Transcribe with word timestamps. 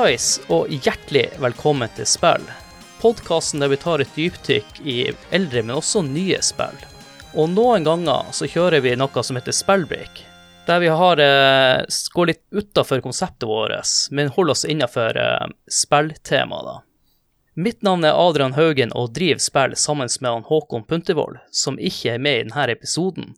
Hallais, 0.00 0.38
og 0.48 0.70
hjertelig 0.72 1.26
velkommen 1.42 1.90
til 1.92 2.06
Spill. 2.08 2.46
Podkasten 3.02 3.60
der 3.60 3.68
vi 3.68 3.76
tar 3.82 4.00
et 4.00 4.14
dypdykk 4.16 4.78
i 4.88 4.94
eldre, 5.36 5.60
men 5.60 5.74
også 5.74 6.00
nye 6.06 6.38
spill. 6.40 6.78
Og 7.36 7.50
noen 7.52 7.84
ganger 7.84 8.30
så 8.32 8.48
kjører 8.48 8.80
vi 8.80 8.94
noe 8.96 9.24
som 9.26 9.36
heter 9.36 9.52
spillbreak. 9.52 10.22
Der 10.64 10.80
vi 10.80 10.88
har 11.02 11.20
eh, 11.20 11.82
går 12.16 12.30
litt 12.30 12.40
utafor 12.48 13.04
konseptet 13.04 13.44
vårt, 13.50 13.92
men 14.08 14.32
holder 14.32 14.56
oss 14.56 14.64
innafor 14.64 15.20
eh, 15.20 15.52
spilltemaet. 15.68 16.80
Mitt 17.60 17.84
navn 17.84 18.08
er 18.08 18.16
Adrian 18.16 18.56
Haugen 18.56 18.96
og 18.96 19.12
driver 19.20 19.44
spill 19.50 19.76
sammen 19.76 20.08
med 20.16 20.30
han 20.30 20.48
Håkon 20.48 20.88
Puntervold, 20.88 21.42
som 21.52 21.76
ikke 21.76 22.16
er 22.16 22.24
med 22.24 22.38
i 22.38 22.48
denne 22.48 22.70
episoden, 22.72 23.34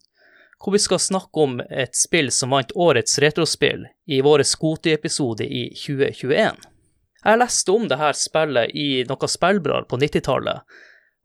hvor 0.62 0.72
vi 0.72 0.78
skal 0.78 1.00
snakke 1.02 1.40
om 1.40 1.58
et 1.70 1.96
spill 1.98 2.30
som 2.30 2.54
vant 2.54 2.70
årets 2.78 3.18
retrospill 3.18 3.86
i 4.06 4.20
vår 4.22 4.44
Skoti-episode 4.46 5.46
i 5.46 5.64
2021. 5.74 6.62
Jeg 7.22 7.38
leste 7.38 7.74
om 7.74 7.88
dette 7.90 8.12
spillet 8.18 8.70
i 8.78 8.88
noen 9.08 9.30
spillblad 9.30 9.88
på 9.90 9.98
90-tallet, 9.98 10.62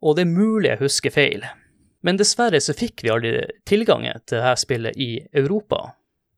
og 0.01 0.17
det 0.17 0.25
er 0.25 0.33
mulig 0.33 0.71
jeg 0.71 0.81
husker 0.81 1.13
feil, 1.13 1.45
men 2.05 2.17
dessverre 2.17 2.59
så 2.61 2.75
fikk 2.77 3.05
vi 3.05 3.13
aldri 3.13 3.45
tilgangen 3.69 4.21
til 4.25 4.39
dette 4.39 4.57
spillet 4.61 4.97
i 4.97 5.11
Europa. 5.33 5.93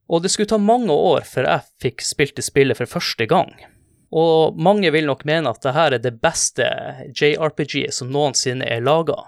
Og 0.10 0.24
det 0.24 0.32
skulle 0.34 0.50
ta 0.50 0.58
mange 0.58 0.94
år 0.96 1.28
før 1.28 1.48
jeg 1.48 1.68
fikk 1.84 2.06
spilt 2.06 2.40
det 2.40 2.48
spillet 2.48 2.80
for 2.80 2.90
første 2.90 3.28
gang. 3.30 3.52
Og 4.10 4.58
mange 4.58 4.90
vil 4.92 5.06
nok 5.06 5.22
mene 5.30 5.52
at 5.52 5.62
dette 5.62 5.84
er 5.86 6.00
det 6.02 6.16
beste 6.24 6.66
JRPG 7.14 7.92
som 7.94 8.10
noensinne 8.10 8.66
er 8.66 8.82
laga. 8.82 9.28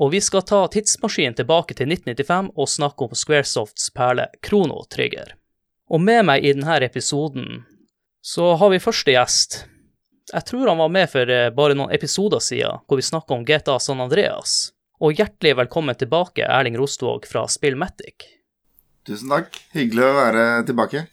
Og 0.00 0.14
vi 0.14 0.20
skal 0.24 0.42
ta 0.48 0.62
tidsmaskinen 0.72 1.34
tilbake 1.36 1.74
til 1.76 1.90
1995 1.92 2.54
og 2.56 2.68
snakke 2.72 3.04
om 3.04 3.12
Squaresofts 3.12 3.90
perle 3.92 4.30
Krono 4.40 4.80
Trigger. 4.88 5.34
Og 5.92 6.00
med 6.00 6.24
meg 6.24 6.46
i 6.46 6.54
denne 6.54 6.78
episoden 6.86 7.66
så 8.24 8.54
har 8.56 8.72
vi 8.72 8.80
første 8.80 9.12
gjest. 9.12 9.58
Jeg 10.32 10.46
tror 10.48 10.70
han 10.70 10.80
var 10.80 10.92
med 10.94 11.10
for 11.12 11.28
eh, 11.28 11.50
bare 11.52 11.76
noen 11.76 11.92
episoder 11.92 12.40
siden, 12.40 12.80
hvor 12.86 13.00
vi 13.00 13.04
snakka 13.04 13.36
om 13.36 13.44
GTA 13.44 13.76
San 13.82 14.00
Andreas. 14.00 14.70
Og 15.00 15.16
hjertelig 15.18 15.56
velkommen 15.58 15.96
tilbake, 15.98 16.46
Erling 16.48 16.78
Rostvåg 16.80 17.28
fra 17.28 17.44
Spillmatic. 17.50 18.28
Tusen 19.04 19.32
takk. 19.32 19.56
Hyggelig 19.76 20.06
å 20.06 20.16
være 20.16 20.44
tilbake. 20.68 21.06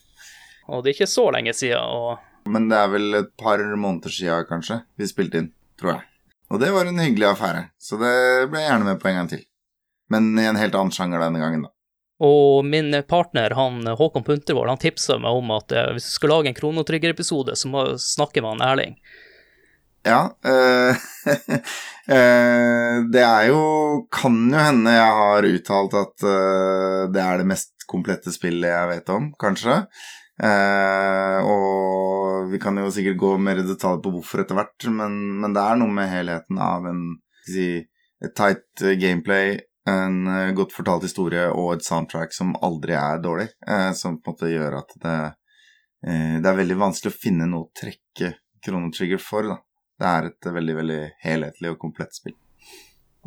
Og 0.68 0.84
det 0.84 0.92
er 0.92 0.96
ikke 0.96 1.10
så 1.12 1.28
lenge 1.34 1.56
siden, 1.56 1.82
og 1.82 2.48
Men 2.48 2.70
det 2.70 2.78
er 2.78 2.92
vel 2.92 3.20
et 3.20 3.34
par 3.36 3.60
måneder 3.60 4.12
siden, 4.12 4.46
kanskje, 4.48 4.80
vi 4.96 5.08
spilte 5.10 5.42
inn, 5.42 5.50
tror 5.80 5.98
jeg. 5.98 6.06
Og 6.48 6.60
det 6.62 6.70
var 6.72 6.88
en 6.88 7.00
hyggelig 7.02 7.26
affære, 7.28 7.66
så 7.78 7.98
det 8.00 8.14
ble 8.48 8.62
jeg 8.62 8.70
gjerne 8.70 8.88
med 8.88 9.00
på 9.02 9.10
en 9.10 9.18
gang 9.20 9.32
til. 9.32 9.42
Men 10.08 10.30
i 10.40 10.46
en 10.48 10.56
helt 10.56 10.76
annen 10.78 10.94
sjanger 10.94 11.20
denne 11.20 11.42
gangen, 11.42 11.66
da. 11.68 11.72
Og 12.24 12.64
min 12.66 12.90
partner, 13.06 13.52
han 13.54 13.84
Håkon 13.86 14.24
Puntervold, 14.26 14.72
han 14.72 14.80
tipsa 14.82 15.20
meg 15.22 15.38
om 15.38 15.52
at 15.54 15.70
eh, 15.70 15.92
hvis 15.94 16.08
du 16.08 16.14
skal 16.16 16.32
lage 16.34 16.50
en 16.50 16.56
Kronotrygger-episode, 16.56 17.54
så 17.54 17.70
må 17.70 17.84
du 17.86 18.00
snakke 18.02 18.42
med 18.42 18.56
han 18.56 18.64
Erling. 18.72 18.96
Ja 20.06 20.30
Øh, 20.46 20.94
Det 23.12 23.22
er 23.22 23.48
jo 23.50 23.62
Kan 24.14 24.36
jo 24.48 24.60
hende 24.62 24.94
jeg 24.94 25.16
har 25.18 25.48
uttalt 25.48 25.96
at 25.98 26.24
øh, 26.24 27.02
det 27.12 27.20
er 27.20 27.42
det 27.42 27.48
mest 27.50 27.84
komplette 27.88 28.32
spillet 28.32 28.68
jeg 28.68 28.88
vet 28.88 29.10
om, 29.12 29.30
kanskje. 29.40 29.82
Eh, 30.38 31.38
og 31.42 32.50
vi 32.52 32.60
kan 32.62 32.78
jo 32.78 32.90
sikkert 32.94 33.18
gå 33.18 33.30
mer 33.42 33.58
i 33.58 33.66
detalj 33.66 34.02
på 34.04 34.12
hvorfor 34.14 34.44
etter 34.44 34.58
hvert, 34.58 34.88
men, 34.94 35.16
men, 35.42 35.54
det 35.56 35.64
er 35.64 35.80
noe 35.80 35.94
med 35.94 36.10
helheten 36.12 36.60
av 36.62 36.86
en 36.86 37.02
si, 37.48 37.70
et 38.22 38.34
tight 38.38 38.84
gameplay, 39.00 39.56
en 39.88 40.26
uh, 40.28 40.52
godt 40.56 40.74
fortalt 40.76 41.06
historie 41.06 41.46
og 41.48 41.76
et 41.76 41.86
soundtrack 41.86 42.34
som 42.36 42.56
aldri 42.64 42.96
er 42.98 43.22
dårlig, 43.24 43.48
eh, 43.66 43.90
som 43.96 44.18
på 44.20 44.32
en 44.32 44.36
måte 44.36 44.50
gjør 44.52 44.78
at 44.82 44.92
det, 45.04 45.16
eh, 46.06 46.34
det 46.42 46.50
er 46.50 46.58
veldig 46.58 46.76
vanskelig 46.82 47.14
å 47.14 47.20
finne 47.22 47.48
noe 47.48 47.68
å 47.68 47.72
trekke 47.76 48.36
Kronotrigger 48.58 49.20
for. 49.22 49.46
Da. 49.46 49.54
Det 50.02 50.08
er 50.10 50.28
et 50.28 50.46
veldig, 50.58 50.74
veldig 50.80 51.02
helhetlig 51.22 51.70
og 51.70 51.76
komplett 51.78 52.16
spill. 52.16 52.34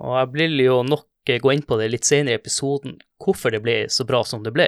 Og 0.01 0.17
jeg 0.17 0.31
vil 0.35 0.63
jo 0.65 0.81
nok 0.83 1.31
gå 1.39 1.53
inn 1.53 1.63
på 1.63 1.77
det 1.79 1.87
litt 1.93 2.07
senere 2.07 2.35
i 2.35 2.41
episoden, 2.41 2.97
hvorfor 3.21 3.55
det 3.55 3.61
ble 3.63 3.77
så 3.93 4.03
bra 4.07 4.19
som 4.27 4.43
det 4.43 4.51
ble. 4.55 4.67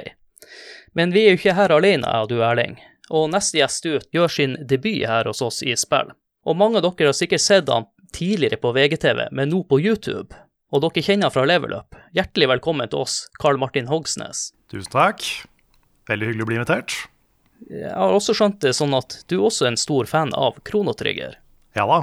Men 0.94 1.14
vi 1.14 1.24
er 1.24 1.34
jo 1.34 1.40
ikke 1.40 1.56
her 1.58 1.74
alene, 1.74 2.06
jeg 2.06 2.26
og 2.26 2.30
du, 2.30 2.38
Erling. 2.44 2.76
Og 3.12 3.28
neste 3.32 3.60
gjest 3.60 3.86
ut 3.86 4.06
gjør 4.14 4.32
sin 4.32 4.56
debut 4.68 5.04
her 5.08 5.28
hos 5.28 5.42
oss 5.44 5.62
i 5.66 5.74
spill. 5.76 6.14
Og 6.44 6.56
mange 6.60 6.80
av 6.80 6.86
dere 6.86 7.10
har 7.10 7.16
sikkert 7.16 7.44
sett 7.44 7.70
han 7.72 7.88
tidligere 8.14 8.60
på 8.62 8.72
VGTV, 8.76 9.26
men 9.34 9.50
nå 9.50 9.64
på 9.68 9.80
YouTube. 9.82 10.36
Og 10.74 10.82
dere 10.84 11.04
kjenner 11.04 11.28
han 11.28 11.34
fra 11.34 11.46
Level 11.48 11.74
Up. 11.76 11.96
Hjertelig 12.16 12.50
velkommen 12.54 12.90
til 12.90 13.04
oss, 13.04 13.24
Karl 13.42 13.58
Martin 13.60 13.90
Hogsnes. 13.90 14.52
Tusen 14.72 14.92
takk. 14.92 15.24
Veldig 16.10 16.30
hyggelig 16.30 16.44
å 16.44 16.50
bli 16.50 16.58
invitert. 16.60 16.96
Jeg 17.70 17.94
har 17.94 18.12
også 18.12 18.34
skjønt 18.36 18.60
det 18.64 18.74
sånn 18.76 18.94
at 18.96 19.22
du 19.30 19.38
også 19.38 19.66
er 19.66 19.72
en 19.72 19.80
stor 19.80 20.08
fan 20.10 20.34
av 20.36 20.58
Kronotrigger. 20.68 21.38
Ja 21.78 21.86
da. 21.88 22.02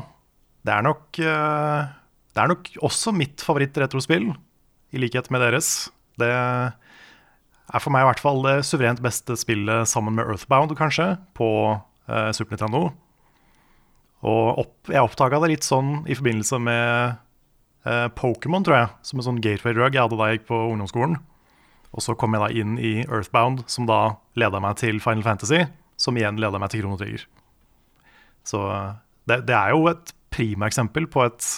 Det 0.62 0.74
er 0.74 0.84
nok 0.86 1.18
uh, 1.26 1.90
Det 2.36 2.42
er 2.44 2.50
nok 2.52 2.68
også 2.86 3.14
mitt 3.18 3.42
favoritt-retrospill, 3.42 4.30
i 4.94 5.02
likhet 5.02 5.30
med 5.34 5.42
deres. 5.42 5.90
Det 6.20 6.30
er 7.72 7.84
for 7.84 7.94
meg 7.94 8.04
i 8.04 8.10
hvert 8.10 8.22
fall 8.24 8.44
det 8.46 8.58
suverent 8.68 9.02
beste 9.04 9.38
spillet 9.40 9.90
sammen 9.90 10.18
med 10.18 10.28
Earthbound, 10.28 10.76
kanskje, 10.80 11.16
på 11.38 11.50
eh, 12.12 12.30
Super 12.36 12.56
Nintendo. 12.56 12.90
Og 14.28 14.62
opp, 14.62 14.76
jeg 14.92 15.02
oppdaga 15.02 15.40
det 15.42 15.54
litt 15.56 15.66
sånn 15.66 16.02
i 16.06 16.18
forbindelse 16.18 16.60
med 16.62 17.16
eh, 17.88 18.08
Pokémon, 18.18 18.66
tror 18.66 18.78
jeg. 18.78 18.90
Som 19.08 19.22
en 19.22 19.30
sånn 19.30 19.42
gateway 19.44 19.76
drug 19.78 19.96
jeg 19.96 20.04
hadde 20.04 20.20
da 20.20 20.30
jeg 20.30 20.42
gikk 20.42 20.50
på 20.52 20.60
ungdomsskolen. 20.74 21.18
Og 21.92 22.06
så 22.06 22.16
kom 22.16 22.36
jeg 22.36 22.44
da 22.44 22.52
inn 22.56 22.78
i 22.80 22.94
Earthbound, 23.08 23.66
som 23.72 23.88
da 23.90 24.18
leda 24.40 24.62
meg 24.64 24.78
til 24.80 25.02
Final 25.04 25.26
Fantasy. 25.26 25.66
Som 26.00 26.20
igjen 26.20 26.40
leda 26.42 26.62
meg 26.62 26.72
til 26.74 26.84
Krono 26.84 27.00
Trigger. 27.00 27.26
Så 28.48 28.62
det, 29.30 29.44
det, 29.50 29.56
er 29.56 29.74
jo 29.76 29.86
et 29.92 30.14
primaeksempel 30.34 31.08
på 31.12 31.26
et 31.28 31.50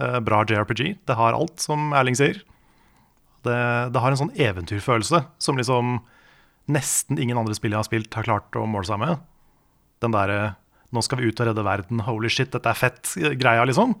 eh, 0.00 0.20
bra 0.24 0.44
JRPG. 0.46 0.84
Det 1.08 1.16
har 1.18 1.36
alt, 1.36 1.58
som 1.62 1.90
Erling 1.96 2.16
sier. 2.18 2.40
Det, 3.46 3.58
det, 3.92 4.00
har 4.02 4.12
en 4.12 4.20
sånn 4.20 4.34
eventyrfølelse 4.36 5.22
som 5.40 5.58
liksom 5.58 5.98
nesten 6.70 7.18
ingen 7.20 7.38
andre 7.40 7.56
spill 7.56 7.72
jeg 7.72 7.80
har 7.80 7.88
spilt, 7.88 8.14
har 8.14 8.26
klart 8.26 8.58
å 8.58 8.66
måle 8.68 8.88
seg 8.88 9.00
med. 9.00 9.22
Den 10.04 10.14
derre 10.14 10.56
'nå 10.90 11.02
skal 11.06 11.20
vi 11.20 11.30
ut 11.30 11.40
og 11.40 11.46
redde 11.46 11.62
verden', 11.62 12.02
'holy 12.02 12.28
shit, 12.28 12.50
dette 12.50 12.66
er 12.66 12.74
fett'-greia, 12.74 13.62
liksom. 13.64 13.94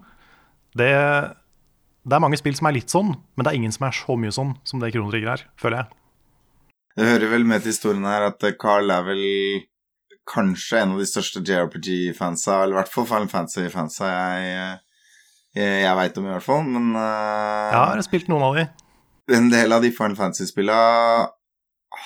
Det, 0.74 0.90
det, 2.02 2.14
er 2.14 2.22
mange 2.22 2.38
spill 2.38 2.56
som 2.58 2.66
er 2.66 2.76
litt 2.78 2.90
sånn, 2.90 3.14
men 3.14 3.46
det 3.46 3.52
er 3.52 3.58
ingen 3.58 3.74
som 3.74 3.86
er 3.86 3.94
så 3.94 4.16
mye 4.18 4.34
sånn 4.34 4.56
som 4.66 4.82
det 4.82 4.92
Kronerigger 4.94 5.32
er, 5.36 5.46
føler 5.56 5.82
jeg. 5.82 5.96
Det 6.98 7.06
hører 7.06 7.30
vel 7.30 7.46
med 7.46 7.62
til 7.62 7.72
historien 7.72 8.06
her 8.10 8.26
at 8.26 8.42
Carl 8.58 8.90
er 8.90 9.06
vel 9.06 9.24
kanskje 10.30 10.82
en 10.82 10.94
av 10.94 11.02
de 11.02 11.06
største 11.06 11.42
JRPG-fansa, 11.46 12.62
eller 12.62 12.74
i 12.74 12.80
hvert 12.80 12.92
fall 12.92 13.06
Final 13.06 13.30
Fantasy-fansa 13.30 14.10
jeg, 14.10 14.50
jeg, 15.58 15.80
jeg 15.86 15.96
veit 15.98 16.18
om, 16.18 16.26
i 16.26 16.34
hvert 16.34 16.46
fall, 16.46 16.66
men 16.66 16.92
uh... 16.94 17.70
Ja, 17.70 17.84
jeg 17.94 18.02
har 18.02 18.06
spilt 18.06 18.30
noen 18.30 18.46
av 18.50 18.58
de 18.58 18.66
en 19.36 19.50
del 19.52 19.72
av 19.72 19.84
de 19.84 19.92
Final 19.94 20.16
Fantasy-spillene 20.18 21.28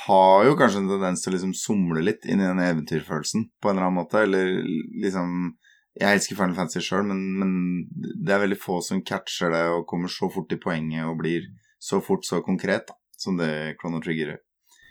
har 0.06 0.46
jo 0.46 0.54
kanskje 0.58 0.80
en 0.80 0.88
tendens 0.88 1.22
til 1.22 1.32
å 1.32 1.34
liksom 1.36 1.52
somle 1.56 2.02
litt 2.04 2.24
inn 2.24 2.40
i 2.40 2.46
den 2.46 2.62
eventyrfølelsen 2.62 3.48
på 3.60 3.70
en 3.70 3.76
eller 3.76 3.88
annen 3.88 4.00
måte, 4.00 4.24
eller 4.24 4.56
liksom 5.04 5.52
Jeg 5.94 6.10
elsker 6.18 6.34
Final 6.34 6.56
Fantasy 6.56 6.80
sjøl, 6.82 7.04
men, 7.06 7.20
men, 7.38 7.50
det 7.94 8.32
er 8.34 8.40
veldig 8.42 8.56
få 8.58 8.80
som 8.82 8.98
catcher 9.06 9.52
det 9.54 9.60
og 9.70 9.84
kommer 9.86 10.10
så 10.10 10.26
fort 10.26 10.48
til 10.50 10.58
poenget 10.58 11.06
og 11.06 11.20
blir 11.20 11.44
så 11.78 12.00
fort 12.02 12.26
så 12.26 12.40
konkret 12.42 12.88
da, 12.88 12.96
som 13.14 13.36
det 13.38 13.76
Chrono 13.78 14.00
Trigger 14.02 14.32
gjør. 14.32 14.41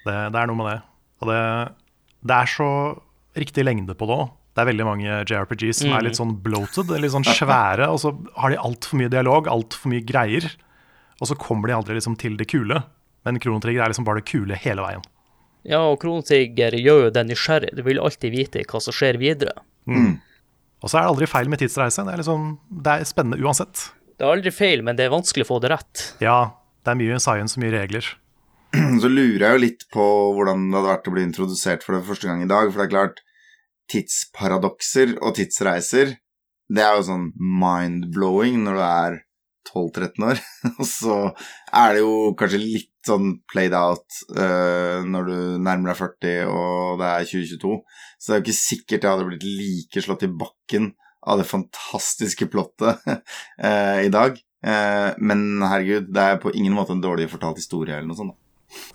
Det, 0.06 0.15
det, 0.15 0.39
er 0.39 0.47
noe 0.47 0.59
med 0.62 0.69
det. 0.69 0.77
Og 1.19 1.27
det, 1.27 1.41
det 2.24 2.38
er 2.38 2.53
så 2.53 2.69
riktig 3.36 3.68
lengde 3.68 3.97
på 4.00 4.07
det 4.07 4.15
òg. 4.15 4.31
Det 4.53 4.63
er 4.63 4.69
veldig 4.69 4.86
mange 4.88 5.19
JRPGs 5.25 5.81
som 5.81 5.91
mm. 5.91 5.97
er 5.97 6.07
litt 6.07 6.21
sånn 6.21 6.33
bloated, 6.45 6.95
litt 7.01 7.15
sånn 7.15 7.25
svære, 7.25 7.89
og 7.89 8.00
så 8.00 8.13
har 8.38 8.53
de 8.53 8.62
altfor 8.62 9.01
mye 9.01 9.12
dialog, 9.12 9.50
altfor 9.51 9.91
mye 9.91 10.06
greier. 10.07 10.47
Og 11.24 11.30
så 11.30 11.40
kommer 11.40 11.72
de 11.72 11.78
aldri 11.78 11.96
liksom 11.96 12.18
til 12.20 12.36
det 12.36 12.50
kule. 12.52 12.81
Men 13.24 13.40
Kronotrigger 13.40 13.86
er 13.86 13.94
liksom 13.94 14.04
bare 14.08 14.20
det 14.20 14.28
kule 14.28 14.58
hele 14.60 14.84
veien. 14.84 15.04
Ja, 15.64 15.80
og 15.88 16.02
Kronotrigger 16.02 16.75
gjør 16.75 17.06
jo 17.06 17.12
deg 17.16 17.30
nysgjerrig. 17.30 17.72
Du 17.78 17.84
vil 17.86 18.02
alltid 18.04 18.34
vite 18.34 18.66
hva 18.68 18.81
som 18.84 18.96
skjer 18.96 19.20
videre. 19.22 19.56
Mm. 19.88 20.18
Og 20.84 20.92
så 20.92 21.00
er 21.00 21.06
det 21.06 21.14
aldri 21.14 21.30
feil 21.31 21.52
med 21.52 21.62
tidsreise. 21.64 22.04
Det 22.04 22.12
er, 22.12 22.20
liksom, 22.20 22.50
det 22.84 22.96
er 22.98 23.08
spennende 23.08 23.40
uansett. 23.40 23.86
Det 24.20 24.25
er 24.25 24.34
aldri 24.36 24.52
feil, 24.52 24.84
men 24.84 25.00
det 25.00 25.08
er 25.08 25.14
vanskelig 25.16 25.48
å 25.48 25.54
få 25.54 25.62
det 25.64 25.72
rett. 25.72 26.04
Ja, 26.24 26.40
det 26.84 26.92
er 26.92 27.00
mye 27.00 27.22
science 27.24 27.56
og 27.56 27.64
mye 27.64 27.75
regler. 27.78 28.10
Så 29.02 29.08
lurer 29.08 29.46
jeg 29.46 29.56
jo 29.56 29.64
litt 29.64 29.88
på 29.94 30.08
hvordan 30.36 30.68
det 30.68 30.81
hadde 30.81 30.92
vært 30.92 31.08
å 31.08 31.16
bli 31.16 31.24
introdusert 31.30 31.86
for 31.86 31.96
det 31.96 32.04
første 32.10 32.28
gang 32.28 32.44
i 32.44 32.50
dag. 32.52 32.68
For 32.68 32.81
det 32.81 32.90
er 32.90 32.96
klart, 32.98 33.24
tidsparadokser 33.94 35.16
og 35.22 35.38
tidsreiser, 35.40 36.18
det 36.74 36.84
er 36.84 36.98
jo 36.98 37.08
sånn 37.08 37.30
mind-blowing 37.38 38.64
når 38.66 38.80
du 38.80 38.84
er 38.84 39.18
12-13 39.69 40.25
år. 40.30 40.42
Og 40.80 40.88
så 40.88 41.18
er 41.74 41.95
det 41.95 42.04
jo 42.04 42.33
kanskje 42.39 42.62
litt 42.62 42.92
sånn 43.07 43.38
played 43.51 43.75
out 43.75 44.06
uh, 44.38 45.04
når 45.04 45.30
du 45.30 45.38
nærmer 45.60 45.92
deg 45.92 46.00
40 46.00 46.51
og 46.54 47.01
det 47.01 47.10
er 47.10 47.25
2022. 47.27 47.80
Så 48.15 48.30
det 48.30 48.36
er 48.36 48.39
jo 48.39 48.45
ikke 48.45 48.60
sikkert 48.60 49.04
jeg 49.04 49.12
hadde 49.12 49.25
blitt 49.27 49.48
like 49.48 50.04
slått 50.06 50.24
i 50.24 50.31
bakken 50.31 50.94
av 51.24 51.39
det 51.39 51.48
fantastiske 51.48 52.48
plottet 52.51 53.04
uh, 53.04 54.00
i 54.07 54.12
dag. 54.13 54.39
Uh, 54.63 55.12
men 55.19 55.60
herregud, 55.68 56.07
det 56.15 56.24
er 56.24 56.39
på 56.39 56.54
ingen 56.56 56.75
måte 56.75 56.95
en 56.95 57.04
dårlig 57.04 57.27
fortalt 57.31 57.60
historie 57.60 57.98
eller 57.98 58.07
noe 58.07 58.21
sånt. 58.21 58.39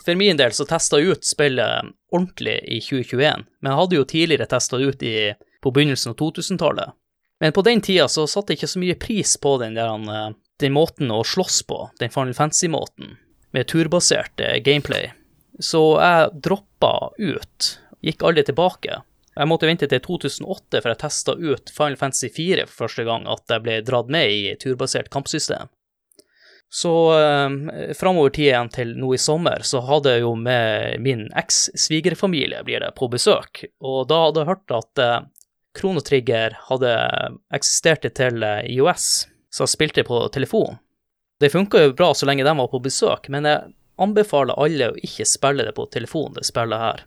For 0.03 0.17
min 0.19 0.39
del 0.39 0.55
så 0.57 0.67
testa 0.67 0.99
jeg 0.99 1.15
ut 1.15 1.27
spillet 1.27 1.93
ordentlig 2.15 2.57
i 2.67 2.81
2021, 2.83 3.45
men 3.61 3.71
jeg 3.71 3.81
hadde 3.83 3.99
jo 3.99 4.09
tidligere 4.09 4.49
testa 4.51 4.81
det 4.81 4.89
ut 4.89 5.05
i, 5.07 5.17
på 5.63 5.73
begynnelsen 5.75 6.15
av 6.15 6.19
2000-tallet. 6.19 6.97
Men 7.39 7.55
på 7.55 7.63
den 7.63 7.81
tida 7.85 8.09
så 8.11 8.27
satte 8.27 8.53
jeg 8.53 8.59
ikke 8.59 8.73
så 8.73 8.81
mye 8.83 8.99
pris 8.99 9.37
på 9.39 9.55
den, 9.63 9.77
der, 9.79 10.35
den 10.63 10.75
måten 10.75 11.13
å 11.15 11.23
slåss 11.27 11.63
på, 11.69 11.85
den 12.01 12.13
Final 12.15 12.35
Fantasy-måten, 12.35 13.17
med 13.55 13.69
turbasert 13.71 14.41
gameplay. 14.65 15.13
Så 15.59 15.83
jeg 15.99 16.41
droppa 16.45 17.13
ut, 17.19 17.71
gikk 18.05 18.23
aldri 18.27 18.45
tilbake. 18.47 19.01
Jeg 19.39 19.47
måtte 19.47 19.69
vente 19.71 19.87
til 19.87 20.03
2008 20.03 20.81
for 20.83 20.91
jeg 20.91 20.99
testa 20.99 21.35
ut 21.39 21.71
Final 21.71 21.99
Fantasy 22.01 22.31
4 22.35 22.67
for 22.67 22.87
første 22.87 23.05
gang, 23.07 23.27
at 23.31 23.47
jeg 23.47 23.63
ble 23.63 23.81
dratt 23.87 24.11
med 24.11 24.35
i 24.35 24.55
turbasert 24.59 25.11
kampsystem. 25.15 25.71
Så 26.71 26.93
eh, 27.17 27.95
framover 27.97 28.35
tid 28.35 28.51
igjen 28.51 28.71
til 28.75 28.93
nå 29.01 29.15
i 29.15 29.21
sommer, 29.21 29.63
så 29.65 29.81
hadde 29.87 30.17
jeg 30.17 30.25
jo 30.27 30.35
med 30.37 31.01
min 31.01 31.25
eks-svigerfamilie 31.39 32.61
blir 32.67 32.83
det, 32.85 32.93
på 32.99 33.09
besøk, 33.09 33.63
og 33.81 34.03
da 34.11 34.27
hadde 34.27 34.43
jeg 34.43 34.51
hørt 34.53 34.79
at 34.83 35.05
eh, 35.05 35.19
Kronotrigger 35.79 36.57
hadde 36.67 36.93
eksistert 37.55 38.05
til 38.19 38.43
eh, 38.43 38.67
Så 39.59 39.67
jeg 39.67 39.75
spilte 39.75 40.05
på 40.07 40.21
telefon. 40.31 40.77
Det 41.41 41.51
funka 41.51 41.81
jo 41.83 41.93
bra 41.93 42.13
så 42.15 42.27
lenge 42.27 42.45
de 42.47 42.53
var 42.59 42.69
på 42.71 42.79
besøk, 42.79 43.25
men 43.29 43.47
jeg 43.47 43.73
anbefaler 43.99 44.55
alle 44.55 44.91
å 44.93 44.99
ikke 45.03 45.25
spille 45.27 45.65
det 45.67 45.73
på 45.75 45.87
telefon, 45.91 46.37
det 46.37 46.45
spillet 46.47 46.79
her. 46.79 47.01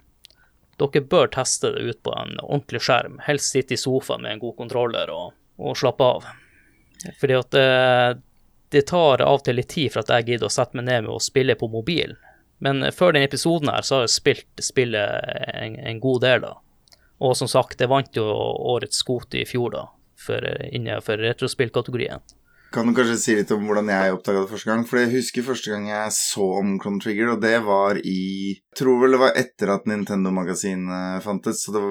Dere 0.81 1.01
bør 1.13 1.29
teste 1.31 1.71
det 1.71 1.85
ut 1.85 2.01
på 2.03 2.11
en 2.11 2.33
ordentlig 2.41 2.81
skjerm, 2.83 3.21
helst 3.23 3.55
sitte 3.55 3.77
i 3.77 3.79
sofaen 3.79 4.25
med 4.25 4.33
en 4.33 4.41
god 4.41 4.57
kontroller 4.57 5.13
og, 5.15 5.37
og 5.63 5.77
slappe 5.79 6.09
av. 6.15 6.27
Fordi 7.21 7.37
at 7.37 7.55
det, 7.55 7.69
det 8.75 8.83
tar 8.91 9.23
av 9.23 9.37
og 9.39 9.45
til 9.47 9.55
litt 9.61 9.71
tid 9.71 9.93
for 9.93 10.03
at 10.03 10.11
jeg 10.17 10.27
gidder 10.33 10.49
å 10.49 10.55
sette 10.57 10.75
meg 10.75 10.89
ned 10.89 11.07
med 11.07 11.13
å 11.15 11.23
spille 11.23 11.55
på 11.55 11.71
mobilen. 11.71 12.19
Men 12.59 12.83
før 12.91 13.15
denne 13.15 13.31
episoden 13.31 13.71
her 13.71 13.87
så 13.87 14.01
har 14.01 14.05
jeg 14.09 14.15
spilt 14.17 14.65
spillet 14.67 15.23
en, 15.55 15.79
en 15.79 16.03
god 16.03 16.27
del, 16.27 16.43
da. 16.43 16.51
Og 17.23 17.39
som 17.39 17.47
sagt, 17.47 17.79
jeg 17.79 17.89
vant 17.95 18.19
jo 18.19 18.27
årets 18.75 18.99
skot 18.99 19.39
i 19.39 19.47
fjor, 19.47 19.71
da, 19.71 19.87
for, 20.19 20.51
innenfor 20.67 21.23
retrospillkategorien. 21.23 22.19
Kan 22.71 22.87
du 22.87 22.93
kanskje 22.95 23.17
si 23.19 23.33
litt 23.35 23.49
om 23.51 23.65
hvordan 23.67 23.89
jeg 23.91 24.13
oppdaga 24.15 24.45
det 24.45 24.51
første 24.53 24.69
gang? 24.69 24.83
For 24.87 25.01
jeg 25.01 25.11
husker 25.11 25.43
første 25.43 25.73
gang 25.73 25.89
jeg 25.89 26.11
så 26.15 26.45
om 26.61 26.77
Chrono 26.79 27.01
Trigger, 27.03 27.33
og 27.33 27.41
det 27.43 27.57
var 27.65 27.97
i 27.99 28.21
Jeg 28.53 28.77
tror 28.79 29.01
vel 29.01 29.11
det 29.11 29.19
var 29.19 29.39
etter 29.41 29.73
at 29.73 29.89
Nintendo-magasinet 29.91 31.19
fantes, 31.25 31.65
så 31.65 31.73
det 31.75 31.81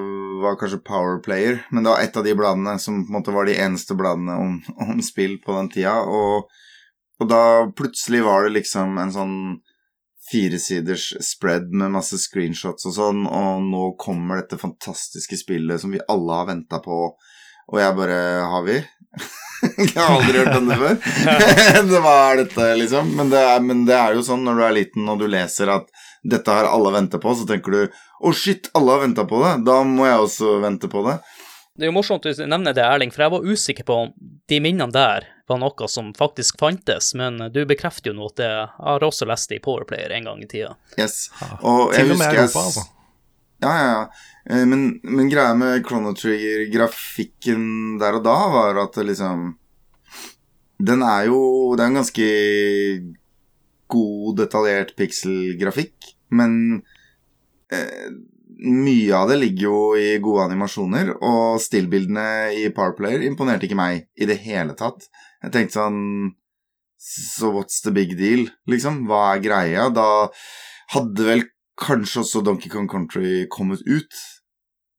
var 0.41 0.57
kanskje 0.57 0.79
Power 0.87 1.19
Player. 1.21 1.59
Men 1.69 1.85
det 1.85 1.93
var 1.93 2.01
et 2.01 2.17
av 2.17 2.25
de 2.25 2.33
bladene 2.39 2.73
som 2.81 3.03
på 3.03 3.13
en 3.13 3.17
måte 3.19 3.35
var 3.35 3.45
de 3.45 3.59
eneste 3.61 3.93
bladene 3.99 4.39
om, 4.41 4.55
om 4.81 5.03
spill 5.05 5.35
på 5.43 5.53
den 5.59 5.69
tida. 5.75 5.99
Og, 6.01 6.49
og 7.21 7.29
da 7.29 7.43
plutselig 7.77 8.23
var 8.25 8.47
det 8.47 8.55
liksom 8.57 8.97
en 9.03 9.13
sånn 9.13 9.37
firesiders 10.31 11.11
spread 11.27 11.69
med 11.77 11.93
masse 11.93 12.17
screenshots 12.23 12.89
og 12.89 12.97
sånn, 12.97 13.21
og 13.29 13.61
nå 13.67 13.83
kommer 14.01 14.41
dette 14.41 14.57
fantastiske 14.57 15.37
spillet 15.43 15.85
som 15.85 15.93
vi 15.93 16.01
alle 16.09 16.41
har 16.41 16.49
venta 16.49 16.81
på, 16.81 17.03
og 17.71 17.79
jeg 17.79 17.97
bare 18.01 18.19
Har 18.49 18.65
vi? 18.65 18.81
jeg 19.77 19.97
har 19.97 20.15
aldri 20.15 20.39
hørt 20.41 20.55
denne 20.55 20.77
før. 20.79 20.95
det 21.91 22.01
var 22.03 22.39
dette, 22.41 22.69
liksom. 22.81 23.11
Men 23.17 23.29
det, 23.33 23.41
er, 23.51 23.61
men 23.65 23.83
det, 23.89 23.97
er, 23.97 24.15
jo 24.17 24.25
sånn 24.25 24.45
når 24.47 24.57
du 24.57 24.65
er 24.67 24.77
liten 24.79 25.11
og 25.11 25.21
du 25.21 25.27
leser 25.29 25.71
at 25.73 25.91
dette 26.21 26.53
har 26.53 26.69
alle 26.69 26.93
venta 26.93 27.19
på, 27.21 27.33
så 27.37 27.47
tenker 27.49 27.73
du 27.75 27.81
å 27.85 28.29
oh, 28.29 28.33
shit, 28.35 28.69
alle 28.77 28.95
har 28.95 29.05
venta 29.05 29.25
på 29.29 29.41
det, 29.41 29.55
da 29.65 29.81
må 29.87 30.05
jeg 30.05 30.25
også 30.27 30.59
vente 30.61 30.89
på 30.91 31.01
det. 31.07 31.17
Det 31.77 31.87
er 31.87 31.89
jo 31.89 31.95
morsomt 31.95 32.25
du 32.27 32.43
nevner 32.45 32.75
det, 32.77 32.83
Erling, 32.85 33.13
for 33.13 33.25
jeg 33.25 33.33
var 33.33 33.45
usikker 33.47 33.87
på 33.87 33.95
om 34.03 34.09
de 34.51 34.59
minnene 34.61 34.93
der 34.93 35.25
var 35.49 35.59
noe 35.61 35.87
som 35.89 36.11
faktisk 36.13 36.59
fantes, 36.61 37.13
men 37.17 37.39
du 37.51 37.63
bekrefter 37.65 38.11
jo 38.11 38.17
nå 38.17 38.27
at 38.29 38.41
det, 38.41 38.49
jeg 38.51 38.69
har 38.85 39.05
også 39.07 39.27
lest 39.29 39.49
det 39.49 39.61
i 39.61 39.63
Powerplayer 39.63 40.13
en 40.17 40.29
gang 40.29 40.43
i 40.43 40.49
tida. 40.51 40.75
Yes, 40.99 41.29
og 41.61 41.95
jeg 41.95 42.05
Til 42.05 42.13
og 42.13 42.21
med 42.21 42.27
husker 42.27 42.43
Europa, 42.43 42.65
altså. 42.69 42.85
Ja, 43.61 43.71
ja, 43.77 43.89
ja. 43.93 44.05
Eh, 44.49 44.65
Men, 44.65 44.99
men 45.03 45.29
greia 45.29 45.53
med 45.57 45.85
Chrono 45.85 46.13
Trigger-grafikken 46.17 47.99
der 48.01 48.17
og 48.17 48.23
da 48.25 48.37
var 48.49 48.79
at 48.81 48.97
liksom 49.05 49.51
Den 50.81 51.03
er 51.05 51.27
jo 51.29 51.75
Det 51.75 51.83
er 51.83 51.91
en 51.91 51.99
ganske 51.99 52.27
god, 53.91 54.37
detaljert 54.39 54.93
pikselgrafikk, 54.95 56.13
men 56.31 56.53
eh, 57.75 58.05
mye 58.63 59.11
av 59.17 59.27
det 59.27 59.35
ligger 59.41 59.65
jo 59.65 59.79
i 59.99 60.13
gode 60.23 60.45
animasjoner, 60.45 61.09
og 61.19 61.59
stillbildene 61.59 62.53
i 62.55 62.69
Parplayer 62.71 63.25
imponerte 63.27 63.67
ikke 63.67 63.75
meg 63.75 64.05
i 64.15 64.29
det 64.29 64.37
hele 64.45 64.77
tatt. 64.79 65.09
Jeg 65.43 65.51
tenkte 65.51 65.75
sånn 65.75 65.99
So 67.03 67.51
what's 67.51 67.81
the 67.83 67.91
big 67.91 68.15
deal, 68.15 68.45
liksom? 68.69 69.03
Hva 69.09 69.33
er 69.33 69.43
greia? 69.43 69.89
Da 69.91 70.07
hadde 70.95 71.27
vel 71.27 71.43
kanskje 71.81 72.21
også 72.23 72.43
Donkey 72.45 72.69
Kong 72.71 72.87
Country 72.91 73.47
kommet 73.51 73.81
ut. 73.87 74.13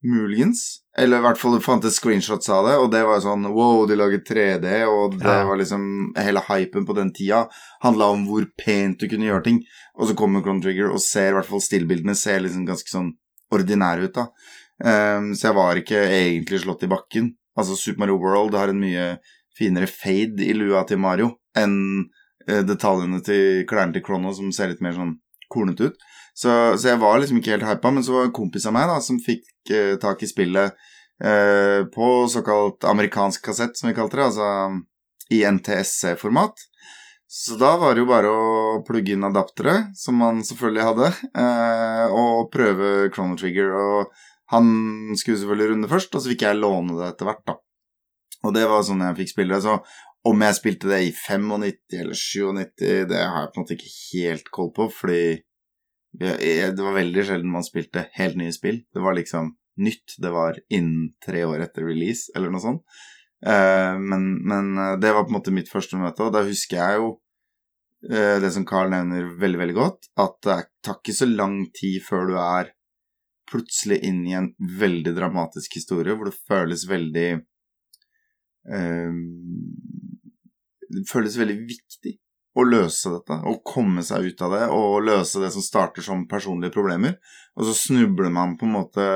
Muligens. 0.03 0.79
Eller 0.97 1.21
i 1.21 1.23
hvert 1.23 1.39
fall 1.39 1.55
det 1.55 1.63
fantes 1.63 1.95
screenshots 1.95 2.49
av 2.51 2.65
det, 2.67 2.73
og 2.77 2.89
det 2.91 3.05
var 3.07 3.21
sånn 3.23 3.45
wow, 3.55 3.85
de 3.87 3.95
laget 3.95 4.25
3D, 4.27 4.67
og 4.91 5.15
det 5.17 5.23
Ja. 5.23 5.45
var 5.47 5.55
liksom 5.57 6.11
Hele 6.17 6.41
hypen 6.49 6.85
på 6.85 6.93
den 6.93 7.13
tida 7.13 7.47
handla 7.81 8.09
om 8.11 8.25
hvor 8.27 8.45
pent 8.59 8.99
du 8.99 9.07
kunne 9.07 9.25
gjøre 9.29 9.43
ting. 9.43 9.61
Og 9.97 10.09
så 10.09 10.15
kommer 10.15 10.41
Chrono 10.43 10.61
Trigger 10.61 10.91
og 10.91 10.99
ser 10.99 11.29
i 11.31 11.33
hvert 11.37 11.47
fall 11.47 11.61
stillbildene 11.63 12.15
ser 12.15 12.41
liksom 12.41 12.65
ganske 12.67 12.89
sånn 12.91 13.13
ordinære 13.51 14.03
ut, 14.09 14.13
da. 14.13 14.27
Um, 14.83 15.33
så 15.35 15.47
jeg 15.49 15.55
var 15.55 15.75
ikke 15.79 16.01
egentlig 16.03 16.59
slått 16.65 16.83
i 16.83 16.87
bakken. 16.91 17.35
Altså, 17.57 17.77
Super 17.77 17.99
Mario 17.99 18.17
World 18.19 18.55
har 18.55 18.67
en 18.69 18.79
mye 18.81 19.17
finere 19.57 19.87
fade 19.87 20.41
i 20.41 20.53
lua 20.53 20.83
til 20.85 20.97
Mario 20.97 21.37
enn 21.55 22.09
eh, 22.47 22.63
detaljene 22.65 23.23
til 23.23 23.63
klærne 23.69 23.93
til 23.93 24.01
Chrono, 24.03 24.33
som 24.33 24.51
ser 24.51 24.67
litt 24.73 24.81
mer 24.81 24.93
sånn 24.97 25.19
kornete 25.53 25.91
ut. 25.91 25.97
Så, 26.33 26.49
så 26.77 26.89
jeg 26.89 27.01
var 27.01 27.19
liksom 27.21 27.39
ikke 27.39 27.53
helt 27.55 27.67
hypa, 27.67 27.91
men 27.93 28.05
så 28.05 28.15
var 28.15 28.27
en 28.27 28.35
kompis 28.35 28.65
av 28.69 28.73
meg 28.75 28.89
da, 28.89 28.97
som 29.05 29.21
fikk 29.21 29.73
eh, 29.73 29.93
tak 30.01 30.23
i 30.25 30.29
spillet 30.29 30.73
eh, 31.21 31.85
på 31.93 32.09
såkalt 32.31 32.87
amerikansk 32.89 33.45
kassett, 33.45 33.77
som 33.77 33.91
vi 33.91 33.97
kalte 33.97 34.17
det, 34.17 34.29
altså 34.31 34.47
i 35.33 35.43
NTSC-format. 35.45 36.65
Så 37.33 37.57
da 37.57 37.71
var 37.81 37.93
det 37.93 38.03
jo 38.03 38.09
bare 38.09 38.29
å 38.29 38.81
plugge 38.85 39.15
inn 39.15 39.25
adaptere, 39.25 39.87
som 39.97 40.19
man 40.21 40.41
selvfølgelig 40.45 40.87
hadde, 40.89 41.11
eh, 41.41 42.13
og 42.13 42.49
prøve 42.53 42.91
Chrono 43.13 43.37
Trigger. 43.39 43.71
Og 43.73 44.11
han 44.53 44.67
skulle 45.17 45.39
selvfølgelig 45.41 45.71
runde 45.71 45.89
først, 45.89 46.13
og 46.13 46.21
så 46.21 46.33
fikk 46.33 46.45
jeg 46.45 46.59
låne 46.59 46.97
det 46.97 47.07
etter 47.13 47.29
hvert, 47.29 47.45
da. 47.49 47.57
Og 48.43 48.53
det 48.53 48.67
var 48.69 48.83
sånn 48.85 49.01
jeg 49.05 49.21
fikk 49.21 49.33
spille 49.33 49.55
det. 49.55 49.63
Så 49.65 49.79
om 50.29 50.45
jeg 50.45 50.57
spilte 50.59 50.91
det 50.91 51.01
i 51.07 51.09
95 51.15 51.49
eller 52.03 52.19
97, 52.19 53.09
det 53.09 53.23
har 53.23 53.45
jeg 53.45 53.49
på 53.49 53.59
en 53.59 53.65
måte 53.65 53.77
ikke 53.77 53.95
helt 53.95 54.53
koll 54.53 54.71
på, 54.75 54.89
fordi 54.93 55.23
det 56.13 56.77
var 56.77 56.93
veldig 56.93 57.23
sjelden 57.25 57.51
man 57.51 57.65
spilte 57.65 58.07
helt 58.17 58.37
nye 58.37 58.53
spill. 58.53 58.83
Det 58.93 59.01
var 59.01 59.15
liksom 59.17 59.55
nytt. 59.81 60.15
Det 60.17 60.29
var 60.29 60.59
innen 60.69 61.13
tre 61.25 61.43
år 61.45 61.65
etter 61.65 61.85
release, 61.87 62.31
eller 62.35 62.53
noe 62.53 62.61
sånt. 62.63 62.83
Eh, 63.45 63.99
men, 63.99 64.29
men 64.47 64.77
eh, 64.77 64.95
det 64.99 65.11
var 65.13 65.25
på 65.25 65.33
en 65.33 65.39
måte 65.39 65.55
mitt 65.55 65.71
første 65.71 65.99
møte, 65.99 66.23
og 66.23 66.33
da 66.35 66.45
husker 66.47 66.79
jeg 66.79 67.01
jo 67.01 67.09
eh, 68.09 68.37
det 68.39 68.53
som 68.55 68.67
Carl 68.67 68.93
nevner 68.93 69.33
veldig, 69.39 69.59
veldig 69.59 69.75
godt, 69.75 70.07
at 70.23 70.37
det 70.47 70.59
tar 70.85 71.01
ikke 71.01 71.17
så 71.17 71.27
lang 71.27 71.57
tid 71.75 71.99
før 72.05 72.29
du 72.29 72.37
er 72.39 72.71
plutselig 73.51 73.99
inn 74.07 74.21
i 74.29 74.37
en 74.37 74.53
veldig 74.79 75.11
dramatisk 75.17 75.75
historie, 75.81 76.15
hvor 76.15 76.31
det 76.31 76.39
føles 76.47 76.87
veldig 76.89 77.29
eh, 78.71 79.19
Det 80.93 81.03
føles 81.09 81.35
veldig 81.41 81.59
viktig 81.67 82.15
å 82.53 82.65
løse 82.67 83.09
dette, 83.09 83.39
å 83.49 83.55
komme 83.65 84.03
seg 84.05 84.29
ut 84.29 84.43
av 84.45 84.53
det, 84.53 84.65
og 84.69 85.05
løse 85.07 85.41
det 85.41 85.49
som 85.55 85.65
starter 85.65 86.05
som 86.05 86.27
personlige 86.29 86.75
problemer. 86.75 87.17
Og 87.57 87.65
så 87.69 87.73
snubler 87.77 88.29
man 88.33 88.57
på 88.59 88.67
en 88.67 88.75
måte 88.77 89.07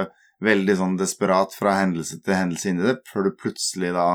veldig 0.44 0.76
sånn 0.80 0.98
desperat 0.98 1.54
fra 1.58 1.76
hendelse 1.80 2.20
til 2.22 2.38
hendelse 2.38 2.72
inn 2.72 2.82
i 2.82 2.88
det, 2.90 2.98
før 3.10 3.30
det 3.30 3.38
plutselig 3.42 3.94
da 3.96 4.10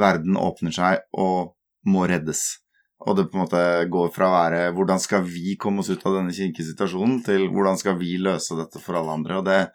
verden 0.00 0.40
åpner 0.40 0.74
seg 0.74 1.04
og 1.20 1.54
må 1.88 2.06
reddes. 2.08 2.60
Og 3.00 3.16
det 3.16 3.30
på 3.30 3.38
en 3.38 3.44
måte 3.46 3.62
går 3.92 4.10
fra 4.12 4.28
å 4.28 4.34
være 4.34 4.72
'hvordan 4.76 5.00
skal 5.00 5.22
vi 5.24 5.56
komme 5.56 5.80
oss 5.80 5.88
ut 5.88 6.04
av 6.06 6.18
denne 6.18 6.36
kinkesituasjonen', 6.36 7.24
til 7.24 7.48
'hvordan 7.48 7.78
skal 7.78 7.96
vi 7.96 8.18
løse 8.18 8.56
dette 8.56 8.78
for 8.78 8.94
alle 8.94 9.16
andre'. 9.16 9.38
Og 9.38 9.44
det 9.44 9.70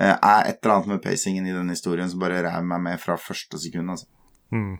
eh, 0.00 0.16
er 0.22 0.42
et 0.46 0.58
eller 0.62 0.74
annet 0.74 0.86
med 0.86 1.02
pacingen 1.02 1.46
i 1.46 1.52
den 1.52 1.68
historien 1.68 2.10
som 2.10 2.18
bare 2.18 2.42
rev 2.42 2.64
meg 2.64 2.80
med 2.80 3.00
fra 3.00 3.16
første 3.16 3.58
sekund. 3.58 3.90
altså. 3.90 4.06
Mm. 4.52 4.78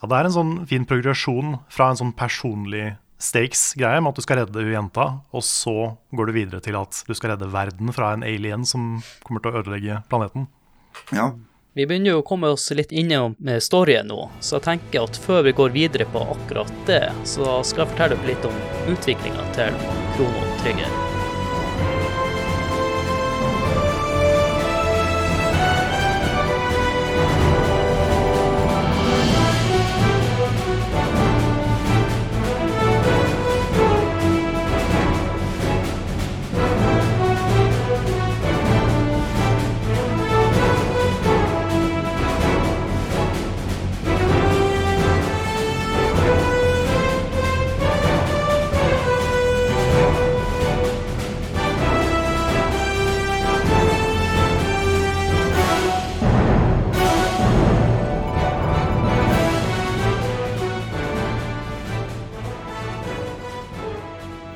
Ja, 0.00 0.08
det 0.10 0.18
er 0.18 0.28
en 0.28 0.36
sånn 0.36 0.52
fin 0.70 0.84
progresjon 0.88 1.58
fra 1.72 1.90
en 1.90 2.00
sånn 2.00 2.14
personlig 2.16 2.94
stakes-greie 3.24 4.02
med 4.02 4.12
at 4.12 4.18
du 4.18 4.24
skal 4.24 4.42
redde 4.42 4.66
jenta, 4.68 5.06
og 5.32 5.44
så 5.46 5.94
går 6.12 6.28
du 6.28 6.36
videre 6.36 6.60
til 6.64 6.76
at 6.76 7.04
du 7.08 7.14
skal 7.16 7.34
redde 7.34 7.48
verden 7.52 7.92
fra 7.94 8.12
en 8.12 8.26
alien 8.26 8.66
som 8.68 8.98
kommer 9.24 9.40
til 9.44 9.54
å 9.54 9.62
ødelegge 9.62 10.02
planeten. 10.10 10.48
Ja, 11.14 11.32
Vi 11.74 11.88
begynner 11.90 12.12
jo 12.12 12.18
å 12.20 12.26
komme 12.26 12.52
oss 12.54 12.68
litt 12.70 12.92
innom 12.94 13.32
med 13.42 13.58
storyen 13.66 14.06
nå, 14.06 14.28
så 14.38 14.60
jeg 14.60 14.66
tenker 14.68 15.08
at 15.08 15.18
før 15.18 15.42
vi 15.48 15.56
går 15.58 15.72
videre 15.74 16.06
på 16.06 16.22
akkurat 16.36 16.70
det, 16.86 17.08
så 17.26 17.56
skal 17.66 17.82
jeg 17.82 17.96
fortelle 17.96 18.20
dere 18.20 18.30
litt 18.30 18.46
om 18.46 18.94
utviklinga 18.94 19.48
til 19.58 19.82
Krono 20.14 20.54
Trigger. 20.62 21.13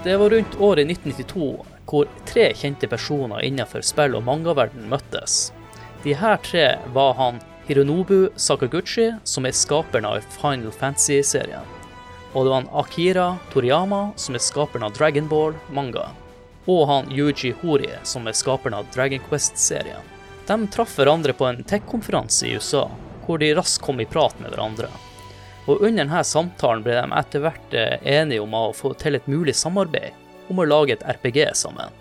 Det 0.08 0.16
var 0.16 0.30
rundt 0.30 0.60
året 0.60 0.86
1992 0.90 1.66
hvor 1.84 2.06
tre 2.24 2.46
kjente 2.56 2.88
personer 2.88 3.42
innenfor 3.44 3.82
spill- 3.84 4.14
og 4.16 4.22
mangaverden 4.24 4.86
møttes. 4.88 5.50
De 6.00 6.14
her 6.16 6.38
tre 6.46 6.62
var 6.94 7.12
han 7.18 7.40
Hironobu 7.66 8.30
Sakaguchi, 8.40 9.10
som 9.28 9.44
er 9.44 9.52
skaperen 9.52 10.08
av 10.08 10.24
Final 10.38 10.72
Fantasy-serien. 10.72 11.66
Og 12.32 12.46
det 12.46 12.54
var 12.54 12.56
han 12.62 12.70
Akira 12.80 13.26
Toriyama, 13.52 13.98
som 14.16 14.38
er 14.38 14.44
skaperen 14.46 14.86
av 14.88 14.94
Dragon 14.96 15.28
Ball-manga. 15.28 16.06
Og 16.64 16.86
han 16.88 17.12
Yuji 17.12 17.52
Hori, 17.60 17.92
som 18.00 18.24
er 18.32 18.38
skaperen 18.40 18.78
av 18.80 18.88
Dragon 18.96 19.20
Quest-serien. 19.28 20.08
De 20.48 20.58
traff 20.72 20.96
hverandre 20.96 21.36
på 21.36 21.50
en 21.50 21.60
tech-konferanse 21.68 22.48
i 22.48 22.56
USA, 22.56 22.86
hvor 23.26 23.44
de 23.44 23.52
raskt 23.60 23.84
kom 23.84 24.00
i 24.00 24.08
prat 24.08 24.40
med 24.40 24.56
hverandre. 24.56 24.88
Og 25.68 25.82
under 25.82 26.00
denne 26.04 26.24
samtalen 26.24 26.82
ble 26.84 26.96
de 26.96 27.08
etter 27.20 27.44
hvert 27.44 27.74
eh, 27.76 27.98
enige 28.16 28.40
om 28.40 28.54
å 28.56 28.70
få 28.76 28.94
til 28.96 29.18
et 29.18 29.26
mulig 29.28 29.54
samarbeid 29.56 30.16
om 30.48 30.62
å 30.62 30.68
lage 30.68 30.96
et 30.96 31.04
RPG 31.04 31.42
sammen. 31.60 31.92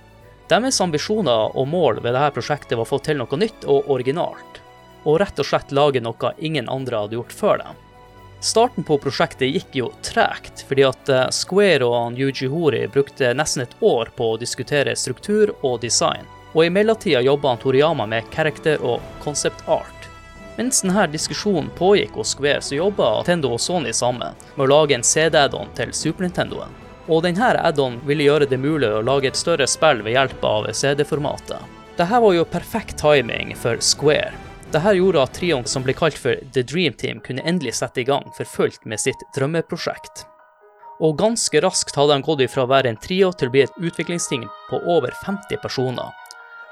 Deres 0.48 0.80
ambisjoner 0.80 1.58
og 1.60 1.68
mål 1.68 2.00
ved 2.00 2.16
dette 2.16 2.32
prosjektet 2.38 2.78
var 2.78 2.88
å 2.88 2.92
få 2.94 3.02
til 3.04 3.20
noe 3.20 3.40
nytt 3.40 3.68
og 3.68 3.90
originalt, 3.92 4.62
og 5.04 5.20
rett 5.20 5.42
og 5.44 5.50
slett 5.50 5.74
lage 5.76 6.00
noe 6.00 6.32
ingen 6.40 6.72
andre 6.72 7.04
hadde 7.04 7.20
gjort 7.20 7.36
før 7.36 7.60
dem. 7.66 7.84
Starten 8.40 8.86
på 8.88 9.00
prosjektet 9.02 9.50
gikk 9.50 9.76
jo 9.76 9.90
tregt, 10.06 10.64
fordi 10.70 10.86
at 10.88 11.12
eh, 11.12 11.28
Square 11.36 11.92
og 11.92 12.16
Yuji 12.16 12.48
Hori 12.54 12.86
brukte 12.94 13.34
nesten 13.36 13.66
et 13.66 13.76
år 13.84 14.14
på 14.16 14.32
å 14.32 14.40
diskutere 14.40 14.96
struktur 14.96 15.52
og 15.60 15.82
design, 15.84 16.24
og 16.54 16.64
i 16.64 16.72
mellomtida 16.72 17.20
jobba 17.26 17.58
Toriyama 17.60 18.08
med 18.08 18.32
character 18.32 18.80
og 18.80 19.04
concept 19.26 19.68
art. 19.68 19.97
Mens 20.58 20.82
denne 20.82 21.04
diskusjonen 21.14 21.70
pågikk 21.78 22.16
hos 22.18 22.32
Square, 22.34 22.62
så 22.62 22.76
jobba 22.76 23.12
Nintendo 23.20 23.52
og 23.54 23.62
Sony 23.62 23.92
sammen 23.94 24.34
med 24.56 24.64
å 24.66 24.70
lage 24.72 24.96
en 24.98 25.06
CD-add-on 25.06 25.70
til 25.78 25.94
Super 25.94 26.26
Nintendoen. 26.26 26.74
Og 27.08 27.22
denne 27.24 27.52
add-on 27.62 28.00
ville 28.10 28.26
gjøre 28.26 28.48
det 28.50 28.58
mulig 28.58 28.90
å 28.90 29.04
lage 29.06 29.30
et 29.30 29.38
større 29.38 29.68
spill 29.70 30.02
ved 30.02 30.18
hjelp 30.18 30.42
av 30.50 30.66
CD-formatet. 30.74 31.62
Dette 31.98 32.22
var 32.26 32.34
jo 32.34 32.48
perfekt 32.50 32.98
timing 32.98 33.54
for 33.56 33.78
Square. 33.86 34.34
Dette 34.74 34.98
gjorde 34.98 35.22
at 35.24 35.38
trioen 35.38 35.70
som 35.70 35.86
ble 35.86 35.94
kalt 35.96 36.18
for 36.18 36.42
The 36.54 36.66
Dream 36.66 36.98
Team, 36.98 37.22
kunne 37.22 37.46
endelig 37.46 37.78
sette 37.78 38.02
i 38.02 38.10
gang 38.10 38.26
for 38.36 38.50
fullt 38.50 38.84
med 38.90 39.00
sitt 39.00 39.22
drømmeprosjekt. 39.38 40.26
Og 41.06 41.20
ganske 41.22 41.62
raskt 41.62 41.96
hadde 41.96 42.18
de 42.18 42.26
gått 42.26 42.42
ifra 42.48 42.66
å 42.66 42.74
være 42.74 42.90
en 42.90 43.00
trio 43.02 43.30
til 43.30 43.52
å 43.52 43.54
bli 43.54 43.68
et 43.68 43.78
utviklingsteam 43.78 44.50
på 44.72 44.82
over 44.90 45.14
50 45.22 45.62
personer, 45.62 46.10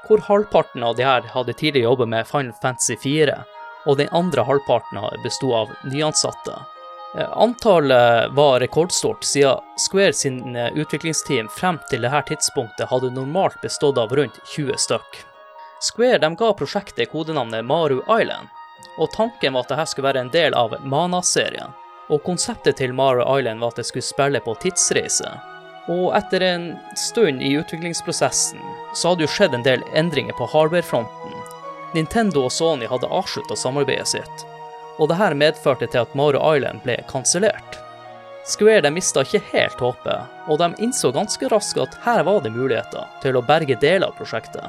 hvor 0.08 0.26
halvparten 0.26 0.82
av 0.82 0.98
de 0.98 1.06
her 1.06 1.22
hadde 1.30 1.54
tidligere 1.54 1.92
jobbet 1.92 2.10
med 2.10 2.26
Final 2.26 2.56
Fantasy 2.62 2.98
4, 3.02 3.38
og 3.86 4.00
den 4.00 4.10
andre 4.12 4.44
halvparten 4.46 4.98
besto 5.22 5.52
av 5.54 5.72
nyansatte. 5.84 6.58
Eh, 7.16 7.38
antallet 7.38 8.32
var 8.32 8.60
rekordstort, 8.60 9.24
siden 9.24 9.56
Square 9.76 10.12
sin 10.12 10.56
eh, 10.56 10.72
utviklingsteam 10.74 11.48
frem 11.48 11.78
til 11.90 12.04
dette 12.04 12.22
tidspunktet 12.28 12.90
hadde 12.90 13.14
normalt 13.14 13.56
bestått 13.62 13.98
av 13.98 14.12
rundt 14.12 14.40
20 14.52 14.76
stykk. 14.76 15.22
Square 15.80 16.18
de 16.18 16.32
ga 16.36 16.52
prosjektet 16.58 17.12
kodenavnet 17.12 17.64
Maru 17.64 18.02
Island, 18.02 18.48
og 18.98 19.10
tanken 19.12 19.54
var 19.54 19.64
at 19.64 19.72
dette 19.72 19.86
skulle 19.90 20.08
være 20.10 20.26
en 20.26 20.32
del 20.34 20.56
av 20.56 20.76
Mana-serien. 20.84 21.72
Og 22.10 22.22
konseptet 22.26 22.78
til 22.78 22.94
Maru 22.94 23.22
Island 23.24 23.60
var 23.60 23.72
at 23.72 23.80
det 23.80 23.86
skulle 23.88 24.06
spille 24.06 24.40
på 24.40 24.54
tidsreise. 24.62 25.30
Og 25.88 26.10
etter 26.18 26.42
en 26.42 26.70
stund 26.98 27.42
i 27.42 27.54
utviklingsprosessen 27.60 28.60
så 28.94 29.12
hadde 29.12 29.24
jo 29.24 29.30
skjedd 29.30 29.54
en 29.54 29.66
del 29.66 29.84
endringer 29.94 30.34
på 30.38 30.48
hardware-fronten, 30.50 31.35
Nintendo 31.94 32.46
og 32.46 32.52
Sony 32.52 32.88
hadde 32.90 33.10
avslutta 33.12 33.56
samarbeidet 33.56 34.08
sitt, 34.16 34.46
og 34.98 35.10
dette 35.12 35.34
medførte 35.38 35.88
til 35.90 36.02
at 36.02 36.14
Mario 36.18 36.40
Island 36.56 36.82
ble 36.84 36.96
kansellert. 37.10 37.78
Square 38.46 38.84
de 38.84 38.90
mista 38.94 39.24
ikke 39.26 39.42
helt 39.50 39.80
håpet, 39.82 40.34
og 40.46 40.58
de 40.60 40.70
innså 40.82 41.10
ganske 41.14 41.48
raskt 41.50 41.80
at 41.82 41.96
her 42.04 42.22
var 42.26 42.44
det 42.44 42.54
muligheter 42.54 43.08
til 43.22 43.38
å 43.38 43.44
berge 43.46 43.78
deler 43.82 44.06
av 44.06 44.18
prosjektet. 44.18 44.66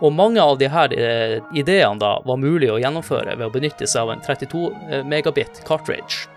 Og 0.00 0.14
mange 0.16 0.40
av 0.40 0.56
disse 0.60 0.84
eh, 0.96 1.40
ideene 1.52 2.00
da 2.00 2.14
var 2.24 2.38
mulig 2.40 2.70
å 2.72 2.78
gjennomføre 2.80 3.34
ved 3.34 3.48
å 3.48 3.52
benytte 3.52 3.88
seg 3.90 4.06
av 4.06 4.14
en 4.14 4.22
32 4.24 4.62
eh, 4.70 5.02
megabit 5.04 5.60
cartridge. 5.66 6.30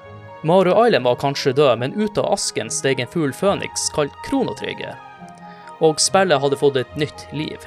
Mario 0.44 0.74
Island 0.88 1.06
var 1.08 1.22
kanskje 1.22 1.54
død, 1.56 1.78
men 1.80 1.94
ut 1.96 2.18
av 2.18 2.34
asken 2.34 2.72
steg 2.74 3.00
en 3.00 3.14
fugl 3.14 3.32
Phoenix 3.32 3.88
kalt 3.96 4.18
Kronotrigger, 4.26 4.98
og 5.80 6.02
spillet 6.02 6.42
hadde 6.44 6.60
fått 6.60 6.82
et 6.82 7.00
nytt 7.00 7.28
liv. 7.32 7.62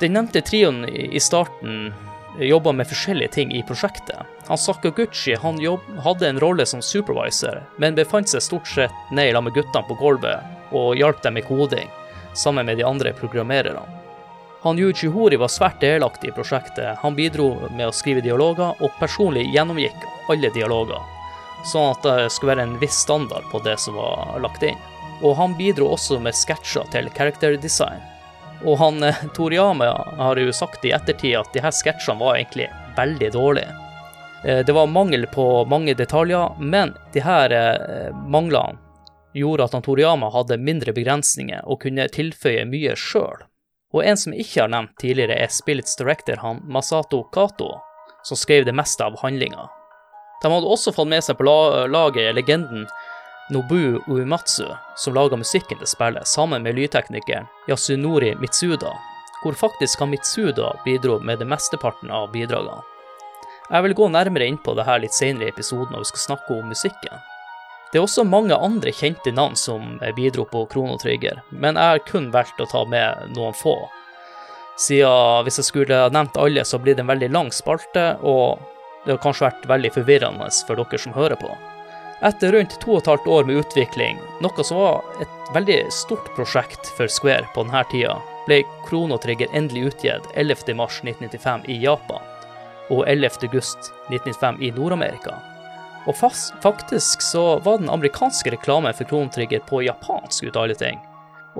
Den 0.00 0.16
nevnte 0.16 0.42
trioen 0.42 0.84
i 0.88 1.20
starten 1.20 1.92
jobba 2.38 2.72
med 2.72 2.88
forskjellige 2.88 3.28
ting 3.28 3.52
i 3.54 3.62
prosjektet. 3.62 4.18
Han 4.46 4.58
Sakaguchi 4.58 5.34
han 5.34 5.60
jobb, 5.60 5.80
hadde 6.04 6.28
en 6.28 6.40
rolle 6.40 6.66
som 6.66 6.82
supervisor, 6.82 7.62
men 7.78 7.94
befant 7.94 8.28
seg 8.28 8.42
stort 8.42 8.68
sett 8.68 9.12
ned 9.12 9.32
sammen 9.32 9.50
med 9.50 9.58
guttene 9.58 9.88
på 9.88 9.98
gulvet 10.00 10.72
og 10.74 10.96
hjalp 10.98 11.22
dem 11.22 11.38
med 11.38 11.46
koding, 11.46 11.90
sammen 12.34 12.66
med 12.66 12.78
de 12.78 12.86
andre 12.86 13.12
programmererne. 13.14 13.84
Han 14.64 14.78
Yuji 14.80 15.10
Hori 15.12 15.36
var 15.36 15.52
svært 15.52 15.82
delaktig 15.84 16.30
i 16.30 16.34
prosjektet. 16.34 16.96
Han 17.02 17.14
bidro 17.14 17.68
med 17.76 17.90
å 17.90 17.92
skrive 17.92 18.22
dialoger, 18.24 18.72
og 18.80 18.96
personlig 18.98 19.44
gjennomgikk 19.52 20.06
alle 20.32 20.48
dialoger, 20.54 21.02
sånn 21.68 21.90
at 21.92 22.06
det 22.06 22.30
skulle 22.32 22.54
være 22.54 22.64
en 22.64 22.78
viss 22.80 22.96
standard 23.04 23.44
på 23.52 23.60
det 23.66 23.76
som 23.78 24.00
var 24.00 24.40
lagt 24.40 24.64
inn. 24.64 24.80
Og 25.20 25.36
han 25.36 25.54
bidro 25.58 25.92
også 25.92 26.16
med 26.18 26.34
sketsjer 26.34 26.88
til 26.96 27.12
character 27.12 27.58
design. 27.60 28.00
Og 28.64 28.78
han 28.80 29.02
eh, 29.02 29.24
Toriyama 29.36 29.90
har 30.16 30.40
jo 30.40 30.52
sagt 30.52 30.84
i 30.84 30.92
ettertid 30.96 31.36
at 31.38 31.52
de 31.52 31.62
her 31.64 31.74
sketsjene 31.74 32.20
var 32.20 32.38
egentlig 32.38 32.70
veldig 32.96 33.30
dårlige. 33.34 33.74
Eh, 34.44 34.64
det 34.64 34.72
var 34.72 34.86
mangel 34.86 35.26
på 35.26 35.64
mange 35.68 35.94
detaljer, 35.94 36.56
men 36.58 36.94
de 37.12 37.24
her 37.24 37.52
eh, 37.52 38.10
manglene 38.28 38.80
gjorde 39.34 39.66
at 39.66 39.72
han 39.74 39.82
Toriyama 39.82 40.30
hadde 40.30 40.60
mindre 40.62 40.94
begrensninger 40.94 41.64
og 41.66 41.82
kunne 41.82 42.08
tilføye 42.08 42.64
mye 42.70 42.94
sjøl. 42.96 43.44
Og 43.94 44.02
en 44.02 44.18
som 44.18 44.34
jeg 44.34 44.46
ikke 44.46 44.64
har 44.64 44.70
nevnt 44.72 44.96
tidligere, 44.98 45.38
er 45.38 45.52
spillets 45.52 45.96
director 45.98 46.40
han 46.42 46.62
Masato 46.66 47.22
Kato, 47.34 47.74
som 48.24 48.38
skrev 48.38 48.64
det 48.66 48.74
meste 48.74 49.04
av 49.04 49.18
handlinga. 49.20 49.68
De 50.42 50.50
hadde 50.50 50.70
også 50.70 50.92
fått 50.94 51.10
med 51.10 51.22
seg 51.24 51.38
på 51.38 51.46
laget 51.90 52.34
legenden 52.36 52.88
Nobu 53.50 54.00
Uematsu, 54.06 54.64
som 54.96 55.14
laga 55.14 55.36
musikken 55.36 55.76
til 55.78 55.88
spillet, 55.88 56.24
sammen 56.28 56.62
med 56.64 56.78
lydteknikeren 56.78 57.44
Yasunori 57.68 58.30
Mitsuda, 58.40 58.94
hvor 59.42 59.52
faktisk 59.52 60.00
han 60.00 60.14
Mitsuda 60.14 60.70
bidro 60.84 61.18
med 61.20 61.38
det 61.38 61.48
mesteparten 61.50 62.10
av 62.10 62.30
bidragene. 62.32 62.80
Jeg 63.68 63.84
vil 63.84 63.96
gå 63.96 64.08
nærmere 64.08 64.48
inn 64.48 64.56
på 64.56 64.72
det 64.76 64.86
her 64.88 65.02
litt 65.02 65.16
senere 65.16 65.50
i 65.50 65.52
episoden 65.52 65.92
når 65.92 66.06
vi 66.06 66.10
skal 66.12 66.22
snakke 66.22 66.56
om 66.56 66.72
musikken. 66.72 67.20
Det 67.92 68.00
er 68.00 68.06
også 68.06 68.24
mange 68.24 68.56
andre 68.56 68.92
kjente 68.96 69.32
navn 69.32 69.60
som 69.60 70.00
bidro 70.16 70.46
på 70.48 70.64
Krono 70.72 70.96
Trigger, 71.00 71.42
men 71.50 71.76
jeg 71.76 71.98
har 71.98 72.02
kun 72.08 72.32
valgt 72.32 72.64
å 72.64 72.68
ta 72.70 72.86
med 72.88 73.36
noen 73.36 73.52
få. 73.56 73.76
Siden 74.80 75.44
hvis 75.44 75.60
jeg 75.60 75.68
skulle 75.68 76.00
nevnt 76.16 76.40
alle, 76.40 76.64
så 76.64 76.80
blir 76.80 76.96
det 76.96 77.04
en 77.04 77.12
veldig 77.12 77.28
lang 77.36 77.52
spalte, 77.52 78.16
og 78.24 78.64
det 79.04 79.18
har 79.18 79.22
kanskje 79.22 79.50
vært 79.50 79.70
veldig 79.76 79.94
forvirrende 80.00 80.50
for 80.64 80.80
dere 80.80 81.04
som 81.04 81.12
hører 81.12 81.36
på. 81.36 81.52
Etter 82.24 82.52
rundt 82.52 82.78
to 82.80 82.94
og 82.94 83.02
et 83.02 83.08
halvt 83.10 83.26
år 83.28 83.44
med 83.44 83.58
utvikling, 83.60 84.20
noe 84.40 84.64
som 84.64 84.78
var 84.80 85.02
et 85.20 85.50
veldig 85.52 85.80
stort 85.92 86.30
prosjekt 86.36 86.88
for 86.96 87.10
Square 87.12 87.50
på 87.52 87.66
denne 87.66 87.82
tida, 87.90 88.14
ble 88.46 88.62
Chrono 88.86 89.18
Trigger 89.20 89.52
endelig 89.52 89.90
utgitt 89.90 90.30
11.3.1995 90.32 91.68
i 91.68 91.76
Japan 91.84 92.24
og 92.92 93.04
11.8.1995 93.08 94.64
i 94.64 94.72
Nord-Amerika. 94.72 95.36
Og 96.08 96.16
faktisk 96.16 97.20
så 97.24 97.44
var 97.64 97.80
den 97.80 97.92
amerikanske 97.92 98.56
reklamen 98.56 98.96
for 98.96 99.08
Chrono 99.08 99.32
Trigger 99.32 99.60
på 99.68 99.84
japansk 99.84 100.48
ut 100.48 100.56
av 100.56 100.64
alle 100.64 100.80
ting. 100.80 101.00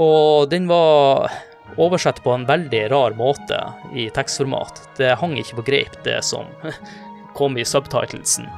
Og 0.01 0.49
den 0.49 0.69
var 0.69 1.29
oversett 1.77 2.25
på 2.25 2.33
en 2.33 2.49
veldig 2.49 2.87
rar 2.93 3.17
måte 3.21 3.61
i 3.93 4.09
tekstformat. 4.17 4.81
Det 4.97 5.17
hang 5.21 5.37
ikke 5.41 5.61
på 5.61 5.71
greip, 5.73 6.05
det 6.09 6.23
som 6.25 6.49
kom 7.37 7.61
i 7.61 7.69
subtitlesen. 7.69 8.49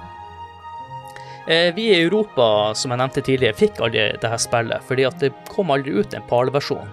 Eh, 1.49 1.75
vi 1.75 1.83
i 1.83 2.03
Europa, 2.03 2.75
som 2.75 2.91
jeg 2.91 2.99
nevnte 2.99 3.23
tidligere, 3.23 3.55
fikk 3.55 3.79
aldri 3.79 4.09
dette 4.19 4.39
spillet, 4.43 4.83
fordi 4.87 5.05
det 5.21 5.31
kom 5.47 5.71
aldri 5.71 5.93
ut 5.95 6.15
en 6.15 6.25
PAL-versjon. 6.27 6.89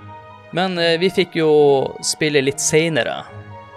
Men 0.54 0.78
eh, 0.78 1.00
vi 1.02 1.10
fikk 1.10 1.40
jo 1.40 1.54
spille 2.06 2.44
litt 2.44 2.62
seinere, 2.62 3.24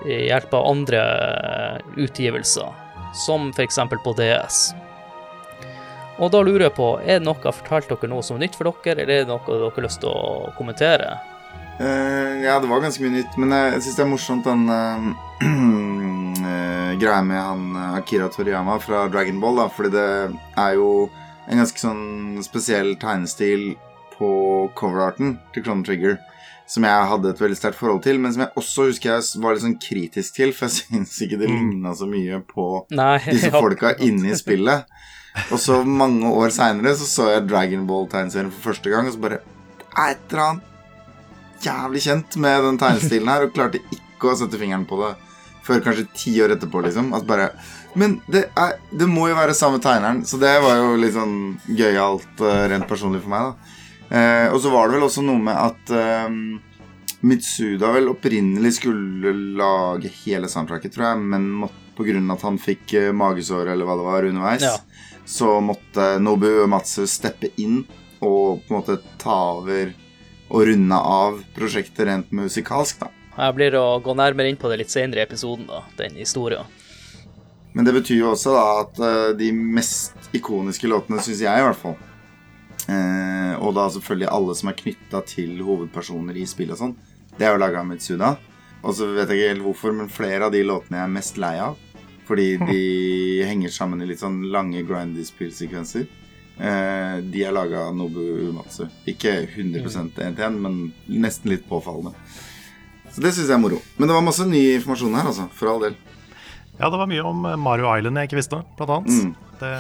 i 0.06 0.26
hjelp 0.28 0.52
av 0.54 0.66
andre 0.68 1.00
eh, 1.00 1.78
utgivelser, 2.04 2.68
som 3.16 3.49
f.eks. 3.56 3.80
på 4.04 4.12
DS. 4.21 4.59
Og 6.21 6.30
da 6.33 6.42
lurer 6.45 6.68
jeg 6.68 6.76
på, 6.76 6.90
er 7.00 7.18
det 7.18 7.25
noe 7.25 7.40
jeg 7.40 7.49
har 7.49 7.56
fortalt 7.56 7.88
dere 7.95 8.12
noe 8.12 8.25
som 8.25 8.37
er 8.37 8.45
nytt 8.45 8.61
for 8.61 8.68
dere, 8.68 9.00
eller 9.00 9.14
er 9.14 9.25
det 9.25 9.33
noe 9.33 9.49
dere 9.49 9.73
har 9.73 9.88
lyst 9.88 10.04
til 10.04 10.12
å 10.12 10.52
kommentere? 10.61 11.16
Uh, 11.80 12.40
ja, 12.45 12.61
det 12.61 12.68
var 12.68 12.85
ganske 12.85 13.04
mye 13.04 13.18
nytt, 13.18 13.35
men 13.40 13.52
jeg 13.52 13.83
syns 13.85 13.97
det 13.99 14.04
er 14.04 14.12
morsomt 14.12 14.49
den 14.49 14.68
uh, 14.68 15.11
greia 17.00 17.23
med 17.26 17.43
han 17.43 17.67
eh, 17.76 17.99
Akira 18.00 18.29
Toriyama 18.33 18.79
fra 18.83 19.07
Dragon 19.12 19.41
Ball, 19.43 19.62
da, 19.62 19.67
fordi 19.73 19.93
det 19.95 20.07
er 20.62 20.79
jo 20.79 20.91
en 21.47 21.62
ganske 21.62 21.83
sånn 21.83 22.07
spesiell 22.45 22.97
tegnestil 23.00 23.75
på 24.17 24.31
coverarten 24.79 25.37
til 25.55 25.67
Clone 25.67 25.87
Trigger 25.87 26.17
som 26.67 26.83
jeg 26.87 27.11
hadde 27.11 27.31
et 27.31 27.41
veldig 27.41 27.57
sterkt 27.59 27.79
forhold 27.79 28.03
til, 28.03 28.19
men 28.19 28.33
som 28.35 28.43
jeg 28.43 28.59
også 28.59 28.88
husker 28.88 29.12
jeg 29.12 29.43
var 29.43 29.55
litt 29.55 29.62
sånn 29.62 29.79
kritisk 29.83 30.38
til, 30.38 30.55
for 30.55 30.67
jeg 30.67 30.76
syns 30.83 31.15
ikke 31.23 31.38
det 31.41 31.50
mm. 31.50 31.59
ligna 31.59 31.95
så 31.97 32.09
mye 32.11 32.41
på 32.49 32.71
Nei, 32.97 33.19
disse 33.35 33.53
folka 33.55 33.95
inne 34.03 34.33
i 34.33 34.38
spillet. 34.38 34.88
Og 35.53 35.61
så 35.61 35.83
mange 35.85 36.31
år 36.33 36.50
seinere 36.55 36.95
så, 36.97 37.07
så 37.07 37.29
jeg 37.35 37.45
Dragon 37.47 37.85
Ball-tegneserien 37.88 38.50
for 38.55 38.73
første 38.73 38.93
gang, 38.93 39.07
og 39.07 39.15
så 39.15 39.23
bare 39.23 39.43
et 40.07 40.33
eller 40.33 40.43
annet 40.47 40.73
jævlig 41.67 42.03
kjent 42.05 42.37
med 42.43 42.67
den 42.67 42.81
tegnestilen 42.81 43.31
her, 43.31 43.47
og 43.47 43.55
klarte 43.55 43.81
ikke 43.95 44.33
å 44.33 44.37
sette 44.41 44.59
fingeren 44.61 44.88
på 44.88 44.99
det 45.00 45.12
før 45.67 45.83
kanskje 45.85 46.07
ti 46.15 46.35
år 46.45 46.55
etterpå, 46.57 46.83
liksom. 46.87 47.13
At 47.17 47.27
bare 47.29 47.51
Men 47.97 48.19
det, 48.29 48.51
er, 48.59 48.77
det 48.93 49.09
må 49.09 49.29
jo 49.31 49.39
være 49.39 49.57
samme 49.57 49.81
tegneren, 49.83 50.25
så 50.29 50.39
det 50.41 50.53
var 50.61 50.77
jo 50.83 50.99
litt 51.01 51.15
sånn 51.17 51.57
gøyalt 51.79 52.43
uh, 52.45 52.67
rent 52.69 52.89
personlig 52.91 53.23
for 53.25 53.33
meg, 53.33 53.51
da. 53.51 53.73
Eh, 54.07 54.53
og 54.55 54.61
så 54.63 54.71
var 54.71 54.87
det 54.87 54.95
vel 54.95 55.07
også 55.09 55.23
noe 55.27 55.41
med 55.43 55.57
at 55.59 55.91
eh, 55.91 56.37
Mitsuda 57.27 57.89
vel 57.97 58.13
opprinnelig 58.13 58.77
skulle 58.77 59.33
lage 59.59 60.13
hele 60.21 60.47
soundtracket, 60.53 60.95
tror 60.95 61.09
jeg, 61.09 61.25
men 61.33 61.49
av 61.67 62.37
at 62.37 62.45
han 62.45 62.61
fikk 62.61 62.93
magesår 63.17 63.73
eller 63.73 63.89
hva 63.89 63.97
det 63.99 64.07
var 64.07 64.29
underveis, 64.29 64.67
ja. 64.69 64.77
så 65.25 65.57
måtte 65.65 66.21
Nobu 66.23 66.67
Matsu 66.71 67.07
steppe 67.09 67.51
inn 67.57 67.81
og 68.21 68.63
på 68.63 68.71
en 68.71 68.77
måte 68.77 68.99
ta 69.19 69.39
over 69.57 69.95
og 70.47 70.69
runde 70.69 70.99
av 71.01 71.41
prosjektet 71.57 72.07
rent 72.07 72.35
musikalsk, 72.37 73.01
da. 73.01 73.11
Jeg 73.37 73.57
blir 73.57 73.76
å 73.76 73.99
gå 74.00 74.14
nærmere 74.16 74.49
inn 74.49 74.59
på 74.61 74.71
det 74.73 74.81
litt 74.81 74.93
senere 74.93 75.21
i 75.21 75.26
episoden, 75.26 75.66
da, 75.69 75.83
den 75.99 76.16
historien. 76.16 76.64
Men 77.76 77.85
det 77.85 77.93
betyr 77.93 78.23
jo 78.23 78.31
også 78.33 78.55
da 78.55 78.64
at 78.81 79.00
uh, 79.02 79.31
de 79.37 79.50
mest 79.52 80.31
ikoniske 80.37 80.88
låtene, 80.88 81.21
syns 81.21 81.43
jeg 81.45 81.61
i 81.61 81.64
hvert 81.66 81.76
fall 81.76 81.93
eh, 82.88 83.52
Og 83.61 83.75
da 83.76 83.85
selvfølgelig 83.93 84.31
alle 84.33 84.55
som 84.57 84.71
er 84.71 84.78
knytta 84.78 85.21
til 85.28 85.61
hovedpersoner 85.61 86.38
i 86.40 86.47
spill 86.49 86.73
og 86.73 86.81
sånn, 86.81 86.95
det 87.37 87.45
er 87.45 87.52
jo 87.52 87.61
laga 87.61 87.83
av 87.83 87.90
Mitsuda. 87.90 88.31
Og 88.81 88.97
så 88.97 89.11
vet 89.12 89.28
jeg 89.28 89.43
ikke 89.43 89.52
helt 89.52 89.66
hvorfor, 89.66 89.93
men 89.99 90.09
flere 90.12 90.49
av 90.49 90.55
de 90.55 90.62
låtene 90.64 91.02
jeg 91.02 91.05
er 91.05 91.12
mest 91.19 91.40
lei 91.43 91.52
av. 91.61 91.76
Fordi 92.26 92.49
de 92.64 92.81
henger 93.50 93.75
sammen 93.75 94.00
i 94.00 94.09
litt 94.09 94.25
sånn 94.25 94.40
lange 94.52 94.81
grindy 94.88 95.25
spillsekvenser. 95.28 96.09
Eh, 96.57 97.16
de 97.21 97.45
er 97.45 97.52
laga 97.52 97.90
av 97.90 97.97
Nobu 97.99 98.23
Umatsu. 98.49 98.87
Ikke 99.12 99.43
100 99.45 99.85
én 99.85 100.12
til 100.16 100.47
én, 100.49 100.61
men 100.64 100.81
nesten 101.12 101.52
litt 101.52 101.69
påfallende. 101.69 102.16
Så 103.17 103.23
det 103.25 103.33
syns 103.33 103.49
jeg 103.49 103.57
er 103.57 103.63
moro. 103.63 103.79
Men 103.97 104.11
det 104.11 104.17
var 104.19 104.25
masse 104.27 104.45
ny 104.45 104.61
informasjon 104.77 105.15
her, 105.17 105.29
altså. 105.31 105.47
For 105.57 105.73
all 105.73 105.81
del. 105.87 105.95
Ja, 106.77 106.91
det 106.93 106.99
var 107.01 107.09
mye 107.09 107.23
om 107.25 107.47
Mario 107.65 107.89
Island 107.89 108.21
jeg 108.21 108.29
ikke 108.29 108.37
visste, 108.43 108.59
blant 108.77 108.93
annet. 108.93 109.15
Mm. 109.17 109.31
Det, 109.63 109.71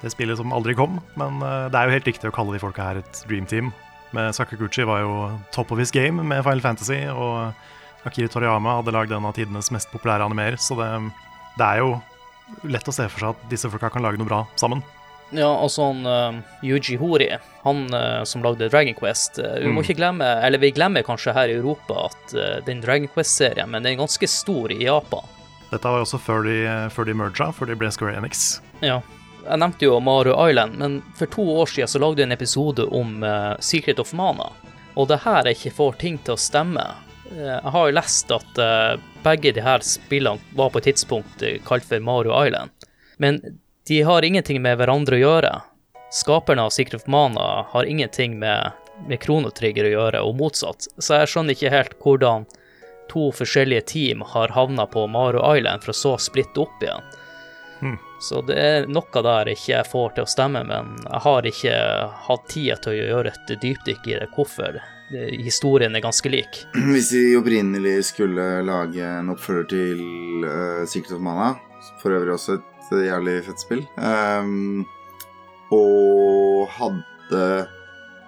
det, 0.00 0.12
spillet 0.14 0.40
som 0.40 0.54
aldri 0.56 0.72
kom. 0.78 0.96
Men 1.20 1.42
eh, 1.44 1.66
det 1.68 1.76
er 1.76 1.90
jo 1.90 1.96
helt 1.98 2.08
riktig 2.08 2.30
å 2.30 2.32
kalle 2.32 2.56
de 2.56 2.62
folka 2.62 2.86
her 2.88 3.02
et 3.02 3.20
dream 3.28 3.44
team. 3.50 3.68
Med 4.16 4.32
Sakaguchi 4.32 4.86
var 4.88 5.02
jo 5.04 5.12
top 5.52 5.74
of 5.74 5.82
his 5.82 5.92
game 5.92 6.24
med 6.24 6.40
Final 6.46 6.64
Fantasy, 6.64 7.02
og 7.12 8.08
Akiri 8.08 8.32
Toriyama 8.32 8.78
hadde 8.78 8.94
lagd 8.96 9.12
en 9.12 9.28
av 9.28 9.36
tidenes 9.36 9.68
mest 9.74 9.92
populære 9.92 10.24
animer, 10.24 10.56
så 10.62 10.78
det, 10.80 10.88
det 11.58 11.66
er 11.66 11.82
jo 11.82 11.96
lett 12.70 12.88
å 12.88 12.94
se 12.94 13.04
for 13.10 13.20
seg 13.20 13.34
at 13.34 13.48
disse 13.50 13.68
folka 13.68 13.90
kan 13.92 14.06
lage 14.06 14.22
noe 14.22 14.30
bra 14.30 14.44
sammen. 14.56 14.80
Ja, 15.34 15.48
og 15.58 15.72
sånn 15.74 16.04
uh, 16.06 16.36
Yuji 16.62 16.96
Hori, 17.00 17.32
han 17.64 17.80
uh, 17.90 18.22
som 18.28 18.44
lagde 18.46 18.68
Dragon 18.70 18.94
Quest 18.94 19.40
uh, 19.42 19.56
Vi 19.58 19.66
mm. 19.66 19.74
må 19.74 19.82
ikke 19.82 19.96
glemme, 19.98 20.26
eller 20.46 20.62
vi 20.62 20.70
glemmer 20.74 21.02
kanskje 21.06 21.34
her 21.34 21.50
i 21.50 21.56
Europa 21.58 22.06
at 22.06 22.34
den 22.66 22.82
Dragon 22.84 23.10
Quest-serien, 23.10 23.70
men 23.70 23.82
den 23.82 23.96
er 23.96 24.04
ganske 24.04 24.28
stor 24.30 24.72
i 24.72 24.84
Japan. 24.84 25.26
Dette 25.72 25.82
var 25.82 25.98
jo 25.98 26.06
også 26.06 26.20
før 26.22 26.46
de, 26.46 26.56
før 26.94 27.08
de 27.08 27.16
merga, 27.18 27.50
før 27.54 27.72
de 27.72 27.78
ble 27.78 27.90
Square 27.94 28.20
Enix. 28.20 28.60
Ja. 28.86 29.00
Jeg 29.46 29.62
nevnte 29.62 29.86
jo 29.86 29.98
Maru 30.02 30.32
Island, 30.34 30.78
men 30.78 31.00
for 31.18 31.30
to 31.30 31.42
år 31.58 31.70
siden 31.70 31.90
så 31.90 32.02
lagde 32.02 32.22
jeg 32.22 32.28
en 32.30 32.34
episode 32.34 32.86
om 32.94 33.22
Secret 33.62 34.00
of 34.02 34.10
Mana. 34.14 34.48
Og 34.98 35.10
det 35.10 35.20
her 35.22 35.46
jeg 35.46 35.58
ikke 35.58 35.74
får 35.76 36.00
ting 36.02 36.18
til 36.26 36.34
å 36.34 36.40
stemme. 36.40 36.86
Jeg 37.30 37.74
har 37.74 37.90
jo 37.90 37.94
lest 37.94 38.30
at 38.34 38.58
begge 39.22 39.54
de 39.54 39.62
her 39.62 39.82
spillene 39.86 40.42
var 40.58 40.72
på 40.74 40.82
et 40.82 40.90
tidspunkt 40.90 41.46
kalt 41.66 41.86
for 41.86 42.02
Maru 42.02 42.32
Island. 42.34 42.74
Men 43.22 43.38
de 43.86 44.02
har 44.02 44.24
ingenting 44.24 44.62
med 44.62 44.78
hverandre 44.80 45.16
å 45.16 45.20
gjøre. 45.20 45.52
Skaperne 46.10 46.64
av 46.66 46.70
Secret 46.74 47.02
of 47.02 47.06
Mana 47.06 47.66
har 47.70 47.84
ingenting 47.84 48.38
med, 48.38 48.72
med 49.06 49.20
Kronotrigger 49.22 49.86
å 49.86 49.92
gjøre, 49.92 50.22
og 50.26 50.38
motsatt. 50.40 50.88
Så 50.98 51.20
jeg 51.20 51.30
skjønner 51.30 51.54
ikke 51.54 51.74
helt 51.74 51.94
hvordan 52.02 52.48
to 53.10 53.28
forskjellige 53.32 53.86
team 53.92 54.24
har 54.26 54.54
havna 54.56 54.88
på 54.90 55.06
Maro 55.06 55.44
Island 55.54 55.84
for 55.84 55.94
å 55.94 55.98
så 56.00 56.16
splitte 56.18 56.64
opp 56.64 56.82
igjen. 56.82 57.14
Hmm. 57.78 57.98
Så 58.20 58.40
det 58.48 58.56
er 58.58 58.86
noe 58.90 59.22
der 59.22 59.52
jeg 59.52 59.60
ikke 59.60 59.82
får 59.92 60.14
til 60.16 60.26
å 60.26 60.30
stemme, 60.34 60.64
men 60.66 60.94
jeg 61.04 61.22
har 61.28 61.48
ikke 61.50 61.78
hatt 62.26 62.46
tid 62.50 62.82
til 62.82 62.94
å 62.94 63.08
gjøre 63.12 63.34
et 63.34 63.52
dypdykk 63.62 64.08
i 64.08 64.18
det. 64.18 64.30
Hvorfor? 64.34 64.80
Historien 65.38 65.94
er 65.94 66.02
ganske 66.02 66.32
lik. 66.32 66.64
Hvis 66.90 67.12
vi 67.14 67.36
opprinnelig 67.38 68.00
skulle 68.10 68.64
lage 68.66 69.04
en 69.06 69.30
oppfølger 69.36 69.68
til 69.70 70.48
uh, 70.48 70.82
Secret 70.88 71.20
of 71.20 71.22
Mana, 71.22 71.52
for 72.00 72.16
øvrig 72.16 72.34
også 72.34 72.58
et 72.58 72.72
et 72.94 73.08
jævlig 73.08 73.38
fett 73.46 73.62
spill. 73.62 73.82
Um, 73.96 74.84
og 75.74 76.68
hadde 76.76 77.42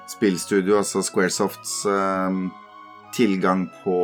spillstudio, 0.08 0.78
altså 0.80 1.02
Squaresofts, 1.04 1.82
um, 1.86 2.48
tilgang 3.14 3.66
på, 3.84 3.98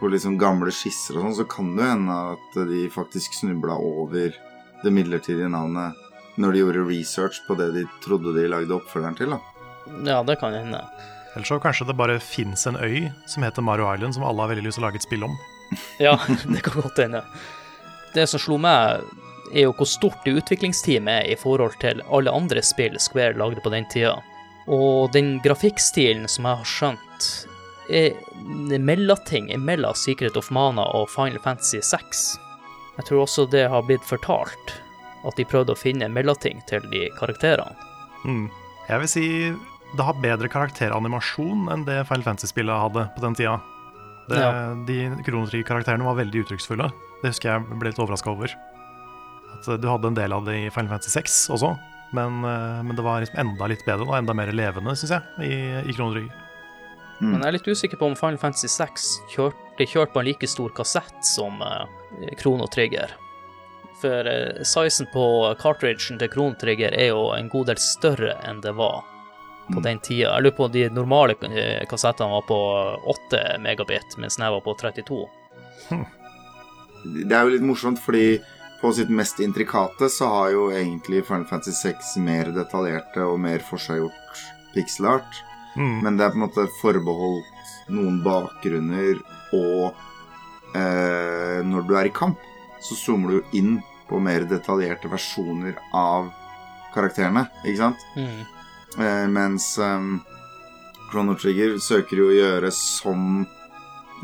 på 0.00 0.10
liksom 0.12 0.38
gamle 0.40 0.72
skisser 0.74 1.18
og 1.18 1.26
sånn, 1.26 1.38
så 1.40 1.48
kan 1.50 1.74
det 1.76 1.90
hende 1.90 2.16
at 2.34 2.58
de 2.70 2.86
faktisk 2.92 3.36
snubla 3.38 3.76
over 3.76 4.34
det 4.82 4.92
midlertidige 4.92 5.50
navnet 5.50 5.96
når 6.36 6.52
de 6.52 6.62
gjorde 6.62 6.86
research 6.88 7.40
på 7.46 7.56
det 7.58 7.70
de 7.74 7.84
trodde 8.04 8.34
de 8.36 8.48
lagde 8.52 8.74
oppfølgeren 8.76 9.16
til. 9.16 9.32
da. 9.32 9.40
Ja, 10.04 10.22
det 10.26 10.38
kan 10.40 10.52
hende. 10.52 10.82
Eller 11.34 11.48
så 11.48 11.58
kanskje 11.60 11.86
det 11.88 11.96
bare 11.96 12.20
fins 12.20 12.66
en 12.68 12.76
øy 12.76 13.10
som 13.28 13.44
heter 13.44 13.64
Mario 13.64 13.88
Island, 13.92 14.14
som 14.14 14.24
alle 14.24 14.44
har 14.44 14.52
veldig 14.52 14.66
lyst 14.66 14.78
til 14.78 14.84
å 14.84 14.88
lage 14.88 15.00
et 15.00 15.06
spill 15.06 15.26
om. 15.28 15.36
ja, 16.00 16.16
det 16.52 16.62
kan 16.64 16.80
godt 16.80 17.00
hende. 17.02 17.22
Det 18.14 18.24
som 18.30 18.40
slo 18.40 18.56
meg 18.60 19.04
er 19.52 19.66
jo 19.66 19.74
hvor 19.76 19.88
stort 19.88 20.24
det 20.24 20.36
utviklingsteamet 20.40 21.12
er 21.24 21.32
i 21.32 21.38
forhold 21.38 21.76
til 21.82 22.02
alle 22.12 22.32
andre 22.32 22.62
spill 22.64 22.96
Square 23.00 23.36
lagde 23.38 23.62
på 23.64 23.72
den 23.74 23.86
tida. 23.92 24.16
Og 24.66 25.12
den 25.14 25.36
grafikkstilen 25.44 26.26
som 26.30 26.48
jeg 26.48 26.62
har 26.62 26.70
skjønt, 26.70 27.28
er 27.86 28.16
mellomting 28.82 29.52
mellom 29.62 29.94
Secret 29.94 30.36
of 30.36 30.50
Mana 30.50 30.88
og 30.98 31.06
Final 31.12 31.38
Fantasy 31.44 31.78
6. 31.78 32.24
Jeg 32.96 33.06
tror 33.08 33.22
også 33.22 33.46
det 33.52 33.68
har 33.70 33.86
blitt 33.86 34.04
fortalt, 34.06 34.74
at 35.26 35.38
de 35.38 35.46
prøvde 35.46 35.76
å 35.76 35.78
finne 35.78 36.08
mellomting 36.10 36.62
til 36.66 36.82
de 36.90 37.06
karakterene. 37.20 37.76
Mm. 38.26 38.48
Jeg 38.88 39.02
vil 39.02 39.10
si 39.10 39.26
det 39.96 40.04
har 40.04 40.18
bedre 40.18 40.50
karakteranimasjon 40.50 41.68
enn 41.72 41.84
det 41.86 42.02
Final 42.08 42.26
Fantasy-spillet 42.26 42.82
hadde 42.82 43.06
på 43.14 43.22
den 43.22 43.36
tida. 43.38 43.58
Det, 44.26 44.40
ja. 44.42 44.74
De 44.88 44.98
kronotrige 45.26 45.66
karakterene 45.68 46.06
var 46.06 46.18
veldig 46.18 46.42
uttrykksfulle. 46.42 46.88
Det 47.22 47.30
husker 47.30 47.52
jeg 47.52 47.78
ble 47.78 47.92
litt 47.92 48.00
overraska 48.02 48.32
over. 48.34 48.54
At 49.56 49.68
du 49.80 49.86
hadde 49.88 50.12
en 50.12 50.18
del 50.18 50.34
av 50.36 50.44
det 50.46 50.56
i 50.60 50.72
Final 50.72 50.92
Fantasy 50.94 51.14
6 51.16 51.38
også, 51.56 51.74
men, 52.16 52.42
eh, 52.44 52.82
men 52.86 52.96
det 52.96 53.04
var 53.04 53.22
liksom 53.24 53.40
enda 53.42 53.68
litt 53.70 53.84
bedre 53.86 54.06
og 54.06 54.18
enda 54.18 54.34
mer 54.36 54.52
levende, 54.54 54.94
syns 54.98 55.16
jeg, 55.16 55.46
i, 55.46 55.54
i 55.90 55.96
Krono 55.96 56.26
Mm. 57.16 57.30
Men 57.30 57.40
jeg 57.40 57.48
er 57.48 57.54
litt 57.56 57.68
usikker 57.72 57.96
på 57.96 58.10
om 58.10 58.16
Final 58.18 58.36
Fantasy 58.36 58.68
6 58.68 59.04
kjørte 59.32 59.86
kjørt 59.88 60.10
på 60.12 60.20
en 60.20 60.26
like 60.28 60.48
stor 60.52 60.72
kassett 60.76 61.22
som 61.24 61.62
uh, 61.64 61.86
Krono 62.36 62.66
Trigger. 62.68 63.14
For 64.02 64.28
uh, 64.28 64.60
sizen 64.68 65.08
på 65.14 65.24
cartridgen 65.56 66.20
til 66.20 66.28
Krono 66.28 66.58
Trigger 66.60 66.92
er 66.92 67.14
jo 67.14 67.30
en 67.32 67.48
god 67.48 67.70
del 67.70 67.80
større 67.80 68.34
enn 68.44 68.60
det 68.60 68.74
var 68.76 69.00
på 69.70 69.78
mm. 69.78 69.86
den 69.86 70.02
tida. 70.04 70.34
Jeg 70.34 70.44
lurer 70.44 70.56
på 70.58 70.66
om 70.68 70.74
de 70.76 70.84
normale 70.92 71.38
kassettene 71.88 72.36
var 72.36 72.44
på 72.50 72.60
8 73.16 73.42
megabit, 73.64 74.18
mens 74.20 74.36
den 74.36 74.50
var 74.52 74.60
på 74.68 74.76
32. 74.76 75.22
Hm. 75.88 76.04
Det 77.16 77.32
er 77.32 77.48
jo 77.48 77.56
litt 77.56 77.64
morsomt, 77.64 78.02
fordi 78.02 78.42
på 78.80 78.92
sitt 78.92 79.10
mest 79.10 79.40
intrikate 79.40 80.08
så 80.12 80.28
har 80.28 80.50
jo 80.54 80.68
egentlig 80.70 81.24
Final 81.26 81.46
Fantasy 81.48 81.72
6 81.72 82.16
mer 82.24 82.52
detaljerte 82.54 83.24
og 83.24 83.38
mer 83.40 83.64
forseggjort 83.64 84.42
pixel 84.74 85.08
art. 85.16 85.42
Mm. 85.76 86.00
Men 86.04 86.16
det 86.16 86.26
er 86.26 86.32
på 86.32 86.40
en 86.40 86.46
måte 86.46 86.66
forbeholdt 86.80 87.92
noen 87.92 88.20
bakgrunner, 88.24 89.20
og 89.56 90.76
eh, 90.76 91.60
når 91.64 91.86
du 91.86 91.94
er 91.96 92.08
i 92.08 92.14
kamp, 92.14 92.40
så 92.82 92.96
zoomer 92.98 93.36
du 93.36 93.58
inn 93.58 93.76
på 94.08 94.20
mer 94.22 94.46
detaljerte 94.48 95.10
versjoner 95.10 95.76
av 95.96 96.30
karakterene, 96.94 97.46
ikke 97.64 97.82
sant? 97.82 98.06
Mm. 98.16 98.42
Eh, 98.96 99.26
mens 99.32 99.68
eh, 99.82 100.08
Chrono 101.10 101.36
Trigger 101.38 101.76
søker 101.82 102.22
jo 102.22 102.30
å 102.30 102.36
gjøre 102.36 102.72
som 102.74 103.44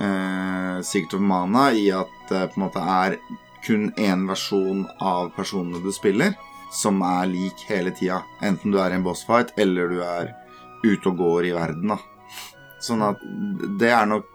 eh, 0.01 0.77
Secret 0.85 1.19
of 1.19 1.25
Mana 1.25 1.71
i 1.77 1.89
at 1.95 2.13
det 2.31 2.49
på 2.53 2.61
en 2.61 2.67
måte 2.67 2.83
er 2.83 3.19
kun 3.67 3.91
én 3.97 4.27
versjon 4.29 4.87
av 5.01 5.31
personene 5.37 5.83
du 5.83 5.93
spiller, 5.95 6.35
som 6.73 7.03
er 7.05 7.29
lik 7.31 7.67
hele 7.69 7.93
tida. 7.95 8.23
Enten 8.43 8.73
du 8.73 8.81
er 8.81 8.93
i 8.93 8.99
en 8.99 9.05
bossfight, 9.05 9.53
eller 9.61 9.93
du 9.93 10.01
er 10.05 10.33
ute 10.83 11.11
og 11.11 11.19
går 11.19 11.51
i 11.51 11.55
verden. 11.57 11.95
da. 11.95 11.99
Sånn 12.83 13.03
at 13.07 13.23
det 13.79 13.93
er 13.95 14.07
nok 14.11 14.29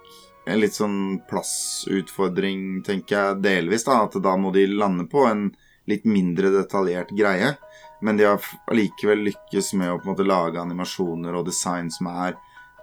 en 0.47 0.61
litt 0.61 0.75
sånn 0.77 0.99
plassutfordring, 1.27 2.83
tenker 2.87 3.17
jeg, 3.17 3.41
delvis. 3.43 3.83
da, 3.83 4.03
At 4.05 4.15
da 4.23 4.37
må 4.39 4.53
de 4.55 4.67
lande 4.71 5.07
på 5.11 5.25
en 5.27 5.49
litt 5.87 6.05
mindre 6.07 6.51
detaljert 6.53 7.11
greie. 7.15 7.55
Men 8.01 8.17
de 8.17 8.27
har 8.29 8.43
allikevel 8.69 9.25
lykkes 9.27 9.73
med 9.73 9.91
å 9.91 9.97
på 9.99 10.07
en 10.07 10.13
måte 10.13 10.27
lage 10.27 10.61
animasjoner 10.61 11.35
og 11.35 11.47
design 11.49 11.89
som 11.91 12.11
er 12.13 12.35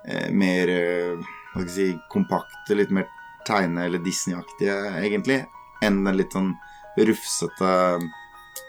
eh, 0.05 0.31
mer 0.35 0.73
eh, 0.73 1.35
hva 1.55 1.63
skal 1.63 1.71
jeg 1.71 1.75
si, 1.95 1.99
kompakte, 2.11 2.75
litt 2.75 2.91
mer 2.91 3.07
tegne- 3.47 3.87
eller 3.87 4.03
Disney-aktige, 4.03 4.75
egentlig, 4.99 5.45
enn 5.87 6.03
den 6.07 6.19
litt 6.21 6.35
sånn 6.35 6.55
rufsete 6.97 7.71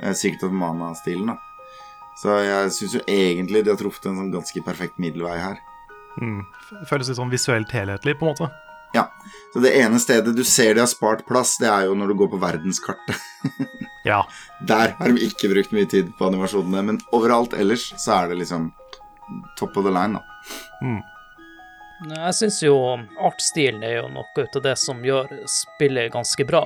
eh, 0.01 0.13
Secret 0.13 0.43
of 0.47 0.55
Mana-stilen. 0.55 1.35
Så 2.21 2.37
jeg 2.45 2.71
syns 2.71 2.95
jo 2.95 3.01
egentlig 3.11 3.65
de 3.65 3.73
har 3.73 3.79
truffet 3.79 4.07
en 4.09 4.21
sånn 4.21 4.33
ganske 4.33 4.63
perfekt 4.65 5.01
middelvei 5.03 5.35
her. 5.39 5.57
Mm. 6.21 6.45
Føles 6.87 7.09
litt 7.11 7.19
sånn 7.19 7.33
visuelt 7.33 7.73
helhetlig, 7.75 8.15
på 8.19 8.27
en 8.27 8.35
måte. 8.35 8.51
Ja. 8.95 9.09
Så 9.53 9.59
det 9.59 9.73
ene 9.75 9.99
stedet 9.99 10.35
du 10.35 10.43
ser 10.47 10.75
de 10.75 10.83
har 10.83 10.87
spart 10.87 11.25
plass, 11.27 11.57
det 11.59 11.67
er 11.67 11.89
jo 11.89 11.97
når 11.99 12.13
du 12.13 12.19
går 12.23 12.31
på 12.35 12.41
verdenskartet. 12.43 13.25
Ja. 14.05 14.19
Der 14.69 14.91
har 14.99 15.09
de 15.09 15.17
ikke 15.25 15.47
brukt 15.49 15.71
mye 15.73 15.87
tid 15.89 16.11
på 16.13 16.27
animasjonene, 16.27 16.83
men 16.85 16.99
overalt 17.09 17.55
ellers 17.57 17.87
så 17.97 18.19
er 18.19 18.27
det 18.29 18.35
liksom 18.43 18.67
top 19.57 19.79
of 19.81 19.87
the 19.87 19.89
line, 19.89 20.19
da. 20.19 20.21
Mm. 20.85 20.99
Jeg 22.11 22.35
syns 22.37 22.59
jo 22.61 22.75
artstilen 23.17 23.81
er 23.81 23.95
jo 23.95 24.11
noe 24.13 24.29
ut 24.37 24.59
av 24.59 24.61
det 24.67 24.75
som 24.77 25.01
gjør 25.01 25.33
spillet 25.49 26.13
ganske 26.13 26.45
bra. 26.45 26.61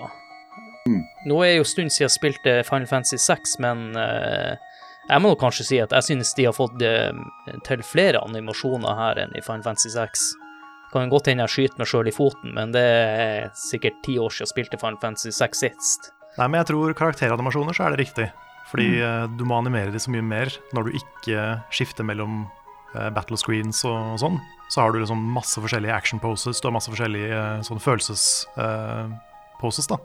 Mm. 0.90 1.06
Nå 1.30 1.40
er 1.46 1.56
jo 1.58 1.66
en 1.66 1.72
stund 1.72 1.94
siden 1.94 2.08
jeg 2.08 2.16
spilte 2.16 2.58
Final 2.68 2.90
Fantasy 2.90 3.20
6, 3.22 3.58
men 3.64 3.86
uh, 3.98 4.54
jeg 5.10 5.24
må 5.24 5.34
kanskje 5.40 5.68
si 5.68 5.80
at 5.84 5.94
jeg 5.96 6.10
synes 6.10 6.34
de 6.38 6.48
har 6.50 6.58
fått 6.58 6.82
uh, 6.82 7.56
til 7.68 7.86
flere 7.86 8.24
animasjoner 8.26 9.00
her 9.00 9.24
enn 9.26 9.36
i 9.38 9.46
Final 9.46 9.66
Fantasy 9.68 9.94
6. 9.96 10.28
Kan 10.94 11.12
godt 11.12 11.30
hende 11.30 11.46
jeg 11.46 11.56
skyter 11.56 11.84
meg 11.84 11.92
sjøl 11.92 12.10
i 12.10 12.16
foten, 12.16 12.54
men 12.58 12.74
det 12.74 12.84
er 12.84 13.50
sikkert 13.58 14.00
ti 14.06 14.18
år 14.18 14.34
siden 14.34 14.48
jeg 14.48 14.56
spilte 14.56 14.82
Final 14.82 15.02
Fantasy 15.02 15.34
6 15.36 15.66
sist. 15.66 16.14
Nei, 16.40 16.48
men 16.48 16.62
jeg 16.62 16.72
tror 16.72 16.98
karakteranimasjoner 16.98 17.78
så 17.78 17.86
er 17.86 17.94
det 17.94 18.08
riktig. 18.08 18.28
Fordi 18.70 19.02
eh, 19.02 19.26
du 19.34 19.44
må 19.50 19.58
animere 19.58 19.92
de 19.94 20.00
så 20.02 20.12
mye 20.14 20.22
mer 20.22 20.48
når 20.78 20.84
du 20.86 20.98
ikke 21.00 21.38
skifter 21.74 22.06
mellom 22.06 22.34
battle 23.14 23.38
screens 23.38 23.86
og, 23.86 24.18
sånn. 24.22 24.38
Så 24.70 24.82
har 24.82 24.92
du 24.94 25.00
liksom 25.02 25.18
masse 25.34 25.62
forskjellige 25.62 25.96
action 25.96 26.20
poses, 26.22 26.62
du 26.62 26.68
har 26.68 26.74
masse 26.76 26.92
forskjellige 26.92 27.34
eh, 27.34 27.62
sånn 27.66 27.80
følelses-poses, 27.82 29.88
da. 29.90 29.98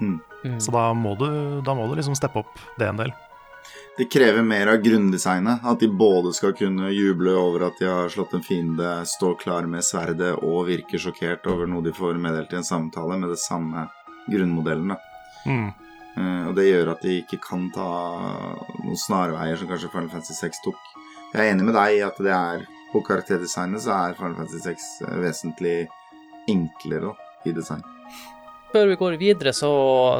Mm. 0.00 0.18
Mm. 0.44 0.58
Så 0.60 0.72
da 0.74 0.88
må, 0.94 1.14
du, 1.18 1.28
da 1.66 1.74
må 1.74 1.86
du 1.88 1.96
liksom 1.98 2.16
steppe 2.18 2.42
opp 2.42 2.60
det 2.78 2.88
en 2.88 3.00
del. 3.00 3.14
Det 3.96 4.04
krever 4.12 4.44
mer 4.44 4.66
av 4.66 4.82
grunndesignet. 4.84 5.64
At 5.64 5.80
de 5.80 5.88
både 5.88 6.34
skal 6.36 6.52
kunne 6.56 6.90
juble 6.92 7.32
over 7.32 7.68
at 7.70 7.80
de 7.80 7.88
har 7.88 8.12
slått 8.12 8.34
en 8.36 8.44
fiende, 8.44 8.90
stå 9.08 9.32
klar 9.40 9.68
med 9.70 9.84
sverdet 9.84 10.34
og 10.42 10.66
virke 10.68 11.00
sjokkert 11.00 11.48
over 11.48 11.70
noe 11.70 11.84
de 11.84 11.94
får 11.96 12.20
meddelt 12.20 12.52
i 12.52 12.60
en 12.60 12.68
samtale 12.68 13.16
med 13.16 13.32
det 13.32 13.40
samme 13.40 13.88
grunnmodellen. 14.28 14.96
Mm. 15.46 15.66
Uh, 16.16 16.44
og 16.48 16.54
det 16.56 16.68
gjør 16.68 16.92
at 16.94 17.02
de 17.04 17.18
ikke 17.22 17.40
kan 17.44 17.66
ta 17.74 17.88
noen 18.82 19.00
snarveier 19.00 19.58
som 19.60 19.68
kanskje 19.68 19.92
Final 19.92 20.12
Fantasy 20.12 20.36
6 20.38 20.62
tok. 20.64 20.86
Jeg 21.32 21.42
er 21.42 21.52
enig 21.52 21.66
med 21.68 21.76
deg 21.76 21.98
i 21.98 22.04
at 22.04 22.20
det 22.24 22.32
er 22.32 22.64
på 22.92 23.02
karakterdesignet 23.04 23.84
så 23.84 23.96
er 23.96 24.16
Final 24.16 24.38
Fantasy 24.38 24.62
6 24.64 24.88
eh, 25.08 25.18
vesentlig 25.24 25.76
enklere 26.48 27.10
da, 27.10 27.30
i 27.48 27.52
design. 27.56 27.84
Før 28.76 28.86
vi 28.86 28.94
går 28.94 29.12
videre, 29.12 29.52
så 29.56 29.70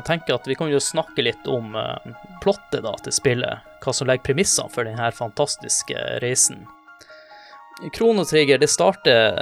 tenker 0.06 0.32
jeg 0.32 0.40
at 0.40 0.46
vi 0.48 0.54
kan 0.56 0.70
jo 0.72 0.78
snakke 0.80 1.20
litt 1.20 1.44
om 1.44 1.74
uh, 1.76 1.98
plottet 2.40 2.86
da, 2.86 2.94
til 3.04 3.12
spillet. 3.12 3.66
Hva 3.84 3.92
som 3.92 4.08
legger 4.08 4.24
premissene 4.30 4.72
for 4.72 4.88
denne 4.88 5.10
fantastiske 5.12 6.04
reisen. 6.22 6.62
Kronotrigger 7.92 8.56
det 8.62 8.70
starter 8.72 9.36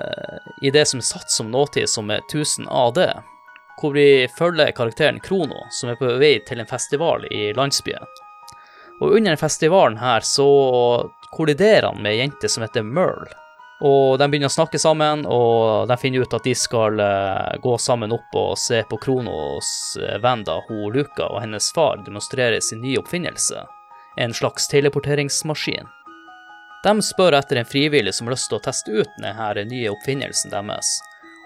i 0.67 0.73
det 0.75 0.83
som 0.91 0.99
er 0.99 1.07
satt 1.07 1.31
som 1.31 1.53
nåtid, 1.55 1.87
som 1.93 2.11
er 2.11 2.27
1000 2.27 2.67
AD. 2.67 2.99
Hvor 3.79 3.95
vi 3.95 4.27
følger 4.35 4.75
karakteren 4.75 5.23
Krono, 5.23 5.63
som 5.79 5.95
er 5.95 6.01
på 6.03 6.11
vei 6.19 6.41
til 6.49 6.59
en 6.59 6.73
festival 6.75 7.29
i 7.31 7.53
landsbyen. 7.55 8.11
Og 8.99 9.15
under 9.15 9.39
festivalen 9.39 10.03
her 10.03 10.27
så 10.27 10.51
kolliderer 11.39 11.93
han 11.93 12.03
med 12.03 12.17
ei 12.17 12.25
jente 12.25 12.51
som 12.51 12.67
heter 12.67 12.83
Merle. 12.83 13.31
Og 13.85 14.19
de 14.19 14.29
begynner 14.31 14.49
å 14.49 14.55
snakke 14.55 14.79
sammen, 14.81 15.27
og 15.29 15.91
de 15.91 15.97
finner 16.01 16.25
ut 16.25 16.35
at 16.37 16.47
de 16.47 16.55
skal 16.57 17.01
eh, 17.05 17.57
gå 17.61 17.75
sammen 17.77 18.15
opp 18.17 18.39
og 18.41 18.55
se 18.57 18.81
på 18.89 18.97
Kronos 19.03 19.69
eh, 20.01 20.17
venn, 20.25 20.45
da, 20.47 20.57
hun 20.71 20.87
Luka 20.95 21.27
og 21.27 21.43
hennes 21.43 21.69
far 21.77 22.01
demonstrerer 22.07 22.65
sin 22.65 22.81
nye 22.81 23.03
oppfinnelse, 23.03 23.67
en 24.17 24.33
slags 24.33 24.71
teleporteringsmaskin. 24.73 25.93
De 26.85 26.95
spør 27.05 27.37
etter 27.37 27.61
en 27.61 27.69
frivillig 27.69 28.15
som 28.17 28.29
har 28.29 28.39
lyst 28.39 28.49
til 28.53 28.61
å 28.61 28.65
teste 28.65 28.93
ut 28.93 29.19
denne 29.21 29.69
nye 29.69 29.93
oppfinnelsen 29.93 30.55
deres, 30.55 30.97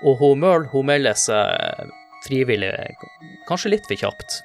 og 0.06 0.22
hun 0.22 0.38
Merle 0.44 0.70
hun 0.70 0.86
melder 0.86 1.18
seg 1.18 1.90
frivillig 2.26 2.70
kanskje 3.50 3.74
litt 3.74 3.90
for 3.90 3.98
kjapt. 3.98 4.42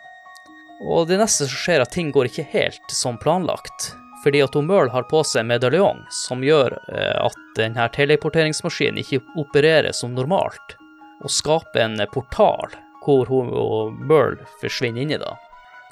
Og 0.82 1.06
det 1.10 1.22
neste 1.22 1.46
som 1.46 1.62
skjer, 1.62 1.78
er 1.78 1.86
at 1.86 1.94
ting 1.94 2.10
går 2.14 2.32
ikke 2.32 2.50
helt 2.56 2.90
som 2.94 3.22
planlagt 3.22 3.94
fordi 4.24 4.42
at 4.44 4.56
Møhl 4.56 4.90
har 4.94 5.06
på 5.10 5.22
seg 5.28 5.46
medaljong 5.50 6.06
som 6.14 6.44
gjør 6.46 6.78
eh, 6.88 7.18
at 7.20 7.38
denne 7.58 7.90
teleporteringsmaskinen 7.96 9.02
ikke 9.04 9.22
opererer 9.40 9.92
som 9.96 10.16
normalt, 10.16 10.78
og 11.24 11.32
skaper 11.32 11.84
en 11.84 12.00
portal 12.14 12.72
hvor 13.04 13.28
hun 13.28 13.52
og 13.52 14.00
Merle 14.00 14.48
forsvinner 14.62 15.04
inni 15.04 15.20
da. 15.20 15.36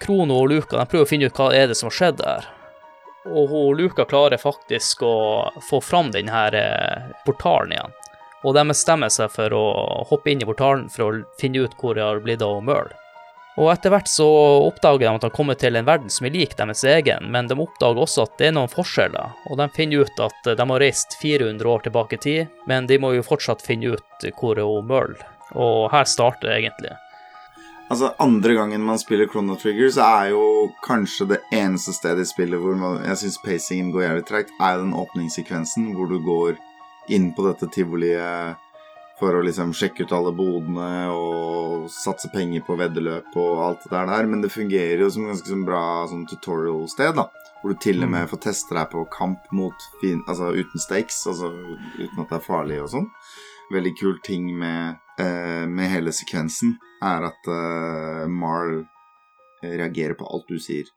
Krono 0.02 0.39
og 0.41 0.50
Luka 0.50 0.80
de 0.80 0.88
prøver 0.89 1.06
å 1.06 1.10
finne 1.10 1.28
ut 1.28 1.38
hva 1.38 1.52
er 1.54 1.67
det 1.70 1.78
som 1.78 1.91
har 1.91 1.98
skjedd 1.98 2.22
der. 2.24 2.48
Og 3.30 3.52
hun, 3.52 3.78
Luka 3.78 4.08
klarer 4.10 4.41
faktisk 4.41 5.04
å 5.06 5.15
få 5.67 5.82
fram 5.84 6.10
denne 6.15 6.46
eh, 6.58 7.12
portalen 7.28 7.76
igjen. 7.76 8.00
Og 8.41 8.56
de 8.58 8.63
bestemmer 8.72 9.12
seg 9.13 9.30
for 9.30 9.54
å 9.54 9.65
hoppe 10.10 10.32
inn 10.32 10.41
i 10.41 10.48
portalen 10.48 10.88
for 10.89 11.06
å 11.06 11.22
finne 11.38 11.67
ut 11.67 11.76
hvor 11.78 12.00
det 12.00 12.08
har 12.08 12.24
blitt 12.24 12.41
av 12.41 12.63
Merle. 12.65 12.96
Og 13.60 13.68
etter 13.68 13.92
hvert 13.92 14.08
så 14.08 14.26
oppdager 14.70 15.04
de 15.04 15.10
at 15.12 15.24
de 15.24 15.28
har 15.28 15.36
kommet 15.36 15.60
til 15.60 15.76
en 15.76 15.88
verden 15.88 16.12
som 16.14 16.28
er 16.28 16.36
lik 16.38 16.56
deres 16.56 16.86
egen, 16.88 17.28
men 17.34 17.50
de 17.50 17.58
oppdager 17.60 18.00
også 18.00 18.24
at 18.24 18.38
det 18.40 18.48
er 18.48 18.56
noen 18.56 18.72
forskjeller, 18.72 19.36
og 19.50 19.60
de 19.60 19.68
finner 19.76 20.06
ut 20.06 20.24
at 20.24 20.52
de 20.56 20.68
har 20.72 20.84
reist 20.84 21.18
400 21.20 21.68
år 21.74 21.84
tilbake 21.88 22.16
i 22.16 22.24
tid, 22.24 22.58
men 22.72 22.88
de 22.88 23.00
må 23.02 23.12
jo 23.18 23.28
fortsatt 23.28 23.64
finne 23.66 23.98
ut 23.98 24.28
hvor 24.40 24.56
er 24.56 24.68
hun 24.68 24.88
Merle. 24.88 25.20
Og 25.52 25.90
her 25.92 26.08
starter 26.08 26.48
det 26.48 26.60
egentlig. 26.62 26.96
Altså, 27.92 28.14
Andre 28.24 28.54
gangen 28.56 28.86
man 28.88 29.00
spiller 29.02 29.28
Chrono 29.28 29.58
Trigger, 29.60 29.90
så 29.92 30.08
er 30.08 30.32
jo 30.32 30.44
kanskje 30.86 31.28
det 31.34 31.42
eneste 31.52 31.92
stedet 31.92 32.24
i 32.24 32.30
spillet 32.30 32.62
hvor 32.62 32.78
man, 32.80 33.02
jeg 33.04 33.20
syns 33.20 33.42
pacingen 33.44 33.92
går 33.92 34.06
jævlig 34.06 34.28
tregt, 34.30 34.54
er 34.64 34.80
den 34.80 34.94
åpningssekvensen 34.96 35.92
hvor 35.98 36.08
du 36.08 36.22
går 36.24 36.56
inn 37.12 37.34
på 37.36 37.44
dette 37.50 37.68
tivoliet 37.76 38.56
for 39.22 39.38
å 39.38 39.44
liksom 39.46 39.70
sjekke 39.78 40.08
ut 40.08 40.14
alle 40.18 40.32
bodene 40.34 40.90
og 41.14 41.86
satse 41.94 42.32
penger 42.34 42.64
på 42.66 42.74
veddeløp 42.80 43.36
og 43.38 43.60
alt 43.68 43.84
det 43.86 44.00
der. 44.10 44.30
Men 44.30 44.42
det 44.42 44.50
fungerer 44.54 45.04
jo 45.04 45.12
som 45.14 45.28
ganske 45.30 45.52
sånn 45.52 45.66
bra 45.68 45.84
sånn 46.10 46.26
tutorial-sted, 46.32 47.14
da. 47.20 47.28
Hvor 47.62 47.76
du 47.76 47.78
til 47.84 48.02
og 48.02 48.10
med 48.10 48.30
får 48.32 48.42
teste 48.48 48.74
deg 48.74 48.90
på 48.90 49.04
kamp 49.14 49.52
mot 49.54 49.86
fin, 50.02 50.24
altså 50.26 50.50
uten 50.56 50.82
stakes, 50.82 51.20
altså 51.30 51.52
uten 51.54 52.24
at 52.24 52.32
det 52.32 52.40
er 52.40 52.48
farlig 52.48 52.80
og 52.82 52.90
sånn. 52.96 53.06
Veldig 53.72 53.94
kul 54.00 54.18
ting 54.26 54.50
med, 54.58 54.98
eh, 55.22 55.68
med 55.70 55.94
hele 55.94 56.14
sekvensen 56.16 56.74
er 57.06 57.30
at 57.30 57.52
eh, 57.54 58.26
Marl 58.26 58.82
reagerer 59.62 60.18
på 60.18 60.26
alt 60.26 60.50
du 60.50 60.58
sier. 60.58 60.90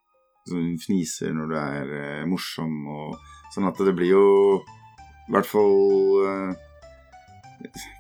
Så 0.48 0.56
hun 0.56 0.80
fniser 0.80 1.36
når 1.36 1.52
du 1.52 1.56
er 1.60 1.94
eh, 2.00 2.26
morsom 2.28 2.80
og 2.88 3.20
Sånn 3.54 3.68
at 3.68 3.78
det 3.86 3.92
blir 3.94 4.08
jo 4.10 4.22
i 4.58 5.30
hvert 5.30 5.46
fall 5.46 5.76
eh, 6.26 6.62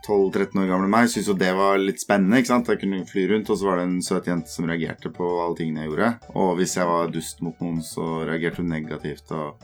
12-13 0.06 0.60
år 0.62 0.68
gamle 0.68 0.88
meg 0.92 1.08
syntes 1.08 1.28
jo 1.30 1.36
det 1.40 1.52
var 1.56 1.78
litt 1.80 2.00
spennende. 2.02 2.38
ikke 2.40 2.50
sant? 2.52 2.68
Jeg 2.68 2.80
kunne 2.82 3.04
fly 3.08 3.24
rundt, 3.30 3.50
og 3.50 3.58
så 3.60 3.68
var 3.70 3.80
det 3.80 3.86
en 3.88 4.02
søt 4.04 4.26
jente 4.28 4.52
som 4.52 4.66
reagerte 4.68 5.10
på 5.14 5.28
alle 5.42 5.56
tingene 5.58 5.84
jeg 5.84 5.92
gjorde. 5.92 6.10
Og 6.36 6.56
hvis 6.58 6.76
jeg 6.76 6.86
var 6.90 7.08
dust 7.14 7.40
mot 7.44 7.60
noen, 7.64 7.80
så 7.84 8.08
reagerte 8.28 8.60
hun 8.62 8.68
negativt, 8.74 9.32
og 9.32 9.56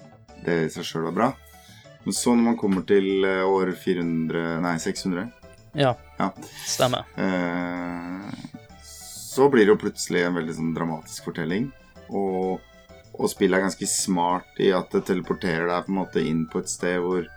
det 0.47 0.57
i 0.67 0.71
seg 0.73 0.87
sjøl 0.89 1.07
var 1.11 1.17
bra. 1.19 1.29
Men 2.07 2.17
så 2.17 2.33
når 2.33 2.47
man 2.47 2.57
kommer 2.57 2.87
til 2.89 3.25
eh, 3.29 3.43
år 3.45 3.75
400 3.77 4.61
Nei, 4.65 4.77
600 4.81 5.27
Ja, 5.77 5.93
Ja. 6.19 6.31
stemmer. 6.67 7.05
eh, 7.21 8.31
så 8.83 9.51
blir 9.53 9.67
det 9.69 9.75
jo 9.75 9.83
plutselig 9.85 10.25
en 10.27 10.35
veldig 10.35 10.55
sånn 10.57 10.73
dramatisk 10.75 11.29
fortelling. 11.29 11.69
Og, 12.09 12.59
og 13.15 13.29
spillet 13.31 13.59
er 13.61 13.67
ganske 13.69 13.87
smart 13.87 14.59
i 14.65 14.73
at 14.75 14.91
det 14.97 15.05
teleporterer 15.07 15.69
deg 15.71 15.85
på 15.87 15.93
en 15.93 16.01
måte 16.01 16.25
inn 16.27 16.47
på 16.51 16.59
et 16.65 16.73
sted 16.73 16.97
hvor, 17.05 17.29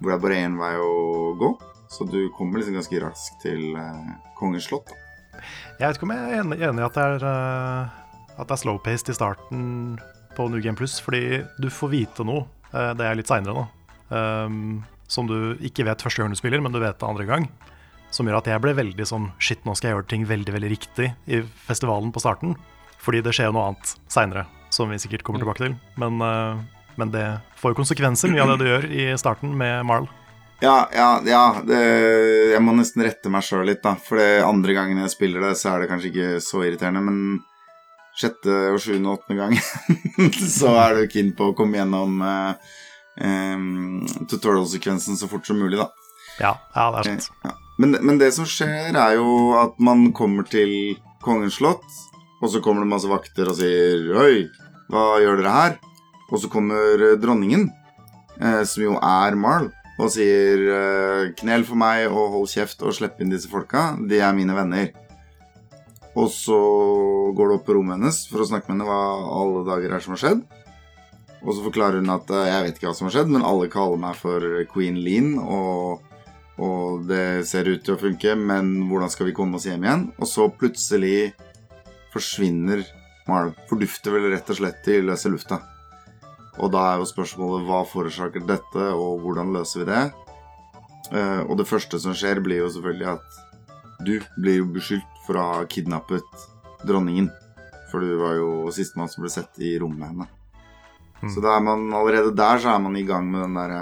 hvor 0.00 0.10
det 0.10 0.16
er 0.16 0.24
bare 0.24 0.40
én 0.48 0.56
vei 0.58 0.72
å 0.80 1.36
gå. 1.38 1.52
Så 1.88 2.04
du 2.04 2.28
kommer 2.34 2.60
liksom 2.60 2.76
ganske 2.76 3.00
raskt 3.02 3.42
til 3.44 3.76
uh, 3.78 4.16
Kongens 4.38 4.66
slott. 4.68 4.90
Da. 4.90 5.42
Jeg 5.78 5.86
vet 5.86 5.98
ikke 5.98 6.08
om 6.08 6.14
jeg 6.14 6.26
er 6.26 6.42
enig, 6.42 6.58
enig 6.64 6.82
i 6.82 6.86
at 6.86 6.96
det 6.96 7.06
er, 7.06 7.24
uh, 7.26 8.34
at 8.36 8.48
det 8.48 8.56
er 8.56 8.62
slow-paced 8.62 9.12
i 9.12 9.16
starten 9.16 9.62
på 10.36 10.48
New 10.52 10.62
Game 10.64 10.78
Plus, 10.78 10.98
fordi 11.02 11.42
du 11.62 11.70
får 11.72 11.92
vite 11.92 12.26
noe. 12.26 12.44
Uh, 12.72 12.92
det 12.98 13.06
er 13.06 13.18
litt 13.18 13.30
seinere, 13.30 13.62
nå. 13.62 13.66
Um, 14.06 14.84
som 15.10 15.28
du 15.30 15.56
ikke 15.64 15.86
vet 15.86 16.02
første 16.02 16.22
gang 16.22 16.34
du 16.34 16.38
spiller, 16.38 16.62
men 16.62 16.74
du 16.74 16.80
vet 16.82 16.98
det 16.98 17.08
andre 17.08 17.28
gang. 17.28 17.48
Som 18.14 18.28
gjør 18.28 18.40
at 18.40 18.50
jeg 18.50 18.62
ble 18.62 18.72
veldig 18.78 19.06
sånn 19.06 19.30
Shit, 19.42 19.64
nå 19.66 19.74
skal 19.76 19.90
jeg 19.90 19.96
gjøre 19.96 20.10
ting 20.10 20.26
veldig 20.26 20.54
veldig 20.54 20.70
riktig 20.72 21.10
i 21.30 21.42
festivalen 21.66 22.12
på 22.14 22.22
starten. 22.22 22.56
Fordi 23.02 23.22
det 23.22 23.34
skjer 23.36 23.50
jo 23.50 23.56
noe 23.58 23.70
annet 23.70 23.92
seinere, 24.10 24.46
som 24.74 24.90
vi 24.90 24.98
sikkert 24.98 25.22
kommer 25.26 25.42
tilbake 25.42 25.62
til. 25.62 25.74
Men, 26.00 26.16
men 26.98 27.12
det 27.14 27.26
får 27.60 27.74
jo 27.74 27.78
konsekvenser, 27.82 28.32
mye 28.32 28.42
av 28.42 28.54
det 28.54 28.56
du 28.62 28.70
gjør 28.70 28.86
i 28.90 29.04
starten 29.20 29.52
med 29.58 29.84
Marl. 29.86 30.08
Ja, 30.60 30.88
ja, 30.94 31.08
ja 31.28 31.42
det, 31.66 31.80
jeg 32.54 32.62
må 32.64 32.72
nesten 32.76 33.04
rette 33.04 33.32
meg 33.32 33.44
sjøl 33.44 33.66
litt, 33.68 33.82
da. 33.84 33.94
For 34.00 34.20
det 34.20 34.46
andre 34.46 34.76
gangen 34.76 35.02
jeg 35.02 35.12
spiller 35.12 35.44
det, 35.44 35.52
så 35.60 35.74
er 35.74 35.84
det 35.84 35.90
kanskje 35.90 36.12
ikke 36.12 36.30
så 36.44 36.62
irriterende, 36.64 37.04
men 37.04 37.20
sjette 38.16 38.56
og 38.72 38.80
sjuende 38.80 39.12
og 39.12 39.18
åttende 39.18 39.42
gang 39.42 39.58
så 40.58 40.72
er 40.80 40.96
du 40.96 41.10
keen 41.12 41.34
på 41.36 41.50
å 41.50 41.56
komme 41.56 41.76
gjennom 41.76 42.22
eh, 42.24 42.72
eh, 43.20 43.66
tutorial-sekvensen 44.30 45.20
så 45.20 45.28
fort 45.28 45.44
som 45.48 45.60
mulig, 45.60 45.76
da. 45.82 45.90
Ja, 46.40 46.54
ja 46.72 46.88
det 46.94 47.02
er 47.02 47.10
sant. 47.10 47.30
Ja. 47.44 47.56
Men, 47.76 47.98
men 48.00 48.20
det 48.20 48.30
som 48.32 48.48
skjer, 48.48 48.96
er 48.96 49.18
jo 49.18 49.52
at 49.60 49.76
man 49.84 50.08
kommer 50.16 50.46
til 50.48 50.96
Kongens 51.24 51.58
slott, 51.58 51.84
og 52.40 52.48
så 52.52 52.62
kommer 52.64 52.84
det 52.84 52.92
masse 52.92 53.10
vakter 53.10 53.50
og 53.50 53.58
sier 53.58 54.16
Oi, 54.16 54.46
hva 54.92 55.16
gjør 55.20 55.42
dere 55.42 55.54
her? 55.56 55.76
Og 56.30 56.40
så 56.40 56.50
kommer 56.50 57.02
eh, 57.10 57.18
dronningen, 57.20 57.68
eh, 58.40 58.62
som 58.64 58.86
jo 58.86 58.96
er 58.96 59.36
Marl. 59.38 59.68
Og 59.96 60.12
sier 60.12 60.62
eh, 60.76 61.32
'knel 61.38 61.64
for 61.64 61.80
meg 61.80 62.06
og 62.10 62.34
hold 62.34 62.50
kjeft 62.52 62.82
og 62.84 62.94
slipp 62.96 63.20
inn 63.20 63.32
disse 63.32 63.48
folka'. 63.48 63.96
De 64.08 64.20
er 64.20 64.36
mine 64.36 64.56
venner. 64.56 64.90
Og 66.16 66.28
så 66.32 66.56
går 67.36 67.48
du 67.48 67.54
opp 67.56 67.66
på 67.68 67.76
rommet 67.76 67.98
hennes 67.98 68.22
for 68.28 68.40
å 68.40 68.48
snakke 68.48 68.70
med 68.70 68.78
henne 68.78 68.88
hva 68.88 69.00
alle 69.40 69.64
dager 69.68 69.92
er 69.96 70.04
som 70.04 70.14
har 70.16 70.22
skjedd. 70.22 70.44
Og 71.44 71.52
så 71.52 71.64
forklarer 71.64 72.00
hun 72.00 72.12
at 72.12 72.30
eh, 72.32 72.50
jeg 72.50 72.66
vet 72.66 72.78
ikke 72.78 72.90
hva 72.90 72.98
som 72.98 73.08
har 73.08 73.16
skjedd, 73.16 73.32
men 73.32 73.46
alle 73.46 73.72
kaller 73.72 74.00
meg 74.00 74.20
for 74.20 74.44
Queen 74.72 75.00
Lean, 75.04 75.34
og, 75.40 76.04
og 76.60 77.04
det 77.08 77.46
ser 77.48 77.68
ut 77.68 77.84
til 77.84 77.96
å 77.96 78.00
funke, 78.00 78.36
men 78.36 78.88
hvordan 78.90 79.12
skal 79.12 79.30
vi 79.30 79.36
komme 79.36 79.60
oss 79.60 79.68
hjem 79.68 79.84
igjen? 79.84 80.08
Og 80.20 80.28
så 80.28 80.48
plutselig 80.52 81.32
forsvinner 82.16 82.84
Marl. 83.28 83.52
Fordufter 83.68 84.14
vel 84.16 84.30
rett 84.32 84.52
og 84.52 84.60
slett 84.60 84.88
i 84.92 85.00
løse 85.04 85.32
lufta. 85.32 85.60
Og 86.56 86.70
da 86.72 86.82
er 86.92 87.00
jo 87.00 87.08
spørsmålet 87.08 87.66
hva 87.68 87.82
forårsaker 87.88 88.46
dette, 88.48 88.86
og 88.94 89.20
hvordan 89.24 89.52
løser 89.56 89.82
vi 89.82 89.88
det? 89.90 90.04
Eh, 91.12 91.42
og 91.44 91.56
det 91.60 91.68
første 91.68 92.00
som 92.02 92.16
skjer, 92.16 92.40
blir 92.44 92.64
jo 92.64 92.70
selvfølgelig 92.72 93.10
at 93.16 93.42
du 94.06 94.14
blir 94.36 94.60
jo 94.60 94.70
beskyldt 94.74 95.20
for 95.26 95.38
å 95.38 95.44
ha 95.50 95.66
kidnappet 95.70 96.46
dronningen. 96.86 97.28
For 97.90 98.02
du 98.02 98.16
var 98.20 98.38
jo 98.38 98.50
sistemann 98.74 99.10
som 99.12 99.24
ble 99.24 99.32
sett 99.32 99.60
i 99.62 99.76
rommet 99.80 100.00
med 100.00 100.12
henne. 100.12 100.28
Mm. 101.22 101.30
Så 101.32 101.40
er 101.40 101.62
man 101.64 101.86
allerede 101.96 102.34
der 102.36 102.60
så 102.60 102.74
er 102.74 102.82
man 102.84 102.96
i 102.98 103.06
gang 103.08 103.30
med 103.30 103.40
den 103.46 103.54
derre 103.56 103.78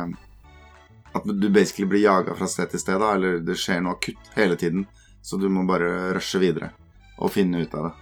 At 1.14 1.24
du 1.26 1.48
basically 1.50 1.88
blir 1.90 2.04
jaga 2.04 2.34
fra 2.34 2.46
sted 2.50 2.70
til 2.70 2.80
sted, 2.82 2.98
da, 2.98 3.12
eller 3.14 3.40
det 3.42 3.54
skjer 3.58 3.82
noe 3.82 3.94
akutt 3.94 4.32
hele 4.34 4.56
tiden. 4.58 4.86
Så 5.22 5.38
du 5.38 5.46
må 5.48 5.62
bare 5.66 6.12
rushe 6.14 6.40
videre 6.42 6.72
og 7.22 7.30
finne 7.30 7.62
ut 7.62 7.74
av 7.78 7.88
det. 7.88 7.92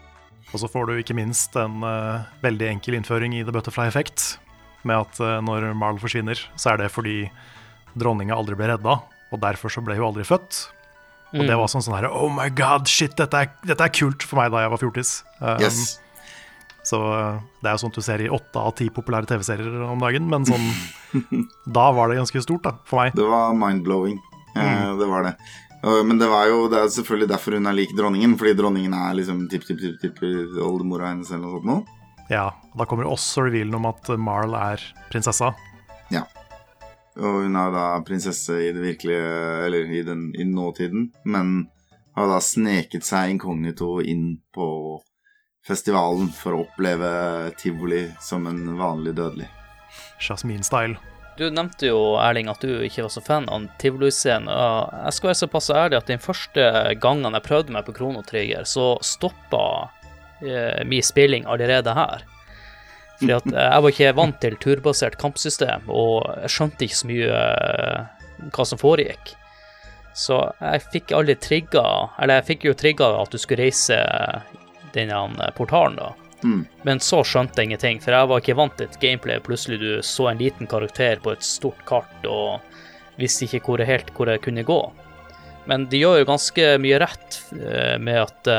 Og 0.53 0.61
så 0.61 0.69
får 0.69 0.89
du 0.89 0.95
ikke 0.97 1.17
minst 1.17 1.57
en 1.61 1.85
uh, 1.85 2.25
veldig 2.43 2.71
enkel 2.71 2.97
innføring 2.97 3.37
i 3.37 3.45
The 3.45 3.53
Butterfly 3.53 3.87
Effect. 3.89 4.42
Med 4.89 4.99
at 5.05 5.21
eh, 5.23 5.41
når 5.45 5.71
Marl 5.79 6.01
forsvinner, 6.03 6.39
så 6.59 6.73
er 6.73 6.83
det 6.83 6.93
fordi 6.93 7.17
dronninga 7.99 8.37
aldri 8.37 8.57
ble 8.59 8.73
redda. 8.73 8.99
Og 9.33 9.41
derfor 9.43 9.73
så 9.73 9.83
ble 9.85 9.97
hun 9.99 10.11
aldri 10.11 10.27
født. 10.29 10.65
Og 11.33 11.47
det 11.49 11.57
var 11.57 11.71
sånn 11.73 11.81
sånn 11.81 11.97
her 11.97 12.11
Oh 12.13 12.29
my 12.29 12.51
god, 12.53 12.85
shit, 12.91 13.15
dette 13.17 13.39
er, 13.39 13.53
dette 13.65 13.87
er 13.87 13.93
kult 13.95 14.25
for 14.27 14.43
meg 14.43 14.51
da 14.53 14.67
jeg 14.67 14.73
var 14.75 14.81
fjortis. 14.83 15.13
Um, 15.41 15.63
Yes. 15.63 15.79
Så 16.85 16.99
uh, 16.99 17.39
det 17.63 17.71
er 17.71 17.77
jo 17.77 17.81
sånt 17.85 17.97
du 17.97 18.03
ser 18.03 18.21
i 18.25 18.29
åtte 18.29 18.59
av 18.59 18.75
ti 18.77 18.89
populære 18.93 19.31
TV-serier 19.31 19.85
om 19.87 20.03
dagen, 20.03 20.27
men 20.29 20.45
sånn 20.49 20.65
Da 21.79 21.87
var 21.95 22.11
det 22.11 22.19
ganske 22.19 22.43
stort, 22.43 22.67
da, 22.67 22.75
for 22.89 23.05
meg. 23.05 23.15
Det 23.17 23.25
var 23.29 23.55
mind-blowing. 23.55 24.19
Eh, 24.59 24.89
det 24.99 25.07
var 25.09 25.29
det. 25.29 25.37
Men 25.83 26.19
det 26.21 26.29
var 26.31 26.47
jo 26.47 26.67
det 26.71 26.79
er 26.79 26.91
selvfølgelig 26.95 27.29
derfor 27.33 27.57
hun 27.57 27.67
er 27.67 27.75
lik 27.75 27.95
dronningen, 27.99 28.35
fordi 28.39 28.53
dronningen 28.59 28.93
er 28.95 29.17
liksom 29.19 29.47
tipp-tipp-tipp-oldemora 29.51 31.09
hennes 31.11 31.31
eller 31.33 31.47
noe 31.47 31.57
sånt 31.57 31.71
noe. 31.71 32.02
Ja, 32.33 32.49
og 32.73 32.79
Da 32.81 32.89
kommer 32.89 33.09
også 33.11 33.45
revealen 33.47 33.77
om 33.77 33.91
at 33.91 34.09
Marl 34.17 34.57
er 34.57 34.81
prinsessa. 35.13 35.53
Ja. 36.13 36.25
Og 37.21 37.43
hun 37.45 37.57
er 37.61 37.73
da 37.75 37.87
prinsesse 38.07 38.57
i 38.57 38.71
det 38.73 38.81
virkelige 38.81 39.27
Eller 39.67 39.91
i, 39.93 40.01
den, 40.07 40.31
i 40.33 40.47
nåtiden, 40.49 41.11
men 41.25 41.69
har 42.17 42.29
da 42.29 42.41
sneket 42.45 43.05
seg 43.05 43.35
inkognito 43.35 43.99
inn 44.01 44.39
på 44.53 44.67
festivalen 45.65 46.29
for 46.35 46.57
å 46.57 46.65
oppleve 46.67 47.53
tivoli 47.61 48.03
som 48.21 48.49
en 48.51 48.75
vanlig 48.77 49.15
dødelig. 49.17 49.49
Jasmin-style. 50.21 50.99
Du 51.39 51.47
nevnte 51.49 51.89
jo, 51.89 52.19
Erling, 52.21 52.51
at 52.53 52.61
du 52.61 52.83
ikke 52.85 53.07
var 53.07 53.13
så 53.15 53.23
fan 53.25 53.49
av 53.49 53.65
Tivoli-scenen. 53.81 54.51
Jeg 54.53 55.17
skal 55.17 55.31
være 55.31 55.41
såpass 55.41 55.71
ærlig 55.73 56.01
at 56.03 56.11
den 56.13 56.21
første 56.21 56.67
gangen 57.01 57.33
jeg 57.33 57.47
prøvde 57.47 57.73
meg 57.73 57.87
på 57.87 57.95
Krono-trigger, 57.97 58.69
så 58.69 58.99
stoppa 59.01 59.63
eh, 60.43 60.83
min 60.89 61.03
spilling 61.03 61.47
allerede 61.49 61.95
her. 61.97 62.27
Fordi 63.23 63.37
at 63.37 63.53
jeg 63.55 63.83
var 63.83 63.93
ikke 63.93 64.17
vant 64.19 64.41
til 64.43 64.57
turbasert 64.63 65.19
kampsystem, 65.21 65.87
og 65.87 66.27
jeg 66.43 66.51
skjønte 66.57 66.87
ikke 66.87 66.99
så 66.99 67.11
mye 67.11 67.29
uh, 67.31 68.49
hva 68.51 68.67
som 68.67 68.81
foregikk. 68.81 69.37
Så 70.19 70.41
jeg 70.59 70.83
fikk 70.93 71.15
aldri 71.17 71.39
trigga 71.41 71.83
Eller 72.21 72.43
jeg 72.43 72.45
fikk 72.51 72.67
jo 72.67 72.75
trigga 72.77 73.07
at 73.23 73.33
du 73.33 73.39
skulle 73.41 73.65
reise 73.65 73.97
denne 74.93 75.21
eh, 75.41 75.53
portalen, 75.57 75.97
da. 75.97 76.11
Mm. 76.43 76.67
Men 76.85 76.99
så 77.01 77.23
skjønte 77.25 77.63
jeg 77.63 77.71
ingenting, 77.71 78.01
for 78.03 78.13
jeg 78.13 78.29
var 78.29 78.43
ikke 78.43 78.59
vant 78.59 78.75
til 78.77 78.91
et 78.91 78.99
gameplay. 79.01 79.41
Plutselig 79.41 79.79
du 79.81 79.93
så 80.05 80.27
en 80.29 80.43
liten 80.43 80.69
karakter 80.69 81.23
på 81.23 81.33
et 81.33 81.47
stort 81.47 81.81
kart 81.89 82.27
og 82.29 82.61
visste 83.17 83.47
ikke 83.47 83.63
hvor, 83.65 83.85
helt 83.87 84.11
hvor 84.17 84.29
jeg 84.29 84.43
kunne 84.45 84.67
gå. 84.69 84.81
Men 85.71 85.87
de 85.89 86.03
gjør 86.03 86.19
jo 86.21 86.29
ganske 86.29 86.67
mye 86.83 86.99
rett 87.01 87.39
med 88.03 88.19
at 88.19 88.51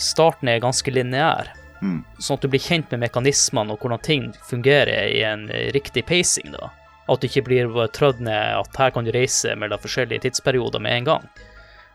starten 0.00 0.50
er 0.50 0.62
ganske 0.64 0.92
lineær. 0.92 1.52
Mm. 1.82 2.00
Sånn 2.18 2.38
at 2.38 2.46
du 2.46 2.50
blir 2.52 2.62
kjent 2.62 2.90
med 2.94 3.04
mekanismene 3.04 3.74
og 3.74 3.82
hvordan 3.82 4.02
ting 4.04 4.28
fungerer 4.48 5.10
i 5.12 5.22
en 5.28 5.46
riktig 5.76 6.06
pacing. 6.08 6.54
da. 6.56 6.70
At 7.06 7.22
du 7.22 7.28
ikke 7.28 7.44
blir 7.46 7.70
trødd 7.94 8.22
ned 8.24 8.56
at 8.60 8.80
her 8.80 8.94
kan 8.94 9.06
du 9.06 9.12
reise 9.14 9.54
mellom 9.54 9.82
forskjellige 9.82 10.26
tidsperioder 10.26 10.82
med 10.82 11.00
en 11.00 11.10
gang. 11.12 11.28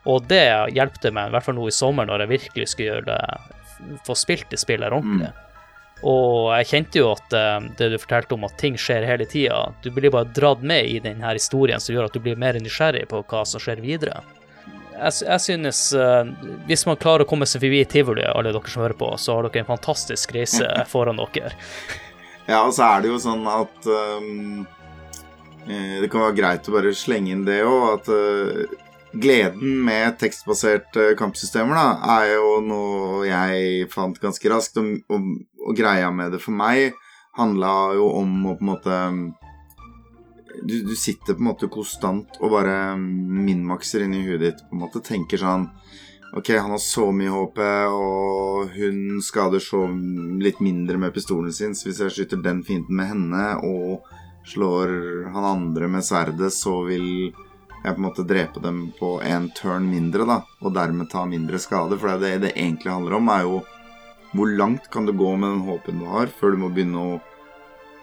Og 0.08 0.26
det 0.26 0.44
hjelpte 0.74 1.12
meg, 1.14 1.30
i 1.30 1.34
hvert 1.34 1.46
fall 1.46 1.58
nå 1.58 1.68
i 1.68 1.74
sommer, 1.74 2.08
når 2.08 2.24
jeg 2.24 2.32
virkelig 2.32 2.68
skulle 2.72 2.94
gjøre 2.94 3.08
det, 3.10 3.98
få 4.06 4.16
spilt 4.18 4.48
det 4.50 4.58
spillet 4.62 4.90
ordentlig. 4.90 5.30
ordentlig. 5.30 5.48
Og 6.02 6.50
jeg 6.56 6.66
kjente 6.72 6.98
jo 6.98 7.10
at 7.14 7.34
eh, 7.38 7.66
det 7.78 7.92
du 7.92 7.98
fortalte 8.02 8.34
om 8.34 8.46
at 8.48 8.56
ting 8.58 8.74
skjer 8.80 9.06
hele 9.06 9.26
tida, 9.30 9.68
du 9.84 9.90
blir 9.94 10.10
bare 10.10 10.30
dratt 10.34 10.64
med 10.66 10.88
i 10.90 10.98
denne 11.02 11.34
historien 11.36 11.82
som 11.82 11.94
gjør 11.94 12.08
at 12.08 12.16
du 12.16 12.22
blir 12.24 12.38
mer 12.38 12.58
nysgjerrig 12.58 13.04
på 13.10 13.22
hva 13.30 13.44
som 13.46 13.62
skjer 13.62 13.82
videre. 13.84 14.18
Jeg, 14.92 15.14
jeg 15.24 15.40
synes 15.40 15.80
uh, 15.96 16.28
Hvis 16.68 16.84
man 16.88 17.00
klarer 17.00 17.24
å 17.24 17.28
komme 17.28 17.48
seg 17.48 17.62
forbi 17.64 17.82
tivoli, 17.90 18.24
alle 18.28 18.52
dere 18.54 18.72
som 18.72 18.84
hører 18.84 18.98
på, 18.98 19.10
så 19.18 19.38
har 19.38 19.48
dere 19.48 19.64
en 19.64 19.72
fantastisk 19.72 20.34
reise 20.36 20.68
foran 20.92 21.20
dere. 21.20 21.54
Ja, 22.46 22.62
og 22.64 22.72
så 22.76 22.86
er 22.88 23.02
det 23.02 23.12
jo 23.12 23.20
sånn 23.22 23.44
at 23.46 23.86
um, 23.86 24.64
Det 25.66 26.08
kan 26.10 26.26
være 26.26 26.38
greit 26.38 26.68
å 26.68 26.74
bare 26.74 26.94
slenge 26.96 27.34
inn 27.34 27.44
det 27.46 27.60
òg, 27.66 27.84
at 27.96 28.10
uh, 28.10 28.80
gleden 29.12 29.82
med 29.84 30.18
tekstbaserte 30.20 31.12
kampsystemer 31.18 31.76
da, 31.76 31.86
er 32.18 32.34
jo 32.34 32.52
noe 32.64 33.22
jeg 33.28 33.88
fant 33.92 34.18
ganske 34.20 34.52
raskt. 34.52 34.80
Og, 34.80 35.02
og, 35.12 35.32
og 35.62 35.78
greia 35.78 36.10
med 36.14 36.34
det 36.34 36.42
for 36.42 36.56
meg 36.56 36.96
handla 37.38 37.94
jo 37.96 38.10
om 38.18 38.32
å 38.44 38.56
på 38.58 38.64
en 38.64 38.70
måte 38.72 38.98
du, 40.62 40.82
du 40.84 40.94
sitter 40.96 41.34
på 41.34 41.40
en 41.40 41.50
måte 41.50 41.68
konstant 41.72 42.38
og 42.40 42.52
bare 42.52 42.94
minmakser 42.98 44.04
inni 44.04 44.24
huet 44.26 44.42
ditt. 44.42 44.64
på 44.68 44.76
en 44.76 44.84
måte 44.84 45.04
Tenker 45.04 45.40
sånn 45.40 45.68
Ok, 46.32 46.48
han 46.56 46.70
har 46.72 46.80
så 46.80 47.10
mye 47.12 47.28
HP, 47.28 47.58
og 47.92 48.70
hun 48.72 49.18
skader 49.20 49.60
så 49.60 49.82
litt 50.40 50.62
mindre 50.64 50.96
med 50.96 51.12
pistolen 51.12 51.52
sin, 51.52 51.74
så 51.76 51.90
hvis 51.90 52.00
jeg 52.00 52.14
skyter 52.14 52.40
den 52.40 52.62
fienden 52.64 52.96
med 52.96 53.10
henne 53.10 53.42
og 53.68 54.06
slår 54.48 54.94
han 55.34 55.44
andre 55.44 55.90
med 55.92 56.06
sverdet, 56.06 56.48
så 56.56 56.78
vil 56.86 57.04
jeg 57.82 57.84
på 57.84 57.98
en 57.98 58.06
måte 58.06 58.24
drepe 58.24 58.62
dem 58.64 58.80
på 58.96 59.18
en 59.20 59.50
turn 59.58 59.90
mindre, 59.90 60.24
da, 60.24 60.38
og 60.62 60.72
dermed 60.72 61.10
ta 61.12 61.26
mindre 61.28 61.60
skade. 61.60 62.00
For 62.00 62.16
det 62.16 62.38
det 62.46 62.54
egentlig 62.54 62.94
handler 62.94 63.18
om, 63.18 63.28
er 63.28 63.44
jo 63.44 63.60
hvor 64.32 64.56
langt 64.56 64.88
kan 64.88 65.04
du 65.04 65.12
gå 65.12 65.34
med 65.36 65.50
den 65.52 65.64
HP-en 65.68 66.00
du 66.00 66.08
har, 66.14 66.32
før 66.32 66.56
du 66.56 66.62
må 66.62 66.72
begynne 66.72 67.04
å 67.10 67.20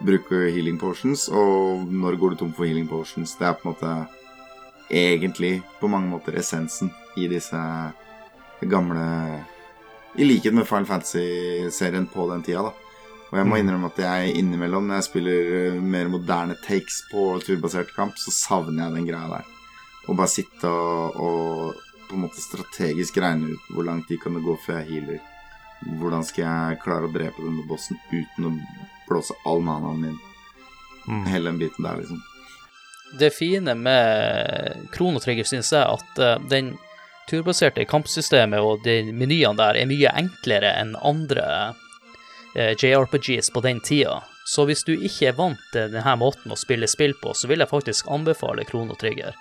bruke 0.06 0.50
healing 0.54 0.78
potions, 0.80 1.28
og 1.30 1.88
når 1.92 2.18
går 2.20 2.30
du 2.34 2.36
tom 2.44 2.54
for 2.56 2.66
healing 2.66 2.88
potions? 2.88 3.36
Det 3.36 3.48
er 3.48 3.58
på 3.60 3.68
en 3.68 3.74
måte 3.74 3.94
egentlig 4.90 5.62
på 5.80 5.90
mange 5.92 6.10
måter 6.10 6.38
essensen 6.40 6.92
i 7.18 7.28
disse 7.30 7.60
gamle 8.62 9.06
I 10.18 10.26
likhet 10.26 10.54
med 10.58 10.66
Final 10.66 10.88
Fantasy-serien 10.90 12.08
på 12.10 12.26
den 12.32 12.42
tida, 12.44 12.64
da. 12.66 12.72
Og 13.30 13.38
jeg 13.38 13.46
må 13.46 13.56
Mm. 13.56 13.60
innrømme 13.62 13.86
at 13.92 14.00
jeg 14.00 14.38
innimellom, 14.40 14.88
når 14.88 14.96
jeg 14.96 15.04
spiller 15.04 15.76
eh, 15.76 15.82
mer 15.82 16.08
moderne 16.10 16.56
takes 16.66 17.04
på 17.12 17.40
turbasert 17.46 17.94
kamp, 17.96 18.18
så 18.18 18.32
savner 18.32 18.88
jeg 18.88 18.96
den 18.96 19.06
greia 19.06 19.30
der. 19.30 19.46
Å 20.10 20.16
bare 20.18 20.28
sitte 20.28 20.66
og, 20.66 21.16
og 21.16 21.76
på 22.10 22.16
en 22.16 22.24
måte 22.26 22.42
strategisk 22.42 23.18
regne 23.22 23.54
ut 23.54 23.70
hvor 23.70 23.86
lang 23.86 24.02
tid 24.08 24.18
kan 24.24 24.34
det 24.34 24.42
gå 24.44 24.58
før 24.66 24.80
jeg 24.80 24.90
healer. 24.90 25.20
Hvordan 26.00 26.26
skal 26.26 26.44
jeg 26.44 26.82
klare 26.82 27.06
å 27.06 27.14
drepe 27.14 27.46
denne 27.46 27.68
bossen 27.70 28.00
uten 28.12 28.50
å 28.50 28.52
blåse 29.10 29.36
all 29.50 29.64
nanaen 29.66 30.02
min? 30.02 30.18
Mm. 31.08 31.26
Hele 31.26 31.50
den 31.50 31.60
biten 31.60 31.86
der, 31.86 31.98
liksom. 31.98 32.22
Det 33.20 33.32
fine 33.34 33.74
med 33.76 34.90
Kronotrigger 34.94 35.20
Trigger 35.24 35.44
synes 35.44 35.72
jeg 35.74 35.86
at 35.86 36.20
eh, 36.22 36.42
den 36.50 36.76
turbaserte 37.30 37.86
kampsystemet 37.86 38.62
og 38.62 38.84
de 38.86 39.02
menyene 39.14 39.58
der 39.58 39.78
er 39.78 39.90
mye 39.90 40.12
enklere 40.18 40.74
enn 40.82 40.96
andre 41.06 41.46
eh, 42.56 42.74
JRPGs 42.78 43.50
på 43.54 43.64
den 43.66 43.82
tida. 43.86 44.22
Så 44.46 44.66
hvis 44.66 44.84
du 44.86 44.96
ikke 44.96 45.30
er 45.30 45.38
vant 45.38 45.62
til 45.74 45.92
denne 45.94 46.16
måten 46.18 46.54
å 46.54 46.58
spille 46.58 46.90
spill 46.90 47.14
på, 47.22 47.36
så 47.38 47.50
vil 47.50 47.62
jeg 47.62 47.70
faktisk 47.70 48.10
anbefale 48.10 48.66
Krono 48.66 48.98
Trigger. 48.98 49.38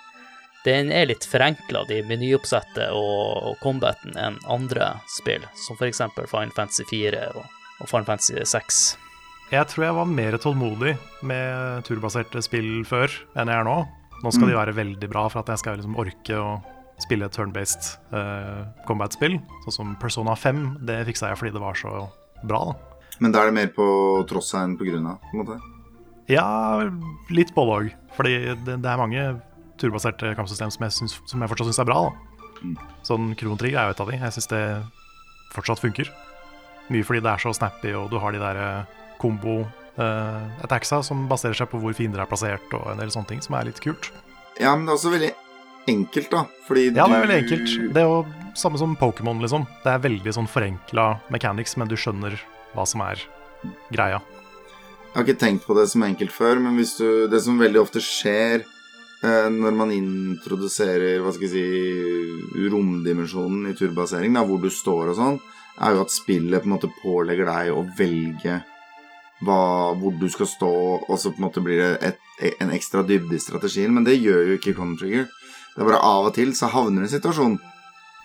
Den 0.65 0.91
er 0.91 1.07
litt 1.09 1.25
forenkla, 1.25 1.85
de 1.89 2.01
menyoppsettet 2.05 2.91
og, 2.91 3.37
og 3.49 3.61
combaten, 3.63 4.17
enn 4.19 4.37
andre 4.45 4.91
spill, 5.17 5.45
som 5.65 5.79
f.eks. 5.79 6.03
Final 6.19 6.53
Fantasy 6.53 6.85
4 6.91 7.29
og, 7.31 7.45
og 7.79 7.89
Final 7.89 8.09
Fantasy 8.11 8.35
6. 8.43 9.08
Jeg 9.49 9.65
tror 9.65 9.85
jeg 9.87 9.93
var 9.97 10.09
mer 10.09 10.35
tålmodig 10.37 10.91
med 11.25 11.85
turbaserte 11.87 12.41
spill 12.45 12.83
før 12.85 13.09
enn 13.33 13.49
jeg 13.49 13.57
er 13.57 13.65
nå. 13.65 13.79
Nå 14.21 14.31
skal 14.35 14.51
de 14.51 14.57
være 14.57 14.75
veldig 14.77 15.09
bra 15.09 15.23
for 15.31 15.41
at 15.41 15.49
jeg 15.49 15.61
skal 15.63 15.79
liksom 15.79 15.95
orke 15.97 16.37
å 16.37 16.59
spille 17.01 17.25
et 17.25 17.33
turn-based 17.33 17.95
uh, 18.13 18.67
combat-spill. 18.85 19.39
Sånn 19.63 19.75
som 19.75 19.95
Persona 20.01 20.35
5. 20.37 20.61
Det 20.85 20.99
fiksa 21.07 21.31
jeg 21.31 21.39
fordi 21.39 21.55
det 21.55 21.63
var 21.63 21.79
så 21.79 22.03
bra. 22.43 22.61
da. 22.69 23.01
Men 23.23 23.33
da 23.33 23.41
er 23.41 23.49
det 23.49 23.57
mer 23.57 23.73
på 23.73 23.87
tross 24.29 24.53
av 24.53 24.67
enn 24.67 24.77
på 24.77 24.85
grunn 24.85 25.09
av, 25.09 25.17
på 25.23 25.33
en 25.33 25.41
måte. 25.41 25.57
Ja, 26.29 26.45
litt 27.33 27.55
både 27.55 27.79
òg. 27.79 27.89
Fordi 28.19 28.35
det, 28.67 28.77
det 28.83 28.91
er 28.91 29.01
mange 29.01 29.25
turbaserte 29.81 30.35
kampsystem 30.37 30.69
som 30.75 30.85
jeg, 30.85 30.97
syns, 30.99 31.17
som 31.25 31.41
jeg 31.41 31.49
fortsatt 31.49 31.71
syns 31.71 31.81
er 31.81 31.89
bra. 31.89 32.03
Da. 32.05 32.55
Mm. 32.61 32.77
Sånn 33.07 33.33
Chrono 33.39 33.57
Trigger 33.57 33.81
er 33.81 33.89
jo 33.89 33.97
et 33.97 34.05
av 34.05 34.13
de. 34.13 34.21
Jeg 34.21 34.37
syns 34.37 34.51
det 34.53 34.63
fortsatt 35.55 35.81
funker. 35.81 36.13
Mye 36.93 37.05
fordi 37.05 37.25
det 37.25 37.33
er 37.33 37.41
så 37.41 37.53
snappy, 37.55 37.95
og 37.97 38.11
du 38.13 38.19
har 38.21 38.33
de 38.33 38.41
der 38.41 38.59
eh, 38.61 38.97
kombo 39.19 39.61
uh, 39.99 40.63
attacksa 40.63 41.01
som 41.05 41.27
baserer 41.29 41.57
seg 41.57 41.69
på 41.71 41.81
hvor 41.81 41.95
fiender 41.97 42.23
er 42.23 42.29
plassert, 42.29 42.65
og 42.75 42.87
en 42.93 43.01
del 43.01 43.11
sånne 43.13 43.33
ting 43.33 43.43
som 43.45 43.57
er 43.59 43.69
litt 43.69 43.81
kult. 43.83 44.11
Ja, 44.59 44.73
men 44.75 44.87
det 44.87 44.93
er 44.93 44.99
også 44.99 45.13
veldig 45.13 45.31
enkelt, 45.89 46.31
da. 46.31 46.45
Fordi 46.67 46.87
Ja, 46.91 47.05
det 47.07 47.17
er 47.17 47.25
veldig 47.25 47.39
enkelt. 47.43 47.75
Det 47.95 48.01
er 48.01 48.09
jo 48.09 48.23
samme 48.59 48.81
som 48.81 48.95
Pokémon, 48.99 49.41
liksom. 49.43 49.67
Det 49.83 49.93
er 49.93 50.03
veldig 50.03 50.35
sånn 50.35 50.49
forenkla 50.49 51.11
mechanics, 51.33 51.77
men 51.79 51.89
du 51.89 51.95
skjønner 51.99 52.35
hva 52.75 52.85
som 52.87 53.03
er 53.05 53.21
greia. 53.93 54.19
Jeg 55.09 55.15
har 55.15 55.25
ikke 55.25 55.41
tenkt 55.41 55.65
på 55.65 55.75
det 55.77 55.87
som 55.89 56.03
enkelt 56.05 56.31
før, 56.31 56.59
men 56.61 56.75
hvis 56.77 56.93
du, 56.99 57.07
det 57.31 57.39
som 57.41 57.57
veldig 57.59 57.81
ofte 57.81 58.01
skjer 58.03 58.61
eh, 58.61 59.47
når 59.49 59.77
man 59.79 59.93
introduserer 59.95 61.23
hva 61.23 61.33
skal 61.33 61.47
jeg 61.47 61.55
si, 61.55 62.67
romdimensjonen 62.69 63.71
i 63.71 63.77
turbasering, 63.77 64.37
da, 64.37 64.45
hvor 64.45 64.61
du 64.61 64.69
står 64.69 65.13
og 65.13 65.17
sånn, 65.17 65.39
er 65.79 65.95
jo 65.95 66.03
at 66.03 66.13
spillet 66.13 66.61
på 66.61 66.69
en 66.69 66.75
måte 66.75 66.91
pålegger 67.01 67.49
deg 67.49 67.71
å 67.73 67.85
velge 67.97 68.59
hva, 69.45 69.95
hvor 69.99 70.15
du 70.19 70.27
skal 70.31 70.47
stå, 70.49 70.71
og 71.07 71.15
så 71.19 71.31
på 71.31 71.39
en 71.39 71.47
måte 71.47 71.63
blir 71.63 71.79
det 71.79 71.91
et, 72.11 72.53
en 72.59 72.71
ekstra 72.75 73.03
dybde 73.07 73.35
i 73.37 73.43
strategien. 73.43 73.93
Men 73.95 74.03
det 74.07 74.19
gjør 74.19 74.51
jo 74.51 74.57
ikke 74.59 74.73
Chrono 74.75 74.97
Trigger. 74.99 75.27
Det 75.75 75.83
er 75.83 75.87
bare 75.87 76.01
av 76.03 76.27
og 76.27 76.33
til 76.35 76.51
så 76.57 76.67
havner 76.73 77.03
du 77.03 77.07
i 77.07 77.09
en 77.09 77.17
situasjon 77.19 77.59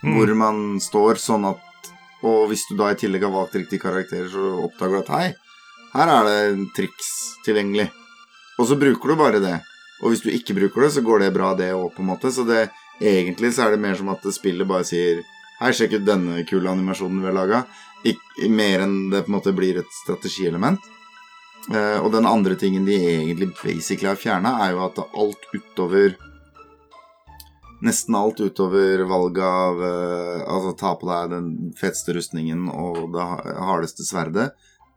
Mm. 0.05 0.19
hvor 0.19 0.35
man 0.37 0.57
står 0.81 1.17
sånn 1.17 1.47
at 1.49 1.61
Og 2.25 2.49
hvis 2.49 2.63
du 2.71 2.77
da 2.77 2.91
i 2.93 2.97
tillegg 2.97 3.23
har 3.25 3.33
valgt 3.33 3.55
riktige 3.57 3.83
karakterer, 3.83 4.29
så 4.33 4.55
oppdager 4.65 4.95
du 4.95 5.01
at 5.03 5.11
hei, 5.13 5.27
her 5.93 6.09
er 6.09 6.25
det 6.25 6.71
triks 6.73 7.11
tilgjengelig. 7.45 7.91
Og 8.57 8.69
så 8.71 8.79
bruker 8.81 9.13
du 9.13 9.17
bare 9.21 9.41
det. 9.45 9.59
Og 10.01 10.09
hvis 10.09 10.23
du 10.25 10.31
ikke 10.33 10.57
bruker 10.57 10.87
det, 10.87 10.93
så 10.95 11.03
går 11.05 11.21
det 11.21 11.35
bra, 11.35 11.51
det 11.55 11.75
òg, 11.77 11.91
på 11.93 12.01
en 12.01 12.09
måte. 12.09 12.33
Så 12.33 12.47
det, 12.49 12.71
egentlig 12.97 13.53
så 13.53 13.67
er 13.67 13.75
det 13.75 13.83
mer 13.85 13.99
som 14.01 14.09
at 14.09 14.25
spillet 14.33 14.65
bare 14.65 14.89
sier 14.89 15.21
Hei, 15.61 15.75
sjekk 15.77 15.99
ut 15.99 16.07
denne 16.09 16.47
kule 16.49 16.73
animasjonen 16.73 17.21
vi 17.21 17.29
har 17.29 17.37
laga. 17.37 17.61
Mer 18.49 18.87
enn 18.87 19.11
det 19.13 19.27
på 19.27 19.31
en 19.31 19.37
måte 19.37 19.53
blir 19.53 19.83
et 19.83 19.93
strategielement. 20.01 20.81
Eh, 21.73 21.99
og 22.05 22.13
den 22.13 22.27
andre 22.29 22.59
tingen 22.61 22.85
de 22.85 22.97
egentlig 22.99 23.55
basically 23.63 24.11
har 24.11 24.21
fjerna, 24.21 24.59
er 24.65 24.75
jo 24.75 24.85
at 24.85 25.03
alt 25.05 25.51
utover 25.55 26.17
Nesten 27.85 28.15
alt 28.17 28.39
utover 28.41 29.03
valget 29.05 29.45
av 29.45 29.81
eh, 29.85 30.43
Altså 30.49 30.71
ta 30.79 30.95
på 30.97 31.09
deg 31.09 31.33
den 31.35 31.49
feteste 31.77 32.15
rustningen 32.17 32.69
og 32.73 33.11
det 33.13 33.25
hardeste 33.61 34.07
sverdet, 34.07 34.53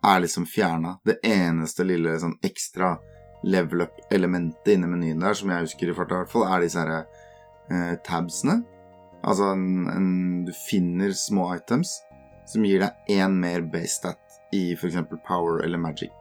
er 0.05 0.21
liksom 0.23 0.45
fjerna. 0.47 0.93
Det 1.03 1.17
eneste 1.25 1.83
lille 1.87 2.13
sånn 2.21 2.37
ekstra 2.45 2.93
level 3.43 3.83
up-elementet 3.87 4.75
inni 4.75 4.87
menyen 4.87 5.23
der, 5.25 5.35
som 5.35 5.51
jeg 5.51 5.65
husker 5.65 5.91
i 5.91 5.95
farta 5.97 6.15
i 6.15 6.21
hvert 6.21 6.31
fall, 6.31 6.45
er 6.47 6.63
disse 6.63 6.83
her 6.83 6.93
eh, 6.95 7.95
tabsene. 8.07 8.61
Altså 9.27 9.51
en, 9.51 9.67
en, 9.91 10.09
du 10.47 10.53
finner 10.67 11.11
små 11.17 11.49
items 11.57 11.97
som 12.47 12.63
gir 12.63 12.85
deg 12.85 13.17
én 13.17 13.35
mer 13.41 13.65
base 13.67 13.97
stat 13.97 14.39
i 14.55 14.69
f.eks. 14.77 15.01
power 15.27 15.65
eller 15.65 15.81
magic. 15.81 16.13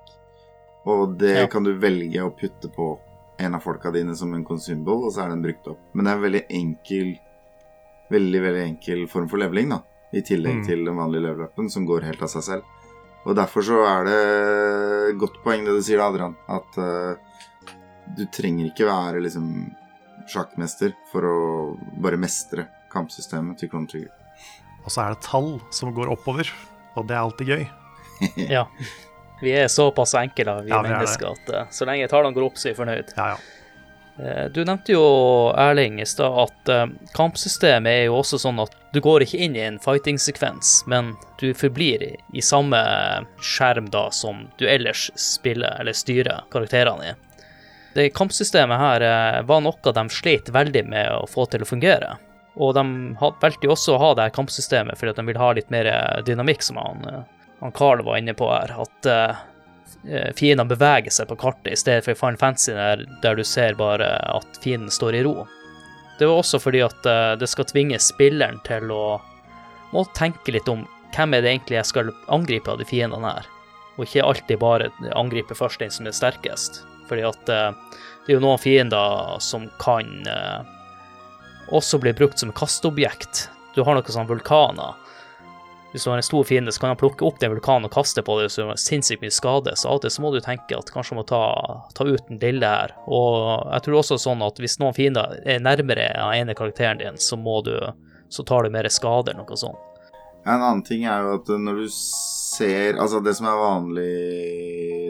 Og 0.87 1.17
det 1.19 1.35
Ja. 1.41 1.47
kan 1.51 1.65
du 1.65 1.73
velge 1.79 2.23
å 2.23 2.31
putte 2.37 2.69
på 2.73 2.99
en 3.39 3.55
av 3.55 3.63
folka 3.63 3.91
dine 3.93 4.15
som 4.17 4.33
en 4.35 4.45
consumable, 4.45 5.07
og 5.07 5.13
så 5.13 5.25
er 5.25 5.29
den 5.35 5.43
brukt 5.43 5.67
opp. 5.69 5.79
Men 5.93 6.05
det 6.05 6.13
er 6.13 6.17
en 6.17 6.23
veldig 6.33 6.47
enkel 6.51 7.19
Veldig, 8.09 8.39
veldig 8.41 8.61
enkel 8.69 9.01
form 9.11 9.27
for 9.29 9.37
leveling, 9.43 9.69
da. 9.69 9.81
I 10.15 10.21
tillegg 10.23 10.61
Mm. 10.61 10.67
til 10.67 10.85
den 10.85 10.95
vanlige 10.95 11.23
level-upen, 11.25 11.69
som 11.69 11.85
går 11.85 12.05
helt 12.05 12.23
av 12.23 12.29
seg 12.29 12.43
selv. 12.43 12.63
Og 13.27 13.35
derfor 13.35 13.63
så 13.67 13.81
er 13.83 14.05
det 14.07 15.19
godt 15.19 15.43
poeng 15.43 15.65
det 15.65 15.75
du 15.75 15.83
sier, 15.83 15.99
Adrian. 15.99 16.37
At 16.49 16.79
uh, 16.79 17.17
du 18.17 18.25
trenger 18.27 18.71
ikke 18.71 18.87
være 18.87 19.21
liksom 19.21 19.75
sjakkmester 20.29 20.95
for 21.11 21.23
å 21.23 21.79
bare 22.01 22.17
mestre 22.17 22.69
kampsystemet 22.93 23.59
til 23.59 23.69
Chrono 23.71 23.87
Trigger. 23.91 24.13
Og 24.85 24.91
så 24.95 25.03
er 25.03 25.15
det 25.17 25.23
tall 25.23 25.61
som 25.75 25.93
går 25.93 26.07
oppover, 26.15 26.47
og 26.95 27.09
det 27.09 27.17
er 27.17 27.25
alltid 27.27 27.47
gøy. 27.49 27.69
Ja. 28.49 28.69
Vi 29.41 29.53
er 29.53 29.69
såpass 29.69 30.15
enkle, 30.15 30.63
vi 30.65 30.71
Ja, 30.71 30.81
vi 30.83 30.89
er 30.89 30.97
mennesker, 30.97 31.35
at 31.37 31.55
eh, 31.55 31.67
så 31.71 31.85
lenge 31.89 32.09
tallene 32.09 32.35
går 32.37 32.47
opp, 32.49 32.57
så 32.59 32.69
er 32.71 32.75
vi 32.75 32.81
fornøyd. 32.81 33.13
Ja, 33.17 33.29
ja. 33.35 33.37
Eh, 34.25 34.45
Du 34.55 34.63
nevnte 34.65 34.95
jo, 34.95 35.03
Erling, 35.61 36.01
i 36.01 36.07
stad 36.09 36.39
at 36.47 36.73
eh, 36.73 36.87
kampsystemet 37.13 37.91
er 37.93 38.05
jo 38.07 38.17
også 38.23 38.41
sånn 38.41 38.63
at 38.65 38.73
du 38.97 39.01
går 39.05 39.27
ikke 39.27 39.43
inn 39.45 39.57
i 39.59 39.65
en 39.67 39.79
fighting-sekvens, 39.83 40.87
men 40.89 41.13
du 41.41 41.51
forblir 41.55 42.03
i, 42.03 42.13
i 42.33 42.41
samme 42.41 42.81
skjerm 43.45 43.91
da 43.93 44.07
som 44.11 44.47
du 44.57 44.65
ellers 44.69 45.11
spiller 45.21 45.77
eller 45.81 45.93
styrer 45.93 46.47
karakterene 46.53 47.13
i. 47.13 47.15
Det 47.97 48.11
kampsystemet 48.17 48.77
her 48.81 49.43
var 49.49 49.61
noe 49.65 49.93
de 49.97 50.03
slet 50.13 50.49
veldig 50.53 50.83
med 50.85 51.13
å 51.17 51.23
få 51.29 51.47
til 51.49 51.63
å 51.65 51.69
fungere. 51.69 52.19
Og 52.61 52.75
de 52.77 52.83
valgte 53.21 53.65
jo 53.65 53.73
også 53.73 53.95
å 53.95 54.01
ha 54.03 54.11
det 54.17 54.27
her 54.27 54.35
kampsystemet 54.37 54.97
fordi 55.01 55.15
at 55.15 55.21
de 55.21 55.25
ville 55.29 55.41
ha 55.41 55.49
litt 55.57 55.73
mer 55.73 55.89
dynamikk, 56.25 56.61
som 56.65 56.77
han, 56.77 57.25
han 57.61 57.73
Carl 57.73 58.05
var 58.05 58.17
inne 58.17 58.35
på 58.35 58.51
her. 58.53 58.75
At 58.83 59.07
eh, 59.07 59.37
eh, 60.09 60.33
fiendene 60.37 60.69
beveger 60.69 61.15
seg 61.15 61.29
på 61.31 61.39
kartet, 61.41 61.73
i 61.73 61.81
stedet 61.81 62.05
for 62.05 62.13
i 62.13 62.19
Final 62.19 62.41
Fantasy 62.41 62.75
der, 62.77 63.05
der 63.23 63.39
du 63.39 63.45
ser 63.45 63.79
bare 63.79 64.11
at 64.37 64.61
fienden 64.63 64.93
står 64.93 65.21
i 65.21 65.23
ro. 65.27 65.47
Det 66.19 66.29
var 66.29 66.41
også 66.41 66.61
fordi 66.63 66.81
at 66.81 67.05
uh, 67.05 67.35
det 67.37 67.49
skal 67.53 67.67
tvinge 67.69 67.99
spilleren 68.01 68.57
til 68.65 68.89
å 68.89 69.19
må 69.93 70.05
tenke 70.17 70.55
litt 70.55 70.69
om 70.73 70.87
hvem 71.13 71.37
er 71.37 71.45
det 71.45 71.51
egentlig 71.51 71.77
jeg 71.77 71.89
skal 71.91 72.13
angripe 72.33 72.73
av 72.73 72.81
de 72.81 72.87
fiendene 72.89 73.35
her, 73.37 73.51
og 73.97 74.07
ikke 74.07 74.25
alltid 74.25 74.59
bare 74.61 74.89
angripe 75.13 75.55
først 75.57 75.85
den 75.85 75.93
som 75.93 76.09
er 76.09 76.17
sterkest. 76.17 76.81
Fordi 77.11 77.27
at 77.29 77.53
uh, 77.53 77.77
det 78.25 78.33
er 78.33 78.39
jo 78.39 78.47
noen 78.47 78.59
fiender 78.59 79.37
som 79.45 79.69
kan 79.79 80.09
også 81.71 82.01
bli 82.03 82.11
brukt 82.17 82.41
som 82.43 82.51
kasteobjekt. 82.57 83.45
Du 83.77 83.85
har 83.87 83.95
noen 83.95 84.11
sånne 84.11 84.33
vulkaner. 84.33 84.97
Hvis 85.97 86.05
du 86.05 86.11
har 86.13 86.21
en 86.21 86.27
stor 86.27 86.45
fiende, 86.45 86.73
så 86.73 86.83
kan 86.83 86.91
han 86.93 86.99
plukke 87.01 87.25
opp 87.25 87.39
den 87.41 87.55
vulkanen 87.55 87.89
og 87.89 87.95
kaste 87.95 88.21
på 88.21 88.35
det, 88.37 88.51
så 88.53 88.61
gjør 88.61 88.77
sinnssykt 88.77 89.23
mye 89.25 89.33
skade. 89.33 89.73
Så 89.81 89.89
av 89.89 89.97
og 89.97 90.03
til 90.05 90.13
så 90.13 90.21
må 90.21 90.29
du 90.35 90.43
tenke 90.45 90.77
at 90.77 90.91
kanskje 90.93 91.17
du 91.17 91.21
må 91.23 91.25
ta, 91.25 91.39
ta 91.97 92.05
ut 92.05 92.29
den 92.29 92.43
lille 92.43 92.69
her. 92.69 92.93
Og 93.09 93.65
jeg 93.73 93.87
tror 93.87 94.03
også 94.03 94.19
sånn 94.21 94.45
at 94.45 94.61
hvis 94.61 94.77
noen 94.83 94.93
fiender 94.93 95.39
er 95.49 95.65
nærmere 95.65 96.11
den 96.13 96.43
ene 96.43 96.57
karakteren 96.59 97.01
din, 97.01 97.17
så 97.17 97.41
må 97.41 97.63
du 97.65 97.79
så 98.29 98.45
tar 98.45 98.67
du 98.67 98.71
mer 98.75 98.89
skade 98.93 99.33
eller 99.33 99.47
noe 99.47 99.57
sånt. 99.57 99.81
En 100.45 100.61
annen 100.61 100.83
ting 100.87 101.07
er 101.09 101.25
jo 101.25 101.37
at 101.41 101.49
når 101.59 101.81
du 101.81 101.87
ser 101.91 103.01
Altså, 103.03 103.19
det 103.25 103.33
som 103.35 103.49
er 103.51 103.57
vanlig 103.59 104.13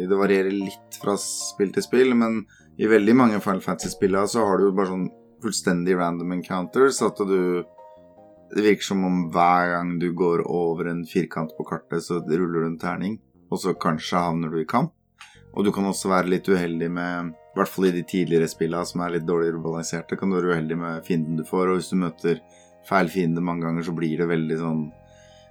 Det 0.09 0.16
varierer 0.16 0.55
litt 0.55 0.97
fra 1.03 1.16
spill 1.20 1.74
til 1.74 1.84
spill, 1.84 2.14
men 2.16 2.45
i 2.80 2.89
veldig 2.89 3.16
mange 3.16 3.41
Final 3.45 3.61
Fantasy-spillene 3.64 4.28
så 4.28 4.45
har 4.45 4.61
du 4.61 4.70
bare 4.70 4.93
sånn 4.93 5.09
fullstendig 5.45 5.97
random 5.97 6.32
encounters. 6.39 7.03
At 7.05 7.20
du 7.24 7.64
Det 8.53 8.62
virker 8.62 8.86
som 8.86 9.05
om 9.05 9.24
hver 9.34 9.72
gang 9.74 9.97
du 9.99 10.11
går 10.14 10.44
over 10.47 10.90
en 10.92 11.03
firkant 11.09 11.51
på 11.57 11.66
kartet, 11.66 12.05
så 12.05 12.20
ruller 12.22 12.62
du 12.62 12.68
en 12.68 12.78
terning, 12.78 13.18
og 13.51 13.61
så 13.62 13.74
kanskje 13.74 14.22
havner 14.22 14.53
du 14.53 14.61
i 14.61 14.68
kamp. 14.68 14.92
Og 15.57 15.64
du 15.64 15.72
kan 15.72 15.88
også 15.88 16.11
være 16.12 16.28
litt 16.28 16.49
uheldig 16.49 16.90
med 16.92 17.32
I 17.32 17.57
hvert 17.57 17.72
fall 17.72 17.88
i 17.88 17.94
de 17.94 18.03
tidligere 18.05 18.49
spillene 18.53 18.84
som 18.84 19.01
er 19.01 19.14
litt 19.14 19.24
dårligere 19.24 19.62
balanserte, 19.64 20.18
kan 20.20 20.28
du 20.28 20.36
være 20.36 20.53
uheldig 20.53 20.76
med 20.76 21.05
fienden 21.07 21.38
du 21.40 21.44
får, 21.49 21.70
og 21.70 21.78
hvis 21.78 21.88
du 21.88 21.97
møter 22.03 22.42
feil 22.86 23.09
fiende 23.11 23.40
mange 23.42 23.64
ganger, 23.64 23.86
så 23.86 23.94
blir 23.97 24.20
det 24.20 24.28
veldig 24.28 24.59
sånn 24.61 24.82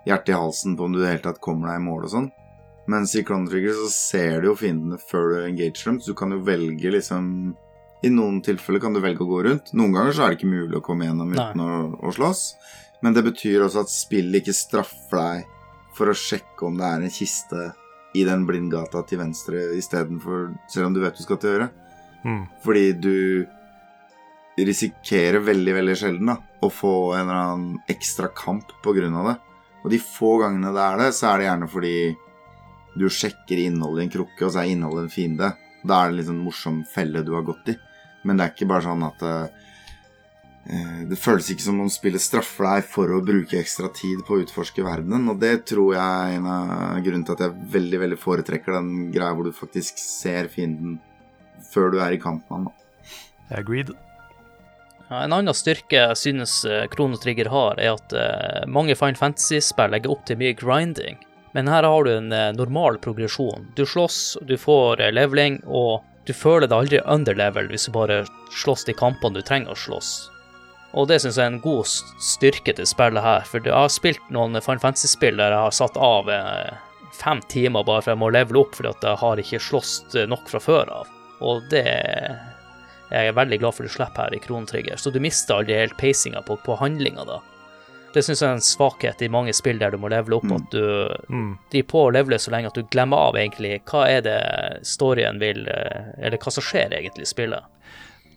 hjerte 0.05 0.31
i 0.31 0.37
halsen 0.37 0.75
på 0.77 0.85
om 0.85 0.93
du 0.93 1.01
i 1.01 1.03
det 1.03 1.15
hele 1.15 1.25
tatt 1.25 1.41
kommer 1.41 1.71
deg 1.71 1.81
i 1.81 1.85
mål 1.87 2.05
og 2.05 2.13
sånn. 2.13 2.31
Mens 2.93 3.15
i 3.17 3.23
Chrono 3.25 3.49
Trigger 3.49 3.73
så 3.73 3.89
ser 3.89 4.43
du 4.43 4.51
jo 4.51 4.57
fiendene 4.59 4.99
før 5.01 5.31
du 5.31 5.37
engager 5.41 5.89
dem, 5.89 5.99
så 5.99 6.13
du 6.13 6.19
kan 6.19 6.35
jo 6.35 6.43
velge 6.45 6.91
liksom 6.93 7.55
I 8.05 8.11
noen 8.13 8.41
tilfeller 8.45 8.83
kan 8.83 8.93
du 8.93 9.01
velge 9.01 9.25
å 9.25 9.29
gå 9.29 9.39
rundt. 9.47 9.71
Noen 9.73 9.95
ganger 9.95 10.13
så 10.13 10.25
er 10.25 10.33
det 10.33 10.37
ikke 10.37 10.51
mulig 10.51 10.77
å 10.77 10.83
komme 10.85 11.07
gjennom 11.07 11.31
uten 11.33 11.63
å, 11.63 11.71
å 12.05 12.11
slåss. 12.13 12.43
Men 13.05 13.13
det 13.13 13.21
betyr 13.27 13.61
også 13.61 13.83
at 13.85 13.91
spillet 13.93 14.41
ikke 14.41 14.55
straffer 14.57 15.19
deg 15.19 15.49
for 15.95 16.09
å 16.09 16.17
sjekke 16.17 16.65
om 16.65 16.79
det 16.79 16.87
er 16.87 17.03
en 17.05 17.13
kiste 17.13 17.67
i 18.17 18.23
den 18.25 18.47
blindgata 18.47 19.03
til 19.05 19.19
venstre 19.21 19.61
istedenfor 19.77 20.47
Selv 20.71 20.89
om 20.89 20.95
du 20.95 21.03
vet 21.03 21.17
du 21.17 21.21
skal 21.21 21.37
til 21.39 21.53
høyre. 21.53 21.69
Mm. 22.25 22.41
Fordi 22.63 22.85
du 22.97 23.15
risikerer 24.55 25.43
veldig, 25.43 25.73
veldig 25.77 25.95
sjelden 25.99 26.31
da, 26.31 26.37
å 26.63 26.69
få 26.71 26.93
en 27.13 27.27
eller 27.27 27.41
annen 27.41 27.81
ekstra 27.91 28.31
kamp 28.33 28.71
av 28.87 28.97
det. 28.97 29.35
Og 29.83 29.91
de 29.93 29.99
få 30.01 30.37
gangene 30.41 30.71
det 30.73 30.85
er 30.85 31.01
det, 31.03 31.09
så 31.13 31.27
er 31.29 31.37
det 31.37 31.49
gjerne 31.49 31.69
fordi 31.69 31.95
du 32.95 33.05
sjekker 33.11 33.59
innholdet 33.59 34.01
i 34.01 34.05
en 34.07 34.13
krukke, 34.15 34.45
og 34.47 34.53
så 34.53 34.63
er 34.63 34.71
innholdet 34.71 35.05
en 35.05 35.13
fiende. 35.13 35.51
Da 35.83 35.99
er 35.99 36.09
det 36.09 36.21
liksom 36.21 36.39
en 36.39 36.47
morsom 36.47 36.81
felle 36.89 37.21
du 37.27 37.35
har 37.35 37.45
gått 37.45 37.75
i. 37.75 37.77
Men 38.25 38.39
det 38.39 38.45
er 38.45 38.55
ikke 38.55 38.69
bare 38.71 38.87
sånn 38.87 39.03
at 39.05 39.25
eh, 39.27 39.64
Det 40.65 41.17
føles 41.21 41.51
ikke 41.53 41.61
som 41.61 41.81
om 41.83 41.89
spillet 41.93 42.23
straffer 42.23 42.65
deg 42.65 42.87
for 42.89 43.11
å 43.13 43.19
bruke 43.21 43.59
ekstra 43.59 43.85
tid 43.93 44.23
på 44.25 44.33
å 44.33 44.39
utforske 44.41 44.81
verdenen, 44.81 45.27
og 45.29 45.37
det 45.43 45.59
tror 45.69 45.93
jeg 45.93 46.01
er 46.01 46.39
en 46.39 46.47
av 46.49 47.03
grunnene 47.05 47.27
til 47.27 47.35
at 47.35 47.43
jeg 47.45 47.67
veldig, 47.75 47.99
veldig 48.01 48.17
foretrekker 48.17 48.73
den 48.73 49.11
greia 49.13 49.35
hvor 49.37 49.45
du 49.45 49.53
faktisk 49.53 50.01
ser 50.01 50.49
fienden 50.49 50.97
før 51.69 51.93
du 51.93 51.99
er 52.01 52.17
i 52.17 52.19
kamp 52.23 52.49
med 52.49 52.65
han. 52.65 53.13
Agreed. 53.53 53.93
En 55.13 55.37
annen 55.37 55.53
styrke 55.53 55.99
jeg 55.99 56.17
synes 56.17 56.57
Krono 56.95 57.21
Trigger 57.21 57.51
har, 57.53 57.77
er 57.77 57.93
at 57.93 58.17
eh, 58.17 58.65
mange 58.65 58.97
Final 58.97 59.21
Fantasy-spill 59.21 59.93
legger 59.93 60.15
opp 60.15 60.25
til 60.25 60.41
mye 60.41 60.57
grinding. 60.57 61.21
Men 61.55 61.69
her 61.71 61.85
har 61.87 62.03
du 62.03 62.11
en 62.11 62.31
eh, 62.35 62.51
normal 62.51 62.97
progresjon. 62.99 63.69
Du 63.77 63.85
slåss, 63.85 64.37
du 64.41 64.57
får 64.59 65.01
eh, 65.05 65.13
leveling, 65.15 65.61
og 65.65 66.03
du 66.27 66.33
føler 66.35 66.67
deg 66.67 66.75
aldri 66.77 66.99
underlevel 67.05 67.69
hvis 67.71 67.87
du 67.87 67.93
bare 67.95 68.23
slåss 68.51 68.83
de 68.89 68.95
kampene 68.97 69.39
du 69.39 69.45
trenger 69.45 69.71
å 69.71 69.79
slåss. 69.79 70.09
Og 70.95 71.07
det 71.09 71.17
syns 71.21 71.35
jeg 71.37 71.43
er 71.43 71.51
en 71.53 71.59
god 71.63 71.85
styrke 72.23 72.73
til 72.77 72.87
spillet 72.87 73.23
her, 73.25 73.41
for 73.49 73.59
jeg 73.67 73.73
har 73.75 73.89
spilt 73.91 74.29
noen 74.31 74.55
Final 74.63 74.79
Fantasy-spill 74.79 75.35
der 75.41 75.51
jeg 75.51 75.63
har 75.65 75.73
satt 75.75 75.97
av 75.99 76.29
eh, 76.31 76.69
fem 77.15 77.41
timer 77.51 77.83
bare 77.87 78.01
for 78.05 78.13
jeg 78.13 78.21
må 78.21 78.29
levele 78.31 78.61
opp 78.63 78.75
fordi 78.77 78.93
at 78.93 79.03
jeg 79.03 79.19
har 79.19 79.41
ikke 79.43 79.59
slåss 79.59 79.91
nok 80.31 80.47
fra 80.51 80.59
før 80.63 80.93
av. 81.01 81.11
Og 81.43 81.67
det 81.71 81.83
jeg 83.11 83.27
er 83.29 83.35
veldig 83.37 83.59
glad 83.61 83.75
for 83.77 83.85
du 83.85 83.91
slipper 83.91 84.25
her 84.25 84.33
i 84.35 84.39
Krontrigger, 84.41 84.97
så 84.97 85.11
du 85.13 85.19
mister 85.21 85.59
aldri 85.59 85.75
helt 85.77 85.97
pacinga 85.99 86.41
på, 86.47 86.55
på 86.65 86.77
handlinga 86.79 87.25
da. 87.27 87.37
Det 88.15 88.23
syns 88.23 88.39
jeg 88.41 88.47
er 88.47 88.55
en 88.55 88.63
svakhet 88.63 89.21
i 89.21 89.29
mange 89.31 89.51
spill 89.53 89.77
der 89.81 89.91
du 89.91 89.99
må 89.99 90.07
levele 90.09 90.37
opp, 90.39 90.47
Mm. 90.47 90.55
at 90.55 90.71
du 90.71 90.83
Mm. 91.29 91.57
driver 91.71 91.87
på 91.91 92.01
å 92.05 92.11
levele 92.15 92.39
så 92.39 92.51
lenge 92.51 92.67
at 92.71 92.73
du 92.79 92.83
glemmer 92.83 93.17
av 93.29 93.35
egentlig 93.35 93.81
hva 93.85 94.07
er 94.07 94.21
det 94.21 94.39
storyen 94.87 95.39
vil, 95.39 95.67
eh, 95.67 96.13
eller 96.23 96.37
hva 96.37 96.51
som 96.51 96.63
skjer 96.63 96.95
egentlig 96.95 97.27
i 97.27 97.33
spillet. 97.33 97.63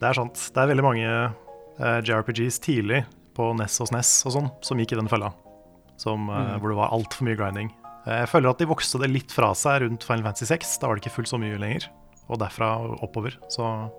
Det 0.00 0.08
er 0.10 0.14
sant. 0.14 0.34
Det 0.54 0.58
er 0.62 0.66
veldig 0.74 0.82
mange 0.84 1.06
eh, 1.06 1.30
JRPGs 1.78 2.58
tidlig 2.64 3.04
på 3.38 3.52
NES 3.54 3.78
og 3.84 3.92
SNES 3.92 4.10
og 4.26 4.34
sånn 4.34 4.48
som 4.66 4.80
gikk 4.80 4.96
i 4.96 4.98
den 4.98 5.10
fella. 5.10 5.30
Som, 5.98 6.28
eh, 6.30 6.56
Hvor 6.58 6.70
det 6.70 6.78
var 6.78 6.94
altfor 6.94 7.26
mye 7.26 7.38
grinding. 7.38 7.70
Eh, 8.06 8.20
jeg 8.24 8.30
føler 8.32 8.50
at 8.50 8.58
de 8.58 8.70
vokste 8.70 9.00
det 9.02 9.10
litt 9.10 9.32
fra 9.34 9.52
seg 9.54 9.82
rundt 9.82 10.06
Final 10.06 10.24
Fantasy 10.26 10.46
6. 10.46 10.78
Da 10.78 10.88
var 10.88 10.96
det 10.96 11.04
ikke 11.04 11.16
fullt 11.18 11.32
så 11.32 11.40
mye 11.40 11.58
lenger. 11.58 11.88
Og 12.28 12.38
derfra 12.38 12.74
oppover 13.02 13.38
så 13.48 13.90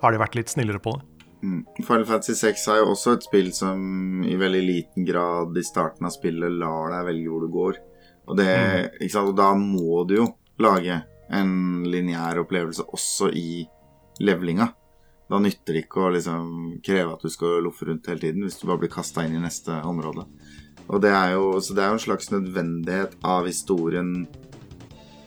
har 0.00 0.12
de 0.12 0.20
vært 0.20 0.36
litt 0.36 0.52
snillere 0.52 0.80
på 0.82 0.94
det. 0.96 1.04
Mm. 1.44 1.64
Final 1.84 2.06
Fantasy 2.08 2.34
6 2.40 2.68
er 2.72 2.78
jo 2.80 2.92
også 2.94 3.16
et 3.16 3.26
spill 3.26 3.50
som 3.52 4.24
i 4.24 4.36
veldig 4.40 4.62
liten 4.64 5.04
grad 5.04 5.56
i 5.56 5.64
starten 5.64 6.06
av 6.08 6.14
spillet 6.14 6.52
lar 6.52 6.92
deg 6.94 7.08
velge 7.10 7.32
hvor 7.32 7.44
du 7.44 7.50
går. 7.52 7.80
Og, 8.24 8.38
det, 8.38 8.52
sant? 9.12 9.28
og 9.28 9.36
da 9.36 9.50
må 9.58 10.04
du 10.08 10.16
jo 10.22 10.30
lage 10.64 11.02
en 11.34 11.84
lineær 11.84 12.40
opplevelse 12.40 12.86
også 12.94 13.28
i 13.36 13.66
levelinga. 14.24 14.70
Da 15.30 15.40
nytter 15.40 15.76
det 15.76 15.86
ikke 15.86 16.04
å 16.04 16.12
liksom 16.12 16.48
kreve 16.84 17.14
at 17.14 17.24
du 17.24 17.32
skal 17.32 17.62
loffe 17.64 17.88
rundt 17.88 18.10
hele 18.10 18.20
tiden 18.20 18.44
hvis 18.44 18.58
du 18.60 18.66
bare 18.68 18.82
blir 18.82 18.92
kasta 18.92 19.24
inn 19.24 19.38
i 19.38 19.42
neste 19.42 19.78
område. 19.88 20.26
Og 20.84 21.00
det 21.00 21.14
er 21.16 21.34
jo, 21.38 21.54
så 21.64 21.76
det 21.76 21.84
er 21.84 21.92
jo 21.92 21.98
en 21.98 22.06
slags 22.06 22.30
nødvendighet 22.32 23.16
av 23.24 23.48
historien 23.48 24.26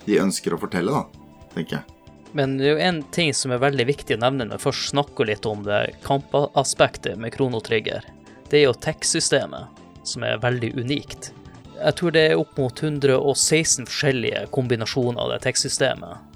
de 0.05 0.19
ønsker 0.21 0.53
å 0.53 0.59
fortelle, 0.61 0.93
da, 0.93 1.47
tenker 1.55 1.79
jeg. 1.79 1.97
Men 2.37 2.57
det 2.59 2.67
er 2.67 2.75
jo 2.75 2.85
en 2.89 3.01
ting 3.15 3.33
som 3.33 3.53
er 3.55 3.63
veldig 3.63 3.87
viktig 3.87 4.17
å 4.17 4.21
nevne 4.21 4.45
når 4.45 4.59
vi 4.59 4.67
først 4.67 4.91
snakker 4.93 5.29
litt 5.29 5.47
om 5.49 5.63
det 5.65 5.81
kampaspektet 6.05 7.17
med 7.17 7.33
kronotrigger. 7.33 8.05
Det 8.51 8.61
er 8.61 8.67
jo 8.67 8.77
tech-systemet, 8.77 9.81
som 10.07 10.23
er 10.27 10.41
veldig 10.43 10.75
unikt. 10.77 11.31
Jeg 11.77 11.97
tror 11.97 12.13
det 12.13 12.23
er 12.29 12.39
opp 12.39 12.53
mot 12.59 12.83
116 12.83 13.87
forskjellige 13.89 14.45
kombinasjoner 14.53 15.19
av 15.23 15.33
det 15.33 15.41
tech-systemet. 15.47 16.26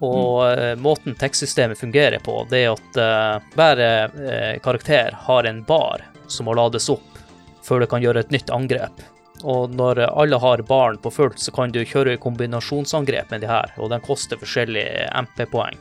Og 0.00 0.42
mm. 0.46 0.80
måten 0.80 1.16
tech-systemet 1.18 1.78
fungerer 1.78 2.22
på, 2.24 2.38
det 2.50 2.64
er 2.64 2.72
at 2.72 3.00
uh, 3.00 3.48
hver 3.56 3.82
uh, 3.84 4.54
karakter 4.64 5.16
har 5.26 5.48
en 5.48 5.62
bar 5.68 6.06
som 6.30 6.48
må 6.48 6.54
lades 6.56 6.88
opp 6.92 7.18
før 7.66 7.82
du 7.82 7.90
kan 7.90 8.02
gjøre 8.02 8.24
et 8.24 8.32
nytt 8.32 8.52
angrep. 8.54 9.02
Og 9.44 9.72
når 9.72 10.02
alle 10.08 10.38
har 10.40 10.62
barn 10.68 10.98
på 11.00 11.12
fullt, 11.12 11.38
så 11.40 11.52
kan 11.52 11.72
du 11.72 11.82
kjøre 11.84 12.18
kombinasjonsangrep 12.20 13.30
med 13.32 13.44
de 13.44 13.48
her, 13.48 13.72
og 13.80 13.92
den 13.92 14.02
koster 14.04 14.40
forskjellige 14.40 15.06
MP-poeng 15.22 15.78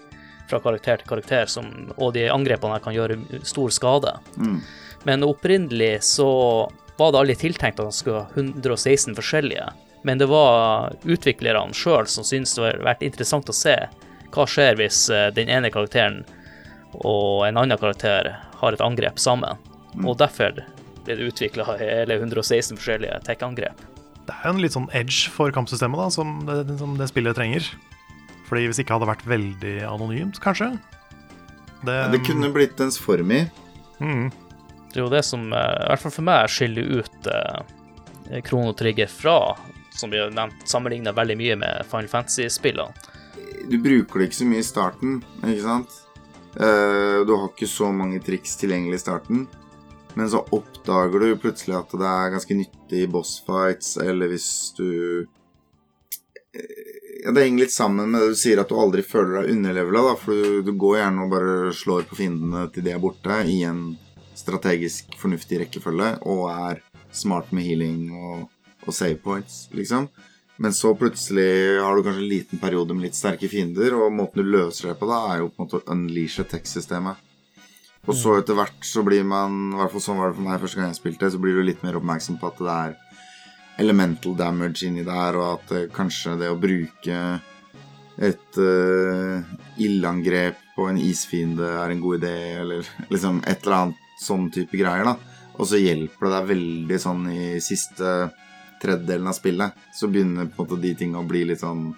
fra 0.49 0.59
karakter 0.63 1.01
til 1.01 1.09
karakter, 1.09 1.49
som, 1.51 1.67
og 1.97 2.13
de 2.15 2.27
angrepene 2.31 2.75
her 2.75 2.83
kan 2.83 2.95
gjøre 2.95 3.19
stor 3.47 3.73
skade. 3.73 4.15
Mm. 4.37 4.59
Men 5.07 5.27
opprinnelig 5.27 5.99
så 6.07 6.29
var 6.97 7.13
det 7.13 7.21
aldri 7.21 7.35
tiltenkt 7.39 7.79
at 7.79 7.87
han 7.87 7.95
skulle 7.95 8.25
ha 8.25 8.33
116 8.35 9.15
forskjellige. 9.15 9.69
Men 10.07 10.19
det 10.19 10.29
var 10.31 10.95
utviklerne 11.03 11.75
sjøl 11.75 12.07
som 12.07 12.27
syntes 12.27 12.55
det 12.55 12.65
hadde 12.65 12.87
vært 12.87 13.05
interessant 13.05 13.51
å 13.51 13.55
se 13.55 13.75
hva 14.33 14.45
skjer 14.49 14.77
hvis 14.79 15.05
eh, 15.13 15.29
den 15.35 15.49
ene 15.49 15.71
karakteren 15.73 16.23
og 17.05 17.45
en 17.45 17.57
annen 17.61 17.77
karakter 17.77 18.31
har 18.59 18.73
et 18.75 18.81
angrep 18.81 19.19
sammen. 19.21 19.57
Og 20.05 20.17
derfor 20.19 20.55
ble 21.05 21.15
det 21.17 21.27
utvikla 21.29 21.65
hele 21.79 22.17
116 22.19 22.77
forskjellige 22.77 23.19
tech-angrep. 23.27 23.77
Det 24.25 24.35
er 24.35 24.45
jo 24.49 24.55
en 24.55 24.61
litt 24.61 24.75
sånn 24.75 24.89
edge 24.93 25.29
for 25.33 25.53
kampsystemet 25.53 25.97
da, 26.01 26.09
som 26.13 26.33
det, 26.45 26.59
som 26.81 26.93
det 26.99 27.07
spillet 27.09 27.37
trenger. 27.37 27.65
Fordi 28.49 28.67
hvis 28.69 28.81
ikke 28.81 28.97
hadde 28.97 29.09
vært 29.09 29.25
veldig 29.29 29.75
anonymt, 29.89 30.39
kanskje. 30.41 30.71
Det, 31.85 31.95
Ja, 31.95 32.07
det 32.11 32.23
kunne 32.25 32.49
blitt 32.53 32.77
dens 32.77 32.97
form 32.99 33.31
i. 33.31 33.43
mm, 34.01 34.29
Det 34.89 34.97
er 34.97 35.03
jo 35.05 35.09
det 35.13 35.23
som, 35.25 35.51
eh, 35.53 35.75
i 35.85 35.89
hvert 35.91 36.01
fall 36.01 36.11
for 36.17 36.25
meg, 36.25 36.49
skiller 36.49 36.99
ut 36.99 37.27
eh, 37.29 38.41
Chrono 38.45 38.73
Trigger 38.73 39.07
fra, 39.07 39.55
som 39.93 40.09
vi 40.09 40.19
har 40.21 40.33
nevnt, 40.33 40.65
sammenligna 40.67 41.13
veldig 41.13 41.37
mye 41.37 41.55
med 41.61 41.85
Final 41.89 42.09
Fantasy-spillene. 42.09 42.93
Du 43.69 43.77
bruker 43.81 44.19
det 44.19 44.29
ikke 44.29 44.39
så 44.41 44.49
mye 44.49 44.63
i 44.63 44.67
starten, 44.67 45.17
ikke 45.43 45.65
sant? 45.65 45.97
Uh, 46.57 47.25
du 47.27 47.35
har 47.35 47.49
ikke 47.51 47.69
så 47.69 47.91
mange 47.93 48.21
triks 48.25 48.55
tilgjengelig 48.59 48.99
i 48.99 49.03
starten. 49.03 49.47
Men 50.17 50.29
så 50.31 50.41
oppdager 50.55 51.21
du 51.21 51.35
plutselig 51.39 51.77
at 51.77 51.91
det 51.93 52.07
er 52.09 52.31
ganske 52.33 52.57
nyttig 52.57 53.03
i 53.05 53.11
bossfights, 53.11 53.97
eller 54.01 54.31
hvis 54.33 54.49
du 54.77 54.89
Eh, 56.53 56.61
Ja, 57.23 57.31
Det 57.31 57.41
henger 57.43 57.59
litt 57.59 57.73
sammen 57.73 58.11
med 58.11 58.21
det 58.21 58.29
du 58.31 58.35
sier 58.39 58.61
at 58.61 58.69
du 58.71 58.77
aldri 58.79 59.03
føler 59.03 59.41
deg 59.41 59.49
underlevela, 59.57 60.05
da. 60.07 60.13
For 60.15 60.31
du, 60.31 60.61
du 60.63 60.71
går 60.79 61.01
gjerne 61.01 61.25
og 61.25 61.33
bare 61.33 61.73
slår 61.75 62.05
på 62.07 62.15
fiendene 62.15 62.61
til 62.71 62.85
de 62.85 62.93
er 62.95 63.01
borte, 63.03 63.41
i 63.43 63.57
en 63.67 63.97
strategisk 64.39 65.17
fornuftig 65.19 65.59
rekkefølge, 65.59 66.13
og 66.23 66.45
er 66.53 66.79
smart 67.11 67.51
med 67.51 67.67
healing 67.67 68.07
og, 68.15 68.45
og 68.85 68.95
save 68.95 69.19
points, 69.19 69.65
liksom. 69.75 70.07
Men 70.59 70.75
så 70.75 70.91
plutselig 70.99 71.79
har 71.79 71.95
du 71.95 72.03
kanskje 72.03 72.21
en 72.21 72.31
liten 72.33 72.59
periode 72.59 72.95
med 72.95 73.07
litt 73.07 73.15
sterke 73.15 73.47
fiender, 73.47 73.95
og 73.95 74.11
måten 74.11 74.43
du 74.43 74.51
løser 74.51 74.91
det 74.91 74.97
på 74.99 75.07
da, 75.07 75.19
er 75.31 75.43
jo 75.43 75.51
på 75.53 75.61
en 75.61 75.67
måte 75.67 75.79
å 75.79 75.93
unleashe 75.93 76.43
tech-systemet. 76.51 77.21
Og 78.09 78.15
så 78.17 78.33
etter 78.39 78.57
hvert 78.57 78.87
så 78.87 79.03
blir 79.05 79.23
man, 79.27 79.69
i 79.71 79.79
hvert 79.79 79.93
fall 79.93 80.03
sånn 80.03 80.19
var 80.19 80.31
det 80.31 80.39
for 80.39 80.47
meg 80.47 80.59
første 80.59 80.79
gang 80.79 80.89
jeg 80.91 80.99
spilte, 80.99 81.29
så 81.31 81.39
blir 81.39 81.55
du 81.55 81.63
litt 81.63 81.85
mer 81.85 81.99
oppmerksom 81.99 82.39
på 82.41 82.49
at 82.49 82.59
det 82.59 82.75
er 82.75 82.97
elemental 83.79 84.35
damage 84.35 84.83
inni 84.87 85.05
der, 85.07 85.39
og 85.39 85.47
at 85.53 85.73
eh, 85.77 85.87
kanskje 85.95 86.35
det 86.41 86.51
å 86.51 86.59
bruke 86.59 87.21
et 88.19 88.59
uh, 88.59 89.39
ildangrep 89.79 90.59
på 90.75 90.89
en 90.91 90.99
isfiende 90.99 91.63
er 91.63 91.93
en 91.93 92.01
god 92.03 92.19
idé, 92.19 92.35
eller 92.65 92.89
liksom 93.13 93.39
et 93.47 93.63
eller 93.63 93.77
annet 93.77 94.19
sånn 94.19 94.49
type 94.51 94.75
greier, 94.75 95.07
da. 95.07 95.15
Og 95.59 95.71
så 95.71 95.79
hjelper 95.79 96.27
det 96.27 96.35
deg 96.35 96.51
veldig 96.51 96.99
sånn 96.99 97.25
i 97.31 97.45
siste 97.63 98.11
tredjedelen 98.81 99.27
av 99.27 99.33
spillet. 99.37 99.73
Så 99.93 100.07
begynner 100.11 100.45
på 100.49 100.63
en 100.63 100.67
måte 100.69 100.81
de 100.81 100.93
tinga 100.95 101.19
å 101.21 101.27
bli 101.27 101.43
litt 101.49 101.61
sånn 101.63 101.93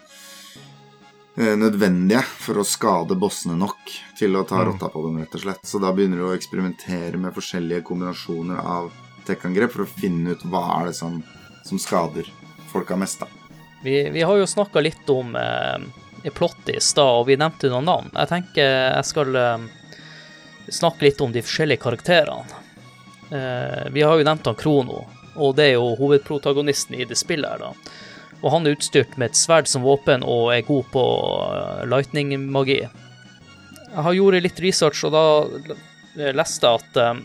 eh, 1.38 1.56
nødvendige 1.56 2.24
for 2.44 2.62
å 2.62 2.66
skade 2.68 3.16
bossene 3.20 3.56
nok 3.58 3.94
til 4.20 4.36
å 4.36 4.44
ta 4.48 4.60
Mm. 4.62 4.66
rotta 4.74 4.90
på 4.90 5.06
dem, 5.06 5.20
rett 5.22 5.36
og 5.36 5.42
slett. 5.42 5.64
Så 5.66 5.80
da 5.80 5.92
begynner 5.94 6.18
du 6.18 6.26
å 6.30 6.36
eksperimentere 6.36 7.18
med 7.18 7.34
forskjellige 7.34 7.84
kombinasjoner 7.88 8.60
av 8.60 8.92
tech-angrep 9.26 9.72
for 9.72 9.86
å 9.86 9.88
finne 9.88 10.32
ut 10.36 10.44
hva 10.50 10.82
er 10.82 10.86
det 10.92 10.96
som, 10.98 11.22
som 11.64 11.80
skader 11.80 12.26
folka 12.72 12.96
mest, 12.98 13.20
da. 13.20 13.28
Vi, 13.84 14.10
vi 14.10 14.22
har 14.22 14.38
jo 14.38 14.46
snakka 14.46 14.80
litt 14.82 15.10
om 15.10 15.36
eh, 15.36 16.32
plott 16.34 16.70
i 16.70 16.80
stad, 16.80 17.22
og 17.22 17.28
vi 17.28 17.36
nevnte 17.38 17.70
noen 17.70 17.86
navn. 17.86 18.12
Jeg 18.14 18.28
tenker 18.30 18.68
jeg 18.96 19.06
skal 19.10 19.36
eh, 19.36 19.64
snakke 20.70 21.08
litt 21.08 21.22
om 21.22 21.32
de 21.34 21.42
forskjellige 21.42 21.82
karakterene. 21.82 22.46
Eh, 23.32 23.90
vi 23.92 24.02
har 24.06 24.18
jo 24.20 24.28
nevnt 24.28 24.46
han 24.46 24.56
Krono, 24.60 25.06
og 25.36 25.56
det 25.58 25.70
er 25.70 25.76
jo 25.78 25.94
hovedprotagonisten 26.00 26.98
i 27.00 27.08
det 27.08 27.18
spillet 27.20 27.50
her, 27.50 27.62
da. 27.62 27.98
Og 28.42 28.56
han 28.56 28.66
er 28.66 28.74
utstyrt 28.74 29.18
med 29.22 29.32
et 29.32 29.38
sverd 29.38 29.70
som 29.70 29.86
våpen 29.86 30.26
og 30.26 30.50
er 30.56 30.66
god 30.66 30.88
på 30.94 31.04
eh, 31.46 31.84
lightning-magi. 31.92 32.80
Jeg 33.92 34.06
har 34.08 34.18
gjort 34.18 34.42
litt 34.42 34.64
research, 34.64 35.04
og 35.06 35.14
da 35.14 36.32
leste 36.34 36.68
jeg 36.68 36.82
at 36.82 37.00
eh, 37.04 37.22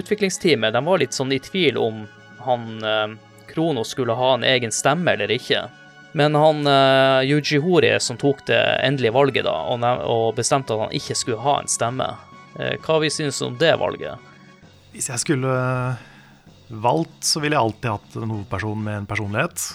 utviklingsteamet 0.00 0.76
de 0.76 0.84
var 0.86 1.02
litt 1.02 1.16
sånn 1.16 1.34
i 1.34 1.42
tvil 1.42 1.80
om 1.80 2.04
han 2.40 2.68
Kronos 2.80 3.18
Krono 3.50 3.84
skulle 3.84 4.14
ha 4.16 4.34
en 4.34 4.44
egen 4.46 4.72
stemme 4.72 5.12
eller 5.12 5.32
ikke. 5.34 5.66
Men 6.12 6.34
han 6.34 6.66
uh, 6.66 7.22
Yuji 7.22 7.58
Hori 7.58 8.00
som 8.00 8.16
tok 8.16 8.46
det 8.46 8.60
endelige 8.82 9.14
valget 9.14 9.46
da, 9.46 9.54
og, 10.06 10.34
bestemte 10.34 10.74
at 10.74 10.86
han 10.86 10.96
ikke 10.96 11.14
skulle 11.18 11.42
ha 11.44 11.60
en 11.60 11.70
stemme. 11.70 12.08
Eh, 12.58 12.74
hva 12.82 12.98
vi 13.02 13.10
synes 13.14 13.38
om 13.46 13.54
det 13.58 13.76
valget? 13.78 14.18
Hvis 14.90 15.10
jeg 15.10 15.22
skulle 15.22 15.52
valgt, 16.70 17.24
så 17.26 17.42
ville 17.42 17.56
jeg 17.56 17.66
alltid 17.66 17.90
hatt 17.90 18.16
en 18.20 18.32
hovedperson 18.32 18.82
med 18.84 19.02
en 19.02 19.06
personlighet. 19.10 19.66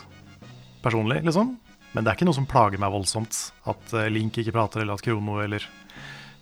Personlig, 0.83 1.21
liksom. 1.25 1.55
Men 1.95 2.03
det 2.03 2.11
er 2.11 2.17
ikke 2.17 2.27
noe 2.27 2.37
som 2.37 2.47
plager 2.49 2.81
meg 2.81 2.93
voldsomt. 2.93 3.37
At 3.71 3.93
eh, 3.95 4.11
Link 4.11 4.37
ikke 4.39 4.55
prater, 4.55 4.83
eller 4.83 4.97
at 4.97 5.05
Krono 5.05 5.39
eller 5.43 5.63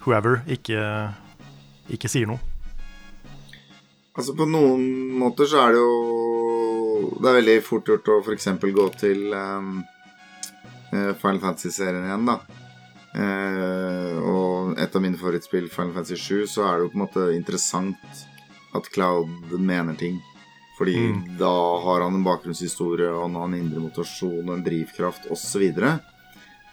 whoever 0.04 0.42
ikke, 0.52 0.82
ikke 1.94 2.12
sier 2.12 2.30
noe. 2.30 2.42
Altså 4.14 4.36
På 4.38 4.46
noen 4.46 4.84
måter 5.18 5.48
så 5.50 5.64
er 5.64 5.74
det 5.74 5.80
jo 5.82 7.14
Det 7.18 7.30
er 7.32 7.38
veldig 7.40 7.56
fort 7.66 7.88
gjort 7.90 8.12
å 8.14 8.20
f.eks. 8.22 8.46
gå 8.62 8.84
til 9.00 9.34
um, 9.34 9.80
Final 10.92 11.40
Fantasy-serien 11.42 12.06
igjen, 12.06 12.28
da. 12.30 12.36
Uh, 13.14 14.20
og 14.22 14.78
et 14.82 14.94
av 14.94 15.02
mine 15.02 15.18
favorittspill, 15.18 15.66
Final 15.74 15.96
Fantasy 15.96 16.18
7, 16.18 16.46
så 16.50 16.68
er 16.68 16.78
det 16.78 16.86
jo 16.86 16.92
på 16.94 17.00
en 17.00 17.04
måte 17.06 17.26
interessant 17.34 18.22
at 18.78 18.90
Cloud 18.94 19.54
mener 19.58 19.98
ting. 19.98 20.22
Fordi 20.84 20.98
Mm. 21.00 21.38
da 21.40 21.54
har 21.86 22.02
han 22.04 22.16
en 22.16 22.24
bakgrunnshistorie, 22.26 23.08
han 23.22 23.36
har 23.40 23.46
en 23.48 23.56
indre 23.56 23.80
motivasjon 23.80 24.50
og 24.50 24.58
en 24.58 24.64
drivkraft 24.66 25.30
osv. 25.32 25.64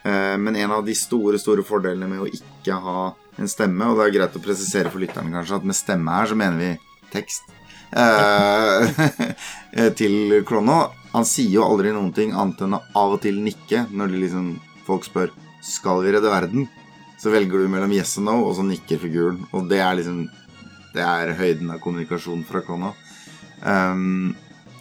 Eh, 0.02 0.36
men 0.36 0.56
en 0.56 0.72
av 0.72 0.84
de 0.84 0.94
store 0.94 1.38
store 1.38 1.62
fordelene 1.62 2.08
med 2.08 2.24
å 2.24 2.26
ikke 2.26 2.74
ha 2.74 3.14
en 3.38 3.46
stemme, 3.48 3.86
og 3.86 3.98
det 3.98 4.06
er 4.08 4.16
greit 4.18 4.36
å 4.36 4.42
presisere 4.42 4.90
for 4.90 4.98
lytterne 4.98 5.30
kanskje 5.30 5.56
at 5.60 5.64
med 5.68 5.76
stemme 5.76 6.10
her 6.10 6.26
så 6.26 6.34
mener 6.34 6.58
vi 6.58 6.70
tekst, 7.12 7.42
eh, 7.92 9.90
til 10.00 10.42
Krono 10.46 10.90
Han 11.12 11.24
sier 11.26 11.50
jo 11.50 11.64
aldri 11.66 11.90
noen 11.92 12.12
ting 12.14 12.30
annet 12.32 12.60
enn 12.62 12.76
å 12.76 12.82
av 12.94 13.16
og 13.16 13.20
til 13.24 13.40
nikke 13.42 13.88
når 13.90 14.12
de 14.12 14.20
liksom, 14.24 14.50
folk 14.86 15.04
spør 15.04 15.30
skal 15.60 16.02
vi 16.04 16.12
redde 16.14 16.30
verden. 16.30 16.68
Så 17.18 17.32
velger 17.34 17.58
du 17.58 17.68
mellom 17.68 17.90
yes 17.92 18.16
og 18.18 18.24
no, 18.28 18.36
og 18.46 18.54
så 18.56 18.62
nikker 18.62 18.98
figuren. 19.02 19.40
Og 19.52 19.68
det 19.68 19.80
er 19.82 19.94
liksom 19.98 20.28
Det 20.94 21.02
er 21.02 21.34
høyden 21.34 21.70
av 21.70 21.80
kommunikasjon 21.82 22.44
fra 22.46 22.62
Krono. 22.62 22.94
Um, 23.62 24.34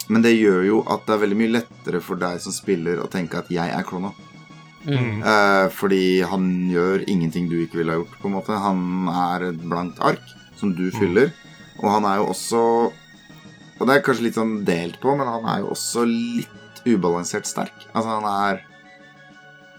men 0.09 0.23
det 0.25 0.38
gjør 0.38 0.63
jo 0.65 0.80
at 0.89 1.05
det 1.05 1.15
er 1.15 1.21
veldig 1.23 1.38
mye 1.38 1.53
lettere 1.59 2.01
for 2.01 2.19
deg 2.21 2.39
som 2.41 2.55
spiller 2.55 3.01
å 3.03 3.09
tenke 3.11 3.41
at 3.41 3.51
jeg 3.53 3.69
er 3.69 3.86
Krono. 3.86 4.13
Mm. 4.88 5.19
Uh, 5.21 5.67
fordi 5.75 6.21
han 6.23 6.47
gjør 6.71 7.03
ingenting 7.11 7.49
du 7.51 7.57
ikke 7.59 7.82
ville 7.82 7.93
ha 7.93 7.99
gjort, 7.99 8.15
på 8.21 8.30
en 8.30 8.38
måte. 8.38 8.57
Han 8.63 9.11
er 9.11 9.49
et 9.51 9.61
blankt 9.61 9.99
ark 10.01 10.34
som 10.59 10.73
du 10.75 10.88
fyller. 10.95 11.34
Og 11.80 11.88
han 11.93 12.07
er 12.09 12.17
jo 12.19 12.32
også 12.34 12.61
Og 13.80 13.88
det 13.88 13.93
er 13.93 14.01
kanskje 14.03 14.25
litt 14.25 14.36
sånn 14.36 14.57
delt 14.67 14.97
på, 14.99 15.13
men 15.15 15.30
han 15.30 15.45
er 15.47 15.61
jo 15.61 15.69
også 15.71 16.03
litt 16.09 16.82
ubalansert 16.84 17.47
sterk. 17.47 17.86
Altså, 17.93 18.17
han 18.17 18.27
er 18.27 18.65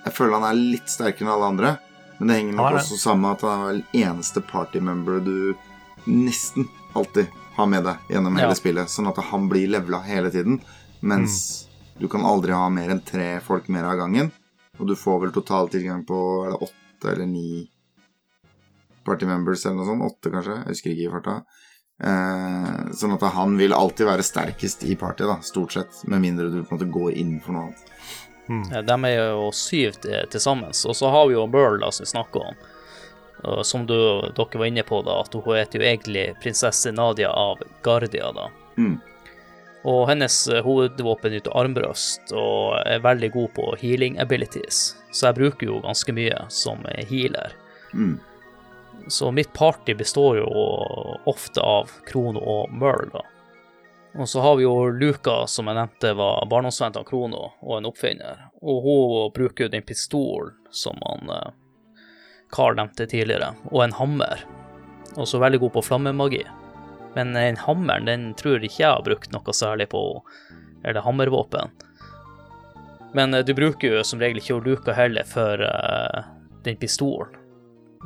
Jeg 0.06 0.14
føler 0.16 0.38
han 0.38 0.48
er 0.48 0.62
litt 0.76 0.88
sterkere 0.88 1.26
enn 1.26 1.34
alle 1.34 1.50
andre. 1.52 1.72
Men 2.20 2.30
det 2.30 2.38
henger 2.38 2.56
nok 2.56 2.78
også 2.80 2.96
sammen 3.00 3.26
med 3.26 3.36
at 3.36 3.44
han 3.48 3.60
er 3.60 3.68
vel 3.70 3.82
eneste 4.04 4.42
partymember 4.44 5.20
du 5.24 5.36
nesten 6.08 6.68
alltid 6.96 7.28
har 7.60 7.68
med 7.70 7.84
deg 7.86 8.10
gjennom 8.14 8.36
hele 8.40 8.52
Ja. 8.54 8.58
spillet. 8.58 8.88
Sånn 8.92 9.08
at 9.10 9.20
han 9.30 9.48
blir 9.50 9.68
levela 9.70 10.00
hele 10.04 10.30
tiden. 10.32 10.60
Mens 11.02 11.66
du 12.00 12.08
kan 12.08 12.24
aldri 12.26 12.52
ha 12.56 12.68
mer 12.72 12.90
enn 12.92 13.00
tre 13.04 13.38
folk 13.44 13.68
mer 13.68 13.84
av 13.84 13.96
gangen. 14.00 14.32
Og 14.80 14.86
du 14.88 14.94
får 14.96 15.20
vel 15.26 15.32
totaltilgang 15.36 16.04
på 16.08 16.18
er 16.46 16.50
det 16.54 16.60
åtte 16.68 17.12
eller 17.12 17.26
ni 17.28 17.68
party 19.04 19.26
members 19.26 19.64
eller 19.66 19.76
noe 19.80 19.86
sånt. 19.88 20.04
Åtte, 20.08 20.30
kanskje. 20.32 20.56
Jeg 20.64 20.74
husker 20.74 20.90
ikke 20.94 21.06
i 21.08 21.12
farta. 21.14 21.34
Eh, 22.00 22.90
sånn 22.96 23.12
at 23.16 23.24
han 23.34 23.56
vil 23.60 23.74
alltid 23.76 24.06
være 24.08 24.24
sterkest 24.24 24.84
i 24.88 24.94
partyet, 24.96 25.28
da, 25.28 25.38
stort 25.44 25.72
sett. 25.76 26.00
Med 26.08 26.22
mindre 26.24 26.48
du 26.50 26.62
på 26.62 26.72
en 26.72 26.78
måte 26.78 26.90
går 26.92 27.16
inn 27.20 27.40
for 27.44 27.52
noe 27.52 27.68
annet. 27.68 27.86
Mm. 28.48 28.86
De 28.86 28.96
er 29.06 29.16
jo 29.30 29.50
syv 29.54 30.00
til 30.02 30.40
sammen. 30.40 30.72
Og 30.72 30.96
så 30.96 31.10
har 31.12 31.28
vi 31.28 31.34
jo 31.36 31.46
Burl, 31.46 31.78
da, 31.80 31.90
som 31.92 32.04
vi 32.04 32.10
snakker 32.10 32.48
om. 32.48 32.54
Og 33.42 33.66
som 33.66 33.86
du, 33.86 33.96
dere 34.36 34.60
var 34.60 34.66
inne 34.68 34.84
på, 34.86 35.02
da, 35.06 35.20
at 35.22 35.34
hun 35.34 35.56
heter 35.56 35.80
jo 35.80 35.86
egentlig 35.86 36.26
prinsesse 36.42 36.92
Nadia 36.92 37.30
av 37.30 37.62
Gardia. 37.82 38.32
da. 38.36 38.48
Mm. 38.78 38.98
Og 39.88 40.08
hennes 40.10 40.36
eh, 40.48 40.62
hovedvåpen 40.64 41.38
er 41.38 41.52
armbrøst 41.56 42.34
og 42.36 42.76
er 42.84 43.00
veldig 43.04 43.30
god 43.36 43.52
på 43.56 43.68
healing 43.80 44.18
abilities. 44.20 44.90
Så 45.10 45.30
jeg 45.30 45.38
bruker 45.40 45.70
jo 45.70 45.80
ganske 45.84 46.12
mye 46.12 46.44
som 46.52 46.84
healer. 47.08 47.56
Mm. 47.94 48.18
Så 49.08 49.30
mitt 49.32 49.52
party 49.56 49.94
består 49.94 50.42
jo 50.42 50.48
ofte 51.24 51.64
av 51.64 51.90
Krono 52.06 52.42
og 52.44 52.74
Merle, 52.76 53.08
da. 53.14 53.24
Og 54.18 54.28
så 54.28 54.40
har 54.40 54.56
vi 54.58 54.64
jo 54.66 54.90
Luca, 54.90 55.46
som 55.46 55.68
jeg 55.70 55.78
nevnte 55.78 56.12
var 56.18 56.46
barndomsvenn 56.50 56.98
av 56.98 57.04
Krono 57.06 57.52
og 57.62 57.76
en 57.76 57.86
oppfinner. 57.86 58.48
Og 58.60 58.84
hun 58.84 59.32
bruker 59.34 59.66
jo 59.66 59.72
den 59.72 59.86
pistolen 59.86 60.56
som 60.74 60.98
han 61.06 61.30
eh, 61.30 61.52
Carl 62.52 62.78
nevnte 62.78 63.06
tidligere, 63.06 63.52
og 63.70 63.84
en 63.84 63.94
hammer. 63.98 64.42
Også 65.18 65.40
veldig 65.42 65.60
god 65.64 65.72
på 65.76 65.84
flammemagi. 65.86 66.44
Men 67.14 67.34
den 67.34 67.58
hammeren 67.58 68.06
den 68.06 68.32
tror 68.38 68.62
ikke 68.62 68.84
jeg 68.84 68.90
har 68.90 69.06
brukt 69.06 69.32
noe 69.34 69.54
særlig 69.54 69.88
på, 69.90 70.02
eller 70.84 71.02
hammervåpen. 71.02 71.72
Men 73.12 73.34
eh, 73.34 73.44
du 73.44 73.54
bruker 73.54 73.96
jo 73.96 74.04
som 74.06 74.20
regel 74.22 74.40
ikke 74.40 74.60
luka 74.64 74.94
heller 74.94 75.26
for 75.26 75.62
uh, 75.62 76.22
den 76.64 76.78
pistolen. 76.80 77.36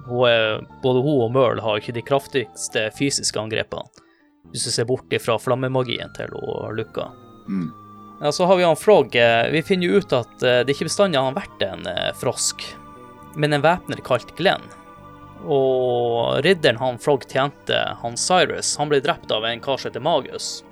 Hun 0.08 0.26
er, 0.26 0.64
både 0.82 1.04
hun 1.04 1.20
og 1.28 1.32
Merle 1.36 1.62
har 1.62 1.78
ikke 1.78 1.94
de 1.94 2.02
kraftigste 2.02 2.88
fysiske 2.98 3.38
angrepene, 3.38 3.86
hvis 4.50 4.66
du 4.66 4.72
ser 4.74 4.88
bort 4.88 5.12
ifra 5.14 5.36
flammemagien 5.38 6.10
til 6.16 6.32
Luca. 6.74 7.12
Mm. 7.46 7.68
Ja, 8.20 8.32
så 8.32 8.48
har 8.48 8.56
vi 8.58 8.64
han 8.66 8.76
Frog. 8.76 9.14
Eh, 9.14 9.50
Vi 9.52 9.62
finner 9.62 9.86
jo 9.86 10.00
ut 10.00 10.16
at 10.16 10.34
det 10.40 10.74
ikke 10.74 10.88
bestandig 10.88 11.20
har 11.20 11.36
vært 11.36 11.62
en 11.62 11.86
frosk, 12.18 12.64
men 13.36 13.52
en 13.52 13.64
væpner 13.64 14.02
kalt 14.04 14.34
Glenn. 14.38 14.62
Og 15.44 16.40
ridderen 16.44 16.80
han 16.80 16.98
Frog 16.98 17.26
tjente, 17.28 17.80
han 18.02 18.16
Cyrus, 18.16 18.76
han 18.80 18.88
ble 18.88 19.02
drept 19.04 19.32
av 19.32 19.44
en 19.44 19.60
kar 19.60 19.76
som 19.80 19.90
heter 19.90 20.04
Magus. 20.04 20.64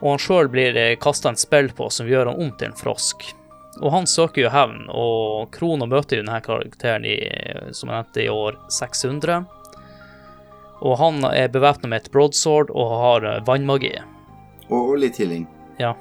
Og 0.00 0.10
han 0.10 0.20
sjøl 0.20 0.50
blir 0.52 0.76
kasta 1.00 1.30
en 1.30 1.38
spill 1.38 1.70
på 1.72 1.88
som 1.90 2.10
gjør 2.10 2.32
han 2.32 2.42
om 2.42 2.50
til 2.58 2.72
en 2.72 2.76
frosk. 2.76 3.30
Og 3.80 3.90
han 3.94 4.06
søker 4.06 4.44
jo 4.44 4.52
hevn, 4.52 4.84
og 4.92 5.48
Krono 5.54 5.86
møter 5.88 6.18
jo 6.18 6.24
denne 6.26 6.42
karakteren 6.44 7.06
i, 7.08 7.16
som 7.72 7.88
jeg 7.88 8.02
nevnte, 8.02 8.24
i 8.24 8.28
år 8.28 8.58
600. 8.68 9.44
Og 10.82 10.98
han 10.98 11.24
er 11.30 11.48
bevæpna 11.48 11.88
med 11.88 12.02
et 12.02 12.12
broadsword 12.12 12.72
og 12.74 12.96
har 13.00 13.28
eh, 13.30 13.42
vannmagi. 13.46 13.94
Og 14.68 14.96
litt 14.98 15.20
healing. 15.22 15.46
Ja. 15.80 15.94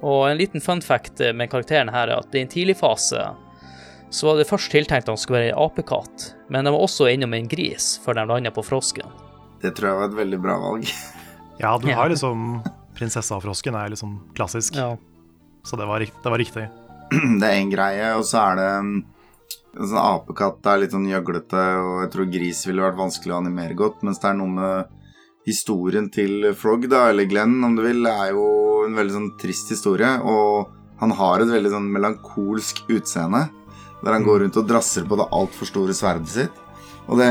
Og 0.00 0.30
en 0.30 0.38
liten 0.40 0.60
fun 0.60 0.82
fact 0.82 1.20
med 1.34 1.50
karakteren 1.52 1.92
her 1.92 2.08
er 2.08 2.22
at 2.24 2.34
i 2.34 2.42
en 2.42 2.50
tidlig 2.50 2.78
fase 2.80 3.22
så 4.16 4.30
var 4.30 4.38
det 4.40 4.46
først 4.48 4.70
tiltenkt 4.72 5.10
han 5.12 5.18
skulle 5.20 5.42
være 5.42 5.50
ei 5.52 5.58
apekatt, 5.66 6.30
men 6.48 6.64
de 6.64 6.72
var 6.72 6.84
også 6.86 7.10
innom 7.12 7.34
en 7.36 7.48
gris 7.52 7.96
før 8.04 8.16
de 8.16 8.24
landa 8.30 8.52
på 8.54 8.64
frosken. 8.64 9.10
Det 9.60 9.74
tror 9.76 9.90
jeg 9.90 9.98
var 10.00 10.08
et 10.10 10.18
veldig 10.22 10.40
bra 10.46 10.56
valg. 10.62 10.88
Ja, 11.56 11.70
du 11.80 11.86
har 11.88 12.10
liksom 12.12 12.58
Prinsessa 12.98 13.38
og 13.38 13.40
frosken 13.46 13.72
er 13.80 13.88
liksom 13.88 14.10
klassisk, 14.36 14.74
Ja. 14.76 14.90
så 15.64 15.76
det 15.80 15.86
var, 15.88 16.02
det 16.04 16.28
var 16.32 16.36
riktig. 16.40 16.66
Det 17.40 17.46
er 17.48 17.60
én 17.62 17.70
greie, 17.72 18.10
og 18.18 18.24
så 18.28 18.42
er 18.42 18.58
det 18.60 18.66
um, 18.76 18.90
en 19.76 19.88
sånn 19.88 20.02
apekatt 20.02 20.68
er 20.68 20.82
litt 20.82 20.92
sånn 20.92 21.08
gjøglete, 21.08 21.62
og 21.80 21.94
jeg 22.04 22.10
tror 22.12 22.28
gris 22.34 22.60
ville 22.68 22.84
vært 22.84 23.00
vanskelig 23.00 23.32
å 23.32 23.38
animere 23.40 23.76
godt, 23.78 24.04
mens 24.04 24.20
det 24.20 24.28
er 24.32 24.36
noe 24.42 24.52
med 24.52 24.92
historien 25.48 26.10
til 26.12 26.50
Frog, 26.60 26.84
da, 26.92 27.06
eller 27.12 27.28
Glenn, 27.30 27.56
om 27.64 27.76
du 27.78 27.84
vil, 27.86 28.04
er 28.10 28.34
jo 28.36 28.46
en 28.84 28.96
veldig 29.00 29.16
sånn 29.16 29.30
trist 29.40 29.72
historie, 29.72 30.12
og 30.28 30.72
han 31.00 31.12
har 31.16 31.40
et 31.44 31.52
veldig 31.56 31.72
sånn 31.72 31.88
melankolsk 31.96 32.84
utseende, 32.92 33.46
der 34.02 34.14
han 34.14 34.26
går 34.26 34.44
rundt 34.44 34.60
og 34.60 34.68
drasser 34.68 35.06
på 35.08 35.18
det 35.18 35.28
altfor 35.34 35.68
store 35.68 35.96
sverdet 35.96 36.32
sitt, 36.32 36.62
og 37.06 37.20
det 37.22 37.30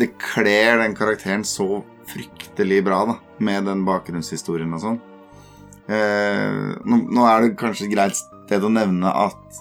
det 0.00 0.12
kler 0.20 0.78
den 0.80 0.94
karakteren 0.96 1.44
så 1.44 1.82
fryktelig 2.10 2.82
bra, 2.86 3.02
da, 3.08 3.16
med 3.42 3.66
den 3.68 3.82
bakgrunnshistorien 3.86 4.72
og 4.76 4.82
sånn. 4.84 5.00
Eh, 5.90 6.76
nå, 6.86 7.00
nå 7.10 7.26
er 7.26 7.42
det 7.42 7.58
kanskje 7.58 7.88
et 7.88 7.94
greit 7.94 8.18
sted 8.18 8.64
å 8.64 8.72
nevne 8.72 9.10
at 9.10 9.60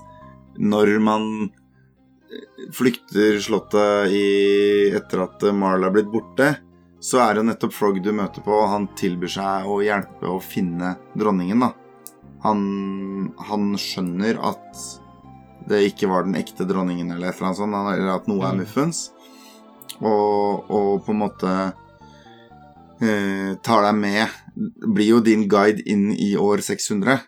når 0.60 0.96
man 1.02 1.26
flykter 2.76 3.40
slottet 3.42 4.14
i, 4.14 4.26
etter 4.94 5.24
at 5.26 5.46
Marla 5.56 5.90
er 5.90 5.96
blitt 5.98 6.12
borte, 6.12 6.52
så 7.00 7.22
er 7.24 7.40
det 7.40 7.46
nettopp 7.48 7.74
Frog 7.74 8.02
du 8.04 8.12
møter 8.14 8.44
på, 8.46 8.54
og 8.54 8.70
han 8.74 8.90
tilbyr 9.00 9.32
seg 9.34 9.70
å 9.70 9.80
hjelpe 9.82 10.30
å 10.30 10.42
finne 10.44 10.98
dronningen, 11.18 11.64
da. 11.64 11.72
Han, 12.44 12.60
han 13.50 13.72
skjønner 13.80 14.38
at 14.48 14.84
det 15.70 15.84
ikke 15.92 16.10
var 16.10 16.26
den 16.26 16.36
ekte 16.40 16.66
dronningen, 16.68 17.12
eller 17.14 17.30
et 17.30 17.38
eller 17.38 17.52
annet 17.52 17.62
sånt, 17.62 17.80
eller 17.94 18.14
at 18.16 18.28
noe 18.30 18.44
er 18.48 18.56
Mm. 18.58 18.64
muffens, 18.64 19.12
og, 20.02 20.70
og 20.70 21.06
på 21.06 21.14
en 21.14 21.22
måte 21.22 21.56
eh, 23.02 23.56
tar 23.64 23.84
deg 23.86 23.96
med 23.96 24.28
blir 24.94 25.14
jo 25.16 25.20
din 25.24 25.48
guide 25.50 25.84
inn 25.88 26.10
i 26.12 26.36
år 26.40 26.64
600. 26.66 27.20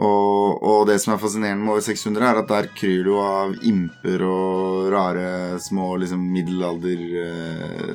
Og, 0.00 0.62
og 0.62 0.86
det 0.88 1.00
som 1.02 1.12
er 1.12 1.20
fascinerende 1.20 1.64
med 1.64 1.74
år 1.74 1.82
600, 1.84 2.24
er 2.24 2.38
at 2.40 2.48
der 2.48 2.68
kryr 2.76 3.02
du 3.04 3.14
av 3.20 3.54
imper 3.66 4.22
og 4.24 4.86
rare 4.92 5.58
små 5.60 5.96
liksom 6.00 6.22
middelalder 6.32 7.02
eh, 7.24 7.90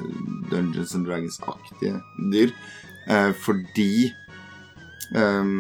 Dungeons 0.52 0.94
and 0.98 1.08
Dragons-aktige 1.08 2.02
dyr. 2.34 2.54
Eh, 3.10 3.32
fordi 3.42 4.12
eh, 5.16 5.54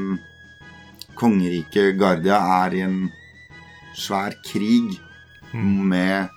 kongeriket 1.17 1.95
Gardia 1.97 2.41
er 2.65 2.75
i 2.77 2.83
en 2.85 2.99
svær 3.95 4.35
krig 4.45 4.99
Mm. 5.55 5.87
med 5.87 6.29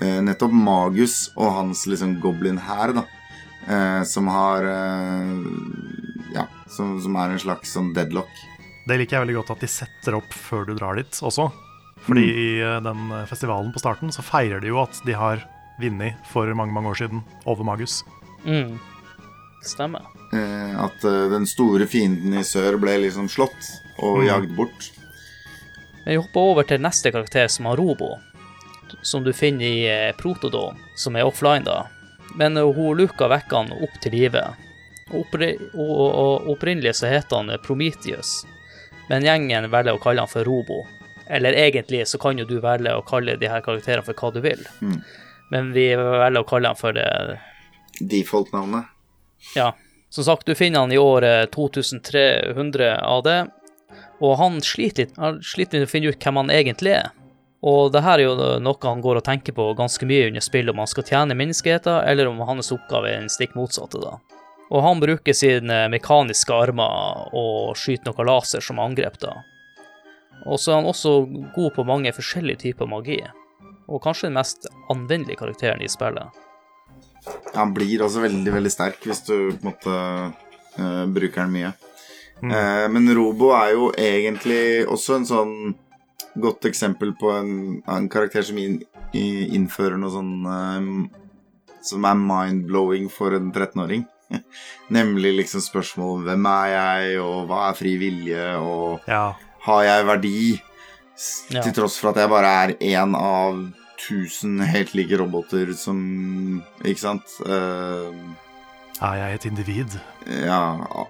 eh, 0.00 0.20
nettopp 0.22 0.52
Magus 0.54 1.30
og 1.36 1.48
hans 1.56 1.80
liksom 1.90 2.20
goblin-hær, 2.22 2.92
da. 2.94 3.02
Eh, 3.66 4.02
som 4.06 4.28
har 4.30 4.62
eh, 4.62 5.42
Ja, 6.36 6.46
som, 6.70 6.94
som 7.02 7.16
er 7.18 7.30
en 7.34 7.38
slags 7.42 7.72
sånn 7.74 7.90
deadlock. 7.96 8.30
Det 8.86 8.96
liker 8.98 9.16
jeg 9.18 9.24
veldig 9.26 9.36
godt 9.40 9.50
at 9.56 9.60
de 9.64 9.68
setter 9.70 10.14
opp 10.18 10.32
før 10.34 10.64
du 10.66 10.74
drar 10.78 10.96
dit 11.00 11.18
også. 11.22 11.48
Fordi 12.06 12.22
i 12.28 12.46
eh, 12.62 12.78
den 12.82 13.10
festivalen 13.30 13.72
på 13.74 13.82
starten 13.82 14.10
så 14.14 14.22
feirer 14.26 14.60
de 14.62 14.70
jo 14.72 14.78
at 14.82 15.02
de 15.06 15.12
har 15.18 15.42
vunnet 15.82 16.14
for 16.30 16.46
mange 16.54 16.72
mange 16.74 16.90
år 16.94 16.98
siden 17.02 17.22
over 17.46 17.64
Magus. 17.66 18.00
Mm. 18.46 18.78
Stemmer. 19.62 20.06
Eh, 20.34 20.72
at 20.82 21.04
eh, 21.06 21.28
den 21.30 21.46
store 21.46 21.86
fienden 21.90 22.34
i 22.38 22.42
sør 22.46 22.78
ble 22.82 22.96
liksom 23.08 23.28
slått 23.30 23.70
og 24.02 24.18
Mm. 24.22 24.26
jagd 24.30 24.56
bort. 24.56 24.90
Men 26.04 26.10
vi 26.12 26.20
hopper 26.20 26.40
over 26.52 26.66
til 26.66 26.80
neste 26.82 27.12
karakter, 27.14 27.48
som 27.48 27.66
har 27.70 27.76
Robo. 27.78 28.16
Som 29.02 29.24
du 29.24 29.32
finner 29.32 29.64
i 29.66 30.12
Protodon, 30.18 30.74
Protodome, 30.76 30.78
som 30.98 31.16
er 31.16 31.24
offline, 31.24 31.64
da. 31.64 31.86
Men 32.36 32.56
eh, 32.56 32.66
hun 32.76 32.96
Luca 32.98 33.28
vekker 33.30 33.56
han 33.62 33.72
opp 33.84 33.94
til 34.02 34.12
live. 34.16 34.42
Oppri- 35.12 35.58
Opprinnelig 35.76 36.94
så 36.96 37.06
heter 37.10 37.36
han 37.42 37.50
eh, 37.50 37.60
Prometheus, 37.60 38.42
men 39.08 39.24
gjengen 39.26 39.66
velger 39.72 39.96
å 39.96 40.00
kalle 40.02 40.22
han 40.24 40.30
for 40.30 40.44
Robo. 40.48 40.82
Eller 41.32 41.52
egentlig 41.56 42.02
så 42.08 42.18
kan 42.20 42.38
jo 42.40 42.44
du 42.48 42.58
velge 42.60 42.92
å 42.98 43.04
kalle 43.06 43.36
de 43.40 43.48
her 43.48 43.62
karakterene 43.64 44.04
for 44.04 44.14
hva 44.18 44.30
du 44.34 44.40
vil. 44.44 44.62
Mm. 44.82 44.98
Men 45.52 45.72
vi 45.72 45.86
velger 45.96 46.40
å 46.42 46.48
kalle 46.48 46.72
han 46.72 46.78
for 46.78 46.96
det 46.96 47.08
Default-navnet. 48.00 48.88
Ja. 49.56 49.72
Som 50.12 50.24
sagt, 50.24 50.46
du 50.46 50.54
finner 50.58 50.80
han 50.84 50.92
i 50.92 50.98
året 51.00 51.50
2300 51.54 52.88
AD, 53.04 53.28
og 54.22 54.36
han 54.38 54.60
sliter 54.62 55.06
litt, 55.06 55.18
han 55.18 55.40
sliter 55.42 55.82
med 55.82 55.88
å 55.88 55.90
finne 55.90 56.12
ut 56.12 56.24
hvem 56.24 56.38
han 56.38 56.54
egentlig 56.54 56.94
er. 56.94 57.10
Og 57.62 57.92
det 57.94 58.02
her 58.02 58.18
er 58.18 58.26
jo 58.26 58.48
noe 58.62 58.88
han 58.88 59.02
går 59.02 59.20
og 59.20 59.26
tenker 59.26 59.54
på 59.54 59.68
ganske 59.78 60.06
mye 60.06 60.28
under 60.30 60.42
spillet, 60.42 60.72
om 60.72 60.82
han 60.82 60.90
skal 60.90 61.06
tjene 61.06 61.38
menneskeheten, 61.38 62.02
eller 62.10 62.30
om 62.30 62.42
hans 62.46 62.72
oppgave 62.74 63.10
er 63.10 63.20
den 63.20 63.30
stikk 63.30 63.54
motsatte, 63.58 64.00
da. 64.02 64.16
Og 64.72 64.82
han 64.82 65.02
bruker 65.02 65.36
sine 65.36 65.84
mekaniske 65.92 66.54
armer 66.54 67.28
og 67.36 67.76
skyter 67.78 68.10
noe 68.10 68.26
laser 68.26 68.64
som 68.64 68.80
angrep, 68.82 69.18
da. 69.22 69.36
Og 70.46 70.58
så 70.58 70.72
er 70.72 70.80
han 70.80 70.90
også 70.90 71.12
god 71.54 71.74
på 71.76 71.86
mange 71.86 72.10
forskjellige 72.14 72.64
typer 72.64 72.90
magi. 72.90 73.20
Og 73.86 74.02
kanskje 74.02 74.30
den 74.30 74.38
mest 74.38 74.66
anvendelige 74.90 75.38
karakteren 75.42 75.82
i 75.84 75.90
spillet. 75.90 76.34
Han 77.54 77.74
blir 77.76 78.02
altså 78.02 78.24
veldig, 78.24 78.54
veldig 78.54 78.72
sterk 78.72 79.04
hvis 79.06 79.22
du 79.28 79.34
på 79.52 79.60
en 79.60 79.68
måte 79.68 79.94
uh, 79.94 81.04
bruker 81.06 81.44
den 81.44 81.54
mye. 81.54 81.72
Eh, 82.42 82.88
men 82.90 83.06
Robo 83.14 83.52
er 83.54 83.72
jo 83.76 83.90
egentlig 83.94 84.86
også 84.90 85.16
en 85.20 85.26
sånn 85.28 85.54
godt 86.42 86.64
eksempel 86.70 87.12
på 87.20 87.30
en, 87.36 87.82
en 87.86 88.08
karakter 88.08 88.42
som 88.42 88.56
inn, 88.58 88.80
i- 89.14 89.48
innfører 89.54 89.98
noe 90.00 90.10
sånn 90.10 90.32
eh, 90.48 90.88
som 91.82 92.04
er 92.08 92.14
mind-blowing 92.18 93.08
for 93.12 93.34
en 93.36 93.52
13-åring. 93.52 94.06
Nemlig 94.96 95.34
liksom 95.42 95.60
spørsmål 95.60 96.22
hvem 96.26 96.46
er 96.48 96.68
jeg, 96.72 97.20
og 97.20 97.46
hva 97.50 97.68
er 97.70 97.78
fri 97.78 97.96
vilje, 98.00 98.46
og 98.58 99.00
Ja. 99.10 99.34
har 99.66 99.82
jeg 99.84 100.06
verdi? 100.08 100.36
Ja. 101.52 101.60
Til 101.62 101.72
tross 101.76 101.98
for 102.00 102.10
at 102.10 102.16
jeg 102.22 102.30
bare 102.32 102.48
er 102.64 102.72
én 102.80 103.12
av 103.14 103.58
tusen 104.02 104.58
helt 104.66 104.94
like 104.98 105.14
roboter 105.20 105.68
som 105.78 106.62
Ikke 106.82 106.98
sant? 106.98 107.28
Eh, 107.46 108.08
Er 109.00 109.16
jeg 109.18 109.34
et 109.38 109.46
individ? 109.50 109.94
ja, 110.28 110.60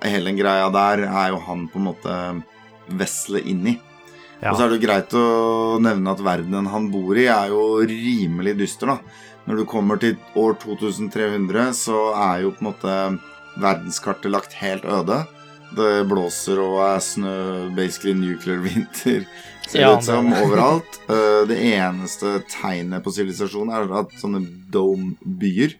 hele 0.07 0.31
den 0.31 0.39
greia 0.39 0.69
der 0.73 1.03
er 1.09 1.33
jo 1.35 1.41
han 1.45 1.67
på 1.69 1.77
en 1.81 1.85
måte 1.91 2.15
veslet 2.89 3.45
inn 3.51 3.67
i. 3.67 3.75
Ja. 4.43 4.51
Og 4.51 4.57
så 4.59 4.65
er 4.65 4.73
det 4.73 4.79
jo 4.81 4.87
greit 4.87 5.13
å 5.15 5.27
nevne 5.83 6.15
at 6.15 6.23
verdenen 6.25 6.67
han 6.73 6.89
bor 6.91 7.15
i, 7.19 7.27
er 7.31 7.53
jo 7.53 7.79
rimelig 7.87 8.57
dyster, 8.59 8.95
da. 8.95 8.97
Når 9.47 9.61
du 9.61 9.65
kommer 9.71 9.99
til 10.03 10.17
år 10.39 10.57
2300, 10.63 11.73
så 11.75 12.09
er 12.15 12.43
jo 12.47 12.51
på 12.57 12.63
en 12.65 12.69
måte 12.71 12.97
verdenskartet 13.63 14.31
lagt 14.33 14.57
helt 14.63 14.85
øde. 14.89 15.21
Det 15.77 15.93
blåser 16.11 16.59
og 16.63 16.81
er 16.85 16.99
snø, 17.05 17.37
basically 17.77 18.13
nuclear 18.19 18.61
vinter, 18.65 19.25
ser 19.67 19.79
det 19.79 19.85
Ja, 19.85 19.93
ut 19.99 20.05
som, 20.09 20.33
overalt. 20.45 20.99
Eh, 21.09 21.45
Det 21.49 21.59
eneste 21.75 22.39
tegnet 22.53 23.05
på 23.05 23.13
sivilisasjon 23.15 23.71
er 23.73 23.89
at 24.03 24.13
sånne 24.21 24.43
dome-byer, 24.75 25.77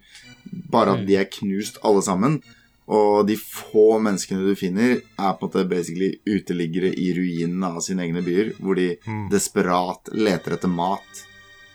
bare 0.53 0.93
at 0.95 1.01
Mm. 1.01 1.07
de 1.07 1.17
er 1.17 1.25
knust 1.31 1.79
alle 1.85 2.03
sammen. 2.03 2.43
Og 2.89 3.27
de 3.27 3.37
få 3.37 4.01
menneskene 4.03 4.43
du 4.45 4.55
finner, 4.59 4.97
er 5.19 5.33
på 5.39 5.47
en 5.47 5.49
måte 5.49 5.69
basically 5.71 6.19
uteliggere 6.27 6.91
i 6.99 7.13
ruinene 7.15 7.65
av 7.77 7.81
sine 7.81 8.03
egne 8.03 8.23
byer, 8.25 8.53
hvor 8.61 8.75
de 8.77 8.97
Mm. 9.07 9.29
desperat 9.31 10.09
leter 10.13 10.53
etter 10.59 10.69
mat. 10.69 11.25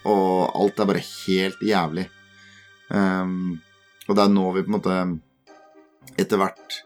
Og 0.06 0.52
alt 0.56 0.80
er 0.80 0.86
bare 0.86 1.04
helt 1.28 1.60
jævlig. 1.62 2.08
Um, 2.90 3.60
og 4.08 4.16
det 4.16 4.24
er 4.24 4.30
nå 4.30 4.54
vi 4.54 4.62
på 4.64 4.68
en 4.68 4.80
måte 4.80 5.20
etter 6.18 6.38
hvert 6.38 6.84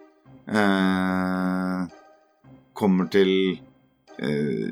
uh, 0.49 1.85
kommer 2.73 3.09
til 3.13 3.59
uh, 4.21 4.71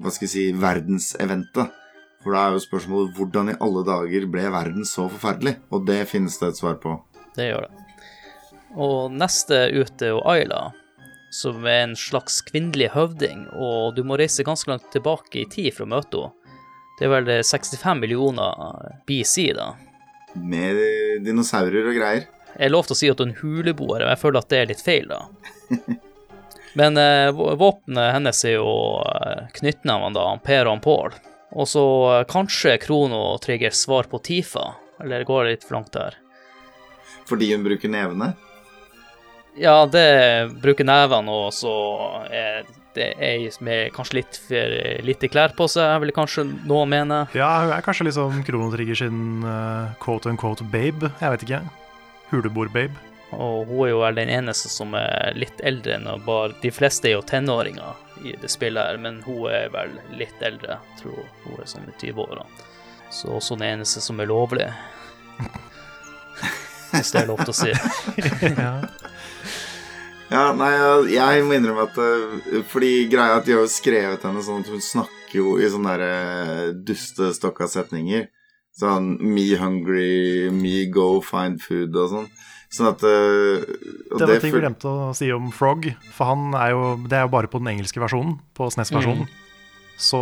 Hva 0.00 0.10
skal 0.14 0.26
jeg 0.28 0.32
si 0.32 0.44
verdenseventet. 0.56 1.74
For 2.20 2.36
da 2.36 2.46
er 2.46 2.56
jo 2.56 2.64
spørsmålet 2.64 3.14
hvordan 3.16 3.52
i 3.52 3.58
alle 3.64 3.84
dager 3.86 4.26
ble 4.28 4.48
verden 4.52 4.84
så 4.88 5.06
forferdelig? 5.08 5.56
Og 5.72 5.86
det 5.88 6.02
finnes 6.10 6.36
det 6.40 6.52
et 6.52 6.60
svar 6.60 6.76
på. 6.82 6.98
Det 7.36 7.48
gjør 7.48 7.68
det. 7.68 7.86
Og 8.76 9.14
neste 9.14 9.64
ut 9.74 10.02
er 10.04 10.12
jo 10.12 10.20
Ayla, 10.30 10.60
som 11.34 11.64
er 11.66 11.86
en 11.86 11.96
slags 11.98 12.40
kvinnelig 12.46 12.90
høvding, 12.94 13.46
og 13.54 13.96
du 13.96 14.04
må 14.06 14.18
reise 14.20 14.46
ganske 14.46 14.70
langt 14.70 14.90
tilbake 14.94 15.42
i 15.42 15.48
tid 15.50 15.72
for 15.74 15.86
å 15.86 15.94
møte 15.96 16.20
henne. 16.20 16.36
Det 17.00 17.06
er 17.06 17.14
vel 17.14 17.30
65 17.48 17.96
millioner 17.96 18.90
BC, 19.08 19.54
da. 19.56 19.70
Med 20.36 20.76
dinosaurer 21.24 21.88
og 21.88 21.96
greier. 21.96 22.26
Jeg 22.50 22.66
er 22.66 22.72
lov 22.74 22.84
til 22.84 22.92
å 22.92 22.98
si 22.98 23.08
at 23.08 23.22
hun 23.22 23.32
er 23.32 23.40
huleboer, 23.40 24.04
men 24.04 24.12
jeg 24.12 24.20
føler 24.20 24.42
at 24.42 24.50
det 24.52 24.58
er 24.58 24.68
litt 24.68 24.84
feil, 24.84 25.08
da. 25.08 25.22
Men 26.78 26.94
eh, 27.00 27.32
våpenet 27.32 28.12
hennes 28.14 28.44
er 28.46 28.52
jo 28.60 28.74
eh, 29.02 29.48
knyttnevene, 29.56 30.14
da, 30.14 30.26
Per 30.44 30.68
og 30.70 30.82
Pål. 30.84 31.16
Og 31.50 31.68
så 31.68 31.84
eh, 32.14 32.26
kanskje 32.30 32.78
Krono 32.82 33.38
trigger 33.42 33.74
svar 33.74 34.10
på 34.10 34.20
Tifa, 34.22 34.74
eller 35.02 35.24
går 35.28 35.44
det 35.44 35.56
litt 35.56 35.66
for 35.66 35.78
langt 35.78 35.92
der? 35.96 36.18
Fordi 37.28 37.52
hun 37.54 37.64
bruker 37.66 37.90
nevene. 37.90 38.32
Ja, 39.58 39.82
det 39.86 40.50
bruker 40.62 40.86
nevene, 40.86 41.32
og 41.46 41.54
så 41.54 41.72
er 42.30 42.62
det 42.94 43.12
ei 43.22 43.50
med 43.62 43.92
kanskje 43.94 44.20
litt 44.20 44.38
for 44.46 45.04
lite 45.06 45.30
klær 45.30 45.54
på 45.58 45.66
seg, 45.70 45.98
vil 46.02 46.14
kanskje 46.14 46.46
noen 46.46 46.90
mene. 46.90 47.20
Ja, 47.36 47.50
hun 47.64 47.74
er 47.74 47.84
kanskje 47.86 48.08
liksom 48.08 48.42
Kronotrigger 48.46 48.98
sin 48.98 49.44
uh, 49.46 49.90
quote 50.02 50.30
unquote 50.30 50.66
babe. 50.70 51.10
Jeg 51.20 51.34
vet 51.34 51.46
ikke. 51.46 51.62
Huleboer-babe. 52.30 53.06
Og 53.34 53.66
hun 53.68 53.84
er 53.86 53.92
jo 53.92 54.00
vel 54.02 54.18
den 54.18 54.32
eneste 54.40 54.70
som 54.70 54.94
er 54.98 55.34
litt 55.38 55.62
eldre 55.66 55.98
enn 55.98 56.08
og 56.10 56.24
bare 56.26 56.56
De 56.62 56.72
fleste 56.74 57.10
er 57.10 57.14
jo 57.14 57.26
tenåringer 57.26 57.98
i 58.24 58.34
det 58.40 58.50
spillet 58.52 58.84
her, 58.90 58.98
men 59.00 59.22
hun 59.26 59.46
er 59.50 59.68
vel 59.72 59.94
litt 60.18 60.42
eldre. 60.44 60.78
Jeg 60.92 61.02
tror 61.02 61.20
hun 61.44 61.60
er 61.62 61.68
sånn 61.70 61.88
i 61.88 61.94
20-åra. 62.02 62.44
Så 63.10 63.32
også 63.34 63.56
den 63.58 63.66
eneste 63.74 64.00
som 64.04 64.20
er 64.22 64.28
lovlig. 64.30 64.68
Hvis 66.90 67.12
det 67.14 67.22
er 67.22 67.28
lov 67.30 67.40
til 67.44 67.52
å 67.52 67.56
si. 67.56 67.70
ja. 68.64 68.72
Ja, 70.30 70.42
nei, 70.54 70.70
jeg- 71.10 71.42
må 71.46 71.56
innrømme 71.56 71.88
at 71.88 71.96
eh, 71.98 72.60
Fordi 72.70 73.08
greia 73.10 73.32
er 73.32 73.40
at 73.40 73.46
de 73.48 73.56
har 73.56 73.64
jo 73.64 73.70
skrevet 73.72 74.22
henne 74.22 74.42
sånn 74.46 74.62
at 74.62 74.68
hun 74.70 74.82
snakker 74.84 75.34
jo 75.40 75.56
i 75.58 75.66
sånne 75.70 75.96
der 75.98 76.04
eh, 76.06 76.68
dustestokka 76.86 77.66
setninger. 77.70 78.28
Sånn 78.78 79.16
me 79.34 79.48
hungry, 79.58 80.50
me 80.54 80.84
go 80.94 81.18
find 81.26 81.58
food 81.62 81.96
og 81.98 82.12
sånn. 82.14 82.28
Sånn 82.70 82.92
at 82.92 83.02
uh, 83.02 83.64
Det 84.14 84.26
var 84.26 84.36
ting 84.38 84.54
vi 84.54 84.62
glemte 84.62 84.90
å 84.90 85.10
si 85.16 85.30
om 85.34 85.48
Frog. 85.54 85.88
For 86.14 86.30
han 86.30 86.54
er 86.54 86.70
jo, 86.74 86.82
det 87.02 87.18
er 87.18 87.26
jo 87.26 87.32
bare 87.32 87.50
på 87.50 87.58
den 87.62 87.72
engelske 87.72 88.02
versjonen, 88.02 88.36
på 88.54 88.68
SNES-versjonen. 88.70 89.26
Så, 90.00 90.20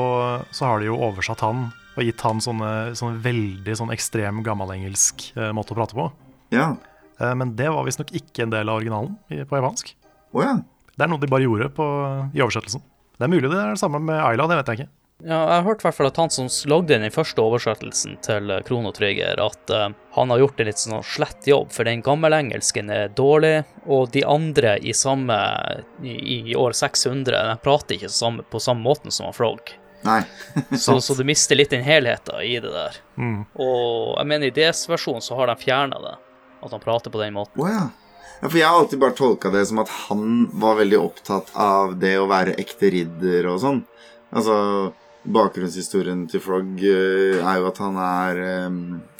så 0.51 0.64
har 0.66 0.80
de 0.80 0.88
jo 0.88 0.96
oversatt 0.96 1.44
han 1.44 1.68
og 1.99 2.07
gitt 2.07 2.22
han 2.22 2.40
sånne, 2.42 2.70
sånne 2.99 3.18
veldig 3.22 3.74
sånn 3.78 3.92
ekstrem 3.94 4.40
gammelengelsk 4.46 5.28
uh, 5.36 5.51
måte 5.57 5.74
å 5.74 5.78
prate 5.78 5.99
på. 5.99 6.09
Ja. 6.55 6.72
Uh, 7.18 7.34
men 7.38 7.57
det 7.59 7.68
var 7.74 7.86
visstnok 7.86 8.14
ikke 8.16 8.46
en 8.46 8.55
del 8.55 8.70
av 8.70 8.80
originalen 8.80 9.16
i, 9.34 9.42
på 9.42 9.59
japansk. 9.59 9.92
Oh, 10.32 10.44
ja. 10.44 10.57
Det 10.94 11.05
er 11.05 11.11
noe 11.11 11.22
de 11.22 11.30
bare 11.30 11.44
gjorde 11.44 11.68
på, 11.74 11.84
i 12.34 12.42
oversettelsen. 12.44 12.84
Det 13.18 13.26
er 13.26 13.32
mulig 13.32 13.51
det 13.51 13.59
er 13.59 13.74
det 13.74 13.82
samme 13.82 14.01
med 14.03 14.18
Ayla, 14.22 14.46
det 14.51 14.61
vet 14.61 14.70
jeg 14.70 14.80
ikke. 14.80 14.92
Ja, 15.24 15.34
jeg 15.34 15.50
har 15.50 15.64
hørt 15.66 15.80
i 15.82 15.86
hvert 15.88 15.96
fall 15.96 16.06
at 16.12 16.18
han 16.20 16.30
som 16.30 16.46
lagde 16.70 16.94
den 16.94 17.10
første 17.10 17.42
oversettelsen 17.42 18.20
til 18.22 18.44
Krono 18.46 18.60
Chrono 18.68 18.90
Trigger, 18.94 19.40
at 19.42 19.72
uh, 19.74 19.88
han 20.14 20.30
har 20.30 20.44
gjort 20.44 20.60
en 20.62 20.68
litt 20.68 20.78
sånn 20.78 21.00
slett 21.02 21.48
jobb, 21.50 21.72
for 21.74 21.88
den 21.88 22.04
gammelengelsken 22.06 22.92
er 22.94 23.10
dårlig, 23.18 23.64
og 23.90 24.12
de 24.14 24.22
andre 24.22 24.76
i 24.78 24.94
samme 24.94 25.34
i, 26.06 26.14
i 26.52 26.54
år 26.54 26.76
600 26.78 27.34
de 27.34 27.56
prater 27.64 27.96
ikke 27.96 28.12
samme, 28.14 28.44
på 28.46 28.60
samme 28.62 28.86
måten 28.86 29.10
som 29.10 29.26
han 29.26 29.34
Frog. 29.34 29.72
Nei. 30.06 30.20
Så, 30.78 31.00
så 31.02 31.16
du 31.18 31.24
mister 31.26 31.58
litt 31.58 31.74
den 31.74 31.82
helheten 31.82 32.38
i 32.46 32.54
det 32.62 32.70
der. 32.70 33.00
Mm. 33.18 33.40
Og 33.58 34.14
jeg 34.20 34.30
mener 34.30 34.46
i 34.46 34.54
DS-versjonen 34.54 35.24
så 35.26 35.34
har 35.40 35.50
de 35.50 35.58
fjerna 35.58 35.98
det, 36.04 36.14
at 36.62 36.76
han 36.76 36.84
prater 36.84 37.10
på 37.10 37.18
den 37.18 37.34
måten. 37.34 37.58
Oh, 37.58 37.66
ja. 37.66 37.88
ja. 38.38 38.44
For 38.46 38.60
jeg 38.60 38.70
har 38.70 38.78
alltid 38.84 39.02
bare 39.02 39.18
tolka 39.18 39.50
det 39.50 39.66
som 39.66 39.82
at 39.82 39.90
han 40.06 40.46
var 40.62 40.78
veldig 40.78 41.02
opptatt 41.02 41.50
av 41.58 41.98
det 41.98 42.14
å 42.22 42.30
være 42.30 42.54
ekte 42.62 42.94
ridder 42.94 43.50
og 43.50 43.58
sånn. 43.66 43.82
Altså 44.30 44.54
Bakgrunnshistorien 45.29 46.22
til 46.31 46.41
Frog 46.41 46.79
eh, 46.81 47.37
er 47.37 47.59
jo 47.61 47.68
at 47.68 47.81
han 47.83 47.99
er 48.01 48.39
eh, 48.41 48.79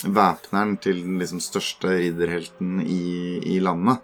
væpneren 0.09 0.77
til 0.81 1.03
den 1.05 1.19
liksom 1.21 1.41
største 1.45 1.93
ridderhelten 1.99 2.81
i, 2.85 3.39
i 3.55 3.59
landet. 3.61 4.01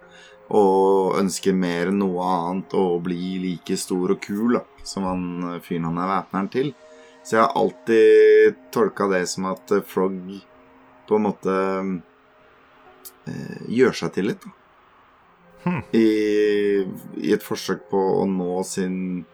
Og 0.54 1.16
ønsker 1.16 1.56
mer 1.56 1.88
enn 1.88 2.02
noe 2.02 2.24
annet 2.28 2.74
å 2.76 2.98
bli 3.02 3.38
like 3.40 3.78
stor 3.80 4.12
og 4.12 4.20
kul 4.24 4.58
da, 4.58 4.64
som 4.84 5.08
han 5.08 5.24
eh, 5.54 5.60
fyren 5.64 5.88
han 5.88 6.02
er 6.02 6.10
væpneren 6.12 6.50
til. 6.52 6.74
Så 7.24 7.38
jeg 7.38 7.46
har 7.46 7.56
alltid 7.56 8.58
tolka 8.74 9.08
det 9.14 9.22
som 9.32 9.48
at 9.54 9.72
Frog 9.88 10.18
på 11.08 11.16
en 11.16 11.24
måte 11.24 11.54
eh, 13.24 13.64
gjør 13.80 13.96
seg 14.02 14.12
til 14.18 14.28
litt. 14.28 14.44
Da. 14.44 14.56
Hmm. 15.64 15.80
I, 15.96 16.08
I 17.24 17.32
et 17.32 17.44
forsøk 17.44 17.86
på 17.88 18.00
å 18.20 18.26
nå 18.28 18.58
sin 18.68 19.24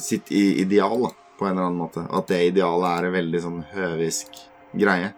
sitt 0.00 0.32
i, 0.32 0.60
ideal, 0.62 1.02
da, 1.02 1.10
på 1.38 1.46
en 1.46 1.52
eller 1.52 1.66
annen 1.68 1.78
måte. 1.84 2.06
At 2.10 2.26
det 2.28 2.40
idealet 2.52 2.88
er 2.98 3.06
en 3.08 3.12
veldig 3.16 3.40
sånn 3.44 3.62
høvisk 3.74 4.38
greie. 4.76 5.12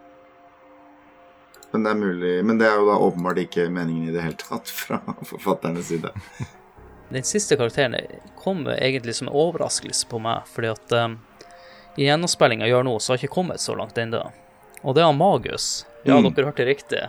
Men 1.71 1.85
det 1.85 1.91
er 1.91 1.99
mulig 2.01 2.31
Men 2.49 2.57
det 2.59 2.65
er 2.65 2.79
jo 2.81 2.87
da 2.89 2.95
åpenbart 3.05 3.39
ikke 3.43 3.67
meningen 3.69 4.09
i 4.09 4.13
det 4.15 4.23
hele 4.25 4.39
tatt 4.41 4.71
fra 4.73 5.01
forfatternes 5.29 5.91
side. 5.93 6.13
Den 7.13 7.25
siste 7.25 7.57
karakteren 7.57 7.97
kom 8.37 8.67
egentlig 8.69 9.15
som 9.17 9.29
en 9.31 9.35
overraskelse 9.37 10.09
på 10.11 10.19
meg, 10.21 10.45
fordi 10.53 10.69
at 10.75 10.93
um, 10.93 11.15
i 11.97 12.05
gjennomspillinga 12.05 12.67
jeg 12.67 12.75
gjør 12.75 12.85
nå, 12.85 12.99
så 13.01 13.13
har 13.13 13.17
jeg 13.19 13.25
ikke 13.31 13.35
kommet 13.39 13.63
så 13.65 13.73
langt 13.79 13.97
ennå. 13.99 14.21
Og 14.85 14.95
det 14.95 15.01
er 15.03 15.09
han 15.09 15.17
Magus. 15.17 15.87
Ja, 16.05 16.19
Mm. 16.21 16.29
dere 16.37 16.51
hørte 16.51 16.65
riktig. 16.69 17.01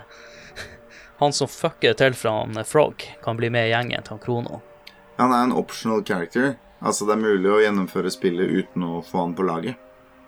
Han 1.20 1.34
som 1.36 1.48
fucker 1.52 1.94
til 2.00 2.16
fra 2.16 2.32
han 2.40 2.56
Frog, 2.66 3.04
kan 3.24 3.36
bli 3.38 3.50
med 3.52 3.68
i 3.68 3.74
gjengen 3.74 4.02
til 4.04 4.16
han 4.16 4.20
Krono. 4.24 4.62
Han 5.20 5.32
er 5.36 5.44
en 5.44 5.52
optional 5.60 6.02
character. 6.08 6.56
Altså, 6.80 7.06
det 7.08 7.16
er 7.18 7.24
mulig 7.24 7.50
å 7.52 7.60
gjennomføre 7.60 8.12
spillet 8.14 8.52
uten 8.62 8.86
å 8.88 9.00
få 9.04 9.26
han 9.26 9.36
på 9.36 9.46
laget. 9.48 9.80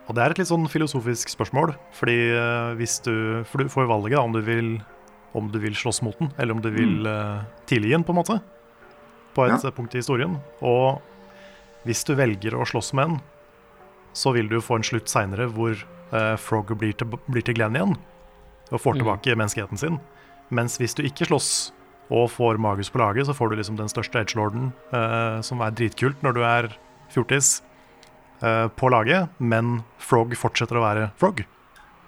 Og 0.10 0.18
det 0.18 0.24
er 0.24 0.34
et 0.34 0.42
litt 0.42 0.50
sånn 0.50 0.68
filosofisk 0.68 1.32
spørsmål, 1.32 1.76
fordi 1.96 2.18
eh, 2.36 2.72
hvis 2.80 2.98
du 3.06 3.14
For 3.48 3.62
du 3.62 3.72
får 3.72 3.88
valget 3.88 4.18
da, 4.18 4.26
om 4.26 4.34
du 4.36 4.42
vil 4.44 4.82
om 5.32 5.48
du 5.48 5.60
vil 5.64 5.76
slåss 5.76 6.02
mot 6.04 6.18
den, 6.20 6.32
eller 6.38 6.58
om 6.58 6.60
du 6.60 6.68
vil 6.76 7.08
uh, 7.08 7.44
tilgi 7.66 7.94
den, 7.94 8.04
på 8.04 8.12
en 8.12 8.18
måte. 8.20 8.36
På 9.32 9.46
et 9.46 9.64
Ja. 9.64 9.70
eh, 9.70 9.72
punkt 9.72 9.96
i 9.96 10.02
historien. 10.02 10.42
Og 10.62 11.02
hvis 11.86 12.04
du 12.04 12.16
velger 12.16 12.52
å 12.52 12.68
slåss 12.68 12.94
med 12.94 13.08
den, 13.08 13.22
så 14.12 14.34
vil 14.36 14.50
du 14.50 14.60
få 14.60 14.76
en 14.76 14.84
slutt 14.84 15.08
seinere 15.08 15.48
hvor 15.48 15.72
uh, 16.12 16.36
Frog 16.36 16.68
blir 16.78 16.92
til, 16.92 17.08
blir 17.08 17.42
til 17.42 17.56
Glenn 17.56 17.76
igjen 17.80 17.96
og 18.72 18.82
får 18.82 18.96
mm. 18.96 19.00
tilbake 19.00 19.38
menneskeheten 19.38 19.80
sin. 19.80 20.00
Mens 20.52 20.78
hvis 20.78 20.96
du 20.96 21.04
ikke 21.04 21.30
slåss 21.32 21.72
og 22.12 22.28
får 22.34 22.60
Magus 22.62 22.92
på 22.92 23.00
laget, 23.00 23.26
så 23.28 23.36
får 23.36 23.52
du 23.52 23.60
liksom 23.62 23.80
den 23.80 23.92
største 23.92 24.20
edgelorden, 24.20 24.72
uh, 24.92 25.40
som 25.46 25.64
er 25.64 25.74
dritkult 25.76 26.22
når 26.26 26.36
du 26.36 26.42
er 26.44 26.70
fjortis, 27.12 27.62
uh, 28.44 28.68
på 28.68 28.92
laget, 28.92 29.32
men 29.40 29.80
Frog 30.02 30.36
fortsetter 30.38 30.80
å 30.80 30.84
være 30.84 31.10
Frog. 31.22 31.44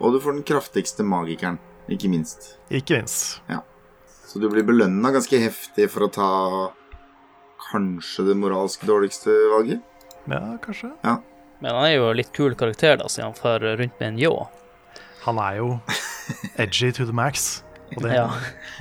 Og 0.03 0.15
du 0.15 0.19
får 0.19 0.39
den 0.39 0.47
kraftigste 0.47 1.05
magikeren, 1.07 1.59
ikke 1.91 2.11
minst. 2.11 2.57
Ikke 2.73 2.99
minst. 2.99 3.39
Så 4.27 4.41
du 4.41 4.49
blir 4.51 4.65
belønna 4.65 5.13
ganske 5.13 5.39
heftig 5.39 5.87
for 5.93 6.07
å 6.07 6.11
ta 6.11 6.31
kanskje 7.69 8.25
det 8.27 8.37
moralsk 8.39 8.83
dårligste 8.89 9.31
valget. 9.53 9.83
Ja, 10.27 10.57
kanskje. 10.63 10.89
Men 11.63 11.77
han 11.77 11.85
er 11.85 11.93
jo 11.95 12.09
litt 12.17 12.33
kul 12.35 12.57
karakter, 12.59 12.97
da, 12.99 13.07
siden 13.07 13.31
han 13.31 13.37
får 13.39 13.67
rundt 13.79 13.99
med 14.01 14.07
en 14.09 14.19
ljå. 14.19 14.33
Han 15.23 15.39
er 15.39 15.59
jo 15.61 15.67
edgy 16.63 16.91
to 16.91 17.05
the 17.07 17.15
max. 17.15 17.63
Og 17.97 18.03
det, 18.03 18.13
Ja. 18.15 18.27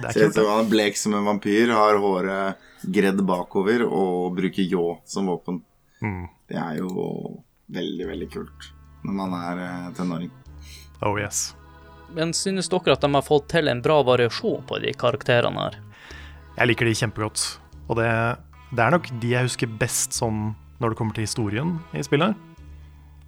det 0.01 0.09
er 0.09 0.13
Ser 0.13 0.29
ut 0.29 0.35
som 0.35 0.51
han 0.51 0.65
er 0.65 0.71
blek 0.71 0.97
som 0.97 1.15
en 1.15 1.25
vampyr, 1.27 1.73
har 1.73 1.99
håret 2.03 2.69
gredd 2.83 3.23
bakover 3.27 3.85
og 3.87 4.35
bruker 4.37 4.67
ljå 4.67 4.99
som 5.07 5.27
våpen. 5.31 5.63
Mm. 6.03 6.29
Det 6.51 6.59
er 6.59 6.79
jo 6.81 7.43
veldig, 7.73 8.07
veldig 8.11 8.31
kult 8.33 8.71
når 9.07 9.19
man 9.19 9.35
er 9.39 9.63
eh, 9.65 9.91
tenåring. 9.97 10.31
Oh 11.03 11.19
yes. 11.19 11.55
Men 12.15 12.35
synes 12.37 12.69
dere 12.69 12.93
at 12.93 13.01
de 13.01 13.11
har 13.15 13.25
fått 13.25 13.49
til 13.49 13.69
en 13.69 13.81
bra 13.83 14.03
variasjon 14.07 14.63
på 14.69 14.79
de 14.83 14.93
karakterene 14.93 15.65
her? 15.65 15.79
Jeg 16.59 16.69
liker 16.69 16.87
de 16.87 16.95
kjempegodt. 16.99 17.45
Og 17.89 17.97
det, 17.97 18.09
det 18.77 18.85
er 18.85 18.95
nok 18.95 19.09
de 19.23 19.33
jeg 19.33 19.49
husker 19.49 19.79
best 19.81 20.13
sånn 20.19 20.53
når 20.83 20.93
det 20.93 20.99
kommer 20.99 21.17
til 21.17 21.25
historien 21.27 21.77
i 21.97 22.03
spillet. 22.05 22.37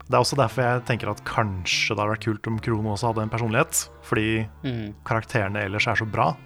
Det 0.04 0.12
er 0.12 0.20
også 0.20 0.36
derfor 0.36 0.62
jeg 0.62 0.82
tenker 0.84 1.08
at 1.10 1.22
kanskje 1.24 1.94
det 1.94 2.02
hadde 2.02 2.12
vært 2.12 2.24
kult 2.26 2.48
om 2.50 2.58
Krono 2.60 2.90
også 2.92 3.08
hadde 3.12 3.22
en 3.24 3.32
personlighet. 3.32 3.88
Fordi 4.04 4.46
Mm. 4.64 4.94
karakterene 5.04 5.62
ellers 5.64 5.86
er 5.86 5.94
så 5.96 6.04
bra. 6.10 6.36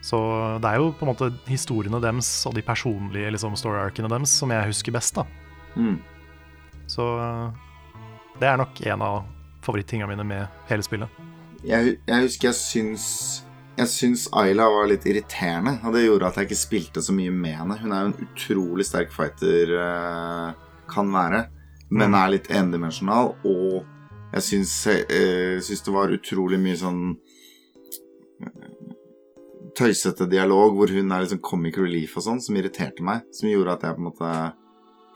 Så 0.00 0.60
det 0.60 0.68
er 0.70 0.76
jo 0.78 0.92
på 0.92 1.02
en 1.06 1.10
måte 1.14 1.32
historiene 1.48 2.00
deres 2.00 2.28
og 2.46 2.54
de 2.54 2.62
personlige 2.62 3.30
liksom, 3.32 3.56
story-arkene 3.56 4.08
deres 4.08 4.28
som 4.30 4.50
jeg 4.50 4.66
husker 4.68 4.92
best. 4.92 5.14
da. 5.14 5.24
Mm. 5.76 5.98
Så 6.86 7.02
det 8.38 8.46
er 8.48 8.56
nok 8.60 8.80
en 8.86 9.02
av 9.02 9.24
favorittingene 9.64 10.08
mine 10.10 10.24
med 10.28 10.48
hele 10.68 10.82
spillet. 10.82 11.08
Jeg, 11.64 11.96
jeg 12.06 12.22
husker 12.26 12.48
jeg 12.50 12.54
syns 12.60 13.06
Jeg 13.76 13.88
syns 13.90 14.28
Ayla 14.32 14.68
var 14.70 14.86
litt 14.86 15.02
irriterende, 15.02 15.80
og 15.82 15.94
det 15.96 16.04
gjorde 16.04 16.28
at 16.28 16.36
jeg 16.36 16.46
ikke 16.46 16.58
spilte 16.60 17.02
så 17.02 17.10
mye 17.12 17.32
med 17.34 17.56
henne. 17.58 17.78
Hun 17.80 17.90
er 17.90 18.04
jo 18.04 18.10
en 18.12 18.28
utrolig 18.28 18.84
sterk 18.86 19.10
fighter, 19.10 19.72
eh, 19.74 20.52
kan 20.86 21.10
være, 21.10 21.48
men 21.90 22.16
er 22.16 22.32
litt 22.34 22.50
endimensjonal. 22.52 23.34
Og 23.44 23.84
jeg 24.34 24.46
syns, 24.48 24.74
eh, 24.86 25.60
syns 25.62 25.84
det 25.86 25.94
var 25.94 26.14
utrolig 26.14 26.58
mye 26.60 26.78
sånn 26.80 27.02
eh, 28.42 28.74
tøysete 29.74 30.28
dialog 30.30 30.76
hvor 30.78 30.92
hun 30.94 31.12
er 31.12 31.24
liksom 31.24 31.42
comic 31.42 31.78
relief 31.78 32.16
og 32.18 32.26
sånn, 32.26 32.42
som 32.42 32.56
irriterte 32.56 33.04
meg. 33.04 33.26
Som 33.34 33.50
gjorde 33.50 33.78
at 33.78 33.86
jeg 33.88 33.96
på 33.96 34.04
en 34.04 34.10
måte 34.10 34.34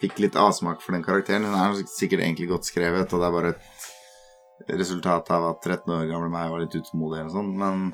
fikk 0.02 0.20
litt 0.22 0.38
avsmak 0.38 0.82
for 0.82 0.94
den 0.94 1.04
karakteren. 1.06 1.46
Hun 1.48 1.58
er 1.58 1.82
sikkert 1.90 2.22
egentlig 2.22 2.50
godt 2.52 2.68
skrevet, 2.68 3.12
og 3.12 3.22
det 3.22 3.28
er 3.28 3.34
bare 3.34 3.54
et 3.54 4.74
resultat 4.78 5.30
av 5.34 5.52
at 5.52 5.62
13 5.62 5.94
år 5.94 6.06
gamle 6.10 6.30
meg 6.32 6.50
var 6.50 6.62
litt 6.62 6.74
utålmodig 6.74 7.20
eller 7.20 7.34
sånn, 7.34 7.52
men 7.58 7.92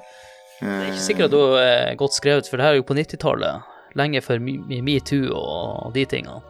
Det 0.60 0.70
er 0.70 0.92
ikke 0.92 1.06
sikkert 1.08 1.32
at 1.32 1.34
hun 1.34 1.56
er 1.60 1.96
godt 2.00 2.16
skrevet, 2.16 2.48
for 2.48 2.56
det 2.56 2.66
her 2.66 2.76
er 2.76 2.78
jo 2.78 2.86
på 2.88 2.96
90-tallet. 2.96 3.72
Lenge 3.98 4.22
før 4.24 4.40
metoo 4.42 5.34
og 5.34 5.90
de 5.94 6.04
tingene. 6.08 6.40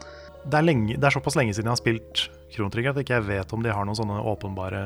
Det 0.44 0.58
er, 0.58 0.64
lenge, 0.66 0.96
det 1.00 1.06
er 1.08 1.14
såpass 1.14 1.36
lenge 1.38 1.54
siden 1.56 1.70
jeg 1.70 1.76
har 1.76 1.80
spilt 1.80 2.24
Chrono 2.52 2.70
Trigger 2.70 2.92
at 2.92 2.98
jeg 3.00 3.06
ikke 3.08 3.20
vet 3.26 3.52
om 3.56 3.62
de 3.64 3.72
har 3.72 3.86
noen 3.88 3.96
sånne 3.96 4.18
åpenbare 4.28 4.80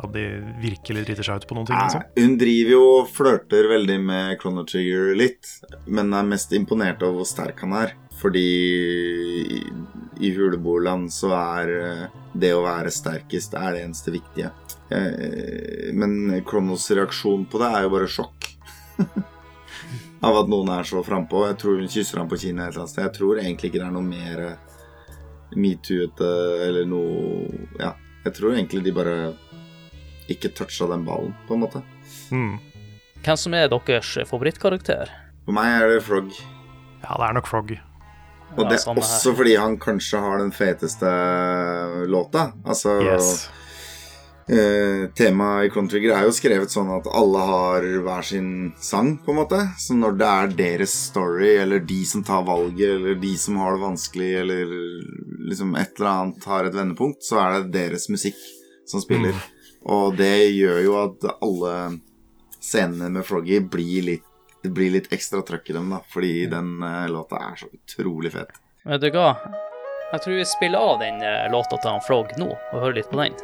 At 0.00 0.12
de 0.14 0.22
virkelig 0.62 1.02
driter 1.08 1.26
seg 1.26 1.42
ut 1.42 1.46
på 1.50 1.56
noen 1.58 1.66
ting. 1.68 1.76
Liksom. 1.76 2.04
Hun 2.16 2.36
driver 2.40 2.72
jo 2.72 2.82
og 3.00 3.08
flørter 3.10 3.66
veldig 3.72 3.96
med 4.00 4.36
Chrono 4.40 4.62
Trigger 4.68 5.10
litt, 5.18 5.50
men 5.90 6.14
er 6.14 6.28
mest 6.28 6.54
imponert 6.54 7.02
over 7.02 7.18
hvor 7.20 7.28
sterk 7.28 7.64
han 7.66 7.74
er. 7.80 7.96
Fordi 8.18 8.44
i, 9.58 9.58
i 10.22 10.30
Huleboerland 10.36 11.10
så 11.14 11.32
er 11.34 11.72
eh, 11.74 12.04
det 12.34 12.52
å 12.54 12.62
være 12.64 12.94
sterkest 12.94 13.54
er 13.58 13.74
det 13.74 13.82
eneste 13.88 14.14
viktige. 14.14 14.52
Eh, 14.94 15.90
Men 15.98 16.40
Kronos 16.46 16.86
reaksjon 16.94 17.44
på 17.50 17.58
det 17.62 17.68
er 17.74 17.84
jo 17.88 17.92
bare 17.96 18.08
sjokk. 18.10 18.48
Av 20.26 20.34
at 20.44 20.48
noen 20.50 20.70
er 20.74 20.86
så 20.86 21.02
frampå. 21.06 21.44
Jeg 21.50 21.58
tror 21.60 21.78
hun 21.82 21.90
kysser 21.90 22.18
ham 22.22 22.30
på 22.30 22.38
kinnet 22.40 22.64
et 22.64 22.72
eller 22.72 22.84
annet 22.86 22.94
sted. 22.94 23.04
Jeg 23.06 23.16
tror 23.18 23.38
egentlig 23.42 23.70
ikke 23.70 23.82
det 23.82 23.86
er 23.90 23.94
noe 23.98 24.06
mer 24.06 24.44
eh, 24.46 24.56
metoo-ete 25.56 26.30
eller 26.66 26.86
noe 26.88 27.48
Ja. 27.78 27.94
Jeg 28.24 28.34
tror 28.34 28.52
egentlig 28.52 28.82
de 28.84 28.92
bare 28.92 29.34
ikke 30.28 30.50
toucha 30.52 30.86
den 30.90 31.04
ballen, 31.06 31.34
på 31.48 31.54
en 31.54 31.62
måte. 31.62 31.80
Mm. 32.34 32.58
Hvem 33.24 33.36
som 33.40 33.54
er 33.54 33.70
deres 33.72 34.18
favorittkarakter? 34.28 35.08
For 35.46 35.56
meg 35.56 35.82
er 35.82 35.88
det 35.94 36.02
Frog. 36.04 36.28
Ja, 37.00 37.14
det 37.16 37.28
er 37.28 37.32
nok 37.38 37.46
Frog. 37.48 37.72
Og 38.58 38.68
det 38.68 38.78
er 38.78 38.90
også 38.92 39.32
fordi 39.36 39.54
han 39.56 39.78
kanskje 39.80 40.20
har 40.20 40.38
den 40.42 40.52
feteste 40.52 41.08
låta. 42.08 42.52
Altså 42.66 42.98
Yes. 43.00 43.48
Eh, 44.48 45.04
Temaet 45.16 45.66
i 45.66 45.70
Clone 45.72 45.90
Trigger 45.92 46.14
er 46.16 46.26
jo 46.26 46.34
skrevet 46.36 46.72
sånn 46.72 46.90
at 46.94 47.08
alle 47.12 47.44
har 47.50 47.86
hver 48.04 48.26
sin 48.26 48.50
sang, 48.82 49.14
på 49.24 49.32
en 49.32 49.40
måte. 49.40 49.60
Så 49.80 49.96
når 49.98 50.18
det 50.20 50.28
er 50.28 50.56
deres 50.62 50.94
story, 51.10 51.54
eller 51.62 51.84
de 51.84 52.00
som 52.08 52.24
tar 52.26 52.46
valget, 52.48 52.96
eller 52.96 53.20
de 53.20 53.34
som 53.40 53.60
har 53.62 53.76
det 53.76 53.84
vanskelig, 53.84 54.30
eller 54.42 54.74
liksom 55.50 55.76
et 55.78 55.94
eller 55.98 56.10
annet 56.14 56.48
har 56.52 56.68
et 56.68 56.80
vendepunkt, 56.80 57.22
så 57.24 57.40
er 57.44 57.58
det 57.58 57.76
deres 57.76 58.08
musikk 58.12 58.40
som 58.88 59.04
spiller. 59.04 59.36
Og 59.88 60.16
det 60.18 60.50
gjør 60.56 60.80
jo 60.84 60.96
at 61.04 61.28
alle 61.38 61.74
scenene 62.58 63.12
med 63.14 63.26
Froggy 63.26 63.60
blir 63.62 64.10
litt 64.12 64.24
det 64.62 64.72
blir 64.74 64.90
litt 64.90 65.12
ekstra 65.14 65.38
trøkk 65.46 65.70
i 65.70 65.76
dem, 65.76 65.92
da, 65.94 66.00
fordi 66.10 66.46
den 66.50 66.82
uh, 66.82 67.06
låta 67.08 67.38
er 67.38 67.60
så 67.60 67.68
utrolig 67.70 68.32
fet. 68.34 68.58
Vet 68.84 69.04
du 69.04 69.12
hva? 69.14 69.30
Jeg 70.12 70.24
tror 70.24 70.34
vi 70.34 70.48
spiller 70.48 70.82
av 70.82 70.98
den 71.04 71.22
uh, 71.22 71.46
låta 71.52 71.78
til 71.78 71.92
han 71.92 72.02
Frog 72.02 72.34
nå, 72.40 72.50
og 72.50 72.82
hører 72.82 72.98
litt 72.98 73.10
på 73.12 73.20
den. 73.22 73.38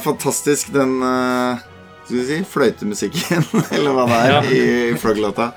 Er 0.00 0.04
fantastisk, 0.08 0.72
den 0.74 0.96
uh, 1.04 1.60
Skal 2.06 2.16
vi 2.16 2.24
si 2.26 2.38
fløytemusikken, 2.50 3.44
eller 3.76 3.94
hva 3.94 4.08
det 4.10 4.18
er, 4.18 4.32
Ja. 4.32 4.40
i 4.50 4.98
Frog-låta. 4.98 5.52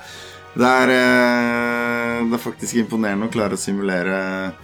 Det 0.54 0.68
er 0.70 0.90
eh, 0.94 2.20
det 2.30 2.36
er 2.36 2.42
faktisk 2.44 2.76
imponerende 2.78 3.26
å 3.26 3.32
klare 3.34 3.56
å 3.56 3.58
simulere 3.58 4.18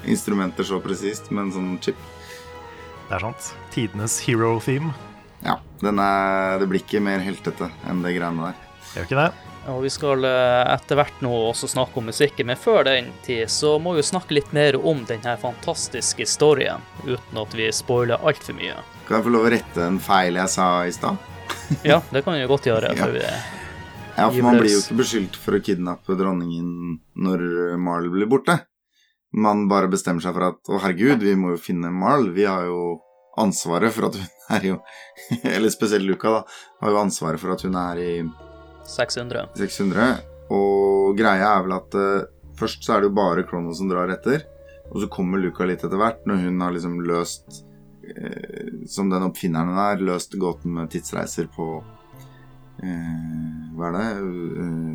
instrumenter 0.07 0.63
så 0.69 0.79
presist 0.85 1.33
med 1.35 1.49
en 1.49 1.53
sånn 1.57 1.73
chip. 1.83 1.99
Det 3.09 3.17
er 3.17 3.25
sant. 3.25 3.49
Tidenes 3.75 4.21
hero 4.23 4.53
theme. 4.63 4.93
Ja, 5.43 5.57
den 5.83 5.99
er, 5.99 6.61
det 6.63 6.69
blir 6.71 6.85
ikke 6.85 7.03
mer 7.03 7.19
heltete 7.27 7.73
enn 7.91 8.05
det 8.05 8.15
greiene 8.15 8.53
der. 8.53 8.61
Det 8.85 9.01
Gjør 9.01 9.09
ikke 9.09 9.19
det? 9.25 9.50
Og 9.71 9.85
vi 9.85 9.91
skal 9.93 10.25
eh, 10.27 10.73
etter 10.75 10.99
hvert 10.99 11.21
nå 11.25 11.31
også 11.51 11.69
snakke 11.71 12.01
om 12.01 12.09
musikken, 12.11 12.49
men 12.51 12.59
før 12.59 12.85
den 12.89 13.11
tid 13.25 13.51
så 13.53 13.77
må 13.83 13.95
vi 13.95 14.03
jo 14.03 14.09
snakke 14.11 14.37
litt 14.37 14.51
mer 14.57 14.79
om 14.79 15.05
denne 15.09 15.37
fantastiske 15.41 16.25
historien, 16.25 16.83
uten 17.07 17.41
at 17.43 17.55
vi 17.57 17.69
spoiler 17.75 18.21
altfor 18.27 18.59
mye. 18.59 18.79
Kan 19.07 19.19
jeg 19.21 19.27
få 19.27 19.35
lov 19.35 19.47
å 19.49 19.53
rette 19.55 19.87
en 19.87 20.01
feil 20.03 20.41
jeg 20.41 20.55
sa 20.57 20.71
i 20.87 20.95
stad? 20.95 21.29
Ja, 21.87 22.01
det 22.11 22.25
kan 22.27 22.35
vi 22.35 22.47
godt 22.51 22.67
gjøre. 22.67 22.93
Ja. 22.99 23.07
Vi, 23.11 23.23
Ja, 24.17 24.27
for 24.27 24.43
man 24.43 24.59
blir 24.59 24.75
jo 24.75 24.81
ikke 24.83 24.99
beskyldt 24.99 25.39
for 25.39 25.57
å 25.57 25.63
kidnappe 25.65 26.17
dronningen 26.19 26.99
når 27.23 27.45
Marl 27.81 28.11
blir 28.13 28.29
borte. 28.31 28.59
Man 29.31 29.69
bare 29.71 29.91
bestemmer 29.91 30.23
seg 30.25 30.35
for 30.35 30.49
at 30.49 30.71
å 30.71 30.81
herregud, 30.83 31.23
vi 31.23 31.37
må 31.39 31.55
jo 31.55 31.63
finne 31.63 31.93
Marl. 31.95 32.33
Vi 32.35 32.47
har 32.49 32.67
jo 32.67 32.99
ansvaret 33.39 33.95
for 33.95 34.09
at 34.09 34.19
hun 34.19 34.57
er 34.57 34.67
jo 34.73 34.79
Eller 35.55 35.71
spesielt 35.71 36.07
Luca, 36.07 36.41
da. 36.41 36.41
Har 36.83 36.95
jo 36.95 37.03
ansvaret 37.05 37.41
for 37.43 37.55
at 37.55 37.63
hun 37.67 37.79
er 37.79 38.03
i 38.03 38.13
600. 38.91 39.47
600. 39.59 40.21
Og 40.55 41.17
greia 41.19 41.55
er 41.55 41.65
vel 41.67 41.77
at 41.77 41.97
uh, 41.99 42.27
først 42.59 42.85
så 42.85 42.97
er 42.97 43.03
det 43.03 43.11
jo 43.11 43.19
bare 43.19 43.47
Krono 43.49 43.75
som 43.77 43.91
drar 43.91 44.11
etter. 44.13 44.45
Og 44.91 45.05
så 45.05 45.11
kommer 45.13 45.39
Luca 45.39 45.67
litt 45.69 45.85
etter 45.87 46.01
hvert, 46.01 46.25
når 46.27 46.43
hun 46.47 46.65
har 46.65 46.75
liksom 46.75 46.97
løst 47.07 47.63
uh, 48.11 48.85
Som 48.91 49.13
den 49.13 49.29
oppfinneren 49.29 49.71
hun 49.71 49.83
er, 49.85 50.03
løst 50.11 50.35
gåten 50.41 50.75
med 50.75 50.91
tidsreiser 50.91 51.51
på 51.55 51.71
uh, 51.79 53.57
Hva 53.77 53.91
er 53.91 53.99
det? 53.99 54.07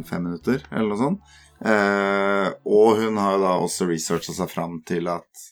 fem 0.05 0.21
minutter, 0.27 0.61
eller 0.69 0.91
noe 0.91 0.99
sånt. 0.99 1.35
Og 2.69 2.99
hun 2.99 3.15
har 3.17 3.31
jo 3.33 3.39
da 3.41 3.53
også 3.57 3.87
researcha 3.89 4.35
seg 4.35 4.51
fram 4.51 4.75
til 4.85 5.07
at 5.09 5.45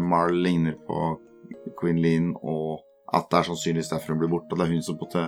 Marl 0.00 0.38
ligner 0.40 0.78
på 0.86 1.10
Queen 1.76 2.00
Lean, 2.00 2.30
og 2.40 2.80
at 3.12 3.28
det 3.30 3.38
er 3.38 3.48
sannsynligvis 3.50 3.90
derfor 3.92 4.14
hun 4.14 4.22
blir 4.22 4.32
borte. 4.32 4.54
Og 4.54 4.58
det 4.58 4.66
er 4.66 4.72
hun 4.72 4.86
som 4.86 4.96
på 4.96 5.04
måte 5.04 5.26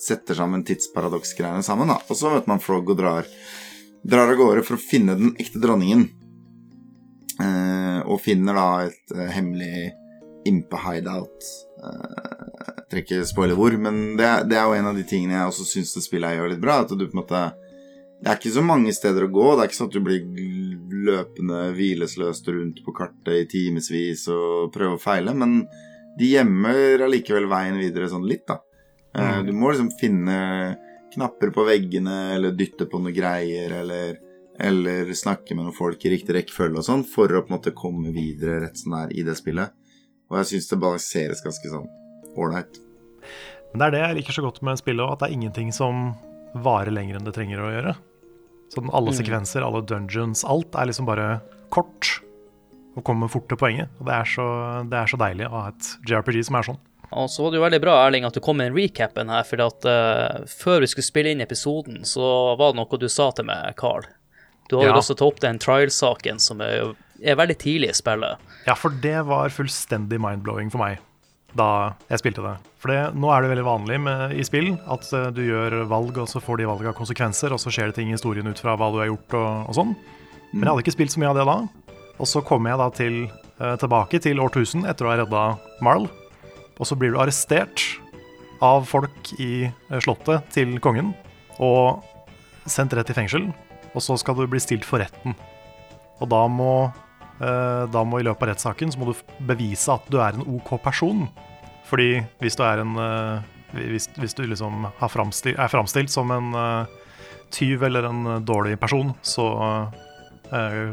setter 0.00 0.36
sammen 0.38 0.64
tidsparadoksgreiene 0.66 1.62
sammen. 1.62 1.88
da. 1.88 2.00
Og 2.08 2.18
så 2.18 2.32
møter 2.32 2.50
man 2.50 2.62
Frog 2.62 2.90
og 2.90 2.98
drar, 2.98 3.28
drar 4.02 4.32
av 4.32 4.38
gårde 4.38 4.64
for 4.66 4.78
å 4.78 4.84
finne 4.84 5.16
den 5.18 5.34
ekte 5.40 5.62
dronningen. 5.62 6.08
Eh, 7.42 8.00
og 8.06 8.22
finner 8.22 8.54
da 8.54 8.68
et 8.86 9.14
eh, 9.14 9.30
hemmelig 9.34 9.90
impe-hideout. 10.46 11.50
Eh, 11.82 12.64
jeg 12.68 12.86
trenger 12.90 13.04
ikke 13.04 13.26
spoile 13.26 13.56
hvor, 13.58 13.74
men 13.80 14.16
det, 14.18 14.30
det 14.50 14.58
er 14.60 14.68
jo 14.68 14.78
en 14.78 14.90
av 14.92 14.98
de 14.98 15.06
tingene 15.08 15.38
jeg 15.38 15.50
også 15.50 15.66
syns 15.66 15.94
det 15.96 16.04
spillet 16.04 16.34
jeg 16.34 16.42
gjør 16.42 16.52
litt 16.52 16.64
bra. 16.64 16.80
At 16.84 16.94
du 16.94 17.06
på 17.06 17.10
en 17.10 17.22
måte 17.22 17.44
Det 18.24 18.30
er 18.30 18.38
ikke 18.38 18.54
så 18.54 18.62
mange 18.64 18.92
steder 18.94 19.26
å 19.26 19.32
gå. 19.32 19.48
Det 19.52 19.64
er 19.64 19.70
ikke 19.70 19.80
sånn 19.80 19.90
at 19.90 19.96
du 19.96 20.04
blir 20.04 20.28
løpende 21.04 21.64
hvilesløst 21.76 22.46
rundt 22.48 22.78
på 22.84 22.94
kartet 22.96 23.34
i 23.42 23.48
timevis 23.50 24.28
og 24.32 24.70
prøver 24.72 24.96
å 24.96 25.02
feile, 25.02 25.34
men 25.36 25.64
de 26.18 26.30
gjemmer 26.30 27.02
allikevel 27.04 27.48
veien 27.50 27.76
videre 27.80 28.08
sånn 28.08 28.24
litt, 28.28 28.46
da. 28.48 28.60
Eh, 29.14 29.40
Mm. 29.40 29.46
Du 29.46 29.52
må 29.52 29.70
liksom 29.70 29.90
finne 30.00 30.76
knapper 31.14 31.50
på 31.54 31.64
veggene, 31.68 32.34
eller 32.34 32.50
dytte 32.52 32.86
på 32.90 32.98
noen 33.00 33.14
greier, 33.14 33.70
eller, 33.80 34.16
eller 34.58 35.12
snakke 35.14 35.54
med 35.54 35.64
noen 35.68 35.76
folk 35.76 36.02
i 36.04 36.10
riktig 36.10 36.34
rekkefølge 36.34 36.78
og 36.78 36.84
sånn, 36.84 37.04
for 37.06 37.28
å 37.28 37.42
på 37.44 37.52
en 37.52 37.58
måte 37.58 37.74
komme 37.74 38.10
videre 38.12 38.60
rett 38.64 38.76
som 38.78 38.92
det 38.92 39.02
er 39.04 39.12
i 39.20 39.22
det 39.22 39.36
spillet. 39.38 39.70
Og 40.30 40.38
jeg 40.40 40.46
syns 40.50 40.68
det 40.72 40.80
balanseres 40.82 41.42
ganske 41.44 41.70
sånn 41.70 41.86
ålreit. 42.36 42.80
Men 43.72 43.78
det 43.78 43.86
er 43.86 43.90
det 43.94 44.00
jeg 44.02 44.16
liker 44.18 44.32
så 44.38 44.42
godt 44.42 44.62
med 44.62 44.78
spillet, 44.78 45.06
at 45.12 45.18
det 45.22 45.28
er 45.30 45.34
ingenting 45.38 45.70
som 45.72 46.14
varer 46.54 46.90
lenger 46.94 47.16
enn 47.18 47.24
det 47.26 47.34
trenger 47.34 47.62
å 47.62 47.70
gjøre. 47.70 47.94
Sånn 48.74 48.90
alle 48.92 49.12
Mm. 49.12 49.18
sekvenser, 49.20 49.62
alle 49.62 49.82
dungeons, 49.86 50.42
alt 50.44 50.74
er 50.74 50.86
liksom 50.86 51.06
bare 51.06 51.40
kort 51.70 52.20
og 52.96 53.04
kommer 53.04 53.28
fort 53.28 53.46
til 53.48 53.56
poenget. 53.58 53.88
Og 54.00 54.06
det 54.06 54.14
er 54.14 54.24
så, 54.24 54.88
det 54.90 54.98
er 54.98 55.06
så 55.06 55.18
deilig 55.18 55.46
å 55.46 55.62
ha 55.62 55.68
et 55.68 55.96
JRPG 56.06 56.44
som 56.44 56.56
er 56.56 56.62
sånn. 56.62 56.78
Og 57.12 57.28
så 57.30 57.44
var 57.44 57.52
det 57.52 57.58
jo 57.60 57.64
veldig 57.64 57.80
bra, 57.84 57.94
Erling, 58.06 58.24
at 58.26 58.34
du 58.34 58.40
kom 58.42 58.58
med 58.58 58.72
en 58.72 58.76
recapen 58.78 59.28
her, 59.30 59.44
for 59.46 59.60
at 59.62 59.86
uh, 59.86 60.44
før 60.50 60.80
vi 60.82 60.88
skulle 60.90 61.06
spille 61.06 61.30
inn 61.34 61.44
episoden, 61.44 62.02
så 62.08 62.56
var 62.58 62.72
det 62.72 62.80
noe 62.80 63.00
du 63.00 63.08
sa 63.12 63.30
til 63.36 63.46
meg, 63.50 63.74
Carl. 63.78 64.06
Du 64.70 64.78
hadde 64.78 64.90
Ja. 64.94 64.98
også 64.98 65.14
til 65.16 65.26
å 65.26 65.32
opp 65.32 65.40
den 65.44 65.58
trial-saken 65.60 66.40
som 66.40 66.62
er, 66.64 66.94
er 67.22 67.36
veldig 67.36 67.58
tidlig 67.60 67.90
i 67.92 67.98
spillet. 67.98 68.40
Ja, 68.66 68.74
for 68.74 68.90
det 68.90 69.18
var 69.28 69.52
fullstendig 69.52 70.18
mind-blowing 70.22 70.72
for 70.72 70.80
meg 70.82 71.02
da 71.54 71.94
jeg 72.10 72.18
spilte 72.18 72.42
det. 72.42 72.56
For 72.82 72.90
det, 72.90 73.14
nå 73.14 73.28
er 73.30 73.44
det 73.44 73.50
veldig 73.52 73.66
vanlig 73.68 74.00
med, 74.02 74.32
i 74.34 74.42
spill 74.42 74.72
at 74.90 75.06
eh, 75.14 75.28
du 75.30 75.44
gjør 75.44 75.84
valg, 75.86 76.16
og 76.18 76.26
så 76.26 76.42
får 76.42 76.58
de 76.58 76.66
valgene 76.66 76.96
konsekvenser, 76.98 77.54
og 77.54 77.62
så 77.62 77.70
skjer 77.70 77.92
det 77.92 77.98
ting 78.00 78.10
i 78.10 78.16
historien 78.16 78.48
ut 78.50 78.58
fra 78.58 78.74
hva 78.74 78.90
du 78.90 78.98
har 78.98 79.06
gjort 79.12 79.36
og, 79.38 79.68
og 79.70 79.78
sånn. 79.78 79.94
Men 80.50 80.64
jeg 80.66 80.72
hadde 80.72 80.84
ikke 80.86 80.96
spilt 80.96 81.14
så 81.14 81.22
mye 81.22 81.30
av 81.30 81.38
det 81.38 81.46
da. 81.46 81.56
Og 82.18 82.30
så 82.30 82.42
kommer 82.46 82.72
jeg 82.74 82.80
da 82.82 82.88
til, 82.98 83.16
eh, 83.60 83.76
tilbake 83.84 84.20
til 84.22 84.42
årtusen 84.42 84.82
etter 84.90 85.06
å 85.06 85.12
ha 85.12 85.20
redda 85.22 85.44
Marl. 85.84 86.08
Og 86.78 86.88
så 86.88 86.96
blir 86.98 87.14
du 87.14 87.20
arrestert 87.22 87.82
av 88.64 88.86
folk 88.88 89.32
i 89.42 89.66
eh, 89.66 90.00
slottet 90.02 90.50
til 90.54 90.76
kongen 90.82 91.12
og 91.62 92.02
sendt 92.70 92.94
rett 92.96 93.10
i 93.10 93.16
fengsel. 93.16 93.48
Og 93.94 94.02
så 94.02 94.16
skal 94.18 94.38
du 94.38 94.46
bli 94.50 94.62
stilt 94.62 94.86
for 94.86 95.02
retten. 95.02 95.36
Og 96.22 96.30
da 96.30 96.44
må, 96.50 96.90
eh, 97.38 97.82
da 97.90 98.04
må 98.06 98.20
i 98.20 98.26
løpet 98.26 98.46
av 98.46 98.54
rettssaken 98.54 98.94
så 98.94 99.00
må 99.00 99.10
du 99.10 99.34
bevise 99.46 99.92
at 99.94 100.06
du 100.10 100.18
er 100.22 100.34
en 100.34 100.46
OK 100.56 100.76
person. 100.82 101.26
Fordi 101.86 102.24
hvis 102.40 102.56
du 102.58 102.64
er 102.66 102.84
en 102.84 102.96
eh, 103.00 103.50
Hvis, 103.74 104.06
hvis 104.22 104.36
du 104.38 104.44
liksom 104.46 104.84
framstilt, 105.10 105.58
er 105.58 105.66
framstilt 105.66 106.10
som 106.12 106.30
en 106.30 106.52
tyv 107.50 107.82
eller 107.82 108.06
en 108.06 108.44
dårlig 108.46 108.76
person, 108.78 109.10
så, 109.18 109.46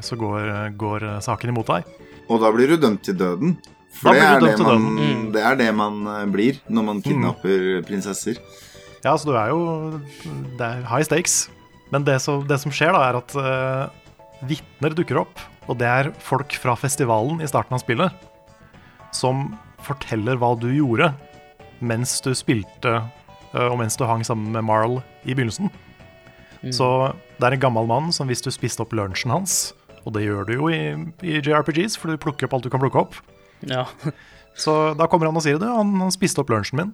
så 0.02 0.18
går, 0.18 0.74
går 0.82 1.06
saken 1.22 1.54
imot 1.54 1.70
deg. 1.70 1.86
Og 2.26 2.42
da 2.42 2.50
blir 2.50 2.74
du 2.74 2.82
dømt 2.82 3.04
til 3.06 3.20
døden. 3.20 3.54
For 4.00 4.16
det 4.16 4.24
er 4.24 4.42
det, 4.42 4.56
man. 4.64 4.86
Mm. 4.98 5.24
det 5.36 5.42
er 5.46 5.58
det 5.60 5.70
man 5.76 6.04
eh, 6.08 6.28
blir 6.32 6.60
når 6.72 6.86
man 6.88 7.02
kidnapper 7.06 7.82
prinsesser. 7.88 8.40
Ja, 9.02 9.16
så 9.18 9.28
du 9.28 9.34
er 9.36 9.50
jo 9.50 9.62
Det 10.58 10.66
er 10.66 10.86
high 10.90 11.04
stakes. 11.06 11.50
Men 11.92 12.06
det, 12.08 12.22
så, 12.24 12.40
det 12.48 12.62
som 12.62 12.72
skjer, 12.72 12.94
da, 12.96 13.02
er 13.10 13.18
at 13.20 13.34
uh, 13.36 14.46
vitner 14.48 14.96
dukker 14.96 15.20
opp. 15.26 15.42
Og 15.68 15.76
det 15.82 15.90
er 15.90 16.12
folk 16.24 16.56
fra 16.56 16.78
festivalen 16.80 17.44
i 17.44 17.50
starten 17.50 17.76
av 17.76 17.84
spillet 17.84 18.28
som 19.12 19.50
forteller 19.84 20.38
hva 20.40 20.54
du 20.56 20.70
gjorde 20.72 21.10
mens 21.84 22.14
du 22.24 22.30
spilte 22.38 22.94
uh, 23.52 23.68
og 23.68 23.76
mens 23.82 24.00
du 24.00 24.06
hang 24.08 24.24
sammen 24.24 24.54
med 24.56 24.64
Marl 24.64 25.02
i 25.26 25.36
begynnelsen. 25.36 25.68
Så 26.70 26.88
det 27.40 27.48
er 27.48 27.56
en 27.56 27.64
gammel 27.64 27.88
mann 27.90 28.12
som 28.14 28.30
hvis 28.30 28.44
du 28.46 28.52
spiste 28.54 28.84
opp 28.84 28.94
lunsjen 28.94 29.34
hans, 29.34 29.74
og 30.06 30.14
det 30.14 30.28
gjør 30.28 30.46
du 30.46 30.54
jo 30.54 30.68
i, 30.70 30.82
i 31.26 31.40
JRPGs, 31.42 31.98
for 31.98 32.12
du 32.14 32.22
plukker 32.22 32.46
opp 32.46 32.54
alt 32.58 32.68
du 32.68 32.70
kan 32.74 32.82
plukke 32.84 33.02
opp, 33.02 33.18
Ja. 33.70 33.86
så 34.64 34.94
da 34.98 35.08
kommer 35.12 35.30
han 35.30 35.38
og 35.40 35.46
sier 35.46 35.60
det, 35.62 35.70
han, 35.70 35.94
han 36.02 36.14
spiste 36.14 36.42
opp 36.44 36.52
lunsjen 36.54 36.82
min. 36.82 36.92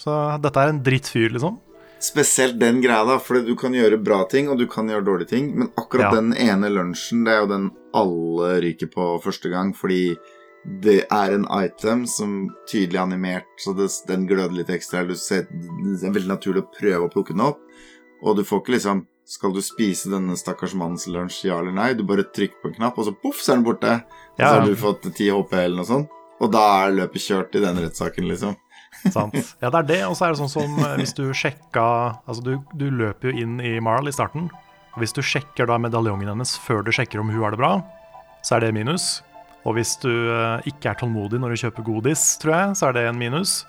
Så 0.00 0.14
dette 0.40 0.62
er 0.62 0.72
en 0.72 0.80
drittfyr, 0.84 1.28
liksom. 1.34 1.58
Spesielt 2.00 2.56
den 2.56 2.78
greia, 2.80 3.04
da, 3.04 3.18
for 3.20 3.42
du 3.44 3.52
kan 3.60 3.74
gjøre 3.76 3.98
bra 4.00 4.22
ting, 4.30 4.46
og 4.48 4.56
du 4.56 4.64
kan 4.70 4.88
gjøre 4.88 5.04
dårlige 5.04 5.34
ting. 5.34 5.50
Men 5.60 5.68
akkurat 5.76 6.08
Ja. 6.08 6.14
den 6.16 6.32
ene 6.32 6.70
lunsjen, 6.72 7.26
det 7.26 7.34
er 7.34 7.42
jo 7.42 7.50
den 7.50 7.66
alle 7.92 8.54
ryker 8.64 8.88
på 8.88 9.08
første 9.20 9.50
gang, 9.52 9.74
fordi 9.76 10.16
det 10.80 11.06
er 11.12 11.34
en 11.34 11.44
item 11.52 12.06
som 12.08 12.48
tydelig 12.68 12.96
er 12.96 13.04
animert, 13.04 13.48
så 13.60 13.74
det, 13.76 13.90
den 14.08 14.26
gløder 14.28 14.56
litt 14.56 14.72
ekstra. 14.72 15.04
Du 15.08 15.14
ser, 15.16 15.46
det 15.50 16.00
er 16.04 16.12
veldig 16.16 16.32
naturlig 16.32 16.64
å 16.64 16.72
prøve 16.72 17.04
å 17.06 17.12
plukke 17.12 17.36
den 17.36 17.44
opp, 17.44 17.60
og 18.24 18.36
du 18.36 18.44
får 18.44 18.62
ikke 18.64 18.78
liksom 18.78 19.06
Skal 19.30 19.52
du 19.54 19.60
spise 19.62 20.10
denne 20.10 20.34
stakkars 20.34 20.72
mannens 20.74 21.04
lunsj, 21.06 21.44
ja 21.46 21.60
eller 21.60 21.70
nei? 21.70 21.92
Du 21.94 22.02
bare 22.02 22.24
trykker 22.34 22.58
på 22.64 22.66
en 22.66 22.74
knapp, 22.74 22.96
og 22.98 23.04
så 23.06 23.12
poff, 23.14 23.38
så 23.38 23.52
er 23.52 23.60
den 23.60 23.66
borte. 23.68 23.92
Og 24.38 24.40
så 24.40 24.54
har 24.54 24.66
du 24.66 24.76
fått 24.78 25.06
10 25.10 25.30
HP 25.34 25.52
eller 25.58 25.76
noe 25.82 25.88
sånt. 25.88 26.10
Og 26.40 26.48
da 26.54 26.62
er 26.86 26.94
løpet 26.96 27.20
kjørt 27.26 27.56
i 27.58 27.60
den 27.60 27.80
rettssaken, 27.82 28.28
liksom. 28.30 28.54
Sant. 29.14 29.34
Ja, 29.60 29.68
det 29.70 29.78
er 29.82 29.88
det. 29.90 30.00
Og 30.08 30.16
så 30.16 30.26
er 30.26 30.32
det 30.34 30.40
sånn 30.40 30.52
som 30.52 30.78
eh, 30.80 30.94
hvis 31.00 31.12
du 31.16 31.26
sjekka 31.36 31.84
Altså, 32.24 32.42
du, 32.42 32.52
du 32.76 32.86
løper 32.90 33.30
jo 33.30 33.42
inn 33.44 33.58
i 33.60 33.74
Marl 33.84 34.08
i 34.08 34.14
starten. 34.14 34.48
Og 34.94 35.02
hvis 35.04 35.12
du 35.14 35.20
sjekker 35.22 35.68
da 35.70 35.76
medaljongen 35.78 36.28
hennes 36.32 36.56
før 36.64 36.82
du 36.86 36.90
sjekker 36.94 37.20
om 37.22 37.28
hun 37.30 37.42
har 37.44 37.54
det 37.54 37.60
bra, 37.60 37.74
så 38.42 38.56
er 38.56 38.64
det 38.64 38.72
minus. 38.74 39.20
Og 39.68 39.76
hvis 39.76 39.92
du 40.00 40.08
eh, 40.10 40.64
ikke 40.72 40.94
er 40.94 40.98
tålmodig 41.02 41.38
når 41.42 41.52
du 41.54 41.60
kjøper 41.66 41.84
godis, 41.86 42.24
tror 42.40 42.54
jeg, 42.56 42.78
så 42.80 42.88
er 42.88 42.96
det 42.96 43.04
en 43.10 43.20
minus. 43.20 43.60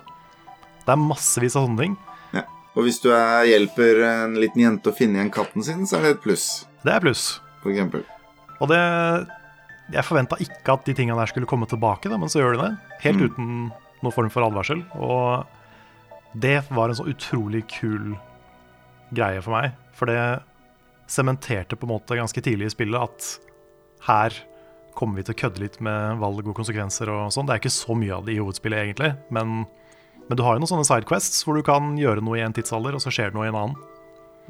Det 0.86 0.96
er 0.96 1.04
massevis 1.04 1.58
av 1.60 1.68
sånne 1.68 1.84
ting. 1.84 1.98
Ja. 2.34 2.46
Og 2.74 2.88
hvis 2.88 3.02
du 3.04 3.10
er, 3.12 3.44
hjelper 3.52 4.00
en 4.08 4.38
liten 4.40 4.64
jente 4.64 4.90
å 4.90 4.96
finne 4.96 5.20
igjen 5.20 5.34
katten 5.36 5.68
sin, 5.68 5.84
så 5.86 6.00
er 6.00 6.08
det 6.08 6.14
et 6.16 6.24
pluss, 6.24 6.48
Det 6.88 6.96
er 6.96 7.04
pluss. 7.04 7.26
for 7.62 7.70
eksempel. 7.76 8.08
Og 8.64 8.72
det 8.72 8.80
Jeg 9.92 10.06
forventa 10.08 10.38
ikke 10.42 10.74
at 10.74 10.86
de 10.88 10.94
tingene 10.98 11.18
der 11.20 11.30
skulle 11.32 11.48
komme 11.50 11.68
tilbake, 11.70 12.10
da, 12.10 12.18
men 12.18 12.30
så 12.32 12.40
gjør 12.42 12.58
de 12.58 12.62
det. 12.68 12.72
Helt 13.04 13.18
Mm. 13.22 13.26
uten 13.32 13.72
noen 14.04 14.14
form 14.16 14.30
for 14.34 14.44
advarsel. 14.48 14.86
Og 14.96 15.46
det 16.40 16.64
var 16.72 16.90
en 16.90 16.96
så 16.96 17.06
utrolig 17.12 17.66
kul 17.68 18.16
greie 19.14 19.42
for 19.44 19.52
meg. 19.52 19.74
For 19.94 20.06
det 20.08 20.42
sementerte 21.12 21.76
på 21.76 21.84
en 21.88 21.94
måte 22.00 22.16
ganske 22.16 22.42
tidlig 22.42 22.70
i 22.70 22.76
spillet 22.76 23.02
at 23.02 23.40
her 24.08 24.32
kommer 24.96 25.16
vi 25.20 25.24
til 25.28 25.36
å 25.36 25.40
kødde 25.44 25.60
litt 25.64 25.78
med 25.84 26.18
valg 26.20 26.48
og 26.48 26.56
konsekvenser 26.56 27.10
og 27.12 27.32
sånn. 27.32 27.46
Det 27.48 27.54
er 27.56 27.62
ikke 27.62 27.74
så 27.76 27.96
mye 27.96 28.16
av 28.16 28.26
det 28.26 28.36
i 28.36 28.40
hovedspillet, 28.42 28.80
egentlig. 28.88 29.12
Men, 29.32 29.66
men 30.28 30.38
du 30.40 30.44
har 30.44 30.56
jo 30.56 30.64
noen 30.64 30.72
sånne 30.72 30.88
sidequests 30.88 31.44
hvor 31.46 31.56
du 31.60 31.64
kan 31.64 31.94
gjøre 32.00 32.24
noe 32.24 32.40
i 32.40 32.44
en 32.46 32.54
tidsalder, 32.56 32.96
og 32.96 33.04
så 33.04 33.12
skjer 33.14 33.32
det 33.32 33.38
noe 33.40 33.48
i 33.48 33.52
en 33.52 33.60
annen. 33.60 33.76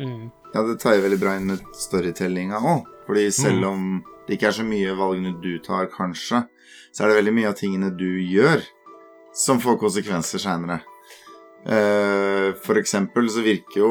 Mm. 0.02 0.32
Ja, 0.56 0.64
det 0.66 0.80
tar 0.82 0.96
jo 0.98 1.04
veldig 1.06 1.20
bra 1.22 1.36
inn 1.38 1.46
med 1.52 1.62
storytellinga 1.78 2.58
òg. 2.62 2.86
Fordi 3.08 3.26
selv 3.36 3.66
om 3.70 3.86
det 4.32 4.38
ikke 4.38 4.48
er 4.48 4.56
så 4.56 4.64
mye 4.64 4.94
valgene 4.96 5.34
du 5.44 5.58
tar, 5.60 5.90
kanskje, 5.92 6.46
så 6.96 7.04
er 7.04 7.12
det 7.12 7.18
veldig 7.18 7.34
mye 7.36 7.50
av 7.50 7.58
tingene 7.60 7.90
du 8.00 8.08
gjør, 8.24 8.64
som 9.36 9.60
får 9.60 9.76
konsekvenser 9.82 10.40
seinere. 10.40 10.78
Uh, 11.68 12.56
for 12.64 12.80
eksempel 12.80 13.28
så 13.30 13.44
virker 13.44 13.82
jo, 13.84 13.90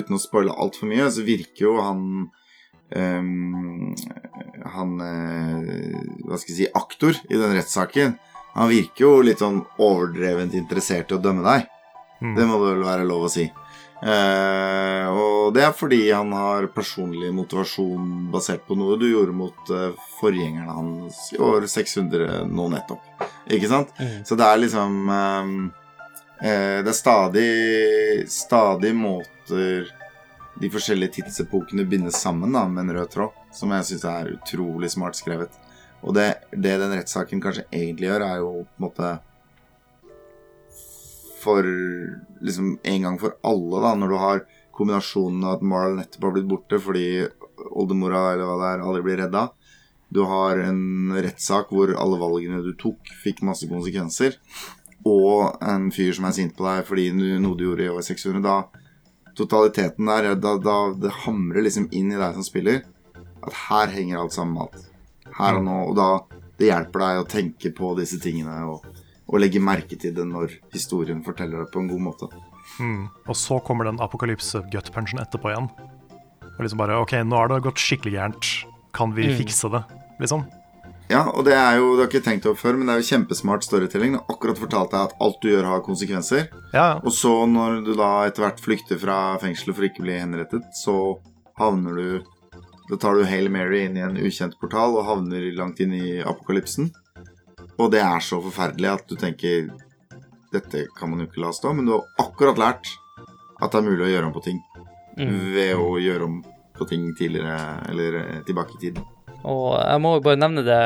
uten 0.00 0.16
å 0.16 0.22
spoile 0.22 0.56
altfor 0.56 0.88
mye, 0.88 1.10
så 1.12 1.26
virker 1.28 1.68
jo 1.68 1.74
han 1.78 2.00
um, 2.96 3.92
Han 4.72 4.96
uh, 4.98 5.68
Hva 6.24 6.40
skal 6.40 6.50
jeg 6.50 6.56
si 6.56 6.70
Aktor 6.72 7.20
i 7.28 7.36
den 7.36 7.54
rettssaken. 7.54 8.16
Han 8.56 8.72
virker 8.72 9.04
jo 9.04 9.12
litt 9.28 9.44
sånn 9.44 9.60
overdrevent 9.76 10.56
interessert 10.56 11.12
i 11.12 11.18
å 11.18 11.22
dømme 11.22 11.44
deg. 11.44 11.68
Mm. 12.24 12.32
Det 12.40 12.48
må 12.48 12.58
det 12.62 12.72
vel 12.72 12.84
være 12.88 13.06
lov 13.12 13.28
å 13.28 13.32
si. 13.36 13.44
Eh, 14.02 15.06
og 15.08 15.54
det 15.56 15.62
er 15.64 15.72
fordi 15.72 16.02
han 16.10 16.32
har 16.36 16.68
personlig 16.74 17.30
motivasjon 17.32 18.26
basert 18.32 18.66
på 18.68 18.76
noe 18.76 18.98
du 19.00 19.06
gjorde 19.08 19.32
mot 19.36 19.72
eh, 19.72 19.96
forgjengerne 20.18 20.76
hans 20.76 21.20
i 21.32 21.40
år 21.40 21.64
600 21.70 22.44
nå 22.50 22.68
nettopp. 22.74 23.24
Ikke 23.48 23.70
sant? 23.70 23.94
Mm. 23.96 24.18
Så 24.28 24.36
det 24.36 24.46
er 24.46 24.60
liksom 24.60 24.96
eh, 25.16 25.52
eh, 26.42 26.78
Det 26.84 26.90
er 26.92 26.98
stadig 26.98 27.50
Stadig 28.28 28.92
måter 28.98 29.86
de 30.56 30.70
forskjellige 30.72 31.18
tidsepokene 31.18 31.84
bindes 31.88 32.16
sammen 32.20 32.54
da, 32.56 32.62
med 32.68 32.86
en 32.86 32.96
rød 32.96 33.10
tråd, 33.12 33.40
som 33.52 33.72
jeg 33.76 33.88
syns 33.90 34.04
er 34.08 34.30
utrolig 34.32 34.88
smart 34.88 35.18
skrevet. 35.18 35.52
Og 36.00 36.14
det, 36.16 36.30
det 36.52 36.78
den 36.80 36.94
rettssaken 36.96 37.42
kanskje 37.44 37.66
egentlig 37.68 38.08
gjør, 38.08 38.24
er 38.24 38.40
jo 38.40 38.52
på 38.64 38.78
en 38.78 38.86
måte 38.86 39.10
for 41.46 41.66
liksom 42.44 42.76
en 42.82 43.06
gang 43.06 43.18
for 43.22 43.36
alle, 43.46 43.82
da, 43.84 43.94
når 43.98 44.12
du 44.12 44.16
har 44.20 44.44
kombinasjonen 44.76 45.44
av 45.46 45.56
at 45.56 45.66
Marl 45.66 45.96
nettopp 45.96 46.26
har 46.28 46.34
blitt 46.36 46.50
borte 46.50 46.80
fordi 46.82 47.06
oldemora 47.70 48.32
eller 48.34 48.48
hva 48.48 48.56
det 48.60 48.72
er, 48.72 48.82
aldri 48.84 49.04
blir 49.06 49.22
redda. 49.24 49.46
Du 50.12 50.22
har 50.28 50.60
en 50.62 51.14
rettssak 51.16 51.72
hvor 51.74 51.94
alle 51.98 52.18
valgene 52.20 52.62
du 52.64 52.74
tok, 52.78 53.08
fikk 53.24 53.42
masse 53.46 53.66
konsekvenser. 53.70 54.36
Og 55.06 55.56
en 55.62 55.88
fyr 55.94 56.12
som 56.16 56.26
er 56.28 56.34
sint 56.36 56.54
på 56.56 56.66
deg 56.66 56.84
fordi 56.88 57.08
noe 57.14 57.56
du 57.56 57.66
gjorde 57.66 57.86
i 57.86 57.90
over 57.92 58.04
600. 58.06 58.42
Da 58.44 58.84
totaliteten 59.36 60.08
der, 60.08 60.34
da, 60.40 60.56
da 60.58 60.76
det 60.96 61.12
hamrer 61.24 61.66
liksom 61.66 61.88
inn 61.92 62.12
i 62.12 62.20
deg 62.20 62.36
som 62.36 62.46
spiller 62.46 62.84
at 63.46 63.58
her 63.66 63.92
henger 63.92 64.22
alt 64.22 64.36
sammen 64.36 64.56
med 64.56 64.66
alt. 64.66 64.86
Her 65.36 65.58
og 65.58 65.66
nå. 65.66 65.80
Og 65.90 65.98
da 65.98 66.10
det 66.56 66.70
hjelper 66.70 67.02
deg 67.02 67.20
å 67.20 67.28
tenke 67.28 67.72
på 67.76 67.92
disse 67.98 68.18
tingene 68.22 68.62
og 68.70 68.86
og 69.28 69.40
legge 69.42 69.58
merke 69.62 69.96
til 69.98 70.14
det 70.14 70.24
når 70.28 70.52
historien 70.72 71.22
forteller 71.26 71.64
det 71.64 71.72
på 71.74 71.80
en 71.82 71.88
god 71.90 72.00
måte. 72.00 72.28
Mm. 72.78 73.08
Og 73.26 73.34
så 73.36 73.58
kommer 73.64 73.84
den 73.88 73.98
apokalypse-gut-punchen 74.02 75.18
etterpå 75.22 75.50
igjen. 75.52 75.70
Og 76.56 76.60
liksom 76.64 76.78
bare 76.80 77.00
OK, 77.02 77.12
nå 77.26 77.36
har 77.36 77.48
det 77.52 77.62
gått 77.66 77.82
skikkelig 77.82 78.14
gærent. 78.16 78.52
Kan 78.96 79.12
vi 79.12 79.26
Mm. 79.28 79.36
fikse 79.36 79.68
det? 79.70 79.82
Liksom. 80.20 80.44
Ja, 81.10 81.28
og 81.30 81.44
det 81.44 81.52
er 81.54 81.76
jo, 81.78 81.94
du 81.94 82.00
har 82.02 82.08
ikke 82.08 82.24
tenkt 82.24 82.46
over 82.46 82.56
før, 82.58 82.76
men 82.78 82.86
det 82.88 82.94
er 82.96 83.00
jo 83.02 83.10
kjempesmart 83.14 83.62
storytelling. 83.62 84.12
Du 84.14 84.18
har 84.18 84.26
akkurat 84.34 84.58
fortalt 84.58 84.90
deg 84.90 85.00
at 85.06 85.12
alt 85.20 85.36
du 85.42 85.48
gjør, 85.52 85.64
har 85.64 85.80
konsekvenser. 85.86 86.48
Ja, 86.74 86.94
Og 87.04 87.12
så, 87.12 87.46
når 87.46 87.84
du 87.84 87.94
da 87.94 88.26
etter 88.26 88.42
hvert 88.42 88.58
flykter 88.60 88.98
fra 88.98 89.38
fengselet 89.38 89.76
for 89.76 89.84
ikke 89.86 90.00
å 90.02 90.06
bli 90.06 90.18
henrettet, 90.18 90.64
så 90.74 91.18
havner 91.58 91.94
du 91.94 92.24
Da 92.88 92.94
tar 92.96 93.14
du 93.14 93.24
Hail 93.24 93.48
Mary 93.50 93.80
inn 93.84 93.96
i 93.96 94.00
en 94.00 94.14
ukjent 94.16 94.54
portal 94.60 94.94
og 94.96 95.06
havner 95.06 95.42
langt 95.56 95.80
inn 95.80 95.92
i 95.92 96.22
apokalypsen. 96.22 96.92
Og 97.78 97.90
det 97.92 98.00
er 98.00 98.22
så 98.24 98.38
forferdelig 98.40 98.88
at 98.94 99.06
du 99.10 99.16
tenker 99.20 99.68
Dette 100.52 100.86
kan 100.96 101.10
man 101.10 101.20
jo 101.20 101.26
ikke 101.26 101.42
la 101.42 101.50
stå, 101.52 101.72
men 101.76 101.88
du 101.88 101.92
har 101.96 102.04
akkurat 102.22 102.56
lært 102.60 102.88
at 103.60 103.72
det 103.72 103.80
er 103.80 103.84
mulig 103.86 104.06
å 104.06 104.12
gjøre 104.12 104.28
om 104.30 104.36
på 104.36 104.44
ting 104.46 104.60
Mm. 105.16 105.54
ved 105.54 105.70
å 105.80 105.94
gjøre 105.96 106.24
om 106.26 106.34
på 106.76 106.84
ting 106.90 107.06
tidligere 107.16 107.56
eller 107.88 108.18
eh, 108.20 108.40
tilbake 108.44 108.74
i 108.76 108.80
tid. 108.82 108.98
Og 109.48 109.70
jeg 109.80 110.02
må 110.04 110.10
jo 110.18 110.24
bare 110.26 110.36
nevne 110.36 110.60
det 110.66 110.80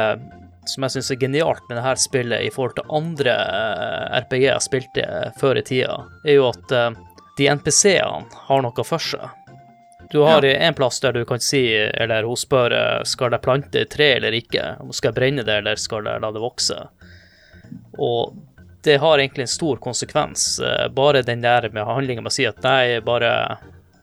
som 0.71 0.85
jeg 0.87 0.95
syns 0.95 1.11
er 1.11 1.19
genialt 1.19 1.65
med 1.67 1.81
dette 1.81 1.97
spillet 2.05 2.45
i 2.47 2.53
forhold 2.55 2.77
til 2.79 2.93
andre 2.95 3.35
eh, 3.35 4.21
RPG 4.23 4.45
jeg 4.45 4.63
spilte 4.63 5.07
før 5.41 5.59
i 5.59 5.65
tida, 5.67 5.97
er 6.23 6.39
jo 6.39 6.47
at 6.53 6.77
eh, 6.79 6.95
de 7.41 7.49
NPC-ene 7.57 8.43
har 8.47 8.63
noe 8.63 8.87
for 8.87 9.03
seg. 9.03 9.27
Du 10.11 10.21
har 10.27 10.43
Ja. 10.45 10.57
en 10.67 10.75
plass 10.75 10.99
der 11.01 11.13
du 11.13 11.25
kan 11.25 11.39
si, 11.41 11.63
eller 11.77 12.23
hun 12.27 12.37
spør 12.37 12.73
eh, 12.75 13.03
skal 13.07 13.31
jeg 13.31 13.43
plante 13.45 13.81
et 13.85 13.91
tre 13.91 14.13
eller 14.17 14.33
ikke, 14.35 14.65
skal 14.93 15.13
jeg 15.13 15.19
brenne 15.21 15.45
det 15.47 15.59
eller 15.63 15.77
skal 15.79 16.05
jeg 16.05 16.21
la 16.25 16.31
det 16.35 16.43
vokse. 16.43 16.79
Og 17.99 18.35
det 18.83 18.97
har 19.03 19.19
egentlig 19.21 19.45
en 19.47 19.53
stor 19.55 19.77
konsekvens. 19.77 20.59
eh, 20.61 20.89
Bare 20.89 21.23
den 21.23 21.41
der 21.45 21.69
med 21.71 21.85
handlinga 21.87 22.23
med 22.25 22.33
å 22.33 22.35
si 22.35 22.47
at 22.49 22.63
nei, 22.65 22.99
bare 23.01 23.31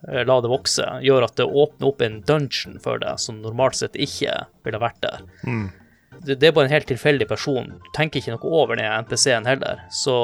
eh, 0.08 0.24
la 0.24 0.40
det 0.42 0.52
vokse, 0.52 0.86
gjør 1.04 1.24
at 1.28 1.36
det 1.36 1.46
åpner 1.50 1.88
opp 1.90 2.02
en 2.06 2.22
dungeon 2.22 2.80
for 2.80 3.00
deg 3.04 3.20
som 3.20 3.42
normalt 3.42 3.76
sett 3.76 3.96
ikke 4.00 4.46
ville 4.64 4.80
vært 4.80 5.02
der. 5.02 5.20
Mm. 5.44 5.68
Det, 6.24 6.40
det 6.40 6.48
er 6.48 6.52
bare 6.56 6.66
en 6.70 6.72
helt 6.78 6.88
tilfeldig 6.88 7.28
person. 7.30 7.74
Tenker 7.94 8.22
ikke 8.22 8.38
noe 8.38 8.54
over 8.64 8.76
den 8.80 8.88
NPC-en 9.04 9.46
heller. 9.46 9.84
Så 9.92 10.16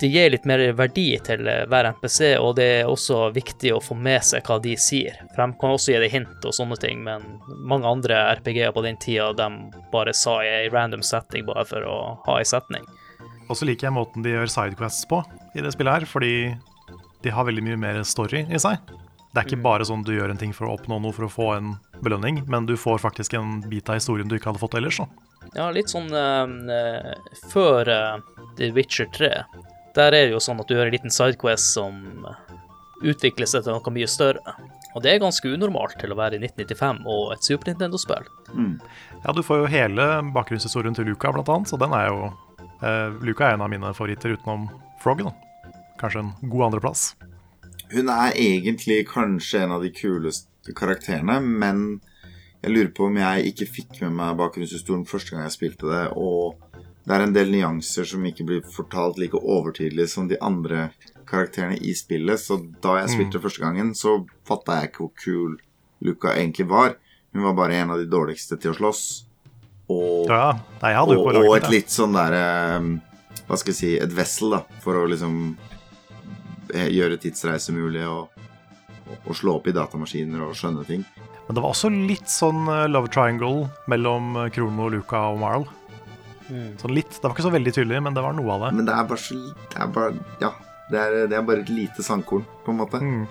det 0.00 0.10
gir 0.10 0.32
litt 0.32 0.46
mer 0.48 0.60
verdi 0.74 1.06
til 1.24 1.46
eh, 1.48 1.62
hver 1.70 1.88
NPC, 1.92 2.34
og 2.42 2.56
det 2.58 2.66
er 2.80 2.90
også 2.90 3.28
viktig 3.34 3.70
å 3.76 3.82
få 3.82 3.94
med 3.94 4.24
seg 4.26 4.44
hva 4.46 4.58
de 4.62 4.74
sier. 4.80 5.20
For 5.34 5.44
de 5.44 5.58
kan 5.60 5.76
også 5.76 5.94
gi 5.94 6.00
deg 6.02 6.12
hint 6.12 6.48
og 6.48 6.56
sånne 6.56 6.78
ting, 6.82 7.04
men 7.06 7.38
mange 7.62 7.88
andre 7.88 8.18
RPG-er 8.40 8.74
på 8.74 8.82
den 8.86 8.98
tida, 9.00 9.30
de 9.38 9.48
bare 9.92 10.14
sa 10.16 10.40
i 10.42 10.50
ei 10.50 10.68
random 10.72 11.04
setting 11.06 11.46
bare 11.46 11.66
for 11.68 11.86
å 11.86 11.98
ha 12.26 12.38
ei 12.40 12.48
setning. 12.48 12.86
Og 13.48 13.58
så 13.58 13.68
liker 13.68 13.88
jeg 13.88 13.94
måten 13.94 14.24
de 14.24 14.34
gjør 14.34 14.50
sidequests 14.50 15.06
på 15.10 15.20
i 15.54 15.62
det 15.62 15.74
spillet 15.74 16.00
her, 16.00 16.08
fordi 16.08 16.34
de 17.24 17.32
har 17.32 17.46
veldig 17.46 17.64
mye 17.64 17.80
mer 17.80 18.02
story 18.08 18.44
i 18.48 18.60
seg. 18.60 18.80
Det 19.34 19.40
er 19.40 19.48
ikke 19.48 19.64
bare 19.64 19.86
sånn 19.86 20.04
du 20.06 20.12
gjør 20.14 20.30
en 20.30 20.38
ting 20.38 20.52
for 20.54 20.68
å 20.68 20.76
oppnå 20.76 21.00
noe 21.02 21.14
for 21.14 21.26
å 21.26 21.32
få 21.32 21.46
en 21.56 21.74
belønning, 22.04 22.42
men 22.50 22.66
du 22.68 22.76
får 22.78 23.00
faktisk 23.02 23.34
en 23.38 23.60
bit 23.66 23.88
av 23.90 23.98
historien 23.98 24.30
du 24.30 24.36
ikke 24.36 24.52
hadde 24.52 24.62
fått 24.62 24.76
ellers. 24.78 25.00
Så. 25.00 25.08
Ja, 25.56 25.68
litt 25.74 25.90
sånn 25.90 26.10
uh, 26.14 27.10
før 27.50 27.90
uh, 27.90 28.44
The 28.58 28.70
Witcher 28.76 29.10
3. 29.16 29.32
Der 29.94 30.10
er 30.10 30.26
det 30.26 30.34
jo 30.34 30.42
sånn 30.42 30.60
at 30.62 30.68
du 30.68 30.74
gjør 30.74 30.88
en 30.88 30.94
liten 30.96 31.12
sidequest 31.14 31.74
som 31.76 32.00
utvikler 33.04 33.48
seg 33.48 33.64
til 33.64 33.76
noe 33.76 33.92
mye 33.94 34.08
større. 34.10 34.54
Og 34.94 35.02
det 35.02 35.10
er 35.10 35.22
ganske 35.22 35.50
unormalt 35.50 35.96
til 36.00 36.14
å 36.14 36.18
være 36.18 36.38
i 36.38 36.42
1995 36.42 37.02
og 37.10 37.34
et 37.34 37.46
Super 37.46 37.70
Nintendo-spill. 37.70 38.28
Mm. 38.54 38.76
Ja, 39.24 39.34
du 39.34 39.42
får 39.42 39.64
jo 39.64 39.70
hele 39.72 40.08
bakgrunnshistorien 40.34 40.94
til 40.96 41.08
Luca, 41.10 41.32
blant 41.34 41.50
annet, 41.50 41.70
så 41.70 41.78
den 41.80 41.94
er 41.96 42.08
jo 42.10 42.30
eh, 42.80 43.16
Luca 43.26 43.48
er 43.48 43.58
en 43.58 43.66
av 43.66 43.72
mine 43.72 43.90
favoritter 43.96 44.36
utenom 44.36 44.68
Frog. 45.02 45.24
Da. 45.26 45.34
Kanskje 46.00 46.22
en 46.22 46.32
god 46.52 46.68
andreplass. 46.70 47.12
Hun 47.92 48.10
er 48.10 48.38
egentlig 48.40 49.02
kanskje 49.10 49.64
en 49.64 49.74
av 49.76 49.84
de 49.84 49.90
kuleste 49.94 50.74
karakterene, 50.78 51.40
men 51.42 51.84
jeg 52.64 52.72
lurer 52.72 52.92
på 52.96 53.10
om 53.10 53.18
jeg 53.20 53.50
ikke 53.50 53.68
fikk 53.68 53.98
med 54.06 54.14
meg 54.16 54.38
bakgrunnshistorien 54.40 55.04
første 55.08 55.34
gang 55.34 55.44
jeg 55.44 55.58
spilte 55.58 55.90
det, 55.90 56.04
og 56.16 56.63
det 57.04 57.12
er 57.12 57.26
en 57.26 57.34
del 57.36 57.50
nyanser 57.52 58.06
som 58.08 58.24
ikke 58.24 58.46
blir 58.48 58.62
fortalt 58.74 59.18
like 59.20 59.36
overtydelig 59.36 60.08
som 60.14 60.28
de 60.30 60.38
andre 60.40 60.88
karakterene 61.28 61.76
i 61.76 61.92
spillet, 61.96 62.40
så 62.40 62.58
da 62.84 62.98
jeg 63.02 63.12
spilte 63.14 63.40
første 63.42 63.64
gangen, 63.64 63.92
så 63.96 64.22
fatta 64.48 64.78
jeg 64.78 64.90
ikke 64.90 65.02
hvor 65.04 65.12
kul 65.20 65.58
Luca 66.04 66.32
egentlig 66.34 66.68
var. 66.70 66.96
Hun 67.34 67.44
var 67.48 67.56
bare 67.58 67.76
en 67.82 67.92
av 67.94 68.00
de 68.00 68.08
dårligste 68.08 68.56
til 68.60 68.72
å 68.72 68.78
slåss. 68.78 69.04
Og, 69.92 70.30
Ja, 70.30 70.54
nei, 70.80 70.94
og, 70.96 71.12
på 71.12 71.32
og 71.44 71.56
et 71.58 71.68
litt 71.68 71.92
sånn 71.92 72.14
derre 72.16 72.80
Hva 73.44 73.58
skal 73.60 73.74
jeg 73.74 73.76
si 73.76 73.90
Et 74.00 74.14
vessel, 74.16 74.54
da, 74.54 74.62
for 74.80 74.96
å 74.96 75.02
liksom 75.10 75.34
eh, 76.72 76.88
gjøre 76.88 77.18
tidsreise 77.20 77.74
mulig 77.76 78.06
og, 78.08 78.32
og, 79.04 79.18
og 79.18 79.36
slå 79.36 79.58
opp 79.58 79.68
i 79.68 79.74
datamaskiner 79.76 80.46
og 80.46 80.56
skjønne 80.56 80.86
ting. 80.88 81.04
Men 81.44 81.58
det 81.58 81.60
var 81.60 81.74
også 81.74 81.92
litt 81.92 82.32
sånn 82.32 82.64
eh, 82.72 82.86
love 82.88 83.12
triangle 83.12 83.68
mellom 83.92 84.38
eh, 84.40 84.48
Krono, 84.54 84.88
Luca 84.88 85.26
og 85.34 85.42
Marl. 85.42 85.68
Sånn 86.48 86.92
litt, 86.92 87.10
Det 87.16 87.24
var 87.24 87.32
ikke 87.32 87.46
så 87.46 87.54
veldig 87.54 87.72
tydelig, 87.72 88.02
men 88.04 88.16
det 88.16 88.22
var 88.24 88.36
noe 88.36 88.52
av 88.52 88.66
det. 88.66 88.72
Men 88.76 88.88
det 88.88 88.94
er 88.94 89.08
bare 89.08 89.22
så 89.22 89.40
Det 89.72 89.80
er 89.80 89.90
bare 89.98 90.14
Ja. 90.42 90.52
Det 90.90 91.00
er, 91.00 91.14
det 91.30 91.36
er 91.38 91.44
bare 91.48 91.62
et 91.64 91.70
lite 91.72 92.04
sandkorn, 92.04 92.44
på 92.64 92.72
en 92.72 92.76
måte. 92.76 92.98
Mm. 93.00 93.24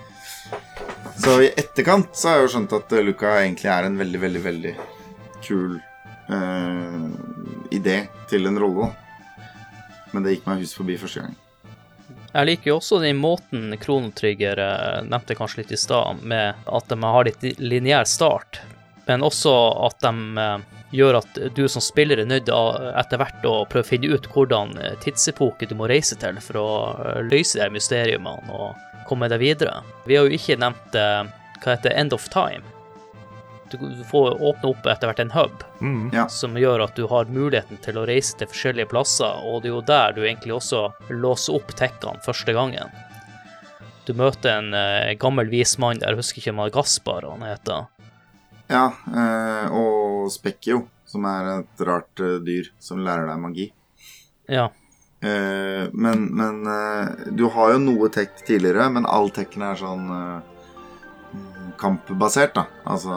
Så 1.22 1.36
i 1.44 1.52
etterkant 1.54 2.10
så 2.18 2.28
har 2.32 2.40
jeg 2.40 2.48
jo 2.48 2.52
skjønt 2.56 2.74
at 2.74 2.94
eh, 2.96 3.04
Luca 3.06 3.36
egentlig 3.38 3.70
er 3.70 3.86
en 3.86 4.00
veldig, 4.00 4.20
veldig, 4.24 4.42
veldig 4.42 4.72
kul 5.44 5.76
uh, 6.32 7.06
idé 7.70 7.96
til 8.30 8.50
en 8.50 8.58
rolle. 8.58 8.90
Men 10.10 10.26
det 10.26 10.34
gikk 10.34 10.50
meg 10.50 10.64
hus 10.64 10.74
forbi 10.74 10.98
første 10.98 11.22
gang. 11.22 11.38
Jeg 12.34 12.48
liker 12.48 12.72
jo 12.72 12.78
også 12.80 12.98
den 12.98 13.20
måten 13.22 13.76
Chrono 13.78 14.10
Trigger 14.18 14.58
eh, 14.58 15.00
nevnte 15.06 15.36
kanskje 15.38 15.62
litt 15.62 15.74
i 15.76 15.78
stad, 15.78 16.24
med 16.26 16.66
at 16.66 16.90
de 16.90 16.98
har 16.98 17.28
litt 17.28 17.44
lineær 17.62 18.08
start, 18.10 18.64
men 19.06 19.22
også 19.22 19.52
at 19.86 20.02
de 20.02 20.40
gjør 20.94 21.18
at 21.18 21.38
du 21.56 21.64
som 21.68 21.82
spiller 21.82 22.20
er 22.22 22.28
nødt 22.30 22.46
til 22.46 22.90
etter 22.94 23.18
hvert 23.20 23.46
å 23.50 23.54
prøve 23.70 23.82
å 23.86 23.88
finne 23.88 24.12
ut 24.14 24.28
hvordan 24.30 24.76
eh, 24.78 24.94
tidsepoke 25.02 25.66
du 25.70 25.74
må 25.78 25.88
reise 25.90 26.16
til 26.20 26.38
for 26.44 26.60
å 26.60 26.68
eh, 27.04 27.22
løse 27.26 27.58
de 27.58 27.66
mysteriumene 27.74 28.54
og 28.54 28.78
komme 29.08 29.28
deg 29.32 29.42
videre. 29.42 29.80
Vi 30.08 30.16
har 30.16 30.28
jo 30.28 30.38
ikke 30.38 30.56
nevnt 30.62 30.94
eh, 30.96 31.24
hva 31.64 31.74
heter 31.74 31.96
End 31.98 32.14
of 32.16 32.28
Time. 32.32 32.62
Du 33.72 33.78
får 34.06 34.36
åpne 34.44 34.68
opp 34.70 34.84
etter 34.86 35.08
hvert 35.10 35.22
en 35.24 35.32
hub 35.34 35.62
Mm. 35.84 36.10
Ja. 36.14 36.28
som 36.32 36.54
gjør 36.56 36.84
at 36.84 36.94
du 36.96 37.06
har 37.10 37.26
muligheten 37.28 37.76
til 37.82 37.98
å 38.00 38.04
reise 38.08 38.36
til 38.38 38.48
forskjellige 38.48 38.88
plasser, 38.92 39.40
og 39.44 39.60
det 39.64 39.68
er 39.68 39.74
jo 39.74 39.80
der 39.84 40.14
du 40.16 40.20
egentlig 40.22 40.54
også 40.56 40.84
låser 41.10 41.58
opp 41.58 41.74
tekkene 41.76 42.22
første 42.24 42.54
gangen. 42.56 42.92
Du 44.06 44.14
møter 44.16 44.52
en 44.60 44.70
eh, 44.78 45.14
gammel 45.20 45.50
vis 45.52 45.74
mann 45.80 45.98
der, 46.00 46.14
jeg 46.14 46.22
husker 46.22 46.40
ikke 46.40 46.54
om 46.54 46.62
han 46.62 46.72
Gaspar 46.76 47.26
han 47.28 47.44
heter. 47.44 47.90
Ja, 48.72 48.86
eh, 49.12 49.66
og 50.24 50.32
Spekkio, 50.34 50.84
som 51.08 51.26
er 51.30 51.50
et 51.58 51.84
rart 51.86 52.20
eh, 52.24 52.38
dyr 52.44 52.70
som 52.82 53.02
lærer 53.04 53.28
deg 53.30 53.42
magi. 53.42 53.66
Ja. 54.50 54.70
Eh, 55.24 55.86
men 55.92 56.26
men 56.36 56.64
eh, 56.68 57.30
du 57.36 57.46
har 57.54 57.72
jo 57.74 57.78
noe 57.84 58.08
tech 58.12 58.34
tidligere, 58.44 58.90
men 58.92 59.06
all 59.08 59.30
techen 59.32 59.62
er 59.64 59.78
sånn 59.80 60.08
eh, 60.12 60.50
kampbasert, 61.80 62.54
da. 62.54 62.66
Altså 62.86 63.14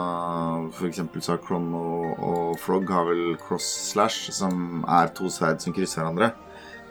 for 0.74 0.88
eksempel 0.88 1.22
så 1.22 1.34
har 1.36 1.42
Chrono 1.44 1.82
og 2.16 2.58
Frog 2.62 2.88
har 2.90 3.06
vel 3.10 3.36
cross 3.42 3.66
slash, 3.92 4.30
som 4.34 4.84
er 4.88 5.12
to 5.16 5.30
sverd 5.32 5.60
som 5.62 5.74
krysser 5.76 6.02
hverandre. 6.02 6.32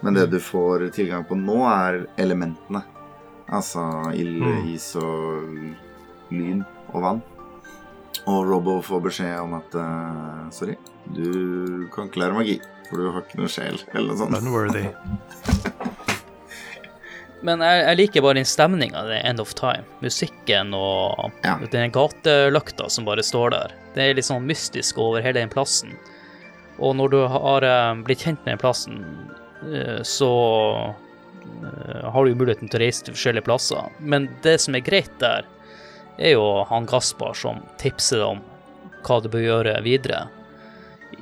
Men 0.06 0.14
det 0.14 0.28
du 0.30 0.38
får 0.44 0.92
tilgang 0.94 1.26
på 1.26 1.36
nå, 1.40 1.58
er 1.66 2.04
elementene. 2.22 2.84
Altså 3.50 3.82
ild, 4.14 4.42
Mm. 4.44 4.68
is 4.76 4.96
og 4.96 5.50
lyn 6.32 6.64
og 6.94 7.02
vann. 7.02 7.22
Og 8.28 8.42
Robbo 8.50 8.80
får 8.84 9.04
beskjed 9.06 9.38
om 9.40 9.54
at 9.60 9.76
uh, 9.80 10.50
Sorry, 10.52 10.76
du 11.16 11.88
kan 11.94 12.10
ikke 12.10 12.20
lære 12.26 12.36
magi, 12.36 12.58
for 12.90 13.00
du 13.00 13.12
har 13.14 13.22
ikke 13.24 13.40
noe 13.40 13.52
sjel, 13.52 13.78
eller 13.94 14.12
noe 14.14 14.20
sånt. 14.20 14.36
Unworthy. 14.42 14.86
Men 17.46 17.62
jeg, 17.62 17.82
jeg 17.86 17.98
liker 18.00 18.24
bare 18.26 18.40
den 18.40 18.48
stemninga, 18.50 19.04
det 19.08 19.20
End 19.30 19.40
of 19.44 19.52
Time. 19.56 19.86
Musikken 20.02 20.74
og 20.76 21.32
Ja. 21.46 21.58
den 21.72 21.92
gatelykta 21.94 22.90
som 22.90 23.06
bare 23.06 23.24
står 23.24 23.54
der. 23.54 23.76
Det 23.94 24.04
er 24.08 24.18
litt 24.18 24.26
sånn 24.28 24.48
mystisk 24.50 24.98
over 24.98 25.22
hele 25.22 25.38
den 25.40 25.52
plassen. 25.54 25.94
Og 26.82 26.96
når 26.98 27.14
du 27.14 27.20
har 27.30 27.66
eh, 27.66 27.94
blitt 28.06 28.26
kjent 28.26 28.42
med 28.46 28.56
den 28.56 28.62
plassen, 28.62 28.98
eh, 29.70 30.02
så 30.06 30.30
har 32.04 32.26
du 32.26 32.32
jo 32.34 32.38
muligheten 32.42 32.70
til 32.70 32.80
å 32.82 32.84
reise 32.84 33.06
til 33.06 33.16
forskjellige 33.16 33.46
plasser. 33.48 33.86
Men 34.00 34.28
det 34.44 34.58
som 34.62 34.76
er 34.78 34.84
greit 34.86 35.14
der, 35.22 35.46
er 36.18 36.34
jo 36.36 36.64
han 36.70 36.86
Gaspar 36.90 37.34
som 37.38 37.62
tipser 37.82 38.22
deg 38.24 38.28
om 38.38 38.42
hva 39.08 39.20
du 39.24 39.30
bør 39.32 39.44
gjøre 39.46 39.76
videre. 39.86 40.24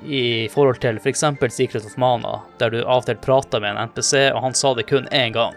I 0.05 0.47
forhold 0.51 0.79
til 0.81 0.97
f.eks. 0.97 1.23
Secret 1.53 1.85
of 1.85 1.97
Mana, 2.01 2.39
der 2.59 2.69
du 2.73 2.79
av 2.83 3.03
og 3.03 3.05
til 3.05 3.19
prater 3.21 3.61
med 3.61 3.75
en 3.75 3.89
NPC, 3.91 4.31
og 4.33 4.41
han 4.43 4.53
sa 4.57 4.73
det 4.73 4.87
kun 4.89 5.07
én 5.13 5.31
gang. 5.35 5.53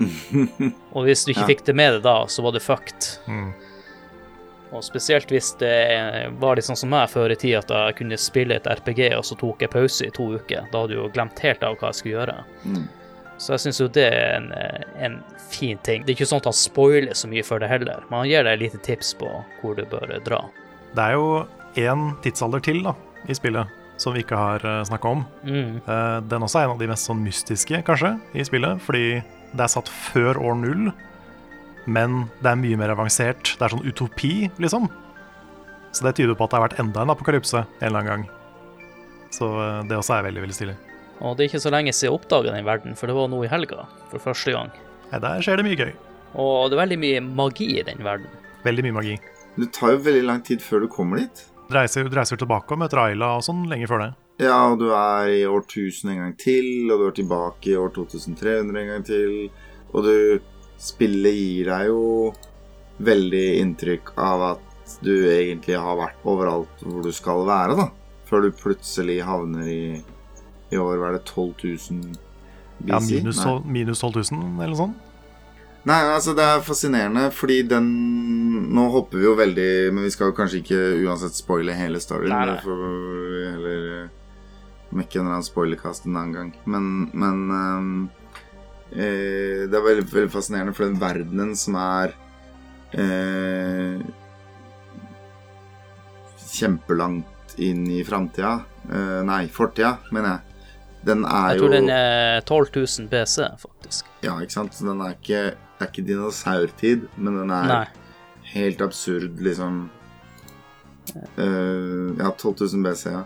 Og 0.96 1.04
hvis 1.04 1.24
du 1.26 1.32
ikke 1.34 1.42
Ja. 1.44 1.48
fikk 1.50 1.64
det 1.66 1.74
med 1.76 1.92
deg 1.98 2.02
da, 2.06 2.14
så 2.26 2.42
var 2.42 2.54
du 2.56 2.60
fucked. 2.62 3.08
Mm. 3.28 3.50
Og 4.72 4.84
spesielt 4.86 5.28
hvis 5.34 5.50
det 5.58 6.30
var 6.40 6.56
litt 6.56 6.64
sånn 6.64 6.78
som 6.78 6.88
meg 6.94 7.10
før 7.10 7.34
i 7.34 7.36
tid, 7.36 7.56
at 7.58 7.68
jeg 7.74 7.96
kunne 7.98 8.16
spille 8.16 8.54
et 8.56 8.66
RPG, 8.70 9.10
og 9.18 9.24
så 9.26 9.36
tok 9.36 9.60
jeg 9.66 9.72
pause 9.74 10.06
i 10.06 10.12
to 10.14 10.28
uker. 10.38 10.68
Da 10.70 10.84
hadde 10.84 10.94
du 10.94 11.00
jo 11.02 11.08
glemt 11.12 11.42
helt 11.44 11.62
av 11.66 11.76
hva 11.80 11.90
jeg 11.90 11.98
skulle 12.00 12.16
gjøre. 12.20 12.36
Mm. 12.64 12.84
Så 13.40 13.54
jeg 13.54 13.62
syns 13.64 13.78
jo 13.80 13.88
det 13.88 14.04
er 14.12 14.34
en, 14.36 14.50
en 15.00 15.14
fin 15.50 15.78
ting. 15.86 16.04
Det 16.04 16.12
er 16.12 16.18
ikke 16.18 16.28
sånn 16.28 16.42
at 16.42 16.50
han 16.50 16.56
spoiler 16.56 17.16
så 17.16 17.28
mye 17.30 17.44
for 17.46 17.62
det 17.62 17.70
heller, 17.72 18.02
men 18.10 18.18
han 18.22 18.28
gir 18.28 18.44
deg 18.44 18.58
et 18.58 18.64
lite 18.66 18.80
tips 18.84 19.14
på 19.20 19.30
hvor 19.62 19.78
du 19.78 19.86
bør 19.88 20.12
dra. 20.26 20.42
Det 20.92 21.06
er 21.06 21.16
jo 21.16 21.28
én 21.80 22.10
tidsalder 22.24 22.60
til 22.66 22.82
da, 22.84 22.92
i 23.30 23.36
spillet 23.38 23.76
som 24.00 24.14
vi 24.16 24.22
ikke 24.24 24.36
har 24.38 24.64
snakka 24.88 25.10
om. 25.12 25.22
Mm. 25.44 25.80
Eh, 25.84 26.18
Den 26.28 26.44
også 26.46 26.60
er 26.62 26.68
en 26.68 26.74
av 26.74 26.80
de 26.80 26.88
mest 26.88 27.08
sånn 27.08 27.20
mystiske, 27.24 27.82
kanskje, 27.84 28.14
i 28.32 28.44
spillet. 28.48 28.80
Fordi 28.84 29.04
det 29.20 29.64
er 29.64 29.72
satt 29.72 29.90
før 29.92 30.40
år 30.40 30.56
null, 30.56 30.90
men 31.90 32.22
det 32.40 32.48
er 32.52 32.60
mye 32.60 32.78
mer 32.80 32.94
avansert. 32.94 33.54
Det 33.58 33.66
er 33.66 33.74
sånn 33.74 33.84
utopi, 33.84 34.34
liksom. 34.62 34.88
Så 35.92 36.06
det 36.06 36.14
tyder 36.16 36.36
på 36.38 36.46
at 36.46 36.52
det 36.52 36.60
har 36.60 36.68
vært 36.68 36.80
enda 36.80 37.02
en 37.04 37.12
apokalypse 37.12 37.60
en 37.60 37.88
eller 37.88 38.00
annen 38.00 38.10
gang. 38.12 38.24
Så 39.36 39.48
eh, 39.52 39.82
det 39.90 40.00
også 40.00 40.16
er 40.16 40.30
veldig, 40.30 40.46
veldig 40.48 40.56
stilig. 40.56 40.78
Og 41.20 41.36
det 41.36 41.44
er 41.44 41.50
ikke 41.50 41.62
så 41.66 41.72
lenge 41.72 41.92
siden 41.92 42.10
jeg 42.10 42.16
oppdaga 42.16 42.54
den 42.54 42.68
verden, 42.68 42.96
for 42.96 43.10
det 43.10 43.16
var 43.16 43.28
nå 43.28 43.42
i 43.44 43.50
helga 43.50 43.84
for 44.10 44.22
første 44.22 44.54
gang. 44.56 44.72
Ja, 45.10 45.20
der 45.20 45.44
skjer 45.44 45.60
det 45.60 45.66
mye 45.66 45.78
gøy. 45.80 45.92
Og 46.40 46.70
det 46.70 46.76
er 46.78 46.82
veldig 46.84 47.00
mye 47.02 47.22
magi 47.26 47.68
i 47.76 47.84
den 47.86 48.02
verden. 48.06 48.30
Veldig 48.64 48.86
mye 48.86 48.96
magi. 49.00 49.16
Det 49.56 49.72
tar 49.76 49.96
jo 49.96 50.04
veldig 50.06 50.26
lang 50.28 50.44
tid 50.46 50.62
før 50.64 50.86
du 50.86 50.92
kommer 50.92 51.20
dit. 51.20 51.44
Du 51.68 51.76
reiser, 51.76 52.06
du 52.08 52.16
reiser 52.16 52.40
tilbake 52.40 52.72
og 52.74 52.80
møter 52.82 53.02
Ayla 53.02 53.34
og 53.38 53.44
sånn 53.46 53.66
lenge 53.70 53.88
før 53.90 54.06
det. 54.06 54.12
Ja, 54.40 54.56
og 54.70 54.78
du 54.80 54.88
er 54.96 55.28
i 55.28 55.42
år 55.44 55.66
1000 55.66 56.14
en 56.14 56.22
gang 56.22 56.32
til, 56.40 56.88
og 56.88 57.02
du 57.02 57.08
er 57.10 57.18
tilbake 57.18 57.74
i 57.74 57.76
år 57.76 57.92
2300 57.98 58.80
en 58.80 58.90
gang 58.94 59.04
til. 59.04 59.34
Og 59.92 60.06
du 60.06 60.14
Spillet 60.80 61.36
gir 61.36 61.68
deg 61.68 61.90
jo 61.90 62.04
veldig 63.04 63.46
inntrykk 63.60 64.14
av 64.16 64.44
at 64.54 64.94
du 65.04 65.12
egentlig 65.28 65.76
har 65.76 65.98
vært 65.98 66.22
overalt 66.28 66.84
hvor 66.86 67.04
du 67.04 67.12
skal 67.12 67.44
være, 67.48 67.76
da. 67.76 67.86
Før 68.24 68.46
du 68.46 68.56
plutselig 68.56 69.18
havner 69.26 69.68
i 69.68 69.82
I 70.70 70.78
år 70.78 70.98
var 71.02 71.16
det 71.16 71.24
12 71.24 71.54
000 71.64 71.78
BC? 72.78 72.90
Ja, 72.90 73.00
minus, 73.00 73.44
minus 73.64 74.00
12 74.00 74.22
000 74.32 74.60
eller 74.60 74.74
noe 74.74 74.82
sånt. 74.84 75.06
Nei, 75.88 75.96
altså 76.12 76.34
det 76.36 76.44
er 76.44 76.60
fascinerende, 76.60 77.30
fordi 77.32 77.62
den 77.64 77.86
Nå 78.74 78.82
hopper 78.92 79.16
vi 79.16 79.24
jo 79.24 79.30
veldig 79.38 79.68
Men 79.94 80.04
vi 80.04 80.10
skal 80.12 80.28
jo 80.28 80.36
kanskje 80.36 80.60
ikke 80.60 80.80
uansett 81.06 81.38
spoile 81.38 81.72
hele 81.76 82.02
storyen. 82.02 82.34
Nei, 82.34 82.50
nei. 82.50 82.58
Vi 82.60 83.44
heller 83.46 83.86
eh, 83.94 84.10
mekke 84.90 85.20
en 85.20 85.24
eller 85.24 85.38
annen 85.38 85.46
spoilerkast 85.46 86.06
en 86.06 86.18
annen 86.18 86.34
gang. 86.36 86.50
Men, 86.68 86.90
men 87.14 87.40
um, 87.54 87.92
eh, 88.92 89.64
Det 89.70 89.78
er 89.78 89.86
veldig, 89.86 90.06
veldig 90.12 90.32
fascinerende, 90.34 90.76
for 90.76 90.88
den 90.88 91.00
verdenen 91.00 91.56
som 91.58 91.78
er 91.80 92.14
eh, 92.92 94.04
Kjempelangt 96.50 97.56
inn 97.62 97.86
i 97.88 98.02
framtida 98.04 98.58
eh, 98.90 99.20
Nei, 99.26 99.44
fortida, 99.54 99.96
mener 100.12 100.36
jeg. 100.36 100.49
Den 101.06 101.24
er 101.24 101.54
Jeg 101.54 101.58
jo 101.60 101.64
tror 101.64 101.74
den 101.76 101.88
er 101.94 102.40
12 102.44 102.66
000 102.76 103.08
BC, 103.08 103.46
faktisk. 103.62 104.10
Ja, 104.22 104.34
ikke 104.40 104.52
sant? 104.52 104.74
Så 104.76 104.84
den 104.84 105.00
er 105.00 105.14
ikke, 105.16 105.42
det 105.56 105.86
er 105.86 105.88
ikke 105.88 106.06
dinosaurtid, 106.06 107.08
men 107.16 107.38
den 107.40 107.50
er 107.56 107.70
Nei. 107.72 107.84
helt 108.54 108.80
absurd, 108.84 109.40
liksom 109.40 109.88
Uh, 111.10 112.14
Ja, 112.20 112.28
12 112.38 112.54
000 112.60 112.84
BC, 112.84 113.10
ja. 113.10 113.24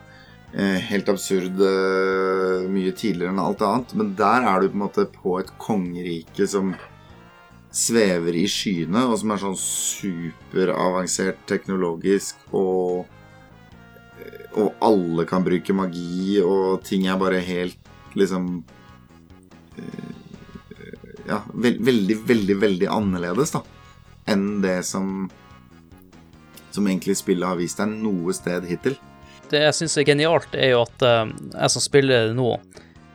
Eh, 0.54 0.78
helt 0.86 1.08
absurd 1.10 1.58
eh, 1.66 2.66
mye 2.70 2.92
tidligere 2.94 3.32
enn 3.32 3.40
alt 3.42 3.62
annet. 3.66 3.94
Men 3.98 4.12
der 4.14 4.44
er 4.46 4.60
du 4.62 4.68
på 4.70 4.76
en 4.78 4.84
måte 4.84 5.04
på 5.10 5.32
et 5.40 5.50
kongerike 5.58 6.46
som 6.46 6.70
svever 7.74 8.36
i 8.38 8.44
skyene, 8.46 9.02
og 9.10 9.18
som 9.18 9.34
er 9.34 9.42
sånn 9.42 9.56
superavansert 9.58 11.42
teknologisk, 11.50 12.38
og 12.54 13.10
Og 14.60 14.74
alle 14.84 15.26
kan 15.26 15.44
bruke 15.46 15.74
magi, 15.74 16.38
og 16.44 16.84
ting 16.86 17.08
er 17.10 17.18
bare 17.18 17.40
helt 17.42 17.90
liksom 18.14 18.62
ja, 21.26 21.40
veldig, 21.50 22.18
veldig, 22.28 22.56
veldig 22.62 22.90
annerledes 22.94 23.56
da 23.56 23.64
enn 24.30 24.62
det 24.62 24.82
som 24.86 25.30
som 26.70 26.86
egentlig 26.88 27.16
spillet 27.16 27.46
har 27.46 27.58
vist 27.60 27.78
deg 27.78 27.92
noe 28.02 28.32
sted 28.34 28.64
hittil. 28.66 28.96
Det 29.50 29.60
jeg 29.62 29.76
syns 29.78 29.94
er 30.00 30.08
genialt, 30.08 30.56
er 30.58 30.72
jo 30.72 30.80
at 30.82 31.04
uh, 31.06 31.28
jeg 31.52 31.70
som 31.70 31.84
spiller 31.84 32.32
nå 32.34 32.56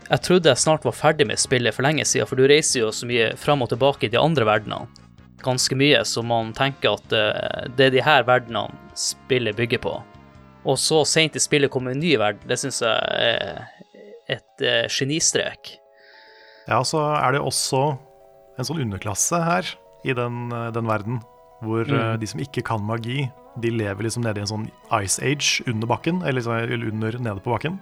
Jeg 0.10 0.24
trodde 0.26 0.50
jeg 0.50 0.62
snart 0.62 0.86
var 0.88 0.96
ferdig 0.96 1.28
med 1.28 1.42
spillet 1.42 1.76
for 1.76 1.84
lenge 1.84 2.06
siden, 2.08 2.30
for 2.30 2.40
du 2.40 2.48
reiser 2.48 2.86
jo 2.86 2.94
så 2.96 3.10
mye 3.10 3.34
fram 3.38 3.66
og 3.66 3.74
tilbake 3.74 4.08
i 4.08 4.14
de 4.14 4.18
andre 4.18 4.48
verdenene. 4.48 4.88
Ganske 5.44 5.76
mye, 5.78 6.00
så 6.08 6.24
man 6.24 6.54
tenker 6.56 6.96
at 6.96 7.14
uh, 7.14 7.68
det 7.76 7.90
er 7.90 7.98
de 7.98 8.06
her 8.06 8.24
verdenene 8.30 8.96
spillet 8.96 9.60
bygger 9.60 9.84
på. 9.84 9.98
Og 10.68 10.80
så 10.80 11.04
seint 11.08 11.38
i 11.38 11.42
spillet 11.42 11.72
kommer 11.72 11.96
en 11.96 12.02
ny 12.02 12.16
verden. 12.20 12.44
Det 12.50 12.58
syns 12.60 12.82
jeg 12.84 12.92
er 12.92 13.62
et 14.30 14.64
eh, 14.66 14.86
genistrek. 14.92 15.76
Ja, 16.70 16.82
så 16.86 17.02
er 17.18 17.34
det 17.34 17.42
også 17.42 17.84
en 18.60 18.68
sånn 18.68 18.82
underklasse 18.84 19.40
her 19.42 19.70
i 20.06 20.16
den, 20.16 20.50
eh, 20.54 20.70
den 20.76 20.90
verden, 20.90 21.22
hvor 21.64 21.88
mm. 21.88 22.20
de 22.22 22.30
som 22.30 22.44
ikke 22.44 22.64
kan 22.68 22.84
magi, 22.86 23.28
de 23.60 23.72
lever 23.74 24.06
liksom 24.06 24.24
nede 24.24 24.40
i 24.40 24.46
en 24.46 24.52
sånn 24.52 24.68
ice 25.02 25.20
age 25.26 25.64
under 25.68 25.90
bakken, 25.90 26.22
eller, 26.28 26.40
liksom 26.40 26.92
under 26.94 27.18
nede 27.20 27.44
på 27.44 27.56
bakken. 27.56 27.80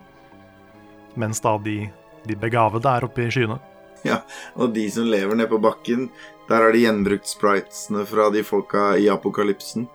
Mens 1.18 1.42
da 1.44 1.58
de, 1.62 1.80
de 2.30 2.38
begavede 2.40 2.94
er 2.94 3.06
oppe 3.06 3.26
i 3.26 3.34
skyene. 3.34 3.60
Ja, 4.06 4.22
og 4.56 4.76
de 4.76 4.86
som 4.94 5.10
lever 5.10 5.36
nede 5.36 5.50
på 5.52 5.60
bakken, 5.62 6.08
der 6.48 6.64
har 6.64 6.72
de 6.72 6.86
gjenbrukt 6.86 7.28
spritesene 7.28 8.06
fra 8.08 8.30
de 8.32 8.44
folka 8.46 8.92
i 9.02 9.10
apokalypsen. 9.12 9.88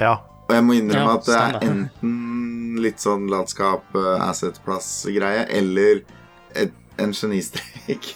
Ja, 0.00 0.16
Og 0.50 0.56
jeg 0.56 0.66
må 0.66 0.74
innrømme 0.74 1.12
Ja, 1.12 1.18
at 1.20 1.28
det 1.28 1.36
er 1.38 1.68
enten 1.70 2.80
litt 2.82 3.02
sånn 3.02 3.28
landskap, 3.30 3.84
eh, 3.94 4.24
asset-plass-greie, 4.24 5.44
eller 5.60 6.00
et, 6.58 6.74
en 6.98 7.12
genistrek. 7.14 8.08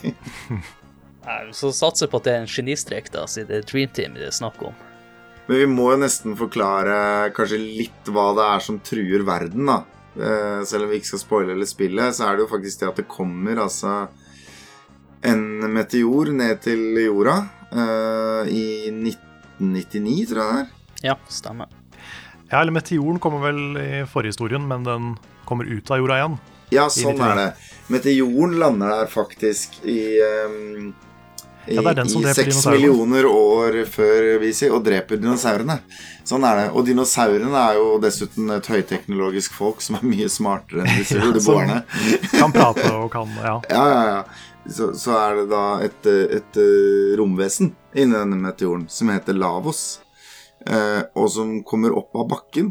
Nei, 1.28 1.38
Så 1.54 1.70
satser 1.72 2.10
på 2.10 2.18
at 2.18 2.26
det 2.26 2.34
er 2.34 2.42
en 2.42 2.50
genistrek, 2.50 3.12
da, 3.14 3.22
siden 3.30 3.52
det 3.52 3.60
er 3.60 3.68
Dream 3.70 3.92
Team 3.94 4.18
det 4.18 4.26
er 4.32 4.34
snakk 4.34 4.58
om. 4.66 4.74
Men 5.46 5.60
vi 5.60 5.68
må 5.70 5.90
jo 5.92 6.00
nesten 6.00 6.34
forklare 6.40 7.30
kanskje 7.36 7.60
litt 7.62 8.10
hva 8.10 8.30
det 8.34 8.48
er 8.56 8.64
som 8.66 8.80
truer 8.82 9.24
verden, 9.28 9.70
da. 9.70 9.78
Eh, 10.18 10.60
selv 10.66 10.88
om 10.88 10.90
vi 10.90 10.98
ikke 10.98 11.12
skal 11.12 11.22
spoile 11.22 11.54
eller 11.54 11.70
spille, 11.70 12.10
så 12.16 12.26
er 12.26 12.36
det 12.36 12.46
jo 12.46 12.50
faktisk 12.50 12.82
det 12.82 12.90
at 12.90 13.00
det 13.02 13.08
kommer 13.14 13.62
altså 13.62 13.94
en 15.24 15.44
meteor 15.72 16.34
ned 16.36 16.60
til 16.66 16.98
jorda 17.04 17.38
eh, 17.70 18.50
i 18.50 18.66
1999, 18.90 20.26
tror 20.32 20.42
jeg 20.42 20.50
det 20.50 20.64
er. 20.64 20.72
Ja, 21.04 21.16
stemmer. 21.28 21.68
Ja 22.54 22.62
eller 22.62 22.74
meteoren 22.74 23.18
kommer 23.22 23.42
vel 23.44 23.62
i 23.82 24.02
forhistorien, 24.10 24.62
men 24.70 24.86
den 24.86 25.14
kommer 25.44 25.66
ut 25.68 25.90
av 25.90 25.98
jorda 26.00 26.20
igjen. 26.20 26.36
Ja, 26.72 26.88
sånn 26.90 27.20
er 27.22 27.38
det. 27.38 27.48
Meteoren 27.92 28.54
lander 28.62 28.94
der 28.94 29.10
faktisk 29.12 29.82
i 29.84 29.98
um, 30.24 30.94
i, 31.66 31.74
Ja, 31.74 32.34
seks 32.34 32.66
millioner 32.66 33.26
år 33.26 33.78
før 33.88 34.38
vi 34.42 34.50
sier, 34.52 34.74
og 34.76 34.84
dreper 34.84 35.16
dinosaurene. 35.20 35.78
Sånn 36.28 36.44
er 36.44 36.58
det. 36.60 36.66
Og 36.76 36.84
dinosaurene 36.84 37.60
er 37.70 37.78
jo 37.78 37.86
dessuten 38.02 38.52
et 38.52 38.68
høyteknologisk 38.68 39.56
folk 39.56 39.80
som 39.84 39.96
er 39.96 40.04
mye 40.08 40.28
smartere 40.32 40.84
enn 40.84 40.98
disse 41.00 41.16
Ja, 41.20 41.24
huleboerne. 41.24 41.80
Kan 42.34 42.52
prate 42.52 42.90
og 42.92 43.08
kan 43.14 43.32
Ja. 43.40 43.56
Ja, 43.74 43.86
ja, 43.88 44.02
ja. 44.12 44.20
Så, 44.64 44.94
så 44.96 45.12
er 45.18 45.40
det 45.42 45.48
da 45.50 45.64
et, 45.84 46.06
et, 46.08 46.38
et 46.38 46.58
eh, 46.60 47.10
romvesen 47.20 47.74
inni 47.92 48.16
denne 48.16 48.38
meteoren 48.40 48.86
som 48.88 49.10
heter 49.12 49.36
Lavos, 49.36 49.98
og 50.64 51.26
som 51.28 51.58
kommer 51.66 51.92
opp 51.92 52.16
av 52.16 52.28
bakken 52.30 52.70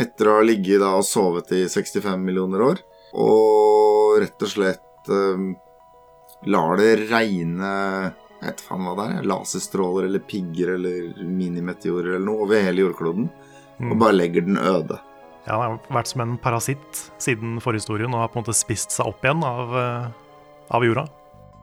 etter 0.00 0.30
å 0.30 0.38
ha 0.38 0.46
ligget 0.46 0.80
da 0.82 0.94
og 0.98 1.06
sovet 1.06 1.52
i 1.56 1.64
65 1.68 2.16
millioner 2.24 2.64
år, 2.64 2.80
og 3.20 4.20
rett 4.22 4.46
og 4.46 4.52
slett 4.52 5.12
eh, 5.12 5.44
lar 6.50 6.80
det 6.80 6.94
regne 7.10 7.74
jeg 8.40 8.54
vet 8.54 8.62
faen 8.64 8.86
hva 8.86 8.94
det 8.96 9.06
er, 9.18 9.26
laserstråler 9.28 10.06
eller 10.08 10.22
pigger 10.24 10.74
eller 10.78 11.24
minimeteorer 11.28 12.14
eller 12.14 12.24
noe 12.24 12.46
over 12.46 12.62
hele 12.64 12.86
jordkloden, 12.86 13.26
og 13.84 13.98
bare 14.00 14.16
legger 14.16 14.46
den 14.46 14.56
øde. 14.56 14.96
Ja, 15.44 15.58
Han 15.58 15.76
har 15.76 15.98
vært 15.98 16.08
som 16.08 16.22
en 16.24 16.38
parasitt 16.40 17.02
siden 17.20 17.58
forhistorien 17.60 18.12
og 18.14 18.22
har 18.22 18.32
på 18.32 18.38
en 18.38 18.46
måte 18.46 18.56
spist 18.56 18.96
seg 18.96 19.12
opp 19.12 19.24
igjen 19.24 19.44
av, 19.44 19.76
eh, 19.76 20.08
av 20.72 20.86
jorda. 20.88 21.04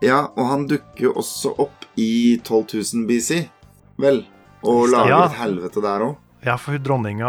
Ja, 0.05 0.27
og 0.37 0.45
han 0.51 0.67
dukker 0.69 1.07
jo 1.07 1.15
også 1.17 1.55
opp 1.57 1.87
i 1.97 2.37
12 2.43 2.77
000 2.77 3.07
BC, 3.09 3.39
vel, 3.97 4.21
og 4.63 4.87
lager 4.89 5.09
Ja. 5.09 5.25
et 5.25 5.37
helvete 5.41 5.81
der 5.81 5.99
òg. 6.07 6.15
Ja, 6.45 6.55
for 6.57 6.77
dronninga 6.77 7.27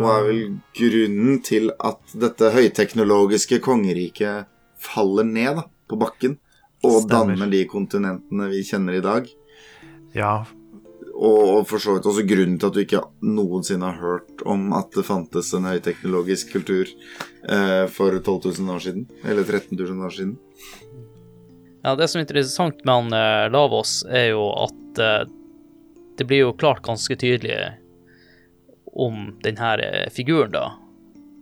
Og 0.00 0.06
er 0.06 0.22
vel 0.28 0.58
grunnen 0.78 1.42
til 1.42 1.70
at 1.80 1.98
dette 2.14 2.50
høyteknologiske 2.54 3.58
kongeriket 3.60 4.46
faller 4.78 5.24
ned 5.24 5.56
da, 5.56 5.64
på 5.88 5.98
bakken 5.98 6.38
og 6.84 7.02
Stemmer. 7.02 7.34
danner 7.36 7.50
de 7.50 7.64
kontinentene 7.66 8.48
vi 8.50 8.62
kjenner 8.62 8.94
i 8.98 9.00
dag. 9.04 9.28
Ja, 10.14 10.44
Og, 11.14 11.38
og 11.60 11.66
for 11.68 11.78
så 11.78 11.94
vidt 11.94 12.06
også 12.10 12.24
grunnen 12.26 12.58
til 12.58 12.66
at 12.66 12.74
du 12.74 12.80
ikke 12.80 13.00
noensinne 13.22 13.86
har 13.86 14.00
hørt 14.00 14.42
om 14.46 14.72
at 14.74 14.90
det 14.96 15.04
fantes 15.06 15.52
en 15.54 15.62
høyteknologisk 15.64 16.50
kultur 16.52 16.86
eh, 17.48 17.86
for 17.86 18.10
12 18.18 18.58
000 18.58 18.74
år 18.74 18.80
siden. 18.82 19.06
Eller 19.24 19.44
13 19.44 19.78
000 19.78 20.02
år 20.04 20.10
siden. 20.10 20.36
Ja, 21.84 21.94
Det 21.94 22.08
som 22.10 22.18
er 22.18 22.24
interessant 22.26 22.84
med 22.84 22.94
han 22.94 23.12
eh, 23.12 23.48
Lavos, 23.52 24.04
er 24.08 24.30
jo 24.32 24.48
at 24.64 24.98
eh, 24.98 25.24
det 26.18 26.24
blir 26.24 26.44
jo 26.44 26.52
klart 26.52 26.82
ganske 26.86 27.16
tydelig 27.16 27.58
om 28.94 29.34
denne 29.42 29.74
eh, 29.82 30.10
figuren, 30.14 30.52
da. 30.54 30.72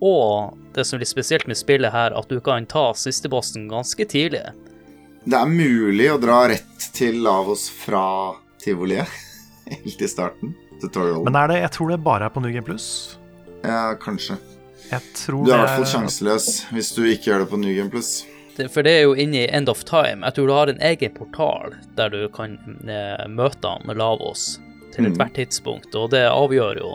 Og 0.03 0.59
det 0.75 0.85
som 0.89 0.97
er 0.97 1.05
litt 1.05 1.13
spesielt 1.13 1.47
med 1.47 1.59
spillet 1.59 1.93
her, 1.95 2.15
at 2.17 2.29
du 2.29 2.41
kan 2.43 2.67
ta 2.67 2.91
sistebossen 2.97 3.69
ganske 3.71 4.07
tidlig. 4.09 4.43
Det 5.25 5.39
er 5.39 5.47
mulig 5.47 6.09
å 6.11 6.19
dra 6.19 6.41
rett 6.51 6.89
til 6.97 7.21
Lavos 7.23 7.69
fra 7.71 8.33
tivoliet. 8.63 9.11
Helt 9.71 10.03
i 10.03 10.09
starten. 10.11 10.57
Tutorial. 10.83 11.23
Men 11.23 11.39
er 11.39 11.53
det, 11.53 11.61
jeg 11.63 11.75
tror 11.77 11.93
det 11.93 12.01
bare 12.03 12.27
er 12.27 12.35
på 12.35 12.43
New 12.43 12.51
Game 12.51 12.67
Plus. 12.67 12.89
Ja, 13.63 13.93
kanskje. 14.01 14.41
Jeg 14.91 15.15
tror 15.17 15.47
Du 15.47 15.53
er 15.53 15.61
i 15.61 15.63
hvert 15.63 15.77
fall 15.79 15.89
sjanseløs 15.89 16.49
hvis 16.75 16.91
du 16.97 17.05
ikke 17.07 17.31
gjør 17.31 17.45
det 17.45 17.51
på 17.53 17.61
New 17.63 17.77
Game 17.77 17.93
Plus. 17.93 18.25
For 18.73 18.85
det 18.85 18.93
er 18.99 19.07
jo 19.07 19.15
inne 19.17 19.45
i 19.45 19.49
End 19.49 19.71
of 19.73 19.85
Time. 19.89 20.27
Jeg 20.27 20.37
tror 20.37 20.49
du 20.49 20.55
har 20.57 20.73
en 20.73 20.83
egen 20.85 21.15
portal 21.17 21.77
der 21.97 22.13
du 22.13 22.27
kan 22.35 22.59
eh, 22.85 23.25
møte 23.29 23.69
han 23.69 23.87
med 23.89 24.01
Lavos 24.01 24.59
til 24.93 25.09
ethvert 25.09 25.33
mm. 25.33 25.39
tidspunkt, 25.39 25.95
og 25.97 26.11
det 26.13 26.27
avgjør 26.29 26.83
jo 26.83 26.91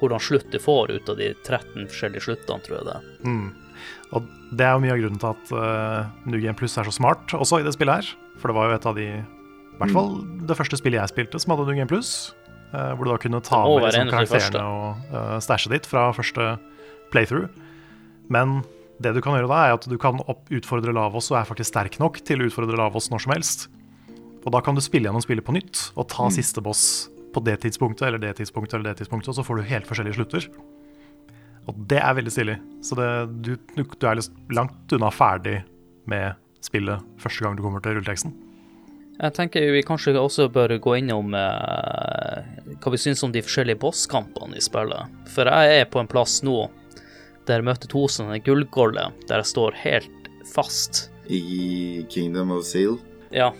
hvordan 0.00 0.20
slutt 0.20 0.50
du 0.52 0.58
får 0.60 0.90
ut 0.92 1.08
av 1.08 1.20
de 1.20 1.30
13 1.46 1.86
forskjellige 1.88 2.26
sluttene, 2.26 2.64
tror 2.66 2.76
jeg 2.78 2.88
det. 2.88 2.98
Mm. 3.24 3.46
Og 4.16 4.26
det 4.56 4.66
er 4.66 4.74
jo 4.74 4.82
mye 4.84 4.94
av 4.94 5.00
grunnen 5.02 5.22
til 5.22 5.30
at 5.32 5.52
uh, 5.54 6.26
New 6.28 6.42
Game 6.42 6.56
Plus 6.58 6.76
er 6.78 6.88
så 6.88 6.94
smart 6.94 7.32
også 7.36 7.60
i 7.62 7.66
det 7.66 7.74
spillet 7.76 8.02
her. 8.02 8.10
For 8.40 8.50
det 8.50 8.58
var 8.58 8.68
jo 8.68 8.76
et 8.76 8.88
av 8.90 8.98
de 8.98 9.06
I 9.16 9.78
hvert 9.80 9.94
fall 9.94 10.10
det 10.48 10.56
første 10.58 10.78
spillet 10.78 11.00
jeg 11.00 11.14
spilte 11.14 11.40
som 11.40 11.54
hadde 11.54 11.68
New 11.70 11.78
Game 11.78 11.90
Plus. 11.90 12.34
Uh, 12.74 12.92
hvor 12.94 13.06
du 13.06 13.12
da 13.12 13.20
kunne 13.22 13.40
ta 13.46 13.62
med 13.64 13.86
liksom, 13.86 14.10
karakterene 14.12 14.62
og 14.66 15.12
uh, 15.14 15.36
stæsjet 15.42 15.76
ditt 15.76 15.88
fra 15.88 16.10
første 16.16 16.56
playthrough. 17.14 17.48
Men 18.32 18.60
det 19.02 19.12
du 19.12 19.20
kan 19.24 19.36
gjøre 19.36 19.50
da, 19.50 19.58
er 19.66 19.74
at 19.76 19.88
du 19.90 19.96
kan 20.00 20.20
utfordre 20.24 20.94
Lavos 20.96 21.28
og 21.32 21.40
er 21.40 21.48
faktisk 21.48 21.72
sterk 21.72 21.98
nok 22.00 22.22
til 22.24 22.40
å 22.40 22.48
utfordre 22.48 22.78
Lavos 22.78 23.10
når 23.12 23.26
som 23.26 23.34
helst. 23.34 23.66
Og 24.46 24.54
da 24.54 24.62
kan 24.64 24.76
du 24.76 24.82
spille 24.84 25.08
gjennom 25.08 25.24
spillet 25.24 25.44
på 25.44 25.56
nytt 25.56 25.88
og 25.98 26.08
ta 26.12 26.30
siste 26.32 26.62
boss 26.64 27.10
på 27.34 27.42
det 27.44 27.58
tidspunktet 27.64 28.06
eller 28.08 28.22
det 28.22 28.36
tidspunktet, 28.38 28.78
eller 28.78 28.92
det 28.92 29.02
tidspunktet, 29.02 29.32
og 29.32 29.36
så 29.36 29.44
får 29.44 29.58
du 29.58 29.68
helt 29.68 29.88
forskjellige 29.88 30.16
slutter. 30.16 30.48
Og 31.66 31.78
det 31.90 31.98
er 31.98 32.16
veldig 32.16 32.32
stilig. 32.32 32.56
Så 32.86 32.96
det, 32.96 33.08
du, 33.42 33.54
du, 33.74 33.82
du 33.84 34.06
er 34.08 34.20
litt 34.20 34.54
langt 34.54 34.96
unna 34.96 35.10
ferdig 35.12 35.58
med 36.08 36.38
spillet 36.64 37.02
første 37.20 37.44
gang 37.44 37.58
du 37.58 37.64
kommer 37.66 37.82
til 37.82 37.98
rulleteksten. 37.98 38.34
Jeg 39.16 39.32
tenker 39.32 39.70
vi 39.72 39.84
kanskje 39.86 40.12
også 40.20 40.50
bør 40.52 40.74
gå 40.82 40.98
innom 41.00 41.32
eh, 41.36 42.48
hva 42.82 42.92
vi 42.92 43.00
syns 43.00 43.24
om 43.24 43.32
de 43.32 43.40
forskjellige 43.44 43.80
bosskampene 43.80 44.58
i 44.58 44.64
spillet. 44.64 45.12
For 45.32 45.48
jeg 45.48 45.80
er 45.80 45.88
på 45.88 46.02
en 46.02 46.10
plass 46.10 46.42
nå 46.44 46.66
der 47.48 47.64
møter 47.66 47.88
Tosen 47.90 48.30
en 48.32 48.42
gullgolle 48.44 49.08
der 49.28 49.42
jeg 49.42 49.50
står 49.52 49.76
helt 49.84 50.30
fast. 50.52 51.08
I 51.26 52.04
Kingdom 52.10 52.52
of 52.54 52.64
Seal. 52.66 52.98
Ja. 53.34 53.50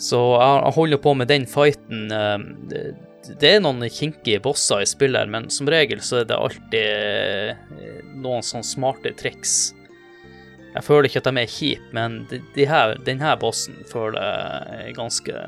Så 0.00 0.18
jeg 0.40 0.72
holder 0.76 1.00
på 1.00 1.14
med 1.16 1.28
den 1.28 1.46
fighten. 1.48 2.10
eh, 2.12 2.94
Det, 3.26 3.48
er 3.56 3.60
noen 3.60 3.82
kinky 3.90 4.36
bosser 4.38 4.84
i 4.84 4.86
spillet, 4.86 5.18
her, 5.18 5.26
men 5.26 5.48
som 5.50 5.66
regel 5.66 5.98
så 6.04 6.20
er 6.20 6.28
det 6.30 6.36
alltid 6.36 6.76
eh, 6.78 8.04
noen 8.14 8.44
sånne 8.46 8.62
smarte 8.68 9.10
triks. 9.18 9.72
Jeg 10.76 10.84
føler 10.84 11.08
ikke 11.08 11.22
at 11.24 11.30
de 11.32 11.40
er 11.42 11.50
kjipe, 11.50 11.88
men 11.96 12.20
de, 12.30 12.38
de 12.54 12.66
her, 12.68 12.94
denne 13.02 13.32
bossen 13.40 13.80
føler 13.90 14.20
jeg 14.20 14.90
er 14.92 14.96
ganske 14.96 15.42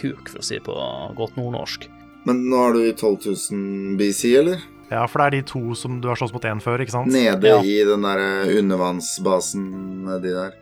kuk, 0.00 0.28
for 0.28 0.42
å 0.42 0.44
si 0.44 0.58
det 0.58 0.66
på 0.66 0.74
godt 1.16 1.38
nordnorsk. 1.38 1.86
Men 2.26 2.42
nå 2.50 2.60
er 2.66 2.76
du 2.76 2.80
i 2.82 2.92
12 2.92 3.16
000 3.30 3.96
BC, 4.00 4.22
eller? 4.42 4.60
Ja, 4.94 5.04
for 5.10 5.18
det 5.20 5.26
er 5.26 5.34
de 5.38 5.42
to 5.50 5.74
som 5.78 5.96
du 6.02 6.06
har 6.10 6.18
slåss 6.20 6.32
mot 6.34 6.44
én 6.46 6.60
før, 6.62 6.82
ikke 6.84 6.94
sant? 6.94 7.10
Nede 7.12 7.50
Ja. 7.50 7.58
i 7.62 7.80
den 7.88 8.04
der 8.06 8.20
eh, 8.22 8.52
undervannsbasen 8.60 9.64
nedi 10.06 10.30
der. 10.36 10.52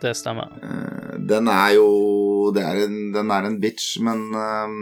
Det 0.00 0.14
stemmer. 0.16 0.48
Eh, 0.64 1.18
Den 1.28 1.48
er 1.52 1.74
jo 1.76 2.50
det 2.56 2.62
er 2.64 2.78
en, 2.86 3.12
Den 3.12 3.30
er 3.30 3.44
en 3.46 3.58
bitch, 3.60 3.98
men 4.00 4.22
eh, 4.34 4.76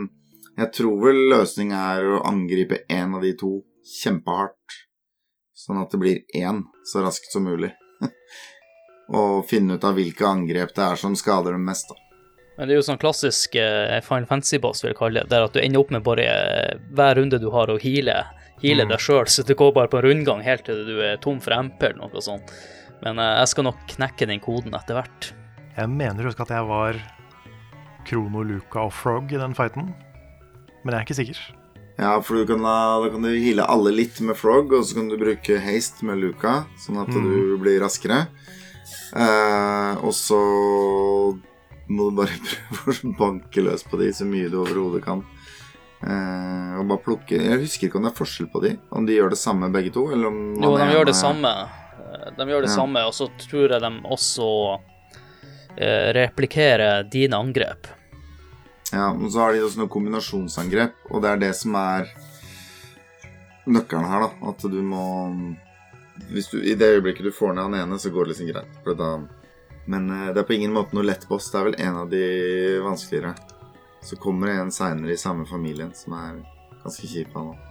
jeg 0.62 0.72
tror 0.78 1.00
vel 1.08 1.18
løsningen 1.32 1.74
er 1.74 2.06
å 2.06 2.22
angripe 2.28 2.84
én 2.90 3.14
av 3.18 3.22
de 3.26 3.32
to 3.40 3.56
kjempehardt. 4.02 4.78
Sånn 5.58 5.82
at 5.82 5.90
det 5.90 5.98
blir 6.00 6.20
én 6.38 6.62
så 6.86 7.02
raskt 7.02 7.32
som 7.34 7.44
mulig. 7.44 7.72
Og 9.18 9.42
finne 9.48 9.74
ut 9.78 9.84
av 9.88 9.96
hvilke 9.98 10.26
angrep 10.28 10.74
det 10.76 10.84
er 10.84 10.96
som 11.00 11.16
skader 11.18 11.56
dem 11.56 11.64
mest. 11.66 11.88
da. 11.90 11.96
Men 12.58 12.68
det 12.68 12.74
er 12.74 12.80
jo 12.80 12.86
sånn 12.88 12.98
klassisk 12.98 13.54
uh, 13.54 13.98
Final 14.02 14.26
Fantasy-boss, 14.26 14.82
vil 14.82 14.90
jeg 14.92 14.98
kalle 14.98 15.22
det, 15.22 15.30
der 15.30 15.46
at 15.46 15.54
du 15.54 15.60
ender 15.62 15.78
opp 15.82 15.92
med 15.94 16.02
bare 16.06 16.24
uh, 16.26 16.80
hver 16.98 17.14
runde 17.20 17.38
du 17.38 17.48
har 17.54 17.70
å 17.70 17.78
heale, 17.78 18.16
heale 18.62 18.84
Mm. 18.84 18.88
deg 18.90 18.98
sjøl, 19.00 19.26
så 19.28 19.44
du 19.46 19.54
går 19.54 19.72
bare 19.74 19.88
på 19.88 19.98
en 19.98 20.04
rundgang 20.10 20.42
helt 20.42 20.64
til 20.64 20.84
du 20.86 21.00
er 21.00 21.16
tom 21.22 21.40
for 21.40 21.52
MP 21.54 21.82
eller 21.90 22.08
noe 22.08 22.20
sånt. 22.24 22.50
Men 23.02 23.18
eh, 23.18 23.38
jeg 23.40 23.48
skal 23.48 23.64
nok 23.64 23.76
knekke 23.86 24.26
den 24.26 24.40
koden 24.40 24.74
etter 24.74 24.94
hvert. 24.98 25.32
Jeg 25.76 25.88
mener 25.88 26.24
å 26.24 26.30
huske 26.32 26.42
at 26.42 26.48
jeg 26.56 26.66
var 26.66 26.96
Krono, 28.08 28.42
Luca 28.42 28.86
og 28.88 28.92
Frog 28.92 29.30
i 29.32 29.38
den 29.38 29.54
fighten. 29.54 29.94
Men 30.84 30.94
jeg 30.94 30.98
er 31.00 31.06
ikke 31.06 31.18
sikker. 31.20 31.40
Ja, 31.98 32.20
for 32.22 32.38
du 32.38 32.46
kan 32.46 32.62
da, 32.62 32.74
da 33.02 33.08
kan 33.10 33.22
du 33.22 33.28
heale 33.34 33.64
alle 33.66 33.90
litt 33.92 34.20
med 34.22 34.36
Frog, 34.38 34.72
og 34.72 34.84
så 34.86 34.94
kan 34.94 35.08
du 35.10 35.16
bruke 35.18 35.58
haste 35.60 36.04
med 36.06 36.18
Luca, 36.22 36.64
sånn 36.78 37.00
at 37.02 37.08
Mm. 37.10 37.24
du 37.26 37.58
blir 37.58 37.80
raskere. 37.82 38.28
Eh, 39.14 39.96
og 40.02 40.12
så 40.14 40.38
må 41.90 42.10
du 42.10 42.16
bare 42.20 42.38
prøve 42.72 42.94
å 43.02 43.14
banke 43.18 43.62
løs 43.64 43.82
på 43.88 43.98
de 44.00 44.10
så 44.12 44.26
mye 44.28 44.50
du 44.52 44.58
overhodet 44.62 45.02
kan. 45.04 45.24
Eh, 45.98 46.74
og 46.78 46.84
bare 46.86 47.02
plukke 47.02 47.34
Jeg 47.42 47.58
husker 47.58 47.88
ikke 47.88 47.98
om 47.98 48.04
det 48.06 48.12
er 48.12 48.18
forskjell 48.20 48.46
på 48.52 48.60
de, 48.62 48.76
om 48.94 49.06
de 49.08 49.16
gjør 49.16 49.32
det 49.34 49.38
samme 49.40 49.66
begge 49.74 49.90
to, 49.96 50.04
eller 50.14 50.28
om 50.30 50.36
Jo, 50.62 50.76
de 50.78 50.86
gjør 50.92 51.08
det 51.08 51.14
er... 51.16 51.20
samme. 51.20 51.50
Eh, 51.98 52.28
De 52.38 52.46
gjør 52.52 52.62
det 52.62 52.70
Ja. 52.70 52.76
samme, 52.76 53.02
og 53.08 53.14
så 53.16 53.26
tror 53.42 53.74
jeg 53.74 53.80
de 53.82 53.90
også 54.06 54.48
eh, 55.76 56.08
replikerer 56.14 57.02
dine 57.10 57.34
angrep. 57.36 57.90
Ja, 58.92 59.10
og 59.12 59.26
så 59.30 59.42
har 59.42 59.52
de 59.52 59.64
også 59.66 59.82
noen 59.82 59.90
kombinasjonsangrep, 59.92 60.94
og 61.10 61.20
det 61.22 61.30
er 61.34 61.42
det 61.42 61.50
som 61.58 61.74
er 61.76 62.06
nøkkelen 63.68 64.06
her, 64.08 64.28
da. 64.28 64.30
At 64.52 64.62
du 64.70 64.78
må 64.82 65.02
hvis 66.32 66.48
du, 66.50 66.56
I 66.62 66.74
det 66.74 66.88
øyeblikket 66.96 67.26
du 67.28 67.30
får 67.34 67.52
ned 67.54 67.62
han 67.68 67.74
ene, 67.78 67.98
så 68.00 68.10
går 68.10 68.26
det 68.26 68.32
liksom 68.32 68.48
greit. 68.50 68.96
Da, 68.98 69.10
men 69.86 70.08
eh, 70.10 70.30
det 70.34 70.40
er 70.42 70.48
på 70.48 70.54
ingen 70.56 70.72
måte 70.74 70.94
noe 70.96 71.06
lett 71.06 71.26
boss. 71.28 71.50
Det 71.52 71.58
er 71.60 71.68
vel 71.68 71.76
en 71.84 72.00
av 72.04 72.08
de 72.10 72.22
vanskeligere. 72.86 73.34
Så 74.04 74.16
kommer 74.20 74.46
det 74.52 74.58
en 74.62 74.70
seinere 74.74 75.12
i 75.14 75.20
samme 75.20 75.46
familien 75.48 75.90
som 75.96 76.14
er 76.18 76.38
ganske 76.84 77.08
kjip, 77.10 77.32
han 77.34 77.50
òg. 77.54 77.64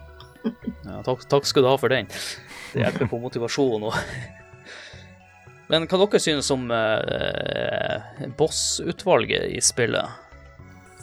Ja, 0.85 0.99
takk, 1.03 1.23
takk 1.31 1.47
skal 1.49 1.63
du 1.65 1.69
ha 1.71 1.77
for 1.79 1.91
den. 1.91 2.07
Det 2.73 2.83
hjelper 2.83 3.09
på 3.11 3.19
motivasjonen 3.23 3.87
òg. 3.89 3.97
Men 5.67 5.83
hva 5.89 5.97
dere 5.99 6.19
synes 6.23 6.47
om 6.53 6.69
eh, 6.71 8.27
bossutvalget 8.39 9.49
i 9.51 9.59
spillet? 9.63 10.23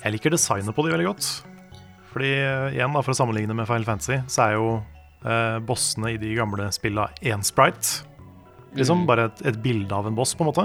Jeg 0.05 0.15
liker 0.15 0.33
designet 0.33 0.77
på 0.77 0.85
de 0.87 0.93
veldig 0.95 1.09
godt. 1.11 1.29
Fordi 2.15 2.31
eh, 2.39 2.77
igjen, 2.79 2.95
da, 2.95 3.03
for 3.05 3.13
å 3.13 3.19
sammenligne 3.19 3.57
med 3.57 3.69
Final 3.69 3.85
Fantasy, 3.89 4.21
så 4.31 4.47
er 4.47 4.57
jo 4.57 4.69
eh, 5.25 5.59
bossene 5.69 6.15
i 6.15 6.21
de 6.21 6.33
gamle 6.39 6.71
spilla 6.73 7.09
én 7.25 7.45
sprite. 7.45 8.05
Liksom 8.75 9.05
Mm. 9.05 9.07
bare 9.07 9.29
et, 9.29 9.45
et 9.53 9.59
bilde 9.63 9.95
av 9.95 10.09
en 10.09 10.17
boss, 10.17 10.33
på 10.35 10.43
en 10.43 10.49
måte. 10.51 10.65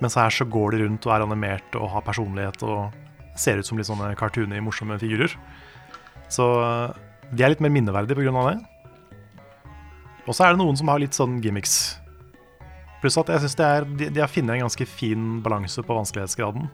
Mens 0.00 0.16
her 0.18 0.32
så 0.34 0.46
går 0.50 0.72
de 0.74 0.80
rundt 0.86 1.04
og 1.06 1.12
er 1.14 1.22
animert 1.26 1.76
og 1.78 1.90
har 1.92 2.02
personlighet 2.06 2.62
og 2.66 2.96
ser 3.38 3.60
ut 3.60 3.68
som 3.68 3.78
litt 3.78 3.88
sånne 3.88 4.12
cartoony, 4.18 4.60
morsomme 4.64 4.98
figurer. 5.00 5.34
Så 6.30 6.46
eh, 6.64 6.98
de 7.30 7.44
er 7.44 7.54
litt 7.54 7.62
mer 7.64 7.72
minneverdige 7.74 8.18
pga. 8.18 8.44
det. 8.50 8.58
Og 10.28 10.36
så 10.36 10.46
er 10.46 10.54
det 10.54 10.60
noen 10.60 10.78
som 10.78 10.90
har 10.92 11.00
litt 11.02 11.16
sånn 11.16 11.40
gimmicks. 11.42 12.00
Pluss 13.00 13.16
at 13.18 13.30
jeg 13.32 13.42
synes 13.46 13.56
de, 13.96 14.10
de 14.12 14.20
har 14.20 14.30
funnet 14.30 14.58
en 14.58 14.66
ganske 14.66 14.86
fin 14.86 15.40
balanse 15.44 15.82
på 15.82 15.96
vanskelighetsgraden. 15.96 16.68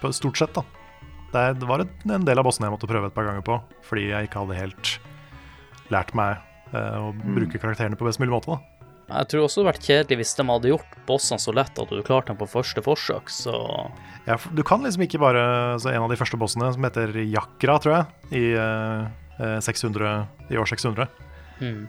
På 0.00 0.12
stort 0.14 0.40
sett, 0.40 0.56
da. 0.56 0.64
Det, 1.36 1.66
var 1.68 1.84
en 1.84 2.24
del 2.24 2.40
av 2.40 2.46
bossene 2.46 2.68
jeg 2.68 2.76
måtte 2.76 2.88
prøve 2.88 3.10
et 3.10 3.16
par 3.16 3.26
ganger 3.28 3.44
på, 3.44 3.58
fordi 3.84 4.06
jeg 4.08 4.28
ikke 4.28 4.44
hadde 4.44 4.56
helt 4.56 4.92
lært 5.92 6.14
meg 6.16 6.38
eh, 6.72 6.96
å 6.96 7.12
bruke 7.12 7.60
karakterene 7.60 7.98
på 7.98 8.06
best 8.08 8.22
mulig 8.22 8.32
måte. 8.32 8.56
da. 8.56 8.75
Jeg 9.06 9.28
tror 9.30 9.44
også 9.44 9.60
det 9.60 9.62
hadde 9.62 9.70
vært 9.70 9.86
kjedelig 9.86 10.18
hvis 10.18 10.32
de 10.34 10.44
hadde 10.48 10.70
gjort 10.72 10.94
bossene 11.06 11.42
så 11.42 11.52
lett 11.54 11.78
at 11.78 11.92
du 11.92 12.00
klarte 12.06 12.32
dem 12.32 12.40
på 12.40 12.48
første 12.50 12.82
forsøk, 12.82 13.30
så 13.30 13.54
Ja, 14.26 14.34
du 14.34 14.62
kan 14.66 14.82
liksom 14.82 15.04
ikke 15.06 15.20
bare 15.22 15.44
så 15.78 15.92
En 15.92 16.02
av 16.02 16.10
de 16.10 16.18
første 16.18 16.38
bossene, 16.40 16.72
som 16.74 16.82
heter 16.82 17.14
Jakra, 17.30 17.78
tror 17.82 17.94
jeg, 17.94 18.06
i, 18.34 18.44
eh, 18.58 19.60
600, 19.62 20.26
i 20.50 20.58
år 20.58 20.66
600, 20.66 21.06
mm. 21.60 21.86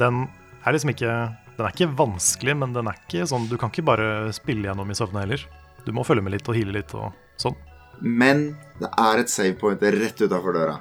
den 0.00 0.24
er 0.64 0.72
liksom 0.72 0.94
ikke 0.94 1.12
Den 1.58 1.66
er 1.66 1.76
ikke 1.76 1.92
vanskelig, 2.00 2.56
men 2.56 2.72
den 2.72 2.88
er 2.88 2.96
ikke 3.04 3.28
sånn 3.28 3.44
Du 3.50 3.58
kan 3.60 3.70
ikke 3.70 3.84
bare 3.84 4.32
spille 4.32 4.66
gjennom 4.66 4.90
i 4.90 4.96
søvne 4.96 5.20
heller. 5.22 5.44
Du 5.84 5.92
må 5.92 6.02
følge 6.02 6.24
med 6.24 6.32
litt 6.34 6.48
og 6.48 6.56
hile 6.56 6.72
litt 6.74 6.94
og 6.96 7.12
sånn. 7.36 7.54
Men 8.00 8.54
det 8.80 8.88
er 8.88 9.20
et 9.20 9.30
save 9.30 9.54
point 9.60 9.78
rett 9.80 10.18
utafor 10.18 10.56
døra. 10.56 10.78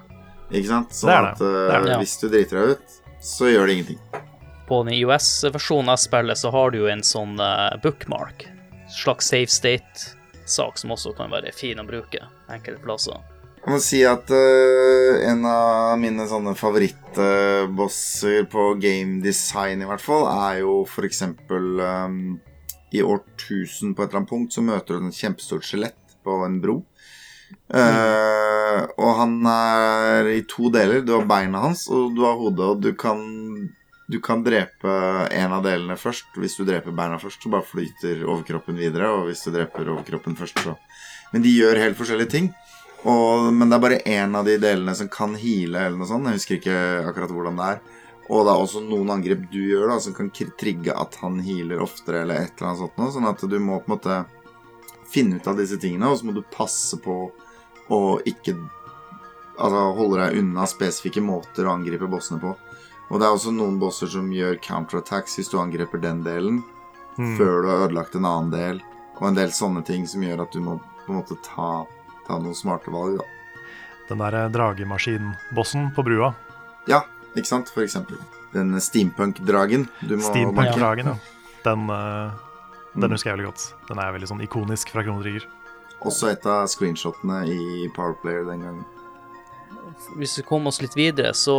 Ikke 0.50 0.70
sant? 0.70 0.96
Sånn 0.96 1.12
Det 1.12 1.18
er 1.18 1.28
det. 1.28 1.34
at 1.36 1.42
eh, 1.42 1.58
Det 1.68 1.76
er 1.76 1.90
det. 1.90 1.98
hvis 2.02 2.16
du 2.22 2.30
driter 2.30 2.60
deg 2.60 2.78
ut, 2.78 3.02
så 3.24 3.52
gjør 3.52 3.68
det 3.68 3.76
ingenting. 3.78 4.32
På 4.68 4.84
den 4.84 4.94
IOS-versjonen 4.94 5.90
av 5.90 6.00
spillet 6.00 6.38
så 6.40 6.52
har 6.54 6.72
du 6.72 6.80
jo 6.84 6.90
en 6.92 7.04
sånn 7.04 7.36
eh, 7.42 7.76
bookmark, 7.84 8.48
slags 8.90 9.28
save 9.34 9.52
state-sak 9.52 10.80
som 10.80 10.94
også 10.96 11.12
kan 11.18 11.34
være 11.34 11.52
fin 11.56 11.82
å 11.82 11.88
bruke 11.88 12.24
enkelte 12.52 12.80
plasser. 12.84 13.20
Jeg 13.64 13.72
må 13.72 13.80
si 13.80 14.02
at 14.04 14.28
uh, 14.28 15.22
en 15.24 15.46
av 15.48 15.94
mine 16.00 16.26
sånne 16.28 16.52
favorittbosser 16.60 18.44
på 18.52 18.66
game 18.84 19.22
design, 19.24 19.80
i 19.84 19.88
hvert 19.88 20.04
fall, 20.04 20.28
er 20.28 20.64
jo 20.66 20.82
for 20.90 21.08
eksempel 21.08 21.80
um, 21.80 22.18
I 22.92 23.06
årtusen 23.08 23.96
på 23.96 24.04
et 24.04 24.10
eller 24.10 24.20
annet 24.20 24.34
punkt 24.34 24.52
så 24.56 24.66
møter 24.68 25.00
du 25.00 25.08
et 25.08 25.16
kjempestort 25.16 25.64
skjelett 25.64 26.18
på 26.28 26.42
en 26.44 26.60
bro. 26.64 26.82
Eh, 27.74 28.80
og 28.98 29.12
han 29.18 29.38
er 29.50 30.30
i 30.34 30.42
to 30.50 30.70
deler. 30.74 31.02
Du 31.06 31.14
har 31.16 31.26
beina 31.30 31.64
hans, 31.68 31.88
og 31.92 32.14
du 32.18 32.24
har 32.26 32.38
hodet, 32.40 32.68
og 32.68 32.84
du 32.84 32.92
kan 32.98 33.22
du 34.14 34.20
kan 34.22 34.44
drepe 34.46 34.92
en 35.34 35.54
av 35.56 35.64
delene 35.66 35.98
først. 35.98 36.36
Hvis 36.38 36.60
du 36.60 36.68
dreper 36.68 36.94
beina 36.94 37.18
først, 37.22 37.42
så 37.42 37.50
bare 37.50 37.66
flyter 37.66 38.22
overkroppen 38.28 38.78
videre. 38.78 39.10
Og 39.16 39.30
hvis 39.30 39.42
du 39.48 39.50
dreper 39.56 39.90
overkroppen 39.90 40.38
først, 40.38 40.62
så 40.62 40.78
Men 41.34 41.42
de 41.42 41.50
gjør 41.50 41.80
helt 41.82 41.98
forskjellige 41.98 42.30
ting. 42.30 42.52
Og, 43.10 43.50
men 43.52 43.68
det 43.72 43.76
er 43.76 43.82
bare 43.82 44.04
én 44.06 44.36
av 44.38 44.46
de 44.46 44.60
delene 44.62 44.94
som 44.96 45.10
kan 45.10 45.34
heale, 45.36 45.88
eller 45.88 45.98
noe 45.98 46.08
sånt. 46.08 46.30
Jeg 46.30 46.38
husker 46.38 46.60
ikke 46.60 46.78
akkurat 47.10 47.34
hvordan 47.34 47.58
det 47.58 47.70
er. 47.72 47.82
Og 48.30 48.46
det 48.46 48.54
er 48.54 48.62
også 48.62 48.84
noen 48.86 49.10
angrep 49.18 49.48
du 49.52 49.60
gjør 49.66 49.90
da 49.92 49.98
som 50.00 50.14
kan 50.16 50.30
trigge 50.32 50.94
at 50.94 51.18
han 51.24 51.42
healer 51.44 51.82
oftere, 51.84 52.22
eller 52.22 52.46
et 52.46 52.54
eller 52.54 52.70
annet 52.70 52.84
sånt 52.84 53.02
noe. 53.02 53.16
Sånn 53.18 53.28
at 53.32 53.42
du 53.50 53.58
må 53.60 53.82
på 53.82 53.90
en 53.90 53.96
måte 53.98 54.22
finne 55.10 55.42
ut 55.42 55.50
av 55.50 55.58
disse 55.60 55.82
tingene, 55.82 56.14
og 56.14 56.22
så 56.22 56.30
må 56.30 56.38
du 56.38 56.46
passe 56.54 57.02
på 57.02 57.18
å 57.92 58.00
ikke 58.30 58.56
Altså 59.54 59.82
holde 59.94 60.18
deg 60.18 60.40
unna 60.42 60.64
spesifikke 60.66 61.22
måter 61.22 61.68
å 61.68 61.76
angripe 61.76 62.08
bossene 62.10 62.40
på. 62.42 62.56
Og 63.14 63.20
det 63.22 63.28
er 63.28 63.36
også 63.36 63.52
noen 63.54 63.76
bosser 63.78 64.10
som 64.10 64.32
gjør 64.34 64.58
counterattacks 64.66 65.36
hvis 65.38 65.52
du 65.54 65.60
angriper 65.62 66.02
den 66.02 66.24
delen 66.26 66.64
Mm. 67.14 67.36
før 67.38 67.62
du 67.62 67.68
har 67.70 67.84
ødelagt 67.86 68.16
en 68.18 68.26
annen 68.26 68.50
del, 68.50 68.80
og 69.22 69.28
en 69.28 69.36
del 69.38 69.52
sånne 69.54 69.84
ting 69.86 70.08
som 70.10 70.24
gjør 70.26 70.40
at 70.48 70.52
du 70.56 70.60
må 70.66 70.80
på 71.06 71.12
en 71.14 71.20
måte 71.20 71.36
ta, 71.46 71.86
ta 72.26 72.40
noen 72.42 72.56
smarte 72.58 72.90
valg, 72.90 73.20
da. 73.20 73.26
Den 74.10 74.18
der 74.18 74.34
eh, 74.40 74.48
dragemaskinbossen 74.50 75.92
på 75.94 76.04
brua. 76.08 76.32
Ja, 76.90 77.04
ikke 77.36 77.46
sant? 77.52 77.70
For 77.70 77.84
eksempel. 77.86 78.18
Den 78.54 78.74
steampunk-dragen 78.82 79.86
du 80.02 80.16
må. 80.18 80.24
Steampunk-dragen, 80.26 81.06
ja. 81.14 81.16
Den, 81.64 81.86
uh, 81.90 82.34
den 82.96 83.04
Mm. 83.06 83.12
husker 83.14 83.30
jeg 83.30 83.38
veldig 83.38 83.52
godt. 83.52 83.74
Den 83.88 84.00
er 84.00 84.12
veldig 84.18 84.28
sånn 84.34 84.42
ikonisk 84.42 84.90
fra 84.90 85.04
Krono 85.04 85.22
Trigger. 85.22 85.46
Også 86.02 86.32
et 86.32 86.46
av 86.50 86.66
screenshotene 86.68 87.44
i 87.48 87.88
Powerplayer 87.94 88.46
den 88.50 88.62
gangen. 88.66 88.86
Hvis 90.18 90.38
vi 90.40 90.44
kommer 90.48 90.72
oss 90.72 90.82
litt 90.82 90.96
videre, 90.98 91.34
så 91.38 91.56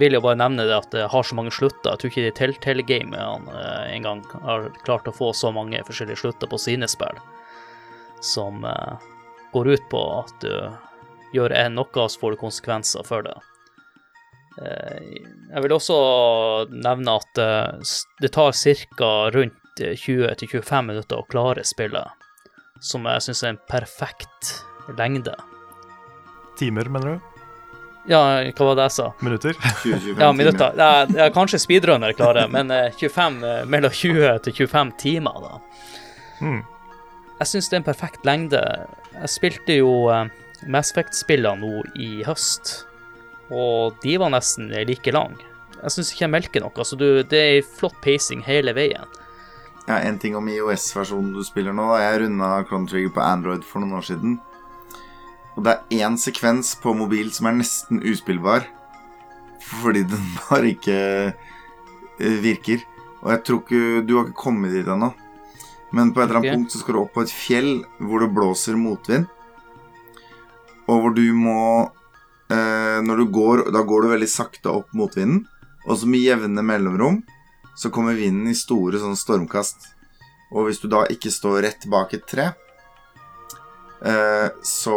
vil 0.00 0.16
jeg 0.16 0.24
bare 0.24 0.40
nevne 0.40 0.66
det 0.68 0.76
at 0.76 0.90
det 0.94 1.08
har 1.12 1.26
så 1.26 1.36
mange 1.38 1.52
slutter. 1.54 1.92
Jeg 1.92 2.00
tror 2.00 2.12
ikke 2.12 2.24
de 2.26 2.34
Telltale-gamerne 2.38 3.56
eh, 3.58 3.94
engang 3.96 4.22
har 4.44 4.70
klart 4.86 5.08
å 5.08 5.14
få 5.16 5.32
så 5.36 5.52
mange 5.54 5.82
forskjellige 5.86 6.22
slutter 6.22 6.50
på 6.50 6.60
sine 6.60 6.88
spill, 6.90 7.20
som 8.24 8.64
eh, 8.68 9.08
går 9.52 9.74
ut 9.74 9.88
på 9.92 10.02
at 10.20 10.36
du 10.44 10.52
gjør 11.36 11.54
en 11.56 11.78
noe, 11.80 12.08
så 12.08 12.20
får 12.20 12.34
du 12.34 12.42
konsekvenser 12.42 13.06
for 13.08 13.28
det. 13.28 13.36
Eh, 14.60 15.00
jeg 15.52 15.64
vil 15.64 15.76
også 15.76 15.98
nevne 16.74 17.16
at 17.20 17.44
det 18.20 18.32
tar 18.34 18.52
ca. 18.52 19.12
rundt 19.32 19.80
eh, 19.80 19.96
20-25 19.96 20.90
minutter 20.90 21.20
å 21.20 21.28
klare 21.30 21.64
spillet, 21.64 22.28
som 22.80 23.08
jeg 23.08 23.28
syns 23.28 23.44
er 23.44 23.54
en 23.54 23.64
perfekt 23.70 24.56
lengde. 24.98 25.36
Timer, 26.58 26.88
mener 26.92 27.14
du? 27.16 27.28
Ja, 28.10 28.18
hva 28.50 28.66
var 28.66 28.74
det 28.80 28.84
jeg 28.88 28.94
sa? 28.96 29.04
Minutter? 29.22 29.54
20-25 29.84 30.20
Ja, 30.20 30.32
minutter. 30.34 30.74
Er, 30.82 31.12
er 31.26 31.34
kanskje 31.34 31.60
speedrunner 31.62 32.14
klarer, 32.18 32.48
men 32.50 32.70
eh, 32.74 32.88
25, 32.98 33.36
eh, 33.46 33.60
mellom 33.70 33.94
20 33.94 34.40
til 34.48 34.56
25 34.66 34.90
timer, 34.98 35.38
da. 35.44 35.60
Mm. 36.42 36.60
Jeg 37.42 37.50
syns 37.50 37.70
det 37.70 37.76
er 37.78 37.82
en 37.82 37.86
perfekt 37.86 38.26
lengde. 38.26 38.62
Jeg 39.14 39.30
spilte 39.30 39.76
jo 39.78 39.92
eh, 40.10 40.26
Mass 40.70 40.90
Effect-spillene 40.94 41.62
nå 41.62 41.84
i 42.02 42.10
høst, 42.26 42.74
og 43.54 43.98
de 44.02 44.16
var 44.22 44.34
nesten 44.34 44.70
like 44.88 45.14
lang. 45.14 45.38
Jeg 45.82 45.94
syns 45.96 46.12
ikke 46.12 46.26
jeg 46.26 46.34
melker 46.34 46.62
noe. 46.62 46.74
Altså, 46.78 46.98
du, 46.98 47.06
det 47.26 47.38
er 47.56 47.66
flott 47.66 47.96
pacing 48.04 48.42
hele 48.46 48.74
veien. 48.76 49.06
Ja, 49.88 49.96
En 50.06 50.18
ting 50.22 50.36
om 50.38 50.46
IOS-versjonen 50.50 51.32
du 51.34 51.42
spiller 51.46 51.74
nå. 51.74 51.88
Jeg 51.98 52.20
runda 52.22 52.50
Chrono 52.68 52.86
Trigger 52.90 53.10
på 53.16 53.22
Android 53.22 53.64
for 53.66 53.82
noen 53.82 53.98
år 53.98 54.06
siden. 54.06 54.36
Og 55.56 55.64
det 55.66 55.74
er 55.74 56.06
én 56.06 56.16
sekvens 56.20 56.74
på 56.80 56.94
mobil 56.96 57.28
som 57.34 57.48
er 57.50 57.58
nesten 57.58 58.00
uspillbar. 58.00 58.64
Fordi 59.82 60.04
den 60.08 60.30
bare 60.46 60.72
ikke 60.72 60.98
eh, 61.32 62.38
virker. 62.42 62.84
Og 63.22 63.30
jeg 63.34 63.44
tror 63.46 63.60
ikke 63.62 64.02
Du 64.06 64.16
har 64.16 64.26
ikke 64.26 64.44
kommet 64.44 64.74
dit 64.74 64.88
ennå. 64.88 65.12
Men 65.92 66.12
på 66.12 66.22
et 66.22 66.30
eller 66.30 66.40
annet 66.40 66.56
punkt 66.56 66.72
så 66.72 66.80
skal 66.80 66.96
du 66.96 67.02
opp 67.02 67.12
på 67.14 67.24
et 67.26 67.32
fjell 67.32 67.72
hvor 68.00 68.24
det 68.24 68.32
blåser 68.32 68.78
motvind. 68.80 69.28
Og 70.88 71.02
hvor 71.02 71.14
du 71.14 71.26
må 71.36 71.60
eh, 72.50 72.98
Når 73.04 73.22
du 73.22 73.26
går 73.30 73.66
Da 73.76 73.84
går 73.86 74.02
du 74.02 74.14
veldig 74.14 74.30
sakte 74.30 74.72
opp 74.72 74.96
motvinden. 74.96 75.44
Og 75.86 75.98
så 75.98 76.08
med 76.08 76.24
jevne 76.24 76.62
mellomrom 76.64 77.22
så 77.74 77.88
kommer 77.90 78.14
vinden 78.14 78.50
i 78.50 78.56
store 78.56 79.00
sånn 79.00 79.16
stormkast. 79.16 79.88
Og 80.52 80.68
hvis 80.68 80.80
du 80.82 80.90
da 80.92 81.06
ikke 81.10 81.32
står 81.32 81.62
rett 81.64 81.86
bak 81.90 82.12
et 82.14 82.26
tre, 82.28 82.50
så 84.66 84.96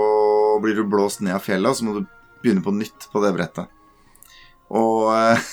blir 0.64 0.76
du 0.80 0.84
blåst 0.90 1.22
ned 1.22 1.36
av 1.36 1.44
fjellet, 1.46 1.70
og 1.70 1.78
så 1.78 1.86
må 1.86 1.94
du 2.00 2.08
begynne 2.42 2.64
på 2.66 2.74
nytt 2.74 3.08
på 3.12 3.22
det 3.24 3.34
brettet. 3.36 3.70
Og 4.74 5.12
eh, 5.14 5.46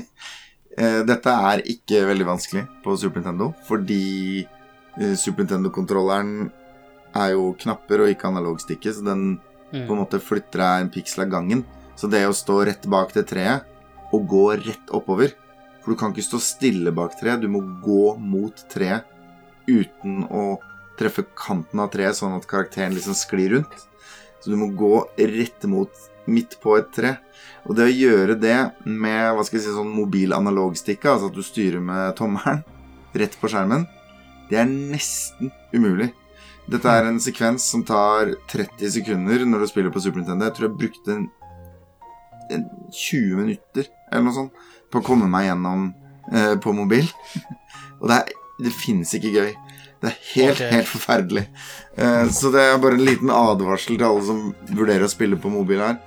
eh, 0.78 1.00
dette 1.08 1.34
er 1.52 1.64
ikke 1.68 2.04
veldig 2.08 2.28
vanskelig 2.28 2.66
på 2.84 2.96
Super 3.00 3.22
Nintendo, 3.22 3.50
fordi 3.68 4.44
eh, 4.44 5.14
Super 5.16 5.44
Nintendo-kontrolleren 5.44 6.48
er 7.16 7.34
jo 7.34 7.52
knapper 7.58 8.04
og 8.04 8.12
ikke 8.12 8.28
analogstikke, 8.28 8.92
så 8.92 9.04
den 9.06 9.28
på 9.38 9.76
en 9.76 9.84
Mm. 9.84 9.98
måte 10.00 10.16
flytter 10.16 10.62
deg 10.62 10.80
en 10.80 10.88
piksel 10.88 11.26
av 11.26 11.32
gangen. 11.34 11.58
Så 11.92 12.08
det 12.08 12.22
å 12.24 12.32
stå 12.32 12.62
rett 12.64 12.86
bak 12.88 13.10
det 13.12 13.26
treet 13.28 13.66
og 14.16 14.22
gå 14.24 14.44
rett 14.56 14.92
oppover 14.96 15.34
For 15.82 15.92
du 15.92 15.98
kan 16.00 16.14
ikke 16.14 16.24
stå 16.24 16.38
stille 16.40 16.92
bak 16.96 17.18
treet, 17.20 17.40
du 17.40 17.48
må 17.48 17.60
gå 17.84 18.16
mot 18.16 18.56
treet 18.72 19.04
uten 19.68 20.24
å 20.24 20.58
treffe 20.98 21.24
kanten 21.38 21.82
av 21.82 21.92
treet, 21.92 22.16
sånn 22.18 22.36
at 22.36 22.46
karakteren 22.50 22.96
liksom 22.96 23.16
sklir 23.16 23.56
rundt. 23.56 23.76
Så 24.40 24.52
du 24.52 24.58
må 24.58 24.70
gå 24.78 25.02
rett 25.18 25.66
mot 25.70 26.06
midt 26.28 26.58
på 26.62 26.76
et 26.78 26.90
tre. 26.94 27.16
Og 27.66 27.76
det 27.76 27.88
å 27.88 27.92
gjøre 27.92 28.36
det 28.38 28.56
med 28.84 29.34
hva 29.34 29.44
skal 29.44 29.58
jeg 29.58 29.66
si, 29.66 29.74
sånn 29.76 29.92
mobil 29.92 30.34
analogstikke, 30.36 31.10
altså 31.10 31.30
at 31.30 31.36
du 31.36 31.44
styrer 31.44 31.82
med 31.84 32.16
tommelen 32.18 32.62
rett 33.18 33.34
på 33.40 33.50
skjermen, 33.50 33.86
det 34.48 34.60
er 34.60 34.68
nesten 34.68 35.52
umulig. 35.74 36.12
Dette 36.68 36.92
er 36.92 37.06
en 37.08 37.20
sekvens 37.20 37.64
som 37.72 37.82
tar 37.86 38.34
30 38.52 38.92
sekunder 38.98 39.44
når 39.48 39.64
du 39.64 39.70
spiller 39.70 39.92
på 39.92 40.02
Super 40.04 40.20
Nintendo. 40.20 40.48
Jeg 40.48 40.56
tror 40.56 40.68
jeg 40.68 40.80
brukte 40.82 41.14
en, 41.14 41.24
en 42.52 42.66
20 42.92 43.40
minutter 43.40 43.88
eller 44.10 44.26
noe 44.26 44.36
sånt 44.36 44.66
på 44.92 45.00
å 45.00 45.04
komme 45.04 45.28
meg 45.30 45.48
gjennom 45.48 45.88
eh, 46.32 46.54
på 46.60 46.74
mobil. 46.76 47.08
Og 48.00 48.10
det, 48.10 48.20
er, 48.20 48.36
det 48.64 48.74
finnes 48.76 49.12
ikke 49.16 49.32
gøy. 49.32 49.50
Det 49.98 50.10
er 50.12 50.18
helt, 50.34 50.60
okay. 50.60 50.70
helt 50.76 50.90
forferdelig. 50.90 51.44
Uh, 51.98 52.28
så 52.30 52.52
det 52.54 52.62
er 52.62 52.82
bare 52.82 52.98
en 52.98 53.06
liten 53.06 53.32
advarsel 53.34 53.96
til 53.96 54.06
alle 54.06 54.26
som 54.26 54.44
vurderer 54.70 55.06
å 55.06 55.10
spille 55.10 55.38
på 55.40 55.50
mobil 55.50 55.82
her. 55.82 55.98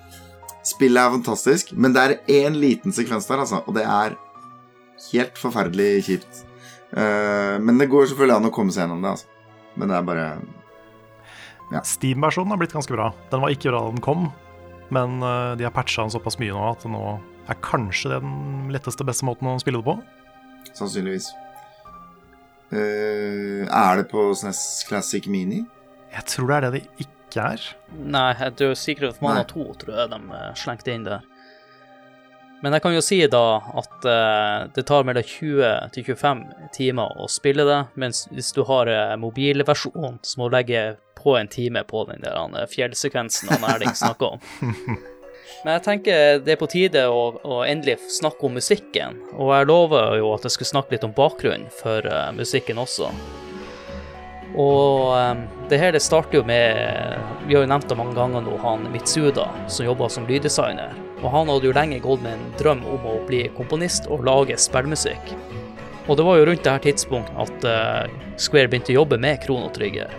Spillet 0.67 1.01
er 1.01 1.15
fantastisk, 1.17 1.73
men 1.73 1.95
det 1.95 2.03
er 2.03 2.45
én 2.45 2.55
liten 2.61 2.93
sekvens 2.95 3.27
der, 3.27 3.41
altså, 3.43 3.63
og 3.65 3.75
det 3.75 3.83
er 3.83 4.15
helt 5.09 5.41
forferdelig 5.41 6.05
kjipt. 6.07 6.45
Uh, 6.93 7.57
men 7.63 7.81
det 7.81 7.89
går 7.91 8.07
selvfølgelig 8.11 8.37
an 8.37 8.47
å 8.51 8.53
komme 8.55 8.71
seg 8.71 8.85
gjennom 8.85 9.03
det, 9.03 9.15
altså. 9.17 9.27
Men 9.79 9.91
det 9.91 9.97
er 9.97 10.07
bare 10.07 10.29
Ja. 11.71 11.79
Steam-versjonen 11.87 12.51
har 12.51 12.59
blitt 12.59 12.73
ganske 12.75 12.95
bra. 12.95 13.11
Den 13.31 13.43
var 13.43 13.53
ikke 13.53 13.71
bra 13.71 13.85
da 13.85 13.91
den 13.93 14.03
kom, 14.03 14.25
men 14.91 15.19
uh, 15.23 15.57
de 15.59 15.67
har 15.67 15.75
patcha 15.75 16.03
den 16.03 16.15
såpass 16.15 16.39
mye 16.39 16.55
nå 16.55 16.63
at 16.69 16.87
nå 16.87 17.03
er 17.51 17.59
kanskje 17.63 18.11
det 18.11 18.23
den 18.23 18.71
letteste, 18.71 19.07
beste 19.07 19.27
måten 19.27 19.49
å 19.51 19.59
spille 19.59 19.81
det 19.81 19.87
på. 19.87 19.99
sannsynligvis. 20.77 21.31
Eh, 22.71 23.67
er 23.67 23.97
det 23.99 24.07
på 24.11 24.29
SNES 24.35 24.85
Classic 24.87 25.27
Mini? 25.27 25.65
Jeg 26.11 26.27
tror 26.27 26.47
det 26.47 26.55
er 26.55 26.65
det 26.65 26.71
det 26.77 27.05
ikke 27.05 27.47
er. 27.55 27.65
Nei, 27.91 28.29
jeg 28.39 28.55
tror 28.59 28.77
Secret 28.79 29.09
of 29.11 29.21
Mana 29.23 29.43
Nei. 29.43 29.49
2 29.51 29.67
tror 29.83 29.99
jeg 29.99 30.11
de 30.13 30.19
eh, 30.37 30.47
slengte 30.59 30.95
inn 30.95 31.05
der. 31.07 31.27
Men 32.61 32.75
jeg 32.75 32.83
kan 32.83 32.93
jo 32.93 33.01
si 33.01 33.17
da 33.25 33.45
at 33.57 34.03
uh, 34.05 34.67
det 34.69 34.83
tar 34.85 35.05
mellom 35.07 35.25
20 35.25 35.87
til 35.95 36.03
25 36.11 36.43
timer 36.75 37.15
å 37.17 37.25
spille 37.25 37.65
det, 37.65 37.79
mens 37.97 38.27
hvis 38.29 38.51
du 38.53 38.61
har 38.69 38.85
uh, 38.85 39.15
mobilversjonen, 39.17 40.19
så 40.21 40.37
må 40.37 40.45
du 40.45 40.59
legge 40.59 40.83
på 41.17 41.33
en 41.39 41.49
time 41.49 41.81
på 41.89 42.03
den 42.11 42.21
der 42.21 42.69
fjellsekvensen 42.69 43.49
han 43.49 43.65
Erling 43.65 43.97
snakka 43.97 44.35
om. 44.35 44.45
Men 45.65 45.77
jeg 45.77 45.85
tenker 45.85 46.41
det 46.41 46.55
er 46.55 46.59
på 46.59 46.69
tide 46.71 47.05
å, 47.11 47.21
å 47.43 47.61
endelig 47.67 47.99
snakke 48.17 48.47
om 48.47 48.57
musikken, 48.57 49.19
og 49.35 49.53
jeg 49.53 49.69
lover 49.69 50.17
jo 50.21 50.33
at 50.35 50.47
jeg 50.47 50.55
skulle 50.55 50.73
snakke 50.73 50.95
litt 50.95 51.07
om 51.07 51.15
bakgrunnen 51.17 51.69
for 51.81 52.07
uh, 52.07 52.31
musikken 52.35 52.81
også. 52.81 53.11
Og 54.59 55.13
um, 55.15 55.45
det 55.71 55.79
her 55.79 55.93
det 55.95 56.01
starter 56.03 56.41
jo 56.41 56.43
med 56.43 57.15
Vi 57.47 57.55
har 57.55 57.63
jo 57.63 57.69
nevnt 57.71 57.87
det 57.87 57.95
mange 57.95 58.17
ganger 58.17 58.43
nå, 58.43 58.57
han 58.63 58.83
Mitsuda, 58.91 59.47
som 59.71 59.87
jobba 59.87 60.09
som 60.11 60.27
lyddesigner. 60.27 60.97
Og 61.21 61.29
han 61.31 61.51
hadde 61.51 61.69
jo 61.69 61.75
lenge 61.77 62.01
gått 62.03 62.23
med 62.25 62.35
en 62.35 62.57
drøm 62.59 62.81
om 62.89 63.05
å 63.07 63.19
bli 63.27 63.45
komponist 63.55 64.09
og 64.11 64.25
lage 64.27 64.57
spillmusikk. 64.59 65.35
Og 66.09 66.17
det 66.17 66.25
var 66.25 66.39
jo 66.39 66.49
rundt 66.49 66.65
dette 66.65 66.89
tidspunktet 66.89 67.37
at 67.39 67.69
uh, 67.69 68.35
Square 68.41 68.71
begynte 68.71 68.91
å 68.95 69.01
jobbe 69.03 69.21
med 69.21 69.39
Krono 69.45 69.69
Trigger. 69.71 70.11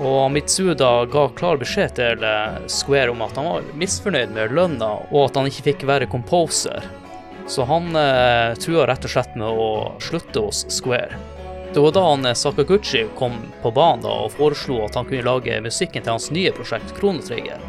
Og 0.00 0.30
Mitsuda 0.32 1.04
ga 1.12 1.26
klar 1.36 1.60
beskjed 1.60 1.96
til 1.98 2.24
eh, 2.24 2.56
Square 2.70 3.12
om 3.12 3.20
at 3.26 3.36
han 3.36 3.48
var 3.50 3.68
misfornøyd 3.76 4.32
med 4.32 4.54
lønna, 4.56 4.94
og 5.10 5.26
at 5.26 5.36
han 5.38 5.50
ikke 5.50 5.66
fikk 5.68 5.86
være 5.88 6.08
composer. 6.10 6.86
Så 7.46 7.66
han 7.68 7.92
eh, 7.98 8.56
trua 8.62 8.86
rett 8.88 9.04
og 9.04 9.12
slett 9.12 9.36
med 9.36 9.48
å 9.52 9.70
slutte 10.00 10.46
hos 10.46 10.64
Square. 10.72 11.20
Det 11.74 11.80
var 11.80 11.92
da 11.92 12.10
han 12.10 12.26
eh, 12.26 12.34
Sakaguchi 12.34 13.06
kom 13.18 13.32
på 13.62 13.70
banen 13.70 14.02
da, 14.04 14.12
og 14.24 14.34
foreslo 14.36 14.82
at 14.84 14.96
han 14.98 15.06
kunne 15.08 15.24
lage 15.24 15.60
musikken 15.64 16.04
til 16.04 16.12
hans 16.12 16.28
nye 16.34 16.52
prosjekt, 16.52 16.92
Kronetrigger. 16.98 17.62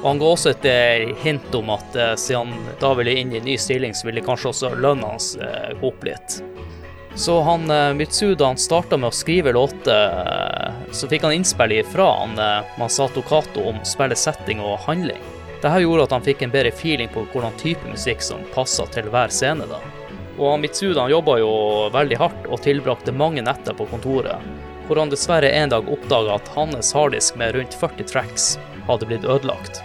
Og 0.00 0.04
han 0.08 0.20
ga 0.20 0.28
også 0.28 0.52
et 0.52 0.66
eh, 0.68 1.12
hint 1.24 1.54
om 1.56 1.72
at 1.72 1.96
eh, 1.96 2.12
siden 2.20 2.52
han 2.52 2.76
da 2.82 2.92
ville 2.98 3.16
inn 3.16 3.32
i 3.32 3.40
en 3.40 3.48
ny 3.48 3.56
stilling, 3.60 3.96
så 3.96 4.10
ville 4.10 4.24
kanskje 4.24 4.52
også 4.52 4.74
lønna 4.76 5.14
hans 5.14 5.32
gå 5.40 5.88
opp 5.88 6.04
litt. 6.04 6.40
Så 7.14 7.40
han 7.40 7.70
eh, 7.70 7.94
Mitsuda 7.94 8.46
han 8.46 8.56
starta 8.56 8.96
med 8.96 9.10
å 9.10 9.14
skrive 9.14 9.52
låter, 9.52 10.12
eh, 10.70 10.92
så 10.92 11.08
fikk 11.08 11.26
han 11.26 11.32
innspill 11.32 11.80
fra 11.90 12.06
han 12.22 12.38
eh, 12.38 12.78
Masato 12.78 13.22
Kato 13.22 13.66
om 13.68 13.82
spillets 13.84 14.22
setting 14.22 14.62
og 14.62 14.78
handling. 14.86 15.20
Dette 15.60 15.82
gjorde 15.82 16.06
at 16.06 16.14
han 16.14 16.24
fikk 16.24 16.42
en 16.42 16.54
bedre 16.54 16.72
feeling 16.72 17.10
på 17.12 17.26
hvordan 17.32 17.58
type 17.60 17.84
musikk 17.90 18.22
som 18.24 18.46
passa 18.54 18.86
til 18.94 19.10
hver 19.12 19.34
scene. 19.34 19.66
da. 19.68 19.82
Og 20.38 20.56
Mitsuda 20.62 21.04
han 21.04 21.12
jobba 21.12 21.36
jo 21.42 21.52
veldig 21.92 22.16
hardt 22.22 22.48
og 22.48 22.62
tilbrakte 22.64 23.12
mange 23.12 23.44
netter 23.44 23.76
på 23.76 23.90
kontoret, 23.90 24.40
hvor 24.86 25.02
han 25.02 25.12
dessverre 25.12 25.50
en 25.52 25.74
dag 25.74 25.90
oppdaga 25.92 26.38
at 26.38 26.48
hans 26.56 26.94
harddisk 26.96 27.36
med 27.36 27.58
rundt 27.58 27.76
40 27.76 28.08
tracks 28.08 28.54
hadde 28.88 29.10
blitt 29.10 29.28
ødelagt. 29.28 29.82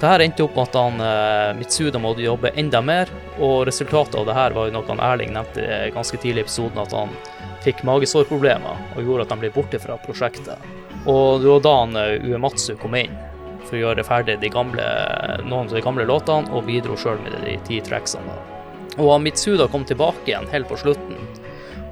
Dette 0.00 0.24
endte 0.24 0.44
opp 0.46 0.54
med 0.56 0.62
at 0.62 0.76
han, 0.80 1.00
eh, 1.04 1.56
Mitsuda 1.58 1.98
måtte 2.00 2.22
jobbe 2.24 2.54
enda 2.56 2.80
mer, 2.80 3.10
og 3.38 3.66
resultatet 3.68 4.14
av 4.16 4.24
det 4.26 4.32
her 4.32 4.54
var 4.56 4.66
jo 4.66 4.72
noe 4.72 4.88
han 4.88 5.02
Erling 5.04 5.34
nevnte 5.34 5.92
ganske 5.92 6.16
tidlig 6.16 6.40
i 6.40 6.46
episoden, 6.46 6.80
at 6.80 6.94
han 6.96 7.12
fikk 7.60 7.82
magesårproblemer 7.84 8.96
og 8.96 9.02
gjorde 9.04 9.26
at 9.26 9.34
han 9.34 9.42
ble 9.42 9.50
borte 9.52 9.78
fra 9.82 9.98
prosjektet. 10.00 10.56
Og 11.04 11.42
det 11.42 11.52
var 11.52 11.60
da 11.66 11.74
han 11.82 12.00
eh, 12.00 12.24
Uematsu 12.24 12.78
kom 12.80 12.96
inn 12.96 13.12
for 13.66 13.76
å 13.76 13.82
gjøre 13.82 14.06
ferdig 14.08 14.40
de 14.40 14.48
gamle, 14.48 14.88
noen 15.44 15.68
av 15.68 15.76
de 15.76 15.84
gamle 15.84 16.08
låtene, 16.08 16.48
og 16.48 16.64
bidro 16.64 16.96
sjøl 16.96 17.20
med 17.20 17.36
de 17.44 17.58
ti 17.68 17.84
tracksene. 17.84 18.40
Og 18.96 19.12
Mitsuda 19.20 19.68
kom 19.68 19.84
tilbake 19.84 20.32
igjen 20.32 20.48
helt 20.48 20.72
på 20.72 20.80
slutten, 20.80 21.20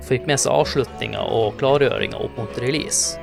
fikk 0.09 0.25
med 0.25 0.41
seg 0.41 0.57
avslutninga 0.57 1.29
og 1.29 1.61
klargjøringa 1.61 2.25
opp 2.25 2.41
mot 2.41 2.63
release. 2.65 3.21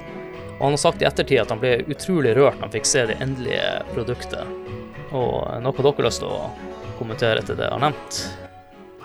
Og 0.55 0.61
han 0.69 0.75
har 0.77 0.81
sagt 0.81 1.01
i 1.03 1.07
ettertid 1.07 1.41
at 1.41 1.51
han 1.51 1.59
ble 1.59 1.73
utrolig 1.91 2.35
rørt 2.37 2.55
når 2.59 2.67
han 2.69 2.73
fikk 2.77 2.87
se 2.87 3.05
det 3.09 3.17
endelige 3.23 3.69
produktet. 3.93 4.45
Og 5.11 5.43
noe 5.63 5.75
dere 5.75 5.93
har 5.97 6.07
lyst 6.07 6.23
til 6.23 6.31
å 6.31 6.49
kommentere 6.99 7.41
etter 7.43 7.57
det 7.59 7.67
jeg 7.67 7.75
har 7.75 7.83
nevnt? 7.83 8.19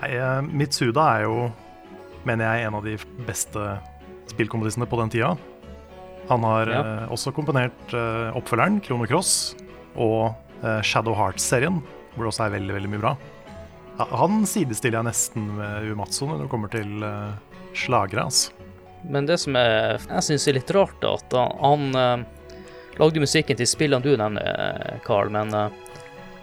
Nei, 0.01 0.11
eh, 0.15 0.41
Mitsuda 0.47 1.07
er 1.17 1.25
jo, 1.27 1.49
mener 2.27 2.47
jeg, 2.55 2.67
en 2.69 2.77
av 2.79 2.85
de 2.87 2.95
beste 3.27 3.65
spillkomponistene 4.31 4.87
på 4.87 4.99
den 5.01 5.11
tida. 5.11 5.33
Han 6.29 6.43
har 6.47 6.67
Ja. 6.71 6.79
eh, 7.03 7.11
også 7.11 7.33
komponert 7.35 7.93
eh, 7.93 8.31
oppfølgeren, 8.37 8.79
Krono 8.81 9.05
Cross, 9.09 9.55
og 9.95 10.33
eh, 10.63 10.81
Shadow 10.81 11.13
Heart-serien, 11.17 11.81
hvor 12.15 12.23
det 12.23 12.31
også 12.31 12.45
er 12.47 12.55
veldig, 12.55 12.73
veldig 12.79 12.89
mye 12.95 13.03
bra. 13.03 13.15
Han 14.15 14.45
sidestiller 14.47 15.01
jeg 15.01 15.09
nesten 15.11 15.49
med 15.57 15.91
Uematsu 15.91 16.25
når 16.25 16.39
det 16.45 16.49
kommer 16.49 16.71
til 16.71 17.03
uh, 17.03 17.35
slagere. 17.77 18.23
Altså. 18.23 18.49
Men 19.09 19.25
det 19.25 19.39
som 19.41 19.55
er, 19.57 19.99
jeg 20.07 20.27
syns 20.27 20.47
er 20.47 20.59
litt 20.59 20.71
rart, 20.75 21.03
er 21.03 21.17
at 21.17 21.35
han, 21.37 21.53
han 21.61 22.01
eh, 22.01 22.97
lagde 23.01 23.23
musikken 23.23 23.57
til 23.57 23.69
spillene 23.69 24.05
du 24.05 24.13
nevner, 24.13 24.45
eh, 24.45 24.97
Carl, 25.05 25.31
men 25.33 25.53
eh, 25.57 25.69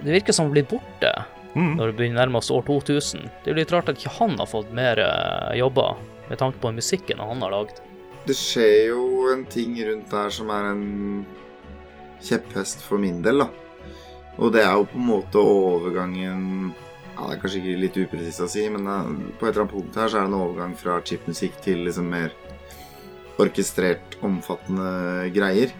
det 0.02 0.14
virker 0.20 0.36
som 0.36 0.48
han 0.48 0.56
blir 0.56 0.68
borte 0.70 1.12
Mm. 1.58 1.74
når 1.78 1.86
det 1.86 1.96
begynner 1.96 2.26
nærmest 2.26 2.52
år 2.54 2.62
2000. 2.66 3.30
Det 3.42 3.50
er 3.50 3.56
litt 3.58 3.72
rart 3.72 3.88
at 3.90 3.98
ikke 3.98 4.12
han 4.18 4.36
har 4.38 4.46
fått 4.46 4.68
mer 4.76 5.00
eh, 5.02 5.56
jobber, 5.58 5.96
med 6.28 6.38
tanke 6.38 6.60
på 6.62 6.72
musikken 6.76 7.22
han 7.24 7.42
har 7.42 7.54
lagd. 7.54 7.80
Det 8.28 8.36
skjer 8.36 8.90
jo 8.92 9.06
en 9.32 9.46
ting 9.48 9.78
rundt 9.88 10.10
der 10.12 10.34
som 10.34 10.52
er 10.52 10.68
en 10.74 10.84
kjepphest 12.22 12.84
for 12.84 13.00
min 13.00 13.22
del, 13.24 13.42
da. 13.42 13.48
Og 14.38 14.52
det 14.54 14.62
er 14.62 14.76
jo 14.76 14.86
på 14.90 15.00
en 15.00 15.08
måte 15.08 15.40
overgangen 15.42 16.42
ja, 16.68 17.24
Det 17.26 17.32
er 17.34 17.40
kanskje 17.42 17.58
ikke 17.58 17.80
litt 17.82 17.96
upresist 18.04 18.44
å 18.44 18.50
si, 18.50 18.68
men 18.70 18.86
eh, 18.86 19.08
på 19.40 19.48
et 19.48 19.54
eller 19.54 19.64
annet 19.64 19.74
punkt 19.74 19.98
her 19.98 20.12
så 20.12 20.20
er 20.20 20.28
det 20.28 20.30
en 20.30 20.40
overgang 20.42 20.76
fra 20.78 21.00
chipmusikk 21.02 21.58
til 21.64 21.82
liksom 21.88 22.12
mer 22.12 22.36
orkestrert, 23.38 24.18
omfattende 24.24 25.28
greier. 25.34 25.72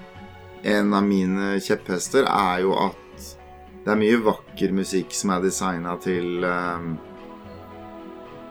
En 0.66 0.94
av 0.94 1.04
mine 1.06 1.56
kjepphester 1.62 2.26
er 2.28 2.64
jo 2.64 2.74
at 2.78 3.04
det 3.84 3.94
er 3.94 4.00
mye 4.00 4.16
vakker 4.20 4.72
musikk 4.76 5.14
som 5.16 5.32
er 5.32 5.44
designa 5.46 5.94
til 6.02 6.42
um, 6.44 6.96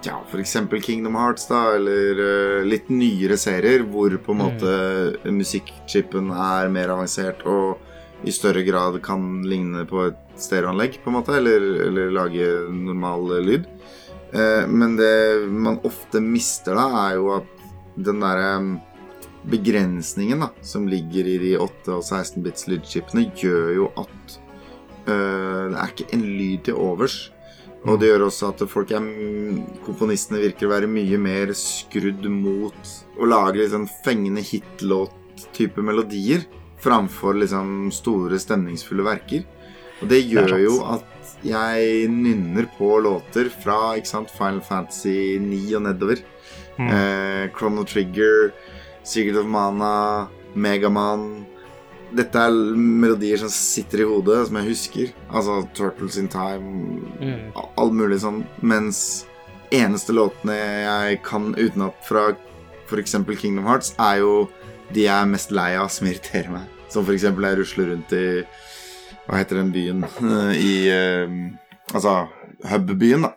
ja, 0.05 0.15
f.eks. 0.25 0.55
Kingdom 0.83 1.17
Hearts, 1.19 1.47
da, 1.49 1.75
eller 1.77 2.21
uh, 2.21 2.67
litt 2.67 2.89
nyere 2.89 3.37
serier 3.39 3.85
hvor 3.85 4.15
på 4.23 4.33
en 4.33 4.37
Mm. 4.37 4.45
måte 4.47 5.33
musikkchipen 5.33 6.31
er 6.31 6.71
mer 6.73 6.95
avansert 6.95 7.43
og 7.45 7.83
i 8.25 8.33
større 8.33 8.63
grad 8.65 8.97
kan 9.05 9.43
ligne 9.45 9.85
på 9.85 10.07
et 10.07 10.17
stereoanlegg, 10.41 10.97
på 11.03 11.11
en 11.11 11.17
måte, 11.19 11.35
eller, 11.37 11.61
eller 11.85 12.09
lage 12.15 12.47
normal 12.73 13.29
lyd. 13.45 13.67
Uh, 14.33 14.65
men 14.67 14.97
det 14.97 15.45
man 15.47 15.77
ofte 15.85 16.21
mister 16.23 16.75
da, 16.75 16.87
er 17.07 17.19
jo 17.19 17.29
at 17.37 17.53
den 17.97 18.21
derre 18.21 18.57
mm, 18.61 18.73
begrensningen 19.51 20.43
da, 20.43 20.51
som 20.65 20.87
ligger 20.89 21.27
i 21.27 21.37
de 21.41 21.55
8- 21.59 21.95
og 21.95 22.03
16-bits 22.03 22.67
lydchipene, 22.71 23.29
gjør 23.37 23.73
jo 23.77 23.89
at 24.03 24.37
øh, 25.07 25.65
det 25.71 25.79
er 25.79 25.93
ikke 25.93 26.11
en 26.17 26.27
lyd 26.27 26.67
til 26.67 26.79
overs. 26.81 27.17
Og 27.87 27.99
det 28.01 28.09
gjør 28.09 28.25
også 28.27 28.51
at 28.51 28.63
folk 28.67 28.91
er, 28.91 29.05
komponistene 29.85 30.41
virker 30.41 30.67
å 30.67 30.73
være 30.73 30.89
mye 30.91 31.19
mer 31.21 31.53
skrudd 31.55 32.25
mot 32.31 32.93
å 33.15 33.29
lage 33.29 33.69
sånn 33.71 33.87
fengende 34.03 34.43
hitlåt-type 34.43 35.83
melodier 35.85 36.43
framfor 36.83 37.37
liksom 37.41 37.91
store, 37.95 38.39
stemningsfulle 38.41 39.05
verker. 39.05 39.45
Og 40.01 40.09
det 40.11 40.21
gjør 40.29 40.57
jo 40.61 40.79
at 40.93 41.37
jeg 41.45 42.09
nynner 42.11 42.67
på 42.77 42.97
låter 43.01 43.49
fra 43.49 43.95
sant, 44.05 44.31
Final 44.33 44.61
Fantasy 44.65 45.37
9 45.41 45.61
og 45.79 45.85
nedover. 45.87 46.21
Mm. 46.77 46.89
Eh, 46.93 47.45
Chrono 47.57 47.85
Trigger, 47.87 48.51
Secret 49.07 49.37
of 49.39 49.47
Mana, 49.47 50.27
Megaman 50.57 51.45
Dette 52.15 52.39
er 52.39 52.53
melodier 52.79 53.39
som 53.41 53.49
sitter 53.51 53.99
i 54.03 54.07
hodet, 54.07 54.45
som 54.47 54.55
jeg 54.61 54.69
husker. 54.69 55.09
Altså 55.27 55.57
Turtles 55.75 56.15
in 56.21 56.29
Time, 56.31 57.01
Mm. 57.19 57.51
all 57.77 57.91
mulig 57.91 58.21
sånn. 58.23 58.45
Mens 58.61 59.25
eneste 59.75 60.15
låtene 60.15 60.55
jeg 60.55 61.17
kan 61.27 61.49
utenat 61.59 61.95
fra 62.07 62.29
f.eks. 62.87 63.11
Kingdom 63.41 63.65
Hearts, 63.67 63.93
er 63.99 64.19
jo 64.23 64.47
de 64.93 65.03
jeg 65.03 65.11
er 65.21 65.27
mest 65.27 65.51
lei 65.51 65.75
av 65.75 65.89
som 65.91 66.07
irriterer 66.07 66.49
meg. 66.49 66.63
Som 66.87 67.03
f.eks. 67.03 67.23
jeg 67.27 67.35
rusler 67.59 67.91
rundt 67.91 68.13
i 68.15 68.43
Hva 69.27 69.41
heter 69.41 69.59
den 69.59 69.73
byen? 69.75 70.05
I 70.55 70.87
eh, 70.87 71.27
Altså 71.93 72.29
hubbyen, 72.67 73.21
da. 73.27 73.33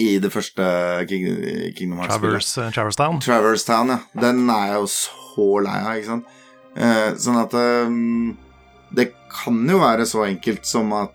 I 0.00 0.18
det 0.18 0.30
første 0.32 0.64
King, 1.08 1.26
Kingdom 1.76 1.98
Hearts-spillet. 2.00 2.40
Travers, 2.40 2.58
uh, 2.58 2.70
Traverstown. 2.72 3.20
Traverse 3.20 3.66
Town, 3.68 3.88
ja. 3.92 3.98
Den 4.20 4.48
er 4.50 4.66
jeg 4.72 4.78
jo 4.80 4.86
så 4.94 5.48
lei 5.66 5.78
av, 5.82 5.96
ikke 5.98 6.08
sant. 6.14 6.26
Eh, 6.72 7.08
sånn 7.20 7.36
at 7.36 7.52
um, 7.52 8.30
Det 8.96 9.10
kan 9.28 9.58
jo 9.68 9.76
være 9.82 10.06
så 10.08 10.22
enkelt 10.24 10.64
som 10.64 10.92
at 10.96 11.12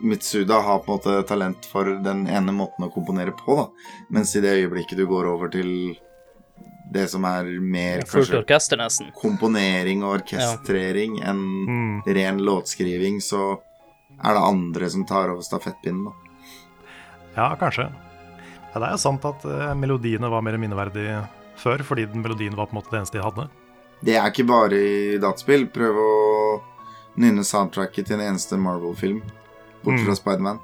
Mitsuda 0.00 0.60
har 0.64 0.78
på 0.80 0.94
en 0.94 0.96
måte 0.98 1.26
talent 1.28 1.66
for 1.68 1.84
den 2.04 2.22
ene 2.32 2.52
måten 2.56 2.86
å 2.86 2.92
komponere 2.92 3.34
på, 3.36 3.56
da. 3.58 3.66
Mens 4.16 4.32
i 4.36 4.40
det 4.40 4.54
øyeblikket 4.56 4.96
du 4.96 5.04
går 5.10 5.28
over 5.28 5.50
til 5.52 5.98
det 6.90 7.04
som 7.12 7.24
er 7.28 7.44
mer 7.60 8.00
Fullt 8.08 8.30
kanskje 8.30 8.38
orkester, 8.40 8.80
nesten. 8.80 9.10
komponering 9.14 10.00
og 10.02 10.22
orkestrering 10.22 11.20
enn 11.22 11.42
Mm. 11.68 12.02
ren 12.16 12.38
låtskriving, 12.38 13.20
så 13.20 13.60
er 14.24 14.32
det 14.34 14.42
andre 14.42 14.88
som 14.90 15.04
tar 15.06 15.28
over 15.30 15.42
stafettpinnen, 15.44 16.08
da. 16.08 16.29
Ja, 17.40 17.48
kanskje. 17.56 17.88
Ja, 18.70 18.78
det 18.78 18.86
er 18.86 18.94
jo 18.94 19.00
sant 19.02 19.24
at 19.26 19.44
eh, 19.48 19.70
melodiene 19.80 20.28
var 20.30 20.44
mer 20.44 20.58
minneverdige 20.60 21.22
før, 21.60 21.82
fordi 21.88 22.04
den 22.12 22.22
melodien 22.24 22.54
var 22.58 22.68
på 22.68 22.76
en 22.76 22.80
måte 22.82 22.92
det 22.92 23.00
eneste 23.00 23.18
de 23.18 23.24
hadde. 23.24 23.46
Det 24.04 24.14
er 24.16 24.28
ikke 24.30 24.46
bare 24.48 24.76
i 24.80 25.18
dataspill. 25.20 25.64
Prøv 25.72 25.98
å 26.00 26.10
nynne 27.20 27.42
soundtracket 27.44 28.06
til 28.08 28.16
en 28.20 28.26
eneste 28.30 28.56
Marvel-film, 28.60 29.22
bort 29.82 29.96
Mm. 29.98 30.04
fra 30.06 30.14
Spiderman. 30.20 30.60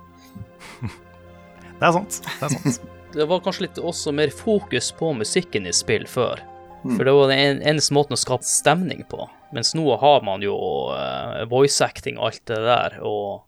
Det 1.81 1.85
er 1.85 1.93
sant. 1.93 2.21
Det 2.25 2.47
er 2.47 2.55
sant. 2.55 2.85
Det 3.17 3.25
var 3.31 3.41
kanskje 3.45 3.67
litt 3.67 3.79
også 3.81 4.13
mer 4.13 4.29
fokus 4.35 4.91
på 4.97 5.11
musikken 5.17 5.67
i 5.69 5.73
spill 5.73 6.05
før. 6.09 6.41
Mm. 6.85 6.97
For 6.99 7.05
det 7.09 7.13
var 7.17 7.31
den 7.33 7.63
eneste 7.65 7.95
måten 7.97 8.13
å 8.17 8.19
skape 8.21 8.45
stemning 8.45 9.01
på. 9.09 9.25
Mens 9.57 9.71
nå 9.79 9.85
har 10.01 10.21
man 10.27 10.43
jo 10.45 10.53
eh, 10.93 11.45
voice 11.49 11.81
acting 11.85 12.19
og 12.21 12.29
alt 12.31 12.43
det 12.51 12.59
der, 12.67 12.99
og 13.01 13.47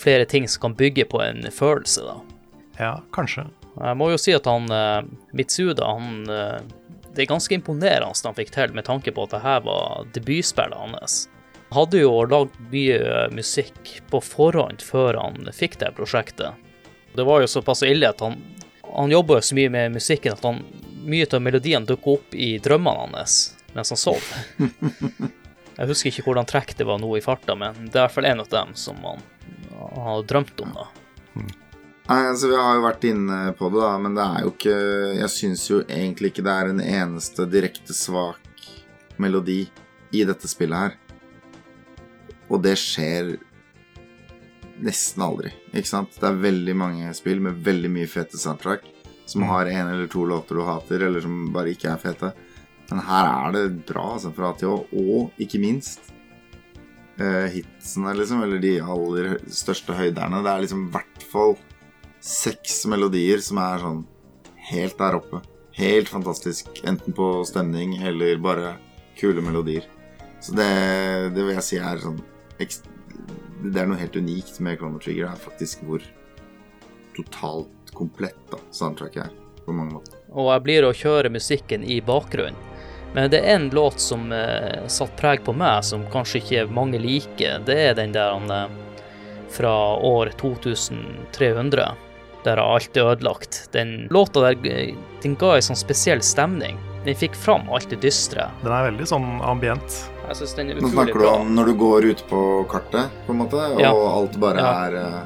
flere 0.00 0.26
ting 0.28 0.44
som 0.48 0.66
kan 0.66 0.76
bygge 0.76 1.06
på 1.08 1.20
en 1.24 1.46
følelse, 1.54 2.04
da. 2.04 2.18
Ja, 2.80 2.94
kanskje. 3.12 3.44
Jeg 3.76 3.96
må 4.00 4.08
jo 4.10 4.18
si 4.20 4.32
at 4.34 4.46
han 4.48 4.70
eh, 4.72 5.02
Mitsuda, 5.36 5.84
han 5.84 6.30
eh, 6.30 6.62
Det 7.12 7.24
er 7.24 7.28
ganske 7.28 7.54
imponerende 7.54 8.08
han 8.24 8.36
fikk 8.38 8.54
til, 8.54 8.72
med 8.74 8.86
tanke 8.86 9.12
på 9.12 9.26
at 9.26 9.34
det 9.34 9.42
her 9.44 9.60
var 9.66 10.08
debutspillet 10.14 10.78
hans. 10.78 11.26
Han 11.68 11.82
hadde 11.82 12.00
jo 12.00 12.14
lagd 12.26 12.56
mye 12.72 13.26
musikk 13.34 14.00
på 14.10 14.20
forhånd 14.24 14.82
før 14.82 15.18
han 15.20 15.50
fikk 15.54 15.78
det 15.82 15.92
prosjektet. 15.98 16.56
Det 17.14 17.26
var 17.26 17.42
jo 17.42 17.50
såpass 17.50 17.82
ille 17.86 18.08
at 18.08 18.22
han, 18.22 18.38
han 18.86 19.12
jobba 19.12 19.38
jo 19.38 19.48
så 19.50 19.58
mye 19.58 19.72
med 19.74 19.98
musikken 19.98 20.38
at 20.38 20.46
han, 20.46 20.62
mye 21.04 21.26
av 21.32 21.42
melodien 21.42 21.86
dukka 21.86 22.16
opp 22.16 22.34
i 22.34 22.52
drømmene 22.62 23.06
hans 23.10 23.56
mens 23.74 23.92
han 23.92 24.00
sov. 24.00 24.32
Jeg 25.80 25.88
husker 25.88 26.10
ikke 26.10 26.26
hvordan 26.26 26.48
trekk 26.48 26.74
det 26.78 26.86
var 26.88 26.98
nå 27.00 27.10
i 27.16 27.22
farta, 27.24 27.54
men 27.56 27.86
det 27.86 27.94
er 27.94 28.02
i 28.02 28.06
hvert 28.06 28.16
fall 28.16 28.28
en 28.28 28.42
av 28.42 28.48
dem 28.52 28.72
som 28.76 28.98
han, 29.06 29.22
han 29.78 30.06
har 30.06 30.24
drømt 30.28 30.64
om. 30.64 30.74
da. 30.76 30.88
Nei, 32.10 32.24
altså 32.26 32.48
Vi 32.50 32.58
har 32.58 32.74
jo 32.74 32.82
vært 32.82 33.04
inne 33.06 33.36
på 33.54 33.68
det, 33.70 33.82
da, 33.84 33.90
men 34.02 34.16
det 34.18 34.24
er 34.24 34.42
jo 34.42 34.50
ikke 34.50 34.78
Jeg 35.20 35.30
syns 35.30 35.66
jo 35.68 35.82
egentlig 35.84 36.32
ikke 36.32 36.42
det 36.46 36.54
er 36.56 36.70
en 36.72 36.82
eneste 36.82 37.46
direkte 37.50 37.94
svak 37.94 38.64
melodi 39.20 39.62
i 40.16 40.24
dette 40.26 40.48
spillet 40.48 40.80
her. 40.80 40.94
Og 42.50 42.62
det 42.64 42.72
skjer 42.80 43.34
nesten 44.80 45.22
aldri, 45.22 45.52
ikke 45.70 45.90
sant? 45.90 46.16
Det 46.16 46.26
er 46.26 46.40
veldig 46.40 46.74
mange 46.80 47.12
spill 47.14 47.42
med 47.44 47.60
veldig 47.62 47.92
mye 47.92 48.08
fete 48.10 48.40
soundtrack 48.40 48.88
som 49.30 49.44
har 49.46 49.68
en 49.70 49.92
eller 49.92 50.08
to 50.10 50.24
låter 50.26 50.58
du 50.58 50.64
hater, 50.66 51.04
eller 51.06 51.22
som 51.22 51.52
bare 51.54 51.76
ikke 51.76 51.92
er 51.92 52.00
fete. 52.02 52.32
Men 52.88 53.04
her 53.06 53.28
er 53.28 53.54
det 53.54 53.64
bra, 53.86 54.16
altså, 54.16 54.32
fra 54.34 54.50
A 54.50 54.56
til 54.58 54.72
Å, 54.72 54.80
og 54.90 55.44
ikke 55.44 55.60
minst 55.62 56.10
uh, 57.20 57.46
hitsene, 57.52 58.16
liksom, 58.18 58.42
eller 58.42 58.64
de 58.64 58.78
aller 58.82 59.36
største 59.46 59.94
høyderne. 59.94 60.42
Det 60.42 60.50
er 60.50 60.64
liksom 60.64 60.88
i 60.88 60.94
hvert 60.96 61.28
fall 61.30 61.54
seks 62.20 62.84
melodier 62.90 63.40
som 63.44 63.60
er 63.62 63.82
sånn 63.82 64.04
helt 64.70 64.98
der 64.98 65.16
oppe. 65.18 65.40
Helt 65.76 66.10
fantastisk. 66.12 66.68
Enten 66.84 67.16
på 67.16 67.32
stemning 67.48 67.96
eller 68.04 68.40
bare 68.42 68.74
kule 69.18 69.42
melodier. 69.44 69.86
Så 70.40 70.54
det, 70.56 70.70
det 71.34 71.44
vil 71.44 71.56
jeg 71.58 71.66
si 71.66 71.78
er 71.80 72.00
sånn 72.00 72.20
Det 72.60 73.76
er 73.76 73.88
noe 73.88 74.00
helt 74.00 74.16
unikt 74.16 74.60
med 74.60 74.78
Chrono 74.80 75.00
Trigger. 75.00 75.28
Det 75.28 75.32
er 75.32 75.44
faktisk 75.44 75.84
hvor 75.88 76.04
totalt 77.16 77.92
komplett 77.96 78.40
da, 78.52 78.60
soundtracket 78.72 79.26
er. 79.26 79.36
På 79.64 79.74
mange 79.76 79.92
måter. 79.92 80.16
og 80.32 80.46
jeg 80.54 80.62
blir 80.64 80.86
å 80.86 80.96
kjøre 80.96 81.30
musikken 81.30 81.84
i 81.84 82.00
bakgrunnen. 82.00 82.56
Men 83.12 83.30
det 83.30 83.40
er 83.42 83.56
en 83.56 83.68
låt 83.74 84.00
som 84.00 84.30
eh, 84.32 84.86
satt 84.86 85.16
preg 85.18 85.42
på 85.44 85.52
meg, 85.52 85.82
som 85.84 86.06
kanskje 86.12 86.38
ikke 86.40 86.68
mange 86.70 87.00
liker. 87.02 87.58
Det 87.66 87.76
er 87.88 87.96
den 87.98 88.14
der 88.14 88.38
eh, 88.54 88.76
fra 89.50 89.74
år 90.06 90.30
2300, 90.38 91.88
der 92.44 92.56
er 92.58 92.62
alt 92.76 92.96
ødelagt. 92.96 93.68
Den 93.72 94.08
låta 94.10 94.40
der 94.46 94.56
eh, 94.70 94.94
den 95.22 95.34
ga 95.40 95.54
en 95.56 95.62
sånn 95.66 95.78
spesiell 95.78 96.22
stemning. 96.24 96.78
Den 97.04 97.16
fikk 97.16 97.34
fram 97.36 97.68
alt 97.72 97.88
det 97.90 98.00
dystre. 98.04 98.48
Den 98.62 98.72
er 98.72 98.90
veldig 98.90 99.06
sånn 99.08 99.28
ambient. 99.44 100.00
Jeg 100.28 100.36
synes 100.38 100.54
den 100.56 100.70
er 100.70 100.80
Nå 100.80 100.90
snakker 100.92 101.18
du 101.18 101.26
om 101.26 101.48
når 101.56 101.70
du 101.72 101.74
går 101.80 102.04
ut 102.12 102.24
på 102.30 102.40
kartet, 102.70 103.10
på 103.26 103.32
en 103.34 103.40
måte, 103.42 103.58
og 103.74 103.80
Ja. 103.80 103.90
alt 103.92 104.38
bare 104.40 104.56
Ja. 104.62 104.72
er 104.86 104.96
eh, 104.96 105.20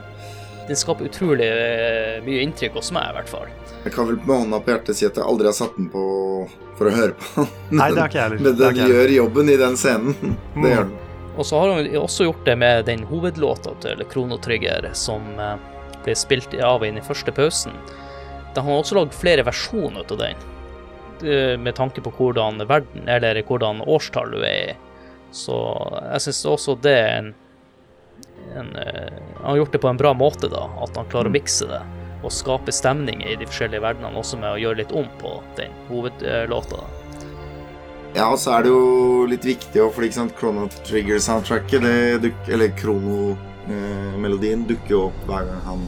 Den 0.67 0.77
skaper 0.77 1.05
utrolig 1.11 1.45
eh, 1.45 2.23
mye 2.25 2.41
inntrykk 2.41 2.73
hos 2.79 2.91
meg, 2.93 3.11
i 3.11 3.13
hvert 3.19 3.29
fall. 3.29 3.49
Jeg 3.85 3.93
kan 3.93 4.07
vel 4.07 4.17
med 4.17 4.39
hånda 4.47 4.61
på 4.65 4.73
hjertet 4.73 4.97
si 4.97 5.05
at 5.05 5.15
jeg 5.15 5.25
aldri 5.25 5.45
har 5.51 5.53
satt 5.53 5.77
den 5.77 5.91
på 5.93 6.49
for 6.79 6.89
å 6.89 6.91
høre 6.95 7.13
på. 7.21 7.45
Nei, 7.71 7.91
det 7.93 8.01
har 8.01 8.09
ikke 8.09 8.17
jeg 8.23 8.31
heller. 8.31 8.41
Men 8.47 8.57
den 8.57 8.89
gjør 8.89 9.13
jobben 9.13 9.51
i 9.53 9.57
den 9.61 9.77
scenen. 9.77 10.15
Mm. 10.23 10.37
Det 10.63 10.71
gjør 10.73 10.85
den. 10.89 10.95
Og 11.37 11.45
så 11.45 11.59
har 11.61 11.73
han 11.75 11.87
også 11.99 12.25
gjort 12.31 12.45
det 12.47 12.57
med 12.59 12.85
den 12.87 13.03
hovedlåta 13.11 13.75
til 13.83 14.05
Kronotrygger, 14.09 14.89
som 14.95 15.21
eh, 15.39 15.57
ble 16.05 16.17
spilt 16.19 16.55
av 16.63 16.85
inn 16.87 16.99
i 17.01 17.05
første 17.05 17.33
pausen. 17.35 17.77
Da 18.55 18.63
har 18.63 18.81
også 18.81 18.99
lagd 18.99 19.17
flere 19.17 19.45
versjoner 19.47 20.05
av 20.05 20.21
den, 20.21 20.45
eh, 21.27 21.57
med 21.59 21.75
tanke 21.75 22.05
på 22.05 22.13
hvordan 22.15 22.63
verden, 22.69 23.09
eller 23.09 23.43
hvordan 23.43 23.83
årstall 23.83 24.31
du 24.31 24.43
er 24.43 24.75
i. 24.75 24.77
Så 25.35 25.57
jeg 26.13 26.29
syns 26.29 26.45
også 26.47 26.77
det 26.81 26.95
er 26.95 27.17
en, 27.19 27.35
en 28.55 28.77
eh, 28.79 29.11
Han 29.41 29.51
har 29.51 29.57
gjort 29.57 29.73
det 29.73 29.83
på 29.83 29.89
en 29.89 29.99
bra 29.99 30.15
måte, 30.15 30.49
da. 30.49 30.69
At 30.81 30.97
han 30.97 31.11
klarer 31.11 31.29
å 31.33 31.35
mikse 31.35 31.67
det 31.69 31.83
og 32.25 32.33
skape 32.33 32.73
stemning 32.73 33.21
i 33.21 33.37
de 33.37 33.45
forskjellige 33.49 33.85
verdenene, 33.85 34.17
også 34.17 34.39
med 34.41 34.55
å 34.55 34.61
gjøre 34.61 34.81
litt 34.81 34.93
om 34.97 35.09
på 35.21 35.35
den 35.59 35.75
hovedlåta. 35.91 36.81
Ja, 38.15 38.29
og 38.31 38.39
så 38.39 38.55
er 38.55 38.65
det 38.65 38.71
jo 38.71 39.25
litt 39.27 39.45
viktig 39.45 39.83
òg, 39.83 39.91
fordi 39.95 40.09
ikke 40.09 40.21
sant, 40.21 40.37
Chrono 40.39 40.69
Trigger-soundtracket, 40.87 41.83
eller 41.83 42.23
duk, 42.23 42.37
eller 43.69 44.11
Krono-melodien, 44.15 44.67
dukker 44.69 44.91
jo 44.91 45.01
opp 45.09 45.25
hver 45.29 45.47
gang 45.49 45.63
han 45.65 45.87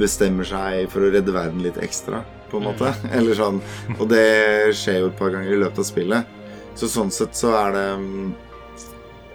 bestemmer 0.00 0.46
seg 0.46 0.88
for 0.90 1.04
å 1.04 1.10
redde 1.12 1.34
verden 1.34 1.62
litt 1.62 1.78
ekstra, 1.82 2.22
på 2.50 2.58
en 2.58 2.68
måte. 2.70 2.92
Eller 3.16 3.38
sånn. 3.38 3.60
Og 3.98 4.08
det 4.10 4.74
skjer 4.76 5.02
jo 5.02 5.10
et 5.12 5.18
par 5.18 5.30
ganger 5.34 5.52
i 5.52 5.60
løpet 5.60 5.82
av 5.82 5.86
spillet. 5.86 6.38
Så 6.74 6.88
sånn 6.90 7.12
sett 7.14 7.36
så 7.36 7.52
er 7.54 7.74
det 7.76 7.88
mm, 8.00 8.28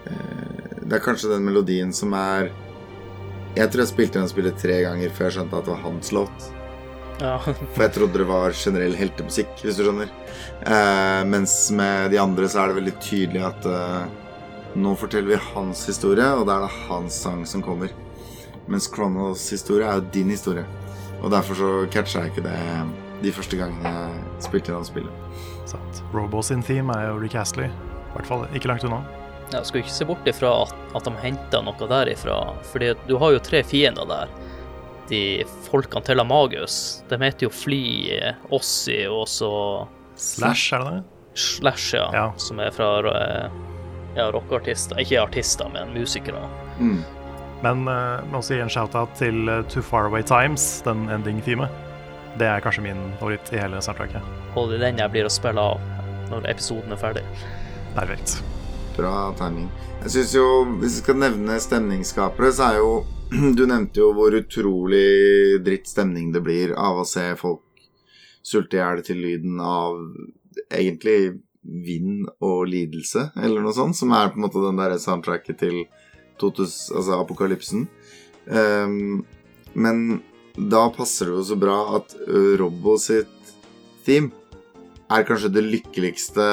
eh, 0.09 0.69
Det 0.81 0.95
er 0.97 1.03
kanskje 1.05 1.29
den 1.29 1.43
melodien 1.45 1.91
som 1.93 2.15
er 2.17 2.47
Jeg 3.53 3.69
tror 3.69 3.83
jeg 3.83 3.91
spilte 3.91 4.17
den 4.17 4.31
spillet 4.31 4.57
tre 4.57 4.79
ganger 4.81 5.13
før 5.13 5.27
jeg 5.27 5.35
skjønte 5.35 5.59
at 5.59 5.67
det 5.67 5.75
var 5.75 5.83
hans 5.85 6.11
låt. 6.17 6.47
Ja. 7.21 7.35
For 7.41 7.83
jeg 7.85 7.93
trodde 7.95 8.21
det 8.21 8.27
var 8.29 8.57
generell 8.57 8.97
heltemusikk, 8.97 9.53
hvis 9.63 9.77
du 9.77 9.85
skjønner. 9.85 10.09
Eh, 10.65 11.21
mens 11.29 11.59
med 11.73 12.11
de 12.13 12.19
andre 12.21 12.49
så 12.49 12.63
er 12.63 12.71
det 12.71 12.79
veldig 12.81 12.95
tydelig 13.01 13.45
at 13.47 13.69
eh, 13.69 14.26
nå 14.77 14.93
forteller 14.99 15.33
vi 15.35 15.39
hans 15.53 15.85
historie, 15.89 16.25
og 16.37 16.45
da 16.47 16.57
er 16.59 16.67
det 16.67 16.75
hans 16.87 17.17
sang 17.25 17.43
som 17.49 17.63
kommer. 17.65 17.91
Mens 18.67 18.87
Kronos 18.91 19.45
historie 19.53 19.87
er 19.87 19.99
jo 20.01 20.09
din 20.13 20.29
historie. 20.33 20.65
Og 21.23 21.31
derfor 21.33 21.57
så 21.57 21.69
catcha 21.93 22.21
jeg 22.25 22.33
ikke 22.35 22.43
det 22.45 22.57
de 23.23 23.31
første 23.33 23.57
gangene 23.57 23.89
jeg 23.89 24.43
spilte 24.45 24.69
gjennom 24.69 24.85
spillet. 24.85 25.13
Sant. 25.67 26.01
Robo 26.13 26.43
sin 26.45 26.61
theme 26.63 26.93
er 26.93 27.07
jo 27.09 27.15
Rick 27.23 27.33
Astley. 27.39 27.71
I 27.71 28.11
hvert 28.13 28.29
fall 28.29 28.45
ikke 28.53 28.69
langt 28.69 28.85
unna. 28.85 28.99
Jeg 29.53 29.63
skal 29.65 29.79
ikke 29.81 29.93
se 29.95 30.05
bort 30.05 30.27
ifra 30.27 30.51
at, 30.65 30.73
at 30.99 31.07
de 31.07 31.13
henta 31.23 31.61
noe 31.63 31.87
derifra, 31.89 32.35
fordi 32.67 32.91
du 33.07 33.15
har 33.21 33.33
jo 33.33 33.41
tre 33.41 33.63
fiender 33.65 34.05
der. 34.09 34.29
De 35.07 35.21
folkene 35.69 36.03
til 36.03 36.19
Amagus. 36.19 36.77
De 37.09 37.17
heter 37.21 37.47
jo 37.47 37.51
Fly, 37.55 37.81
Ossi 38.53 38.99
og 39.07 39.23
så 39.31 39.49
Slash, 40.19 40.73
er 40.75 40.83
det 40.83 40.91
det? 40.97 41.03
Slash, 41.39 41.93
ja, 41.95 42.07
Ja. 42.13 42.25
som 42.41 42.59
er 42.59 42.71
fra 42.75 42.89
eh, 43.07 43.57
ja, 44.17 44.31
rockeartister. 44.33 44.99
Ikke 45.01 45.21
artister, 45.21 45.69
men 45.73 45.93
musikere. 45.93 46.41
Mm. 46.79 46.99
Men 47.63 47.87
uh, 47.89 48.21
må 48.29 48.41
også 48.41 48.57
gi 48.57 48.63
en 48.65 48.71
shout-out 48.71 49.13
til 49.17 49.49
uh, 49.49 49.63
Too 49.71 49.85
Far 49.85 50.09
Away 50.09 50.25
Times, 50.25 50.81
den 50.85 51.07
ending-teamet. 51.13 51.73
Det 52.37 52.45
er 52.45 52.61
kanskje 52.61 52.83
min 52.85 52.99
favoritt 53.21 53.49
i 53.53 53.61
hele 53.61 53.81
soundtracket. 53.81 54.25
Og 54.55 54.69
det 54.69 54.77
er 54.77 54.89
den 54.89 55.01
jeg 55.01 55.13
blir 55.13 55.25
å 55.25 55.33
spille 55.33 55.61
av 55.73 55.81
når 56.29 56.45
episoden 56.51 56.93
er 56.93 57.01
ferdig. 57.01 57.23
Perfekt. 57.95 58.37
Bra 58.97 59.31
timing. 59.37 59.69
Jeg 60.03 60.11
synes 60.13 60.33
jo, 60.35 60.47
Hvis 60.81 60.99
vi 60.99 61.03
skal 61.03 61.21
nevne 61.21 61.59
stemningsskapere, 61.61 62.51
så 62.53 62.71
er 62.71 62.81
jo 62.81 62.91
Du 63.57 63.65
nevnte 63.65 63.99
jo 63.99 64.11
hvor 64.15 64.35
utrolig 64.37 65.59
dritt 65.65 65.89
stemning 65.89 66.31
det 66.33 66.43
blir 66.45 66.75
av 66.77 67.01
å 67.01 67.07
se 67.07 67.31
folk 67.39 67.63
sulte 68.47 68.77
i 68.77 68.79
hjel 68.79 69.01
til 69.03 69.19
lyden 69.19 69.57
av 69.59 69.97
egentlig 70.71 71.41
vind 71.67 72.27
og 72.43 72.67
lidelse, 72.71 73.29
eller 73.35 73.63
noe 73.63 73.75
sånt, 73.75 73.97
som 73.97 74.13
er 74.15 74.31
på 74.31 74.39
en 74.39 74.45
måte 74.47 74.63
den 74.63 74.79
derre 74.79 74.99
soundtracket 75.01 75.59
til 75.59 75.81
2000, 76.41 76.95
altså 76.97 77.19
apokalypsen. 77.21 77.87
Um, 78.47 79.25
men 79.77 80.21
da 80.57 80.87
passer 80.95 81.29
det 81.29 81.37
jo 81.37 81.47
så 81.51 81.57
bra 81.59 81.77
at 81.99 82.15
Robbo 82.57 82.95
sitt 83.01 83.51
theme 84.07 84.31
er 85.07 85.23
kanskje 85.23 85.51
det 85.53 85.61
lykkeligste, 85.61 86.43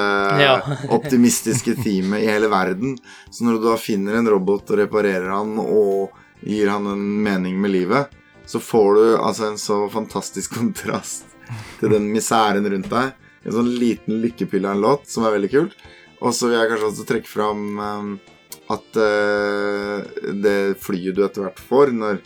Ja. 0.40 0.60
optimistiske 0.88 1.74
teamet 1.82 2.22
i 2.22 2.28
hele 2.30 2.48
verden. 2.48 2.98
Så 3.30 3.44
når 3.44 3.58
du 3.58 3.68
da 3.68 3.76
finner 3.80 4.18
en 4.18 4.30
robot 4.30 4.70
og 4.70 4.78
reparerer 4.78 5.30
han 5.30 5.56
og 5.58 6.14
gir 6.44 6.70
han 6.70 6.86
en 6.86 7.04
mening 7.22 7.58
med 7.60 7.70
livet, 7.74 8.14
så 8.46 8.60
får 8.60 8.94
du 8.94 9.04
altså 9.16 9.48
en 9.48 9.58
så 9.58 9.88
fantastisk 9.90 10.54
kontrast 10.60 11.24
til 11.80 11.92
den 11.96 12.10
misæren 12.12 12.66
rundt 12.70 12.90
deg. 12.90 13.12
En 13.44 13.56
sånn 13.56 13.72
liten 13.78 14.20
lykkepille 14.22 14.68
av 14.68 14.76
en 14.76 14.84
låt 14.84 15.08
som 15.10 15.26
er 15.26 15.36
veldig 15.36 15.50
kult. 15.52 15.74
Og 16.24 16.32
så 16.32 16.48
vil 16.48 16.58
jeg 16.58 16.70
kanskje 16.70 16.90
også 16.90 17.08
trekke 17.08 17.28
fram 17.28 17.64
um, 17.78 18.12
at 18.72 18.96
uh, 18.96 20.00
det 20.40 20.58
flyet 20.80 21.16
du 21.16 21.24
etter 21.26 21.44
hvert 21.44 21.60
får 21.60 21.92
når 21.96 22.22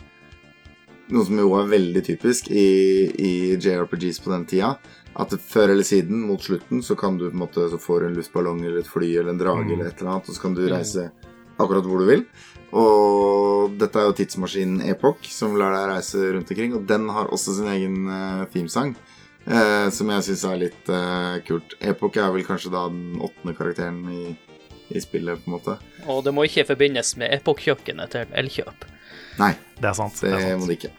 Noe 1.09 1.25
som 1.25 1.39
jo 1.41 1.55
er 1.57 1.71
veldig 1.71 2.03
typisk 2.05 2.51
i, 2.53 3.09
i 3.17 3.31
JRPGs 3.57 4.19
på 4.21 4.29
den 4.29 4.43
tida. 4.45 4.75
At 5.17 5.33
før 5.41 5.71
eller 5.73 5.87
siden, 5.87 6.19
mot 6.21 6.43
slutten, 6.45 6.83
så 6.85 6.93
kan 6.93 7.17
du 7.17 7.23
på 7.25 7.33
en 7.33 7.41
måte 7.41 7.65
Så 7.71 7.79
får 7.81 8.03
du 8.03 8.07
en 8.11 8.17
luftballong 8.19 8.59
eller 8.61 8.83
et 8.83 8.91
fly 8.91 9.09
eller 9.17 9.33
en 9.33 9.41
drage 9.41 9.65
Mm. 9.65 9.71
eller 9.73 9.89
et 9.89 10.03
eller 10.03 10.11
annet, 10.11 10.29
og 10.29 10.37
så 10.37 10.43
kan 10.43 10.53
du 10.53 10.61
reise 10.69 11.07
akkurat 11.57 11.87
hvor 11.89 12.03
du 12.03 12.05
vil. 12.11 12.23
Og 12.77 13.73
dette 13.81 13.97
er 13.97 14.05
jo 14.05 14.15
tidsmaskinen 14.19 14.83
Epoch, 14.85 15.25
som 15.33 15.57
lar 15.57 15.73
deg 15.73 15.89
reise 15.95 16.29
rundt 16.35 16.53
omkring. 16.53 16.75
Og 16.77 16.85
den 16.87 17.09
har 17.09 17.33
også 17.33 17.57
sin 17.57 17.71
egen 17.73 18.05
uh, 18.05 18.45
themesang, 18.53 18.93
eh, 19.47 19.89
som 19.93 20.09
jeg 20.13 20.25
syns 20.29 20.43
er 20.49 20.61
litt 20.65 20.89
eh, 20.89 21.39
kult. 21.47 21.75
Epoch 21.79 22.17
er 22.17 22.31
vel 22.35 22.45
kanskje 22.47 22.71
da 22.73 22.87
den 22.91 23.19
åttende 23.21 23.55
karakteren 23.57 24.01
i, 24.13 24.23
i 24.89 25.01
spillet, 25.03 25.43
på 25.43 25.51
en 25.51 25.57
måte. 25.59 25.77
Og 26.07 26.23
det 26.25 26.33
må 26.35 26.47
ikke 26.47 26.67
forbindes 26.71 27.15
med 27.21 27.31
Epoch-kjøkkenet 27.39 28.15
til 28.15 28.35
Elkjøp. 28.43 28.87
Nei, 29.39 29.53
Det 29.79 29.87
er 29.91 29.95
sant. 29.95 30.19
det, 30.21 30.33
Det 30.35 30.51
er 30.51 30.57
må 30.59 30.67
det 30.67 30.79
ikke. 30.79 30.91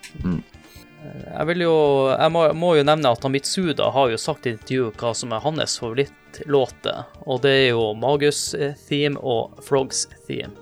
Jeg 1.01 1.47
vil 1.49 1.63
jo 1.65 1.75
Jeg 2.13 2.33
må, 2.33 2.43
må 2.53 2.75
jo 2.77 2.83
nevne 2.85 3.09
at 3.09 3.23
Mitsuda 3.33 3.87
har 3.95 4.11
jo 4.13 4.19
sagt 4.21 4.45
i 4.47 4.53
intervju 4.53 4.91
hva 5.01 5.15
som 5.17 5.33
er 5.33 5.41
hans 5.41 5.79
favorittlåter, 5.81 7.07
og 7.25 7.41
det 7.45 7.53
er 7.57 7.69
jo 7.71 7.87
Magus-theme 7.97 9.17
og 9.21 9.61
Frogs-theme. 9.65 10.53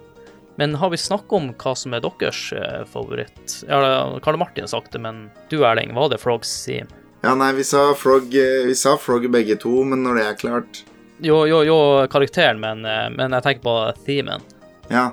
Men 0.59 0.75
har 0.75 0.91
vi 0.91 0.99
snakket 0.99 1.33
om 1.39 1.51
hva 1.55 1.73
som 1.79 1.95
er 1.95 2.03
deres 2.03 2.41
eh, 2.53 2.81
favoritt? 2.91 3.61
Ja, 3.69 4.19
Karl 4.25 4.39
Martin 4.41 4.67
har 4.67 4.73
sagt 4.73 4.91
det, 4.95 4.99
men 5.03 5.29
du 5.51 5.61
Erling, 5.63 5.93
var 5.95 6.09
det 6.11 6.19
Frogs-theme? 6.23 6.91
Ja, 7.21 7.35
nei, 7.35 7.53
vi 7.57 7.65
sa 7.67 7.95
Frog, 7.99 8.35
eh, 8.35 8.67
vi 8.67 8.75
sa 8.79 8.97
Frog 8.97 9.27
begge 9.31 9.57
to, 9.59 9.73
men 9.85 10.05
når 10.07 10.21
det 10.21 10.27
er 10.27 10.39
klart 10.39 10.85
Jo, 11.19 11.43
jo, 11.51 11.65
jo, 11.67 11.79
karakteren, 12.11 12.61
men, 12.63 12.85
eh, 12.87 13.09
men 13.11 13.35
jeg 13.35 13.43
tenker 13.43 13.65
på 13.65 13.75
themen. 14.07 14.45
Ja. 14.89 15.09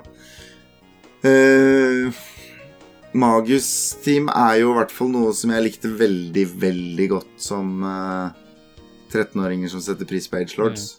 Uh, 1.26 2.14
Magus 3.16 3.68
Team 4.04 4.28
er 4.30 4.60
jo 4.60 4.70
i 4.70 4.76
hvert 4.76 4.92
fall 4.94 5.10
noe 5.10 5.32
som 5.34 5.50
jeg 5.50 5.64
likte 5.64 5.90
veldig, 5.98 6.44
veldig 6.62 7.08
godt 7.10 7.32
som 7.42 7.82
uh, 7.82 8.30
13-åringer 9.10 9.72
som 9.72 9.82
setter 9.82 10.08
pris 10.08 10.30
på 10.30 10.40
Agelords. 10.42 10.96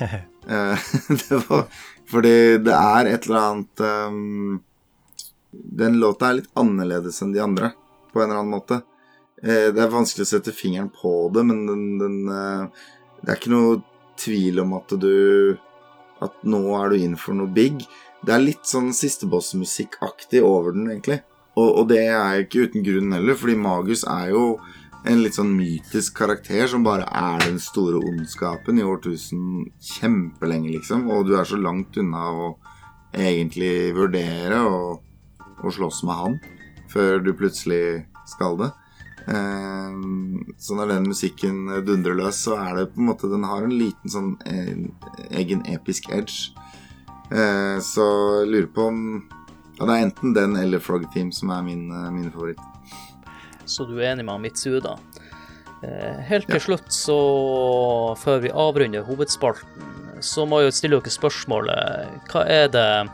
Eh, 0.50 0.78
det 1.28 1.36
var 1.50 1.66
Fordi 2.08 2.58
det 2.64 2.72
er 2.72 3.08
et 3.10 3.26
eller 3.26 3.38
annet 3.38 3.82
um, 3.84 4.54
Den 5.52 5.98
låta 6.00 6.30
er 6.30 6.38
litt 6.38 6.48
annerledes 6.58 7.20
enn 7.20 7.34
de 7.34 7.42
andre, 7.44 7.70
på 8.12 8.22
en 8.22 8.30
eller 8.30 8.40
annen 8.40 8.54
måte. 8.54 8.80
Eh, 9.40 9.70
det 9.72 9.80
er 9.80 9.92
vanskelig 9.92 10.26
å 10.26 10.30
sette 10.34 10.54
fingeren 10.54 10.90
på 10.92 11.30
det, 11.34 11.44
men 11.48 11.64
den, 11.68 11.84
den 12.00 12.18
eh, 12.28 12.86
Det 13.20 13.32
er 13.32 13.40
ikke 13.40 13.52
noe 13.54 13.80
tvil 14.20 14.60
om 14.64 14.74
at 14.76 14.92
du 15.00 15.56
At 16.20 16.36
nå 16.44 16.60
er 16.76 16.92
du 16.92 17.00
inn 17.00 17.16
for 17.16 17.36
noe 17.36 17.48
big. 17.48 17.80
Det 18.20 18.34
er 18.34 18.42
litt 18.44 18.68
sånn 18.68 18.90
sistebossmusikkaktig 18.92 20.42
over 20.44 20.74
den, 20.76 20.90
egentlig. 20.92 21.22
Og, 21.56 21.70
og 21.80 21.86
det 21.88 22.02
er 22.12 22.42
ikke 22.42 22.66
uten 22.68 22.84
grunn 22.84 23.14
heller, 23.16 23.38
fordi 23.40 23.56
Magus 23.56 24.04
er 24.04 24.34
jo 24.34 24.44
en 25.08 25.22
litt 25.24 25.36
sånn 25.38 25.54
mytisk 25.56 26.18
karakter 26.18 26.66
som 26.68 26.84
bare 26.84 27.06
er 27.08 27.40
den 27.46 27.56
store 27.62 28.02
ondskapen 28.04 28.78
i 28.80 28.84
årtusen 28.84 29.64
kjempelenge, 29.80 30.74
liksom. 30.74 31.08
Og 31.08 31.24
du 31.30 31.38
er 31.38 31.48
så 31.48 31.56
langt 31.56 31.96
unna 32.00 32.26
å 32.28 32.50
egentlig 33.16 33.94
vurdere 33.96 34.60
å, 34.68 35.00
slåss 35.60 36.04
med 36.08 36.16
han 36.16 36.36
før 36.92 37.20
du 37.24 37.32
plutselig 37.36 38.04
skal 38.28 38.56
det. 38.60 38.70
Eh, 39.28 39.90
så 40.58 40.76
når 40.78 40.88
den 40.94 41.08
musikken 41.10 41.66
dundrer 41.86 42.16
løs, 42.18 42.40
så 42.46 42.56
er 42.58 42.76
det 42.80 42.86
på 42.94 43.00
en 43.02 43.10
måte 43.10 43.28
Den 43.30 43.44
har 43.44 43.62
en 43.62 43.76
liten 43.78 44.10
sånn 44.10 44.32
eh, 44.46 44.76
egen 45.40 45.62
episk 45.70 46.08
edge. 46.10 46.50
Eh, 47.30 47.78
så 47.84 48.06
jeg 48.42 48.50
lurer 48.50 48.70
på 48.74 48.88
om 48.90 49.02
ja, 49.78 49.86
det 49.86 49.94
er 49.94 50.04
enten 50.08 50.34
den 50.36 50.56
eller 50.60 50.82
Frog 50.82 51.06
Team 51.14 51.30
som 51.32 51.50
er 51.54 51.62
min, 51.64 51.86
eh, 51.90 52.10
min 52.10 52.30
favoritt. 52.30 52.58
Så 53.64 53.86
du 53.86 53.94
er 54.00 54.10
enig 54.14 54.24
med 54.26 54.40
Mitsu, 54.42 54.80
da? 54.82 54.96
Eh, 55.82 56.18
helt 56.28 56.46
til 56.50 56.58
Ja. 56.58 56.64
slutt, 56.66 56.90
så 56.92 58.16
før 58.18 58.40
vi 58.42 58.50
avrunder 58.50 59.02
hovedspalten, 59.06 60.20
så 60.20 60.44
må 60.46 60.60
jeg 60.60 60.74
stille 60.76 60.98
dere 61.00 61.08
spørsmålet 61.14 62.28
Hva 62.28 62.42
er 62.46 62.68
det 62.68 63.10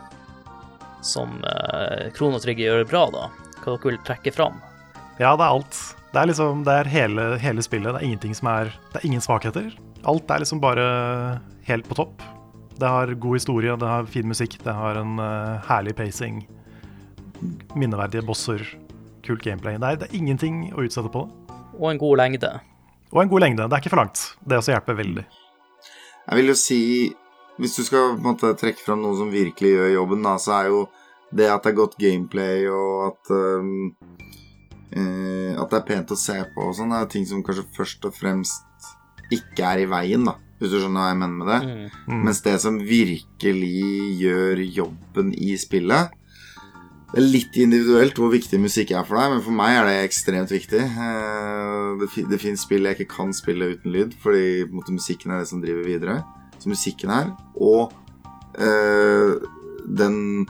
som 1.01 1.39
Krono 2.17 2.39
Trigger 2.39 2.65
gjør 2.73 2.89
bra, 2.89 3.05
da? 3.13 3.29
Hva 3.61 3.77
dere 3.77 3.91
vil 3.93 3.99
trekke 4.03 4.33
fram? 4.33 4.57
Ja, 5.19 5.35
det 5.37 5.45
er 5.45 5.53
alt. 5.53 5.95
Det 6.17 6.23
er 6.23 6.31
liksom, 6.31 6.63
det 6.65 6.73
er 6.73 6.87
hele, 6.89 7.23
hele 7.37 7.61
spillet. 7.61 7.93
Det 7.93 7.99
er 7.99 8.05
ingenting 8.07 8.31
som 8.33 8.47
er 8.49 8.71
Det 8.89 8.97
er 8.97 9.03
ingen 9.05 9.21
svakheter. 9.21 9.67
Alt 10.09 10.31
er 10.33 10.41
liksom 10.41 10.57
bare 10.57 10.85
helt 11.67 11.85
på 11.85 11.93
topp. 11.93 12.23
Det 12.73 12.89
har 12.89 13.13
god 13.13 13.35
historie, 13.37 13.75
det 13.77 13.85
har 13.85 14.09
fin 14.09 14.25
musikk, 14.25 14.55
det 14.63 14.73
har 14.73 14.97
en 14.97 15.19
uh, 15.21 15.61
herlig 15.69 15.93
pacing. 15.93 16.39
Minneverdige 17.77 18.25
bosser, 18.25 18.65
kult 19.21 19.45
gameplay. 19.45 19.77
Det 19.77 19.91
er, 19.91 20.01
det 20.01 20.09
er 20.09 20.17
ingenting 20.17 20.73
å 20.73 20.87
utsette 20.87 21.13
på 21.13 21.27
det. 21.27 21.59
Og 21.77 21.91
en 21.91 22.01
god 22.01 22.17
lengde. 22.23 22.51
Og 23.13 23.21
en 23.21 23.29
god 23.35 23.45
lengde. 23.45 23.69
Det 23.69 23.77
er 23.77 23.85
ikke 23.85 23.93
for 23.93 24.01
langt. 24.01 24.25
Det 24.41 24.57
også 24.57 24.73
hjelper 24.73 24.97
veldig. 24.97 25.29
Jeg 26.25 26.41
vil 26.41 26.49
jo 26.49 26.57
si 26.57 26.81
Hvis 27.61 27.77
du 27.77 27.83
skal 27.85 28.15
på 28.15 28.17
en 28.17 28.31
måte 28.31 28.57
trekke 28.57 28.81
fram 28.81 29.05
noe 29.05 29.13
som 29.21 29.29
virkelig 29.29 29.69
gjør 29.75 29.93
jobben, 29.99 30.25
da, 30.25 30.33
så 30.41 30.57
er 30.63 30.73
jo 30.73 30.87
det 31.29 31.45
at 31.49 31.61
det 31.61 31.75
er 31.75 31.77
godt 31.83 31.95
gameplay, 32.01 32.65
og 32.69 33.11
at 33.11 33.31
um, 33.33 33.93
eh, 34.97 35.53
At 35.61 35.71
det 35.71 35.79
er 35.79 35.87
pent 35.87 36.11
å 36.13 36.17
se 36.19 36.35
på 36.53 36.67
og 36.69 36.75
sånn, 36.77 36.93
er 36.95 37.07
ting 37.11 37.25
som 37.29 37.43
kanskje 37.45 37.65
først 37.77 38.05
og 38.09 38.15
fremst 38.17 38.63
ikke 39.33 39.65
er 39.65 39.83
i 39.83 39.89
veien, 39.91 40.23
da. 40.27 40.37
Hvis 40.57 40.71
du 40.71 40.77
skjønner 40.79 41.03
hva 41.03 41.09
jeg 41.11 41.17
mener 41.21 41.37
med 41.37 41.49
det. 41.51 41.57
Mm. 41.67 42.13
Mm. 42.13 42.21
Mens 42.25 42.39
det 42.45 42.53
som 42.63 42.77
virkelig 42.81 43.81
gjør 44.21 44.61
jobben 44.73 45.33
i 45.37 45.51
spillet 45.59 46.15
Det 47.11 47.19
er 47.21 47.27
litt 47.27 47.59
individuelt 47.61 48.17
hvor 48.17 48.31
viktig 48.33 48.57
musikk 48.59 48.91
er 48.95 49.05
for 49.07 49.19
deg, 49.19 49.35
men 49.35 49.43
for 49.45 49.55
meg 49.55 49.75
er 49.77 49.85
det 49.87 49.97
ekstremt 50.07 50.51
viktig. 50.51 50.81
Eh, 50.81 52.01
Det, 52.01 52.25
det 52.29 52.39
finnes 52.41 52.61
spill 52.61 52.85
jeg 52.85 52.97
ikke 52.97 53.13
kan 53.15 53.31
spille 53.33 53.71
uten 53.73 53.93
lyd, 53.93 54.11
fordi 54.21 54.65
på 54.65 54.73
en 54.73 54.79
måte, 54.81 54.93
musikken 54.93 55.31
er 55.31 55.39
det 55.41 55.47
som 55.49 55.61
driver 55.63 55.85
videre. 55.87 56.17
Så 56.59 56.69
musikken 56.69 57.09
her, 57.13 57.31
og 57.55 57.93
eh, 58.59 59.37
den 59.87 60.45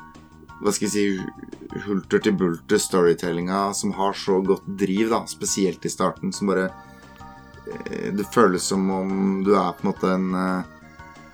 Hva 0.64 0.72
skal 0.74 0.88
jeg 0.88 0.94
si 0.96 1.67
hulter 1.86 2.24
til 2.24 2.36
bulter 2.40 2.82
storytellinga 2.82 3.68
som 3.78 3.94
har 3.98 4.16
så 4.18 4.40
godt 4.46 4.66
driv, 4.80 5.12
da, 5.14 5.24
spesielt 5.30 5.86
i 5.86 5.92
starten, 5.92 6.34
som 6.34 6.52
bare 6.52 6.70
eh, 6.70 8.10
Det 8.16 8.26
føles 8.34 8.64
som 8.64 8.90
om 8.92 9.14
du 9.46 9.54
er 9.56 9.76
på 9.78 9.86
en 9.86 9.92
måte 9.92 10.12
en 10.16 10.34
eh, 10.36 10.74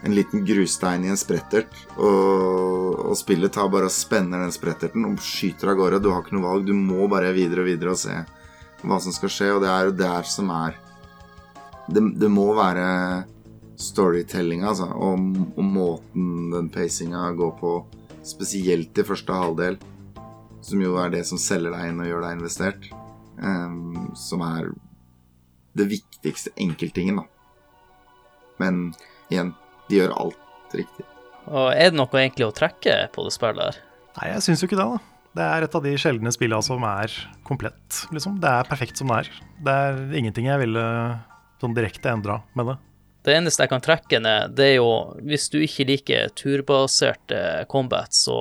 en 0.05 0.15
liten 0.15 0.45
grusstein 0.45 1.05
i 1.05 1.07
en 1.07 1.17
sprettert, 1.17 1.71
og, 1.95 2.97
og 3.07 3.15
spillet 3.15 3.53
tar 3.55 3.69
bare 3.71 3.87
og 3.87 3.95
spenner 3.95 4.41
den 4.43 4.51
spretterten 4.51 5.05
og 5.07 5.21
skyter 5.23 5.71
av 5.71 5.77
gårde. 5.79 6.01
Du 6.03 6.09
har 6.11 6.25
ikke 6.25 6.35
noe 6.35 6.43
valg, 6.49 6.65
du 6.67 6.75
må 6.75 7.07
bare 7.11 7.31
videre 7.35 7.63
og 7.63 7.69
videre 7.69 7.93
og 7.93 8.01
se 8.01 8.17
hva 8.83 8.97
som 8.99 9.15
skal 9.15 9.31
skje, 9.31 9.47
og 9.55 9.61
det 9.63 9.69
er 9.71 9.87
jo 9.87 9.95
der 10.01 10.27
som 10.27 10.51
er. 10.51 10.75
Det, 11.87 12.03
det 12.19 12.31
må 12.31 12.49
være 12.57 12.87
storytellinga, 13.79 14.73
altså, 14.73 14.89
og, 14.91 15.23
og 15.55 15.63
måten 15.63 16.51
den 16.51 16.67
pacinga 16.73 17.29
går 17.39 17.55
på, 17.61 17.73
spesielt 18.27 18.99
i 18.99 19.07
første 19.07 19.39
halvdel, 19.39 19.79
som 20.63 20.81
jo 20.81 20.97
er 21.01 21.13
det 21.13 21.23
som 21.27 21.39
selger 21.41 21.73
deg 21.75 21.91
inn 21.91 22.01
og 22.01 22.09
gjør 22.09 22.25
deg 22.25 22.37
investert, 22.37 22.89
um, 23.41 24.11
som 24.17 24.43
er 24.45 24.69
det 25.77 25.89
viktigste 25.89 26.53
enkelttingen, 26.61 27.21
da. 27.21 27.25
Men 28.61 28.83
igjen, 29.33 29.53
de 29.89 29.99
gjør 29.99 30.13
alt 30.25 30.77
riktig. 30.77 31.07
Og 31.49 31.73
er 31.73 31.91
det 31.91 31.97
noe 31.99 32.21
egentlig 32.21 32.47
å 32.47 32.55
trekke 32.55 32.99
på 33.13 33.25
det 33.25 33.33
spillet 33.35 33.65
her? 33.65 33.81
Nei, 34.19 34.29
jeg 34.35 34.45
syns 34.45 34.63
jo 34.63 34.69
ikke 34.69 34.79
det, 34.79 34.87
da. 34.93 35.09
Det 35.33 35.45
er 35.49 35.65
et 35.65 35.75
av 35.75 35.81
de 35.83 35.91
sjeldne 35.97 36.31
spillene 36.33 36.65
som 36.65 36.83
er 36.85 37.13
komplett, 37.47 38.03
liksom. 38.13 38.37
Det 38.41 38.49
er 38.49 38.69
perfekt 38.69 39.01
som 39.01 39.09
det 39.09 39.23
er. 39.23 39.29
Det 39.65 39.77
er 39.87 40.01
ingenting 40.19 40.47
jeg 40.51 40.61
ville 40.61 40.83
sånn 41.63 41.75
direkte 41.75 42.11
endra 42.13 42.41
med 42.57 42.69
det. 42.69 42.77
Det 43.23 43.37
eneste 43.37 43.63
jeg 43.63 43.71
kan 43.71 43.83
trekke 43.83 44.19
ned, 44.19 44.53
det 44.57 44.65
er 44.73 44.77
jo 44.81 44.89
hvis 45.23 45.47
du 45.49 45.61
ikke 45.63 45.87
liker 45.87 46.31
turbaserte 46.37 47.63
combat, 47.71 48.11
så 48.13 48.37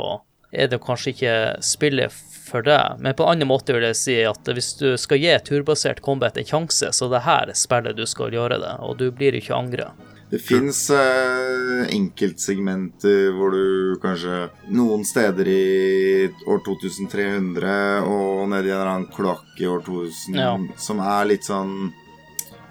er 0.52 0.68
det 0.68 0.80
kanskje 0.84 1.14
ikke 1.14 1.34
spillet 1.64 2.12
for 2.12 2.62
deg. 2.66 2.98
Men 3.00 3.14
på 3.16 3.24
en 3.24 3.32
annen 3.36 3.48
måte 3.48 3.72
vil 3.72 3.86
jeg 3.88 3.96
si 3.96 4.16
at 4.28 4.44
hvis 4.52 4.74
du 4.80 4.90
skal 5.00 5.18
gi 5.22 5.32
turbasert 5.46 6.02
combat 6.04 6.36
en 6.36 6.44
sjanse, 6.48 6.90
så 6.92 7.08
det 7.08 7.22
er 7.22 7.28
her 7.30 7.52
spillet 7.56 7.96
du 7.96 8.04
skal 8.06 8.32
gjøre 8.34 8.58
det, 8.60 8.74
og 8.84 8.98
du 9.00 9.06
blir 9.10 9.38
ikke 9.38 9.56
angra. 9.56 9.92
Det 10.32 10.38
fins 10.40 10.86
eh, 10.96 11.82
enkeltsegmenter 11.92 13.34
hvor 13.36 13.52
du 13.52 13.98
kanskje 14.00 14.46
Noen 14.72 15.02
steder 15.04 15.48
i 15.52 16.28
år 16.48 16.62
2300 16.64 17.74
og 18.08 18.46
nedi 18.48 18.70
en 18.70 18.78
eller 18.78 18.92
annen 18.94 19.10
kloakk 19.12 19.60
i 19.60 19.66
år 19.68 19.82
2000 19.84 20.38
Ja. 20.40 20.54
som 20.80 21.02
er 21.04 21.28
litt 21.28 21.44
sånn 21.44 21.92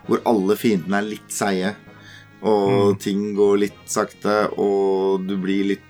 Hvor 0.07 0.23
alle 0.25 0.55
fiendene 0.57 0.97
er 0.97 1.09
litt 1.11 1.29
seige, 1.29 1.75
og 2.41 2.97
ting 2.99 3.35
går 3.37 3.59
litt 3.61 3.83
sakte, 3.85 4.49
og 4.57 5.21
du 5.29 5.35
blir 5.37 5.67
litt, 5.75 5.85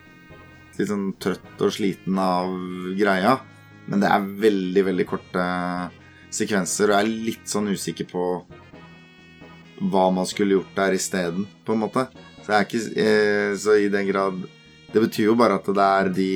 litt 0.80 0.90
sånn 0.90 1.12
trøtt 1.22 1.64
og 1.64 1.74
sliten 1.74 2.20
av 2.22 2.52
greia. 2.98 3.38
Men 3.90 4.04
det 4.04 4.10
er 4.12 4.32
veldig, 4.46 4.84
veldig 4.88 5.06
korte 5.10 5.46
sekvenser, 6.32 6.92
og 6.92 6.96
jeg 6.96 7.04
er 7.04 7.24
litt 7.28 7.52
sånn 7.52 7.72
usikker 7.74 8.08
på 8.12 8.26
hva 9.92 10.06
man 10.14 10.28
skulle 10.30 10.60
gjort 10.60 10.76
der 10.78 10.96
isteden, 10.96 11.48
på 11.66 11.76
en 11.76 11.84
måte. 11.84 12.06
Så, 12.42 12.52
jeg 12.52 12.58
er 12.58 12.68
ikke, 12.68 12.84
eh, 13.04 13.54
så 13.58 13.78
i 13.78 13.90
den 13.94 14.08
grad 14.08 14.42
Det 14.92 15.00
betyr 15.00 15.30
jo 15.30 15.36
bare 15.40 15.56
at 15.56 15.68
det 15.72 15.84
er 15.86 16.10
de, 16.12 16.32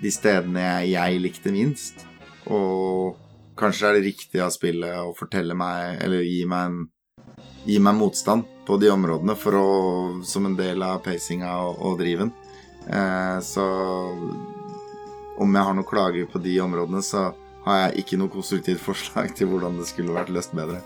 de 0.00 0.10
stedene 0.10 0.62
jeg, 0.62 0.94
jeg 0.94 1.20
likte 1.20 1.52
minst. 1.52 2.06
Og 2.48 3.18
kanskje 3.58 3.90
er 3.90 3.98
det 3.98 4.06
riktig 4.06 4.40
av 4.40 4.52
spillet 4.54 4.96
å 4.96 5.12
fortelle 5.16 5.52
meg, 5.52 5.98
eller 6.04 6.24
gi 6.24 6.44
meg 6.48 6.70
en 6.70 6.78
Gi 7.64 7.78
meg 7.80 7.94
motstand 7.96 8.44
på 8.68 8.76
de 8.76 8.90
områdene 8.92 9.32
for 9.40 9.56
å, 9.56 9.68
som 10.28 10.44
en 10.44 10.56
del 10.56 10.82
av 10.84 10.98
pacinga 11.04 11.48
og, 11.64 11.78
og 11.80 11.94
driven. 11.96 12.28
Eh, 12.88 13.38
så 13.40 13.64
om 15.36 15.56
jeg 15.56 15.66
har 15.66 15.74
noen 15.74 15.88
klager 15.88 16.28
på 16.30 16.40
de 16.44 16.58
områdene, 16.62 17.02
så 17.02 17.30
har 17.64 17.80
jeg 17.86 18.04
ikke 18.04 18.20
noe 18.20 18.32
konstruktivt 18.32 18.82
forslag 18.84 19.32
til 19.36 19.50
hvordan 19.50 19.78
det 19.80 19.88
skulle 19.88 20.14
vært 20.14 20.32
løst 20.34 20.54
bedre. 20.56 20.82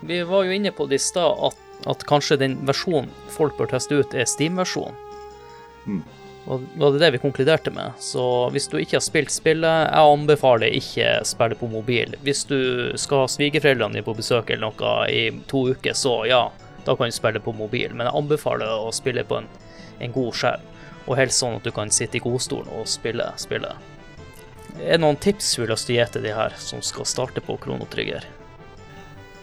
Vi 0.00 0.22
var 0.26 0.46
jo 0.46 0.54
inne 0.56 0.72
på 0.72 0.86
det 0.88 0.98
i 0.98 1.04
stad 1.04 1.36
at, 1.50 1.58
at, 1.90 2.06
kanskje 2.08 2.40
den 2.40 2.56
versjonen 2.68 3.10
folk 3.32 3.56
bør 3.58 3.70
teste 3.74 4.00
ut, 4.00 4.16
er 4.16 4.28
Steam-versjonen. 4.28 4.96
Mm. 5.86 6.02
Og 6.50 6.64
det 6.64 6.80
var 6.80 6.96
det 6.98 7.10
vi 7.14 7.20
konkluderte 7.22 7.70
med. 7.70 7.92
Så 8.00 8.24
hvis 8.54 8.66
du 8.72 8.78
ikke 8.80 8.96
har 8.96 9.04
spilt 9.04 9.32
spillet, 9.32 9.84
jeg 9.86 10.12
anbefaler 10.14 10.72
ikke 10.72 11.10
spille 11.28 11.58
på 11.60 11.68
mobil. 11.70 12.16
Hvis 12.24 12.46
du 12.48 12.58
skal 12.98 13.24
ha 13.24 13.30
svigerforeldrene 13.30 13.98
dine 13.98 14.06
på 14.06 14.16
besøk 14.16 14.50
eller 14.50 14.70
noe 14.70 14.94
i 15.12 15.28
to 15.52 15.66
uker, 15.74 15.94
så 15.94 16.22
ja, 16.30 16.46
da 16.86 16.96
kan 16.96 17.12
du 17.12 17.14
spille 17.14 17.44
på 17.44 17.54
mobil. 17.54 17.92
Men 17.92 18.08
jeg 18.08 18.22
anbefaler 18.22 18.72
å 18.72 18.88
spille 18.96 19.26
på 19.28 19.42
en, 19.42 19.50
en 20.00 20.12
god 20.14 20.34
skjerm. 20.36 20.66
Og 21.06 21.16
helst 21.18 21.40
sånn 21.42 21.56
at 21.58 21.66
du 21.66 21.72
kan 21.74 21.90
sitte 21.92 22.18
i 22.18 22.22
godstolen 22.22 22.68
og 22.76 22.88
spille 22.90 23.26
spillet. 23.40 23.88
Er 24.78 24.96
det 24.96 25.02
noen 25.02 25.18
tips 25.20 25.54
du 25.56 25.64
vil 25.64 25.72
du 25.72 25.92
gi 25.94 26.04
til 26.12 26.24
de 26.24 26.34
her 26.34 26.54
som 26.60 26.82
skal 26.84 27.08
starte 27.08 27.42
på 27.44 27.56
Kronotrigger? 27.60 28.26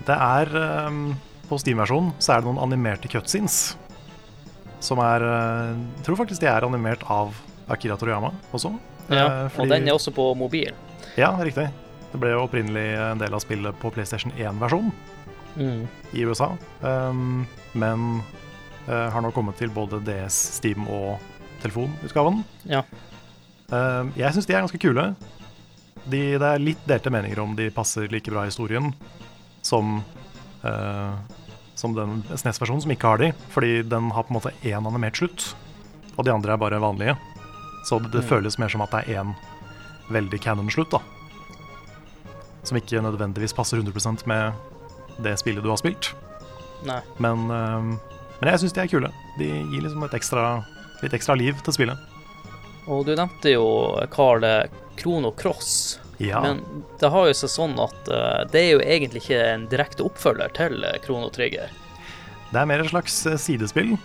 Det 0.07 0.15
er 0.15 0.53
um, 0.87 1.17
På 1.49 1.59
Steam-versjonen 1.59 2.13
så 2.23 2.33
er 2.33 2.41
det 2.41 2.49
noen 2.49 2.61
animerte 2.63 3.11
cutscenes. 3.11 3.75
Som 4.83 5.01
er 5.03 5.25
Jeg 5.25 5.75
uh, 5.75 6.03
tror 6.05 6.21
faktisk 6.21 6.43
de 6.43 6.49
er 6.51 6.65
animert 6.65 7.03
av 7.11 7.35
Akira 7.67 7.97
Toriyama 7.99 8.31
også. 8.55 8.71
Ja, 9.09 9.25
uh, 9.25 9.51
fordi, 9.51 9.65
og 9.65 9.73
den 9.73 9.89
er 9.89 9.97
også 9.97 10.13
på 10.15 10.29
mobil. 10.37 10.71
Ja, 11.19 11.33
riktig. 11.41 11.67
Det 12.11 12.19
ble 12.21 12.31
jo 12.31 12.45
opprinnelig 12.45 12.87
en 13.01 13.19
del 13.19 13.35
av 13.35 13.43
spillet 13.43 13.75
på 13.81 13.91
PlayStation 13.91 14.31
1-versjonen 14.37 14.93
mm. 15.57 15.81
i 16.15 16.23
USA. 16.23 16.53
Um, 16.81 17.47
men 17.75 18.21
uh, 18.87 19.07
har 19.13 19.23
nå 19.23 19.31
kommet 19.35 19.59
til 19.59 19.71
både 19.73 20.01
DS, 20.07 20.37
Steam 20.59 20.87
og 20.87 21.17
telefonutgaven. 21.61 22.43
Ja. 22.69 22.83
jeg 24.15 24.29
syns 24.33 24.45
de 24.47 24.53
er 24.53 24.61
ganske 24.61 24.79
kule. 24.79 25.09
De, 26.07 26.19
det 26.39 26.47
er 26.47 26.61
litt 26.61 26.83
delte 26.87 27.11
meninger 27.11 27.39
om 27.43 27.55
de 27.57 27.67
passer 27.73 28.07
like 28.13 28.31
bra 28.31 28.45
i 28.45 28.51
historien 28.51 28.93
som, 29.67 29.97
uh, 30.63 31.13
som 31.75 31.95
den 31.95 32.21
SNES-versjonen 32.29 32.85
som 32.85 32.93
ikke 32.93 33.11
har 33.11 33.21
de. 33.21 33.31
Fordi 33.53 33.81
den 33.83 34.11
har 34.15 34.27
på 34.27 34.33
en 34.33 34.39
måte 34.39 34.55
én 34.63 34.87
animert 34.87 35.19
slutt, 35.19 35.51
og 36.15 36.25
de 36.25 36.33
andre 36.33 36.55
er 36.55 36.61
bare 36.61 36.81
vanlige. 36.81 37.17
Så 37.85 37.99
det, 37.99 38.13
det 38.15 38.23
mm. 38.23 38.29
føles 38.31 38.59
mer 38.61 38.71
som 38.71 38.83
at 38.85 38.95
det 38.95 39.03
er 39.05 39.23
én 39.23 39.35
veldig 40.13 40.39
canon-slutt, 40.43 40.95
da. 40.95 41.01
Som 42.67 42.79
ikke 42.79 43.03
nødvendigvis 43.03 43.55
passer 43.55 43.81
100% 43.81 44.25
med 44.27 45.23
det 45.23 45.37
spillet 45.39 45.63
du 45.63 45.71
har 45.71 45.79
spilt. 45.79 46.13
Nei. 46.87 47.01
Men, 47.23 47.49
uh, 47.51 48.16
men 48.39 48.51
jeg 48.51 48.61
syns 48.63 48.75
de 48.75 48.83
er 48.83 48.91
kule. 48.91 49.13
De 49.39 49.47
gir 49.47 49.81
liksom 49.81 50.03
et 50.05 50.17
ekstra, 50.17 50.43
litt 51.01 51.15
ekstra 51.17 51.37
liv 51.39 51.57
til 51.65 51.75
spillet. 51.75 52.17
Og 52.87 53.07
du 53.07 53.15
nevnte 53.17 53.51
jo 53.51 53.65
Carl 54.13 54.45
Krono 54.97 55.31
Cross. 55.35 55.99
Ja. 56.17 56.41
Men 56.41 56.61
det 56.99 57.09
har 57.13 57.27
jo 57.29 57.33
seg 57.37 57.51
sånn 57.53 57.75
at 57.81 58.09
uh, 58.09 58.43
det 58.49 58.61
er 58.61 58.69
jo 58.71 58.83
egentlig 58.83 59.23
ikke 59.25 59.41
en 59.51 59.65
direkte 59.69 60.05
oppfølger 60.07 60.53
til 60.57 60.85
Krono 61.03 61.29
Trigger. 61.33 61.73
Det 62.47 62.61
er 62.61 62.69
mer 62.69 62.81
et 62.81 62.89
slags 62.89 63.19
eh, 63.27 63.37
sidespill. 63.41 63.97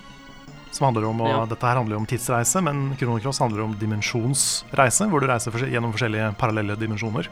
Som 0.73 0.89
handler 0.89 1.05
om, 1.11 1.21
ja. 1.29 1.43
Dette 1.47 1.69
her 1.69 1.77
handler 1.77 1.99
om 2.01 2.07
tidsreise, 2.09 2.63
men 2.65 2.95
Krono 3.01 3.19
Cross 3.21 3.43
handler 3.45 3.67
om 3.67 3.75
dimensjonsreise, 3.81 5.07
hvor 5.13 5.21
du 5.21 5.29
reiser 5.29 5.67
gjennom 5.69 5.93
forskjellige 5.93 6.31
parallelle 6.41 6.79
dimensjoner. 6.81 7.29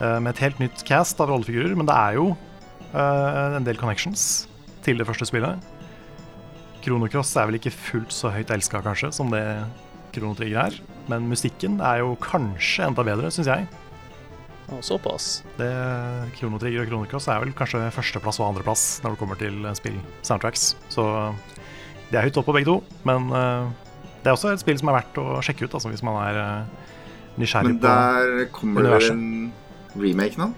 Med 0.00 0.30
et 0.30 0.40
helt 0.40 0.62
nytt 0.62 0.80
cast 0.88 1.20
av 1.20 1.28
rollefigurer, 1.28 1.76
men 1.76 1.86
det 1.86 1.94
er 1.94 2.16
jo 2.16 2.30
en 2.96 3.68
del 3.68 3.76
connections 3.78 4.24
til 4.82 4.96
det 4.98 5.06
første 5.06 5.28
spillet. 5.28 5.60
Krono 6.82 7.06
Cross 7.10 7.36
er 7.38 7.46
vel 7.48 7.60
ikke 7.60 7.74
fullt 7.74 8.14
så 8.14 8.32
høyt 8.34 8.50
elska, 8.50 8.82
kanskje, 8.82 9.12
som 9.14 9.30
det 9.32 9.42
Krono 10.14 10.34
Trigger 10.38 10.66
er. 10.66 10.80
Men 11.10 11.28
musikken 11.30 11.78
er 11.82 12.02
jo 12.02 12.16
kanskje 12.22 12.88
enda 12.88 13.04
bedre, 13.06 13.30
syns 13.34 13.50
jeg. 13.50 13.68
Ja, 14.70 14.78
såpass. 14.82 15.42
Det, 15.58 15.70
Krono 16.38 16.58
Trigger 16.60 16.84
og 16.84 16.90
Kronocross 16.90 17.28
er 17.30 17.42
vel 17.42 17.54
kanskje 17.56 17.82
førsteplass 17.94 18.40
og 18.40 18.50
andreplass 18.50 18.86
når 19.04 19.14
det 19.14 19.20
kommer 19.20 19.40
til 19.40 19.66
spill 19.78 19.98
soundtracks. 20.24 20.72
Så 20.92 21.04
de 22.10 22.18
er 22.18 22.28
høyt 22.28 22.40
oppe 22.40 22.54
begge 22.56 22.70
to. 22.70 22.78
Men 23.08 23.30
uh, 23.30 23.68
det 24.22 24.30
er 24.30 24.36
også 24.36 24.54
et 24.54 24.62
spill 24.62 24.78
som 24.80 24.92
er 24.92 25.00
verdt 25.00 25.20
å 25.22 25.40
sjekke 25.44 25.66
ut 25.66 25.76
altså, 25.78 25.92
hvis 25.92 26.04
man 26.06 26.18
er 26.24 26.40
uh, 26.40 26.90
nysgjerrig 27.40 27.78
på 27.78 27.86
universet. 27.86 27.88
Men 27.88 28.42
der 28.42 28.52
kommer 28.58 28.88
det 28.88 29.00
en 29.12 30.02
remake 30.02 30.40
nå? 30.40 30.52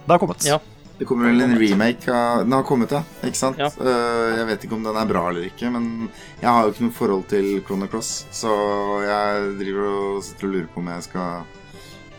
Det 0.00 0.14
har 0.14 0.22
kommet. 0.22 0.46
Ja. 0.48 0.60
Det 1.00 1.06
kommer 1.08 1.30
vel 1.30 1.40
en 1.40 1.54
remake 1.56 2.12
av 2.12 2.42
Den 2.44 2.52
har 2.52 2.64
kommet, 2.68 2.90
ja. 2.92 3.00
Ikke 3.24 3.38
sant? 3.38 3.56
Ja. 3.56 3.70
Uh, 3.72 4.36
jeg 4.36 4.48
vet 4.50 4.64
ikke 4.66 4.76
om 4.76 4.82
den 4.84 4.98
er 5.00 5.06
bra 5.08 5.22
eller 5.30 5.46
ikke, 5.48 5.70
men 5.72 6.10
jeg 6.42 6.44
har 6.44 6.66
jo 6.66 6.74
ikke 6.74 6.84
noe 6.84 6.96
forhold 6.98 7.22
til 7.30 7.46
Chrono 7.64 7.86
Cross, 7.88 8.10
så 8.36 8.52
jeg 9.06 9.46
driver 9.62 9.86
og 9.88 10.18
sitter 10.26 10.50
og 10.50 10.52
lurer 10.52 10.66
på 10.68 10.82
om 10.82 10.90
jeg 10.92 11.06
skal 11.06 11.46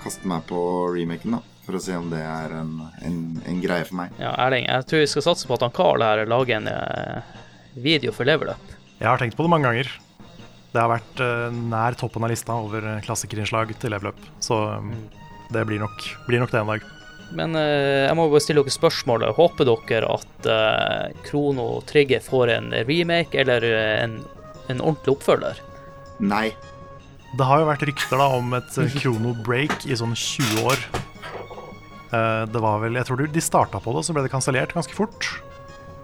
kaste 0.02 0.32
meg 0.32 0.48
på 0.50 0.64
remaken, 0.96 1.36
da. 1.38 1.42
For 1.68 1.78
å 1.78 1.82
se 1.86 1.94
om 1.94 2.08
det 2.10 2.24
er 2.26 2.56
en, 2.58 2.72
en, 3.06 3.20
en 3.52 3.60
greie 3.62 3.86
for 3.86 4.00
meg. 4.00 4.16
Ja, 4.18 4.32
Erling, 4.48 4.66
jeg 4.66 4.88
tror 4.90 5.04
vi 5.04 5.12
skal 5.12 5.26
satse 5.28 5.46
på 5.46 5.60
at 5.60 5.66
han 5.68 5.76
Carl 5.78 6.02
her 6.02 6.24
lager 6.26 6.58
en 6.58 6.70
uh, 6.74 7.36
video 7.78 8.16
for 8.18 8.26
Level 8.26 8.50
Up. 8.56 8.74
Jeg 8.96 9.06
har 9.06 9.22
tenkt 9.22 9.38
på 9.38 9.46
det 9.46 9.52
mange 9.54 9.70
ganger. 9.70 9.92
Det 10.72 10.82
har 10.82 10.90
vært 10.90 11.22
uh, 11.22 11.54
nær 11.54 12.00
toppen 12.02 12.26
av 12.26 12.34
lista 12.34 12.58
over 12.58 12.90
klassikerinnslag 13.06 13.76
til 13.78 13.94
Level 13.94 14.10
Up, 14.16 14.26
så 14.42 14.58
mm. 14.82 14.98
det 15.54 15.68
blir 15.70 15.86
nok, 15.86 16.08
blir 16.26 16.42
nok 16.42 16.56
det 16.56 16.64
en 16.64 16.74
dag. 16.74 16.90
Men 17.38 17.56
eh, 17.56 18.08
jeg 18.08 18.18
må 18.20 18.28
bare 18.32 18.44
stille 18.44 18.64
dere 18.64 18.76
spørsmålet. 18.76 19.36
Håper 19.38 19.70
dere 19.70 20.10
at 20.12 20.50
eh, 20.52 21.14
Krono 21.28 21.68
Trigger 21.88 22.24
får 22.24 22.54
en 22.58 22.72
remake 22.88 23.40
eller 23.44 23.66
en, 23.72 24.18
en, 24.68 24.82
ordentlig 24.82 25.16
oppfølger? 25.16 25.62
Nei. 26.20 26.50
Det 27.38 27.48
har 27.48 27.62
jo 27.62 27.70
vært 27.70 27.86
rykter 27.88 28.20
da 28.20 28.28
om 28.36 28.52
et 28.58 28.82
eh, 28.82 28.98
Krono 29.00 29.36
Break 29.46 29.88
i 29.88 29.98
sånn 29.98 30.16
20 30.18 30.68
år. 30.68 30.84
Eh, 32.12 32.44
det 32.52 32.60
var 32.60 32.82
vel 32.84 33.00
Jeg 33.00 33.08
tror 33.08 33.24
de 33.24 33.44
starta 33.44 33.80
på 33.80 33.96
det, 33.96 34.04
så 34.06 34.16
ble 34.16 34.26
det 34.26 34.34
kansellert 34.34 34.76
ganske 34.76 34.98
fort. 34.98 35.30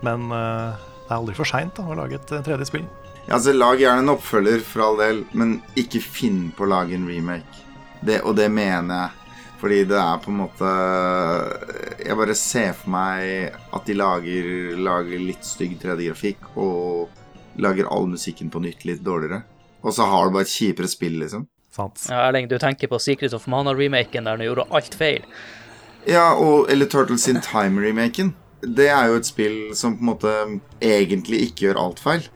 Men 0.05 0.31
eh, 0.31 0.87
det 1.03 1.11
er 1.11 1.19
aldri 1.19 1.35
for 1.37 1.49
seint 1.49 1.79
å 1.83 1.97
lage 1.97 2.19
et 2.19 2.33
tredje 2.47 2.69
spill. 2.69 2.87
Ja, 3.27 3.35
altså 3.35 3.51
Lag 3.51 3.81
gjerne 3.81 4.05
en 4.05 4.13
oppfølger, 4.13 4.61
for 4.63 4.85
all 4.85 5.01
del, 5.01 5.23
men 5.35 5.57
ikke 5.75 5.99
finn 5.99 6.45
på 6.55 6.63
å 6.63 6.71
lage 6.71 6.95
en 6.95 7.07
remake. 7.09 7.65
Det, 7.99 8.21
og 8.23 8.37
det 8.39 8.47
mener 8.53 9.01
jeg. 9.01 9.16
Fordi 9.57 9.83
det 9.89 9.97
er 9.97 10.19
på 10.21 10.29
en 10.29 10.37
måte 10.43 10.71
Jeg 12.05 12.17
bare 12.19 12.35
ser 12.37 12.75
for 12.77 12.93
meg 12.93 13.55
at 13.73 13.87
de 13.89 13.95
lager, 13.97 14.49
lager 14.77 15.21
litt 15.21 15.45
stygg 15.45 15.77
3D-grafikk 15.81 16.51
og 16.61 17.61
lager 17.61 17.89
all 17.89 18.05
musikken 18.11 18.51
på 18.53 18.61
nytt 18.61 18.85
litt 18.85 19.01
dårligere. 19.05 19.41
Og 19.81 19.93
så 19.93 20.05
har 20.09 20.27
du 20.27 20.35
bare 20.35 20.45
et 20.45 20.53
kjipere 20.53 20.89
spill, 20.89 21.17
liksom. 21.23 21.47
Sant. 21.73 22.05
Ja, 22.09 22.27
Erling, 22.27 22.47
du 22.49 22.57
tenker 22.61 22.89
på 22.89 22.99
Secret 23.01 23.33
of 23.37 23.47
Mana-remaken 23.49 24.29
der 24.29 24.37
du 24.37 24.45
gjorde 24.47 24.67
alt 24.77 24.97
feil. 24.97 25.25
Ja, 26.07 26.31
og, 26.37 26.69
eller 26.71 26.89
Turtles 26.89 27.27
in 27.27 27.41
Time-remaken. 27.43 28.33
Det 28.61 28.87
er 28.89 29.11
jo 29.11 29.19
et 29.19 29.27
spill 29.27 29.57
som 29.77 29.97
på 29.97 30.01
en 30.01 30.09
måte 30.11 30.33
egentlig 30.81 31.43
ikke 31.49 31.67
gjør 31.67 31.81
alt 31.81 32.01
feil. 32.01 32.29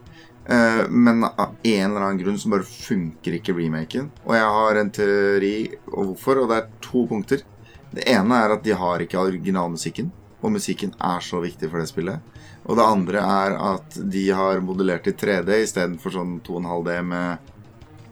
Eh, 0.45 0.89
men 0.89 1.23
av 1.23 1.55
en 1.63 1.91
eller 1.91 2.01
annen 2.01 2.17
grunn 2.17 2.39
så 2.39 2.49
bare 2.49 2.67
funker 2.67 3.37
ikke 3.37 3.55
remaken. 3.57 4.09
Og 4.25 4.35
jeg 4.35 4.55
har 4.57 4.79
en 4.79 4.91
teori 4.93 5.55
og 5.91 6.11
hvorfor, 6.11 6.43
og 6.43 6.51
det 6.51 6.57
er 6.59 6.73
to 6.83 7.05
punkter. 7.09 7.45
Det 7.91 8.07
ene 8.09 8.41
er 8.43 8.55
at 8.55 8.65
de 8.65 8.75
har 8.77 9.03
ikke 9.03 9.21
originalmusikken, 9.21 10.11
og 10.41 10.53
musikken 10.55 10.93
er 10.97 11.23
så 11.23 11.41
viktig 11.43 11.69
for 11.69 11.81
det 11.81 11.89
spillet. 11.91 12.37
Og 12.65 12.77
det 12.77 12.85
andre 12.85 13.21
er 13.21 13.55
at 13.57 13.97
de 14.13 14.27
har 14.37 14.61
modellert 14.63 15.09
i 15.09 15.15
3D 15.17 15.63
istedenfor 15.63 16.13
sånn 16.13 16.37
2,5D 16.45 17.01
med 17.05 17.49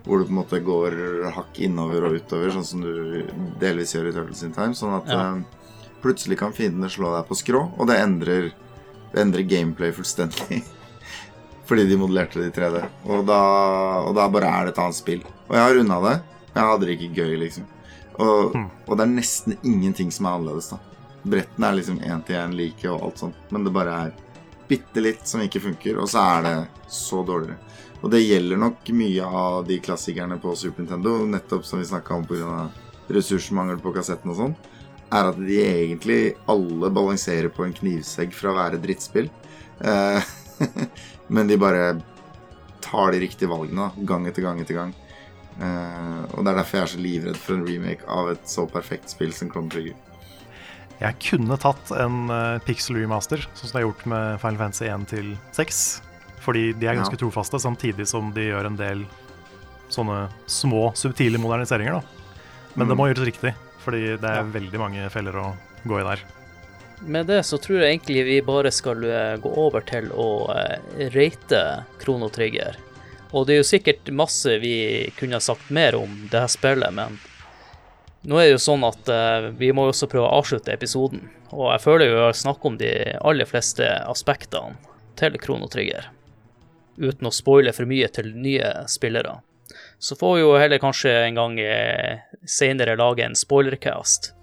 hvor 0.06 0.19
du 0.19 0.26
på 0.26 0.34
en 0.34 0.39
måte 0.39 0.60
går 0.65 0.95
hakk 1.35 1.60
innover 1.61 2.07
og 2.07 2.15
utover, 2.18 2.49
sånn 2.53 2.65
som 2.65 2.81
du 2.81 3.27
delvis 3.61 3.93
gjør 3.93 4.10
i 4.10 4.14
Turtles 4.15 4.41
in 4.47 4.56
Time. 4.56 4.73
Sånn 4.77 4.95
at 4.97 5.11
ja. 5.11 5.19
uh, 5.35 5.93
plutselig 6.01 6.39
kan 6.39 6.56
fiendene 6.56 6.89
slå 6.89 7.11
deg 7.14 7.27
på 7.30 7.38
skrå, 7.38 7.61
og 7.77 7.89
det 7.91 7.99
endrer, 8.01 8.49
det 9.14 9.22
endrer 9.22 9.45
gameplay 9.49 9.93
fullstendig. 9.93 10.64
Fordi 11.70 11.86
de 11.86 11.98
modellerte 12.02 12.41
det 12.41 12.50
i 12.50 12.54
3D. 12.56 12.80
Og 13.14 13.26
da, 13.30 13.40
og 14.02 14.16
da, 14.18 14.26
bare 14.34 14.50
er 14.50 14.68
det 14.68 14.74
et 14.74 14.82
annet 14.82 14.98
spill. 14.98 15.22
Og 15.46 15.54
jeg 15.54 15.62
har 15.62 15.76
runda 15.78 16.00
det. 16.08 16.16
Jeg 16.56 16.66
hadde 16.66 16.88
det 16.88 16.96
ikke 16.96 17.22
gøy, 17.22 17.36
liksom. 17.44 17.68
Og, 18.20 18.56
mm. 18.56 18.66
og, 18.88 18.96
det 18.98 19.04
er 19.06 19.12
nesten 19.12 19.58
ingenting 19.62 20.10
som 20.12 20.28
er 20.28 20.40
annerledes, 20.40 20.72
da. 20.74 20.80
Brettene 21.30 21.70
er 21.70 21.78
liksom 21.78 22.00
én 22.02 22.24
til 22.26 22.40
én 22.40 22.56
like 22.58 22.90
og 22.90 23.04
alt 23.06 23.22
sånt, 23.22 23.40
men 23.54 23.66
det 23.66 23.76
bare 23.76 23.96
er 24.08 24.14
bitte 24.70 25.04
litt 25.04 25.28
som 25.28 25.44
ikke 25.44 25.62
funker, 25.62 26.00
og 26.00 26.10
så 26.10 26.24
er 26.38 26.46
det 26.46 26.54
så 26.96 27.22
dårligere. 27.28 27.60
Og 28.00 28.12
det 28.14 28.22
gjelder 28.24 28.62
nok 28.62 28.90
mye 28.96 29.30
av 29.41 29.66
de 29.68 29.80
klassikerne 29.84 30.40
på 30.40 30.56
Super 30.56 30.86
Nintendo, 30.86 31.18
nettopp 31.28 31.66
som 31.68 31.82
vi 31.82 31.90
snakka 31.90 32.16
om 32.16 32.28
pga. 32.28 32.70
ressursmangel 33.10 33.80
på 33.82 33.91
kassetten 33.96 34.32
og 34.32 34.38
sånn. 34.38 34.56
er 35.10 35.26
at 35.26 35.38
de 35.41 35.56
egentlig 35.58 36.36
alle 36.46 36.91
balanserer 36.94 37.50
på 37.50 37.66
en 37.66 37.74
knivsegg 37.74 38.34
fra 38.34 38.52
å 38.52 38.58
være 38.60 38.78
drittspill. 38.78 39.30
Eh, 39.82 40.28
men 41.30 41.47
de 41.47 41.57
bare 41.61 42.01
tar 42.81 43.11
de 43.14 43.19
riktige 43.22 43.49
valgene 43.51 43.89
da, 43.89 44.06
gang 44.10 44.27
etter 44.30 44.41
gang 44.45 44.60
etter 44.61 44.77
gang. 44.77 44.93
Uh, 45.60 46.23
og 46.38 46.45
det 46.45 46.51
er 46.53 46.60
derfor 46.61 46.77
jeg 46.80 46.85
er 46.85 46.91
så 46.93 47.01
livredd 47.03 47.38
for 47.38 47.57
en 47.57 47.65
remake 47.68 48.06
av 48.07 48.30
et 48.31 48.45
så 48.47 48.64
perfekt 48.72 49.11
spill 49.11 49.34
som 49.35 49.49
Chrono 49.51 49.69
Trigger. 49.73 49.97
Jeg 50.99 51.15
kunne 51.23 51.56
tatt 51.60 51.91
en 51.95 52.30
uh, 52.31 52.60
pixel 52.65 52.97
remaster, 52.99 53.43
sånn 53.56 53.69
som 53.69 53.76
det 53.77 53.81
er 53.81 53.88
gjort 53.88 54.06
med 54.11 54.39
Final 54.43 54.61
Fantasy 54.64 54.88
1 54.91 55.06
til 55.11 55.34
6. 55.56 55.81
Fordi 56.39 56.73
de 56.80 56.88
er 56.88 56.95
ganske 56.95 57.18
Ja. 57.18 57.19
trofaste, 57.19 57.60
samtidig 57.60 58.07
som 58.07 58.31
de 58.35 58.47
gjør 58.49 58.65
en 58.72 58.77
del 58.80 59.06
sånne 59.91 60.30
små, 60.47 60.93
subtile 60.95 61.38
moderniseringer. 61.41 61.99
da. 61.99 62.01
Men 62.76 62.88
det 62.88 62.95
må 62.97 63.07
gjøres 63.10 63.27
riktig, 63.27 63.53
fordi 63.84 64.15
det 64.15 64.23
er 64.23 64.39
Ja. 64.39 64.43
veldig 64.43 64.80
mange 64.80 65.10
feller 65.11 65.34
å 65.34 65.57
gå 65.85 65.99
i 65.99 66.03
der. 66.03 66.23
Med 67.05 67.26
det 67.26 67.43
så 67.43 67.57
tror 67.57 67.80
jeg 67.80 67.93
egentlig 67.93 68.23
vi 68.27 68.41
bare 68.43 68.71
skal 68.76 69.03
eh, 69.07 69.35
gå 69.39 69.49
over 69.61 69.84
til 69.88 70.09
å 70.11 70.30
eh, 70.51 71.07
rate 71.15 71.61
Krono 72.01 72.27
Trigger. 72.30 72.76
Og 73.31 73.45
det 73.47 73.55
er 73.55 73.61
jo 73.61 73.69
sikkert 73.69 74.11
masse 74.11 74.57
vi 74.59 75.07
kunne 75.19 75.39
sagt 75.39 75.69
mer 75.71 75.95
om 75.95 76.27
det 76.31 76.43
her 76.43 76.51
spillet, 76.51 76.91
men 76.93 77.19
nå 78.27 78.39
er 78.39 78.49
det 78.49 78.55
jo 78.57 78.63
sånn 78.65 78.84
at 78.84 79.11
eh, 79.13 79.49
vi 79.61 79.71
må 79.71 79.88
også 79.88 80.09
prøve 80.11 80.27
å 80.27 80.41
avslutte 80.41 80.76
episoden. 80.76 81.30
Og 81.55 81.69
jeg 81.71 81.85
føler 81.85 82.09
jo 82.09 82.17
jeg 82.17 82.26
har 82.26 82.39
snakket 82.41 82.71
om 82.71 82.80
de 82.81 82.93
aller 83.31 83.47
fleste 83.47 83.91
aspektene 84.03 84.76
til 85.19 85.38
Krono 85.39 85.69
Trigger. 85.71 86.09
Uten 86.99 87.30
å 87.30 87.35
spoile 87.35 87.71
for 87.76 87.88
mye 87.88 88.09
til 88.11 88.34
nye 88.35 88.73
spillere. 88.91 89.38
Så 90.03 90.17
får 90.19 90.35
vi 90.35 90.43
jo 90.43 90.51
heller 90.59 90.81
kanskje 90.81 91.13
en 91.21 91.38
gang 91.38 91.55
seinere 92.47 92.97
lage 92.99 93.23
en 93.23 93.38
spoilercast 93.38 94.34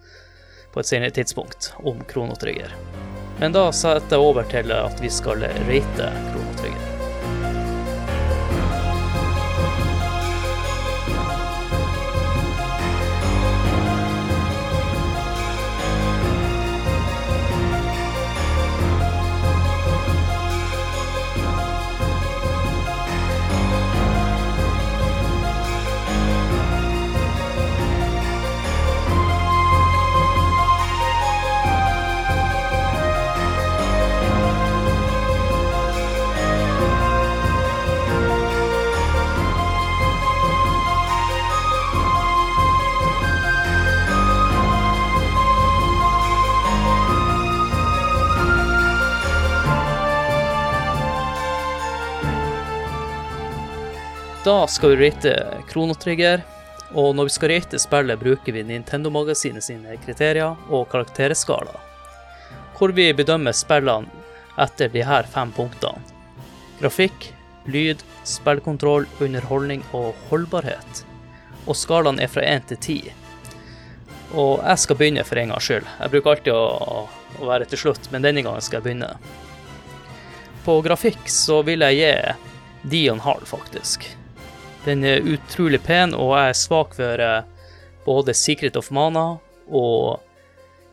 på 0.77 0.83
et 0.85 0.89
senere 0.93 1.11
tidspunkt 1.17 1.71
om 1.89 2.03
kronotrygger. 2.05 2.75
Men 3.41 3.55
da 3.57 3.71
setter 3.73 4.19
jeg 4.19 4.21
over 4.21 4.45
til 4.53 4.75
at 4.77 5.01
vi 5.01 5.09
skal 5.09 5.47
rate 5.71 6.11
Da 54.47 54.67
skal 54.67 54.97
vi 54.97 55.09
rate 55.09 55.47
Kronotrigger. 55.69 56.43
Og 56.95 57.17
når 57.17 57.27
vi 57.27 57.33
skal 57.35 57.51
rate 57.51 57.79
spillet, 57.83 58.21
bruker 58.21 58.55
vi 58.55 58.61
Nintendo-magasinet 58.63 59.65
sine 59.67 59.97
kriterier 60.05 60.53
og 60.71 60.85
karakterskala, 60.93 61.73
hvor 62.79 62.93
vi 62.95 63.09
bedømmer 63.19 63.57
spillene 63.59 64.07
etter 64.63 64.93
de 64.93 65.03
her 65.03 65.27
fem 65.33 65.51
punktene. 65.57 65.99
Grafikk, 66.79 67.27
lyd, 67.67 68.05
spillkontroll, 68.23 69.09
underholdning 69.19 69.83
og 69.91 70.15
holdbarhet. 70.29 71.01
Og 71.67 71.75
skalaen 71.75 72.23
er 72.23 72.31
fra 72.31 72.45
1 72.47 72.69
til 72.71 72.79
10. 72.79 72.99
Og 74.39 74.63
jeg 74.63 74.83
skal 74.85 75.01
begynne 75.01 75.25
for 75.27 75.41
en 75.43 75.57
gangs 75.57 75.67
skyld. 75.67 75.89
Jeg 76.05 76.13
bruker 76.13 76.37
alltid 76.37 76.53
å, 76.55 77.01
å 77.43 77.51
være 77.51 77.67
til 77.73 77.83
slutt, 77.83 78.07
men 78.15 78.23
denne 78.23 78.47
gangen 78.47 78.63
skal 78.63 78.79
jeg 78.79 78.87
begynne. 78.87 79.11
På 80.63 80.79
grafikk 80.87 81.27
så 81.35 81.59
vil 81.67 81.83
jeg 81.89 81.99
gi 81.99 83.11
9,5, 83.11 83.51
faktisk. 83.51 84.07
Den 84.87 85.03
er 85.05 85.25
utrolig 85.27 85.81
pen, 85.83 86.13
og 86.15 86.37
jeg 86.37 86.53
er 86.53 86.59
svak 86.59 86.93
for 86.95 87.23
eh, 87.23 87.47
både 88.05 88.35
Secret 88.39 88.77
of 88.79 88.93
Mana 88.95 89.25
og 89.67 90.21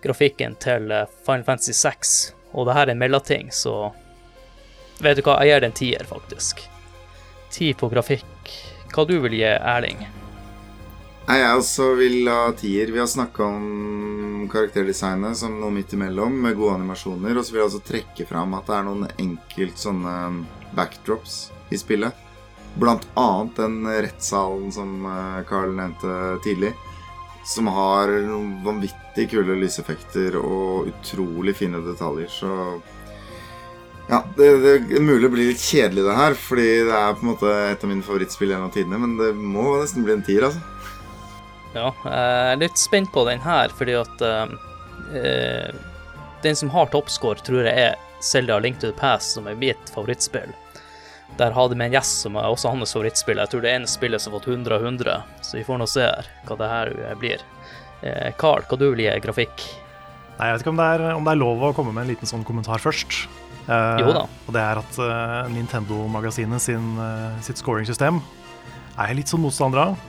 grafikken 0.01 0.55
til 0.57 0.89
eh, 0.89 1.11
Final 1.27 1.45
Fantasy 1.45 1.75
6. 1.77 2.15
Og 2.57 2.65
det 2.65 2.73
her 2.73 2.87
er 2.87 2.95
en 2.95 3.03
mellomting, 3.03 3.53
så 3.53 3.91
Vet 5.03 5.17
du 5.17 5.23
hva, 5.25 5.39
jeg 5.41 5.49
gir 5.51 5.61
den 5.61 5.71
en 5.73 5.77
tier, 5.77 6.03
faktisk. 6.07 6.61
Ti 7.51 7.71
på 7.77 7.89
grafikk. 7.91 8.51
Hva 8.93 9.03
du 9.09 9.17
vil 9.25 9.35
gi, 9.35 9.49
Erling? 9.49 10.03
Nei, 11.27 11.37
jeg 11.41 11.59
også 11.59 11.87
vil 11.97 12.29
ha 12.29 12.53
tier. 12.55 12.91
Vi 12.93 13.01
har 13.01 13.09
snakka 13.09 13.45
om 13.45 14.45
karakterdesignet 14.53 15.37
som 15.39 15.57
noe 15.59 15.73
midt 15.75 15.95
imellom, 15.97 16.37
med 16.45 16.55
gode 16.57 16.77
animasjoner. 16.77 17.35
Og 17.35 17.45
så 17.45 17.55
vil 17.55 17.63
jeg 17.63 17.69
også 17.71 17.83
trekke 17.89 18.29
fram 18.29 18.57
at 18.57 18.69
det 18.69 18.77
er 18.77 18.87
noen 18.87 19.09
enkelt 19.17 19.81
sånne 19.81 20.15
backdrops 20.77 21.41
i 21.73 21.81
spillet. 21.81 22.22
Blant 22.79 23.05
annet 23.19 23.59
den 23.59 23.83
rettssalen 23.85 24.71
som 24.73 25.05
eh, 25.05 25.43
Carl 25.49 25.75
nevnte 25.77 26.39
tidlig. 26.45 26.73
Som 27.45 27.67
har 27.75 28.09
noen 28.23 28.63
vanvittig 28.63 29.27
kule 29.33 29.57
lyseffekter 29.59 30.37
og 30.39 30.89
utrolig 30.93 31.57
fine 31.59 31.83
detaljer. 31.83 32.31
Så 32.31 32.51
ja, 34.09 34.19
det, 34.37 34.47
det 34.63 34.71
er 34.97 35.03
mulig 35.03 35.29
å 35.29 35.33
bli 35.33 35.47
litt 35.51 35.63
kjedelig 35.63 36.03
det 36.07 36.15
her, 36.17 36.35
fordi 36.35 36.67
det 36.89 36.95
er 36.97 37.15
på 37.15 37.23
en 37.23 37.31
måte 37.33 37.51
et 37.69 37.83
av 37.83 37.91
mine 37.91 38.03
favorittspill 38.03 38.51
gjennom 38.51 38.71
tidene. 38.73 38.99
Men 38.99 39.17
det 39.19 39.31
må 39.37 39.77
nesten 39.79 40.07
bli 40.07 40.17
en 40.17 40.25
tier, 40.25 40.47
altså. 40.49 40.63
Ja, 41.73 41.89
jeg 42.05 42.53
er 42.53 42.59
litt 42.61 42.77
spent 42.77 43.09
på 43.13 43.23
den 43.25 43.41
her, 43.41 43.71
fordi 43.73 43.95
at 43.97 44.21
eh, 44.21 44.57
eh, 45.17 45.69
Den 46.43 46.57
som 46.59 46.69
har 46.73 46.89
toppscore, 46.91 47.39
tror 47.39 47.63
jeg 47.63 47.87
er 47.87 47.95
Zelda 48.23 48.57
Link 48.59 48.79
to 48.81 48.89
the 48.91 48.97
Past, 48.99 49.31
som 49.37 49.47
er 49.47 49.55
mitt 49.55 49.91
favorittspill. 49.95 50.51
Der 51.39 51.53
hadde 51.55 51.75
vi 51.77 51.85
en 51.85 51.95
gjest 51.95 52.25
som 52.25 52.35
er 52.37 52.45
også 52.45 52.69
hans 52.69 52.93
favorittspill. 52.93 53.39
Jeg 53.41 53.49
tror 53.49 53.63
det 53.65 53.71
er 53.71 53.79
en 53.81 53.89
spiller 53.89 54.21
som 54.21 54.33
har 54.33 54.41
fått 54.41 54.51
100 54.53 54.75
av 54.77 54.83
100, 54.85 55.15
så 55.41 55.57
vi 55.57 55.63
får 55.65 55.79
nå 55.81 55.87
se 55.89 56.05
her 56.05 56.27
hva 56.45 56.57
det 56.59 56.69
her 56.69 56.91
blir. 57.21 57.45
Eh, 58.03 58.29
Carl, 58.37 58.65
hva 58.69 58.77
du 58.77 58.89
vil 58.91 59.05
gi 59.05 59.15
grafikk? 59.23 59.63
Nei, 60.37 60.49
Jeg 60.49 60.53
vet 60.57 60.65
ikke 60.65 60.73
om 60.73 60.81
det, 60.81 60.89
er, 60.93 61.05
om 61.15 61.25
det 61.25 61.33
er 61.33 61.41
lov 61.41 61.63
å 61.63 61.73
komme 61.77 61.93
med 61.93 62.05
en 62.05 62.13
liten 62.13 62.29
sånn 62.29 62.45
kommentar 62.45 62.81
først. 62.83 63.23
Eh, 63.65 63.99
Jo 64.03 64.13
da. 64.13 64.25
Og 64.47 64.53
det 64.55 64.61
er 64.61 64.81
at 64.81 64.97
uh, 64.99 65.51
Nintendo-magasinet 65.53 66.61
sin, 66.61 66.97
eh, 66.99 67.37
sitt 67.45 67.61
scoringsystem 67.61 68.19
er 68.97 69.09
jeg 69.09 69.21
litt 69.21 69.31
sånn 69.31 69.41
motstander 69.45 69.87
av. 69.87 70.01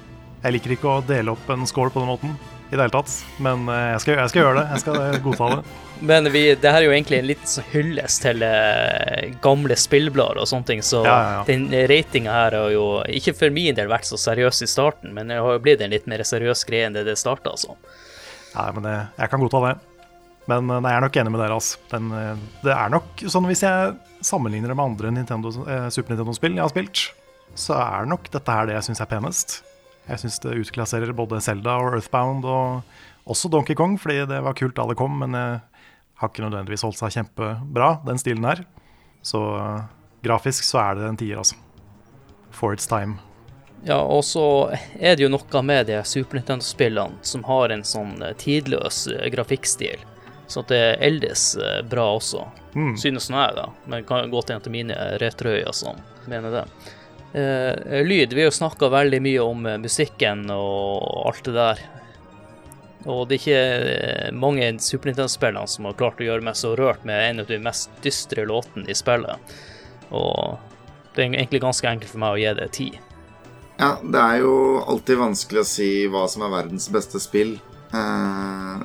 Jeg 0.45 0.59
liker 0.59 0.75
ikke 0.75 0.91
å 0.91 1.05
dele 1.07 1.33
opp 1.33 1.49
en 1.55 1.65
score 1.69 1.93
på 1.93 2.03
den 2.03 2.11
måten 2.11 2.35
i 2.70 2.77
det 2.77 2.81
hele 2.81 2.93
tatt, 2.95 3.12
men 3.45 3.69
eh, 3.69 3.91
jeg 3.93 4.03
skal, 4.05 4.16
jeg 4.23 4.32
skal 4.32 4.41
gjøre 4.43 4.61
det. 4.61 4.65
Jeg 4.73 4.82
skal 4.85 5.01
eh, 5.03 5.19
godta 5.24 5.51
det. 5.57 5.65
Men 6.05 6.27
vi, 6.35 6.41
det 6.59 6.69
her 6.69 6.82
er 6.82 6.89
jo 6.89 6.93
egentlig 6.93 7.20
en 7.20 7.28
liten 7.28 7.49
sånn 7.49 7.69
hyllest 7.70 8.24
til 8.24 8.43
eh, 8.45 9.28
gamle 9.41 9.77
spillblader 9.78 10.41
og 10.43 10.49
sånne 10.51 10.66
ting, 10.69 10.82
så 10.85 11.05
Ja, 11.07 11.15
ja, 11.15 11.28
ja. 11.39 11.45
den 11.49 11.69
ratinga 11.89 12.35
her 12.35 12.57
har 12.59 12.73
jo 12.74 12.86
ikke 13.09 13.36
for 13.39 13.55
min 13.55 13.78
del 13.78 13.89
vært 13.89 14.09
så 14.09 14.19
seriøs 14.20 14.65
i 14.66 14.69
starten, 14.69 15.15
men 15.16 15.31
det 15.31 15.39
har 15.39 15.55
jo 15.55 15.62
blitt 15.65 15.85
en 15.86 15.95
litt 15.95 16.09
mer 16.11 16.24
seriøs 16.27 16.66
greie 16.69 16.89
enn 16.89 16.99
det 16.99 17.07
det 17.07 17.15
starta 17.20 17.55
som. 17.62 17.78
Nei, 18.57 18.69
men 18.74 18.89
det, 18.89 18.97
jeg 19.23 19.32
kan 19.32 19.47
godta 19.47 19.62
det. 19.69 19.74
Men 20.51 20.66
nei, 20.69 20.82
jeg 20.82 20.99
er 20.99 21.05
nok 21.07 21.19
enig 21.23 21.32
med 21.32 21.41
dere. 21.41 21.57
Altså. 21.57 21.78
Den, 21.93 22.11
eh, 22.19 22.43
det 22.66 22.74
er 22.74 22.91
nok 22.93 23.23
sånn 23.32 23.47
Hvis 23.49 23.65
jeg 23.65 23.95
sammenligner 24.24 24.73
det 24.73 24.77
med 24.77 24.91
andre 24.91 25.12
Nintendo, 25.15 25.53
eh, 25.65 25.86
Super 25.95 26.15
Nintendo-spill 26.15 26.59
jeg 26.59 26.65
har 26.65 26.73
spilt, 26.73 27.05
så 27.55 27.78
er 27.78 28.11
nok 28.11 28.28
dette 28.35 28.59
her 28.59 28.69
det 28.69 28.77
jeg 28.78 28.89
syns 28.91 29.03
er 29.05 29.11
penest. 29.11 29.61
Jeg 30.05 30.20
syns 30.20 30.40
det 30.44 30.59
utklasserer 30.60 31.12
både 31.16 31.40
Zelda 31.44 31.78
og 31.81 31.97
Earthbound, 31.97 32.44
og 32.44 33.31
også 33.31 33.48
Donkey 33.52 33.76
Kong, 33.78 33.97
fordi 34.01 34.24
det 34.28 34.40
var 34.44 34.56
kult 34.59 34.76
da 34.76 34.85
det 34.90 34.98
kom, 35.01 35.16
men 35.22 35.36
det 35.36 35.44
har 36.20 36.31
ikke 36.31 36.44
nødvendigvis 36.44 36.85
holdt 36.85 37.01
seg 37.01 37.14
kjempebra, 37.16 37.94
den 38.06 38.20
stilen 38.20 38.44
her. 38.47 38.64
Så 39.24 39.40
uh, 39.40 39.86
grafisk 40.24 40.66
så 40.68 40.82
er 40.82 40.98
det 40.98 41.06
en 41.09 41.20
tier, 41.20 41.40
altså. 41.40 41.56
For 42.55 42.76
its 42.76 42.86
time. 42.86 43.16
Ja, 43.85 43.98
og 43.98 44.22
så 44.24 44.70
er 44.97 45.16
det 45.16 45.24
jo 45.24 45.32
noe 45.32 45.62
med 45.66 45.89
de 45.90 45.98
Super 46.09 46.39
Nintendo-spillene 46.39 47.24
som 47.26 47.43
har 47.44 47.72
en 47.74 47.82
sånn 47.85 48.14
eh, 48.22 48.32
tidløs 48.40 49.02
eh, 49.12 49.26
grafikkstil, 49.35 50.01
så 50.48 50.62
at 50.62 50.70
det 50.72 50.85
eldes 51.05 51.43
bra 51.90 52.06
også. 52.14 52.47
Mm. 52.72 52.94
Synes 53.01 53.28
nå 53.28 53.43
jeg, 53.43 53.56
da. 53.59 53.66
Men 53.90 54.06
kan 54.09 54.32
godt 54.32 54.55
hende 54.55 54.72
mine 54.72 54.97
retroøyne 55.20 55.74
som 55.76 56.01
mener 56.31 56.55
det. 56.55 56.64
Eh, 57.35 58.02
lyd. 58.05 58.32
Vi 58.32 58.40
har 58.40 58.47
jo 58.47 58.55
snakka 58.55 58.89
veldig 58.89 59.19
mye 59.23 59.43
om 59.43 59.66
eh, 59.66 59.78
musikken 59.82 60.44
og 60.55 61.27
alt 61.27 61.44
det 61.48 61.55
der. 61.56 61.81
Og 63.11 63.27
det 63.28 63.36
er 63.36 63.40
ikke 63.40 63.65
eh, 63.94 64.28
mange 64.39 64.69
Super 64.81 65.11
Nintendo-spillene 65.11 65.69
som 65.69 65.89
har 65.89 65.97
klart 65.98 66.23
å 66.23 66.28
gjøre 66.28 66.47
meg 66.47 66.56
så 66.56 66.77
rørt 66.78 67.02
med 67.05 67.24
en 67.31 67.43
av 67.43 67.51
de 67.51 67.59
mest 67.59 67.90
dystre 68.06 68.47
låtene 68.47 68.86
i 68.86 68.94
spillet. 68.94 69.55
Og 70.15 70.61
det 71.16 71.24
er 71.24 71.35
egentlig 71.35 71.65
ganske 71.65 71.90
enkelt 71.90 72.15
for 72.15 72.23
meg 72.23 72.36
å 72.36 72.40
gi 72.40 72.55
det 72.61 72.70
ti. 72.78 72.89
Ja, 73.81 73.97
det 73.98 74.20
er 74.23 74.44
jo 74.44 74.55
alltid 74.86 75.19
vanskelig 75.19 75.65
å 75.65 75.69
si 75.69 75.89
hva 76.06 76.28
som 76.31 76.47
er 76.47 76.55
verdens 76.55 76.86
beste 76.94 77.19
spill. 77.23 77.56
Eh, 77.90 78.85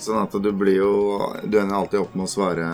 Sånn 0.00 0.22
at 0.22 0.32
du 0.32 0.48
blir 0.56 0.78
jo 0.80 0.92
Du 1.44 1.58
ender 1.60 1.76
alltid 1.76 2.00
opp 2.00 2.14
med 2.16 2.24
å 2.24 2.32
svare 2.32 2.68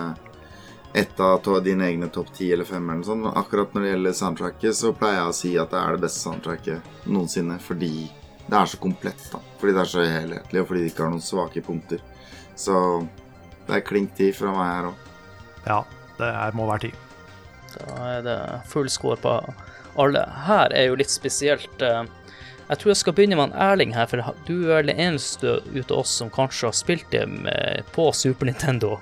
ett 0.93 1.19
av 1.19 1.63
dine 1.63 1.85
egne 1.85 2.07
topp 2.09 2.33
ti 2.33 2.51
eller 2.53 2.65
fem. 2.65 2.89
eller 2.89 3.03
sånn. 3.03 3.25
akkurat 3.35 3.73
når 3.73 3.81
det 3.81 3.89
gjelder 3.89 4.13
soundtracket, 4.13 4.75
så 4.75 4.93
pleier 4.93 5.19
jeg 5.19 5.29
å 5.29 5.35
si 5.35 5.57
at 5.57 5.71
det 5.71 5.79
er 5.79 5.91
det 5.97 6.01
beste 6.01 6.19
soundtracket 6.23 6.81
noensinne. 7.05 7.59
Fordi 7.59 7.91
det 8.47 8.57
er 8.57 8.65
så 8.65 8.77
komplett, 8.77 9.21
da. 9.31 9.39
Fordi 9.59 9.73
det 9.73 9.81
er 9.81 9.91
så 9.91 10.05
helhetlig, 10.05 10.61
og 10.61 10.67
fordi 10.67 10.81
det 10.85 10.91
ikke 10.93 11.03
har 11.03 11.11
noen 11.13 11.21
svake 11.25 11.61
punkter. 11.61 11.99
Så 12.55 13.07
det 13.67 13.75
er 13.75 13.85
klink 13.85 14.15
ti 14.15 14.31
fra 14.31 14.53
meg 14.55 14.71
her 14.71 14.89
òg. 14.89 15.07
Ja, 15.67 15.79
det 16.17 16.29
er, 16.31 16.55
må 16.57 16.67
være 16.69 16.87
ti. 16.87 16.93
Da 17.77 17.97
er 18.15 18.21
det 18.25 18.37
full 18.71 18.89
score 18.89 19.19
på 19.21 19.33
alle. 19.99 20.23
Her 20.47 20.71
er 20.73 20.87
jo 20.87 20.95
litt 20.95 21.11
spesielt. 21.11 21.81
eh, 21.81 22.05
Jeg 22.69 22.77
tror 22.79 22.89
jeg 22.91 22.97
skal 22.97 23.13
begynne 23.13 23.35
med 23.37 23.51
en 23.51 23.59
Erling 23.71 23.93
her, 23.93 24.07
for 24.07 24.19
du 24.47 24.71
er 24.71 24.83
den 24.83 24.97
eneste 24.97 25.59
ut 25.75 25.91
av 25.91 25.99
oss 25.99 26.09
som 26.19 26.29
kanskje 26.29 26.67
har 26.67 26.73
spilt 26.73 27.11
det 27.11 27.23
på 27.95 28.11
Super 28.13 28.45
Nintendo 28.45 28.97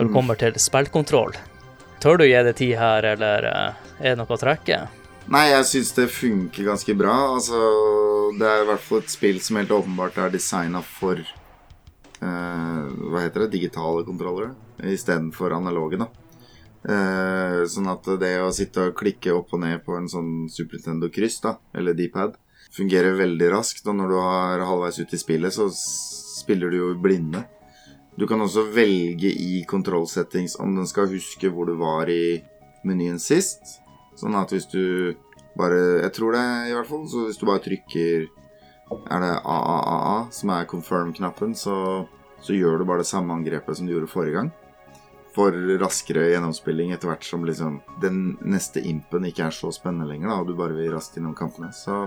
når 0.00 0.08
det 0.08 0.16
kommer 0.16 0.38
til 0.40 0.56
spillkontroll. 0.56 1.34
Tør 2.00 2.22
du 2.22 2.24
gi 2.24 2.38
det 2.46 2.56
tid 2.56 2.78
her, 2.80 3.04
eller 3.04 3.44
eh, 3.50 3.82
er 4.00 4.14
det 4.14 4.20
noe 4.22 4.32
å 4.32 4.40
trekke? 4.40 4.78
Nei, 5.30 5.42
jeg 5.50 5.66
syns 5.68 5.92
det 5.98 6.06
funker 6.14 6.70
ganske 6.70 6.94
bra. 6.96 7.16
Altså, 7.34 7.58
det 8.40 8.48
er 8.48 8.64
i 8.64 8.70
hvert 8.70 8.86
fall 8.86 9.02
et 9.04 9.12
spill 9.12 9.42
som 9.44 9.60
helt 9.60 9.74
åpenbart 9.76 10.16
er 10.18 10.32
designa 10.32 10.80
for 10.80 11.20
eh, 11.20 12.24
Hva 12.24 13.26
heter 13.26 13.44
det? 13.44 13.52
Digitale 13.58 14.06
kontrollere 14.08 14.54
istedenfor 14.80 15.52
analoge, 15.58 16.00
da. 16.00 16.08
Eh, 16.80 17.60
sånn 17.68 17.92
at 17.92 18.08
det 18.22 18.32
å 18.40 18.48
sitte 18.56 18.88
og 18.88 18.96
klikke 18.96 19.36
opp 19.36 19.52
og 19.52 19.60
ned 19.66 19.84
på 19.84 19.98
en 19.98 20.08
sånn 20.08 20.48
Super 20.48 20.80
Nintendo-kryss, 20.80 21.42
da, 21.44 21.58
eller 21.76 21.92
D-pad, 21.98 22.40
fungerer 22.72 23.20
veldig 23.20 23.52
raskt. 23.52 23.84
Og 23.84 24.00
når 24.00 24.14
du 24.14 24.18
er 24.24 24.68
halvveis 24.72 25.02
ute 25.02 25.18
i 25.18 25.20
spillet, 25.20 25.52
så 25.52 25.68
spiller 25.76 26.72
du 26.72 26.80
jo 26.80 26.92
blinde. 26.96 27.44
Du 28.18 28.26
kan 28.26 28.40
også 28.42 28.66
velge 28.74 29.30
i 29.30 29.62
kontrollsettings 29.68 30.58
om 30.60 30.74
den 30.76 30.88
skal 30.88 31.10
huske 31.12 31.50
hvor 31.52 31.68
du 31.68 31.76
var 31.80 32.10
i 32.10 32.40
menyen 32.86 33.20
sist. 33.22 33.78
Sånn 34.18 34.36
at 34.36 34.52
hvis 34.52 34.68
du 34.70 35.14
bare 35.58 36.04
Jeg 36.04 36.12
tror 36.14 36.32
det, 36.36 36.46
i 36.70 36.74
hvert 36.74 36.88
fall. 36.88 37.04
Så 37.10 37.26
hvis 37.26 37.38
du 37.40 37.46
bare 37.48 37.62
trykker 37.64 38.28
Er 39.10 39.22
det 39.22 39.34
AAAA, 39.44 40.30
som 40.34 40.50
er 40.50 40.66
confirm-knappen, 40.70 41.54
så, 41.54 42.06
så 42.42 42.56
gjør 42.56 42.80
du 42.80 42.88
bare 42.88 43.04
det 43.04 43.10
samme 43.10 43.34
angrepet 43.34 43.78
som 43.78 43.86
du 43.86 43.92
gjorde 43.94 44.10
forrige 44.10 44.34
gang. 44.34 44.50
For 45.30 45.54
raskere 45.78 46.26
gjennomspilling 46.32 46.90
etter 46.90 47.12
hvert 47.12 47.26
som 47.26 47.44
liksom 47.46 47.76
den 48.02 48.34
neste 48.42 48.82
impen 48.82 49.28
ikke 49.28 49.46
er 49.46 49.54
så 49.54 49.70
spennende 49.70 50.08
lenger, 50.10 50.32
da, 50.32 50.40
og 50.40 50.50
du 50.50 50.58
bare 50.58 50.74
vil 50.74 50.90
raskt 50.90 51.20
innom 51.20 51.36
kampene. 51.38 51.70
Så 51.70 52.00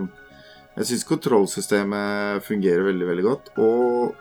jeg 0.76 0.90
syns 0.90 1.08
kontrollsystemet 1.08 2.44
fungerer 2.44 2.84
veldig, 2.90 3.08
veldig 3.14 3.26
godt. 3.30 3.54
Og 3.64 4.12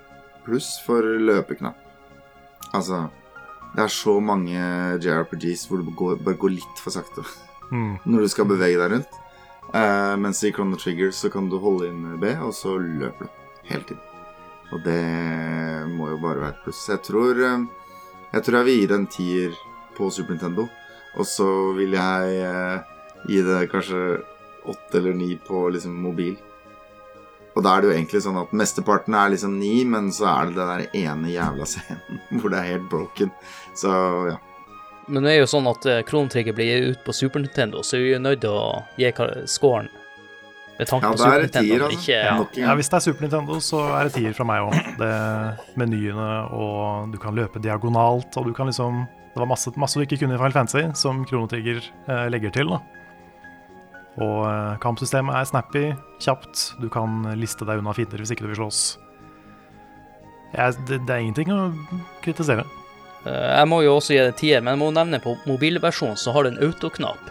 pluss 0.44 0.74
for 0.86 1.02
løpeknapp. 1.02 1.78
Altså 2.72 3.08
Det 3.72 3.82
er 3.84 3.88
så 3.92 4.18
mange 4.20 4.60
JRPGs 5.00 5.66
hvor 5.68 5.80
du 5.80 5.90
går, 5.96 6.18
bare 6.20 6.36
går 6.36 6.58
litt 6.58 6.82
for 6.82 6.92
sakte 6.94 7.24
Mm. 7.72 7.96
når 8.04 8.20
du 8.20 8.28
skal 8.28 8.44
bevege 8.44 8.76
deg 8.76 8.90
rundt. 8.92 9.14
Uh, 9.72 10.12
mens 10.20 10.42
i 10.44 10.50
Chrono 10.52 10.76
Trigger 10.76 11.08
så 11.16 11.30
kan 11.32 11.46
du 11.48 11.56
holde 11.62 11.88
inn 11.88 12.18
B, 12.20 12.34
og 12.44 12.52
så 12.52 12.74
løper 12.76 13.24
du 13.30 13.70
hele 13.70 13.86
tiden. 13.88 14.02
Og 14.72 14.82
det 14.84 15.00
må 15.88 16.10
jo 16.10 16.18
bare 16.20 16.42
være 16.42 16.52
et 16.52 16.62
pluss. 16.64 16.82
Jeg 16.88 17.00
tror 17.04 17.40
eh, 17.44 17.64
Jeg 18.32 18.44
tror 18.44 18.56
jeg 18.58 18.66
vil 18.66 18.78
gi 18.80 18.86
det 18.88 18.96
en 18.96 19.06
tier 19.06 19.56
på 19.96 20.08
Super 20.10 20.32
Nintendo. 20.32 20.68
Og 21.20 21.26
så 21.28 21.48
vil 21.76 21.92
jeg 21.92 22.44
uh, 22.48 22.84
gi 23.28 23.40
det 23.44 23.66
kanskje 23.72 24.22
åtte 24.68 24.96
eller 25.00 25.16
ni 25.16 25.34
på 25.36 25.66
liksom 25.72 25.96
mobil. 26.00 26.36
Og 27.54 27.64
da 27.64 27.74
er 27.76 27.82
det 27.84 27.90
jo 27.90 27.96
egentlig 27.96 28.22
sånn 28.24 28.38
at 28.40 28.52
mesteparten 28.56 29.14
er 29.18 29.32
liksom 29.34 29.58
ni, 29.60 29.82
men 29.84 30.08
så 30.14 30.28
er 30.30 30.48
det 30.50 30.56
den 30.56 30.70
der 30.72 30.98
ene 31.12 31.32
jævla 31.34 31.66
scenen 31.68 32.20
hvor 32.40 32.52
det 32.54 32.60
er 32.62 32.70
helt 32.74 32.88
broken. 32.92 33.32
Så 33.76 33.90
ja. 34.30 34.38
Men 35.12 35.26
det 35.26 35.32
er 35.34 35.40
jo 35.42 35.48
sånn 35.50 35.66
at 35.66 35.84
Kronetrigger 36.06 36.54
blir 36.54 36.68
gitt 36.70 36.92
ut 36.96 37.02
på 37.04 37.12
Super 37.16 37.42
Nintendo, 37.42 37.82
så 37.82 37.98
vi 37.98 38.14
er 38.14 38.22
nødt 38.22 38.40
til 38.44 38.54
å 38.54 38.84
gi 38.96 39.10
scoren 39.50 39.90
med 40.78 40.88
tanke 40.88 41.04
Ja, 41.06 41.12
på 41.12 41.18
Super 41.18 41.34
er 41.34 41.42
Nintendo. 41.42 41.68
tier, 41.68 41.82
altså. 41.86 41.98
Ikke, 41.98 42.20
Ja. 42.22 42.66
Ja, 42.68 42.74
Hvis 42.78 42.88
det 42.88 42.96
er 42.96 43.00
Super 43.00 43.26
Nintendo, 43.26 43.58
så 43.60 43.80
er 43.98 44.04
det 44.08 44.14
tier 44.14 44.32
fra 44.32 44.44
meg 44.48 44.62
òg. 44.62 45.02
Menyene 45.76 46.28
og 46.54 47.12
du 47.12 47.18
kan 47.18 47.34
løpe 47.36 47.60
diagonalt, 47.62 48.36
og 48.36 48.46
du 48.46 48.52
kan 48.56 48.66
liksom 48.70 49.06
Det 49.32 49.40
var 49.40 49.46
masse, 49.48 49.70
masse 49.80 49.96
du 49.96 50.04
ikke 50.04 50.18
kunne 50.20 50.34
i 50.34 50.36
Final 50.36 50.52
Fantasy, 50.52 50.82
som 50.94 51.22
Kronetrigger 51.24 51.78
eh, 52.06 52.26
legger 52.28 52.52
til. 52.52 52.68
da. 52.68 52.80
Og 54.20 54.42
eh, 54.44 54.74
kampsystemet 54.82 55.36
er 55.38 55.48
snappy, 55.48 55.84
kjapt. 56.20 56.66
Du 56.82 56.88
kan 56.92 57.22
liste 57.38 57.64
deg 57.68 57.80
unna 57.80 57.94
fiender 57.96 58.20
hvis 58.20 58.34
ikke 58.34 58.44
du 58.44 58.52
vil 58.52 58.60
slåss. 58.64 58.82
Jeg, 60.52 60.76
det, 60.88 60.98
det 61.08 61.14
er 61.14 61.22
ingenting 61.24 61.52
å 61.54 61.60
kritisere. 62.24 62.66
Eh, 63.24 63.52
Jeg 63.56 63.68
må 63.72 63.80
jo 63.86 63.94
også 63.96 64.12
gi 64.16 64.20
det 64.20 64.34
tier, 64.40 64.60
men 64.60 64.74
jeg 64.76 64.82
må 64.82 64.90
nevne 64.92 65.22
på 65.24 65.36
mobilversjonen 65.48 66.18
så 66.20 66.34
har 66.36 66.44
du 66.44 66.52
en 66.52 66.60
autoknapp 66.66 67.30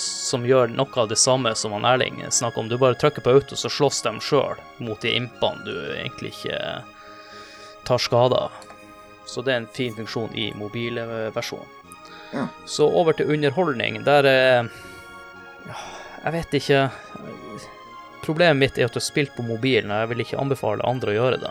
som 0.00 0.46
gjør 0.48 0.70
noe 0.72 0.94
av 1.02 1.10
det 1.10 1.18
samme 1.20 1.50
som 1.58 1.74
han 1.76 1.84
Erling 1.84 2.22
snakker 2.32 2.62
om. 2.62 2.68
Du 2.70 2.78
bare 2.80 2.96
trykker 2.96 3.24
på 3.26 3.34
auto, 3.34 3.58
så 3.58 3.68
slåss 3.68 3.98
de 4.06 4.14
sjøl 4.24 4.60
mot 4.80 5.00
de 5.04 5.10
impene 5.18 5.66
du 5.66 5.74
egentlig 5.98 6.30
ikke 6.32 6.60
tar 7.84 8.00
skade 8.00 8.38
av. 8.46 8.54
Så 9.28 9.42
det 9.44 9.52
er 9.52 9.60
en 9.62 9.68
fin 9.74 9.92
funksjon 9.94 10.32
i 10.38 10.48
mobilversjonen. 10.56 11.68
Ja. 12.32 12.46
Så 12.64 12.86
over 12.88 13.12
til 13.12 13.28
underholdning. 13.34 14.00
Der 14.06 14.24
er 14.24 14.70
ja, 15.68 15.76
Jeg 16.22 16.34
vet 16.36 16.54
ikke. 16.54 16.82
Problemet 18.22 18.60
mitt 18.60 18.76
er 18.78 18.86
at 18.86 18.94
du 18.94 19.00
har 19.00 19.04
spilt 19.04 19.34
på 19.34 19.42
mobilen, 19.42 19.90
og 19.90 20.04
jeg 20.04 20.10
vil 20.12 20.22
ikke 20.22 20.38
anbefale 20.38 20.86
andre 20.86 21.10
å 21.10 21.16
gjøre 21.16 21.40
det. 21.42 21.50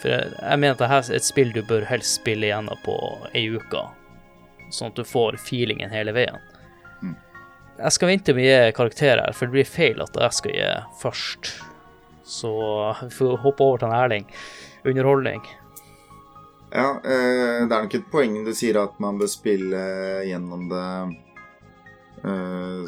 For 0.00 0.10
jeg, 0.10 0.32
jeg 0.40 0.60
mener 0.60 0.74
at 0.74 0.82
dette 0.82 0.96
er 1.14 1.18
et 1.20 1.26
spill 1.26 1.52
du 1.54 1.60
bør 1.68 1.86
helst 1.86 2.18
spille 2.18 2.48
igjennom 2.48 2.80
på 2.84 2.96
ei 3.30 3.46
uke, 3.54 3.84
sånn 4.74 4.90
at 4.90 4.98
du 4.98 5.06
får 5.06 5.38
feelingen 5.46 5.94
hele 5.94 6.14
veien. 6.16 6.42
Mm. 7.04 7.14
Jeg 7.78 7.94
skal 7.94 8.10
vente 8.10 8.34
med 8.34 8.48
å 8.48 8.48
gi 8.48 8.74
karakterer, 8.80 9.30
for 9.36 9.46
det 9.46 9.54
blir 9.54 9.70
feil 9.70 10.02
at 10.02 10.18
jeg 10.26 10.38
skal 10.40 10.56
gi 10.58 10.72
først. 11.04 11.52
Så 12.24 12.54
vi 13.04 13.12
får 13.14 13.38
hoppe 13.44 13.62
over 13.62 13.82
til 13.84 13.92
en 13.92 13.98
Erling. 14.00 14.26
Underholdning. 14.84 15.44
Ja, 16.74 16.96
eh, 17.04 17.62
det 17.62 17.70
er 17.70 17.84
nok 17.86 17.94
et 17.94 18.10
poeng 18.10 18.40
du 18.42 18.50
sier 18.56 18.80
at 18.82 18.98
man 18.98 19.20
bør 19.20 19.30
spille 19.30 19.84
gjennom 20.26 20.66
det 20.72 20.86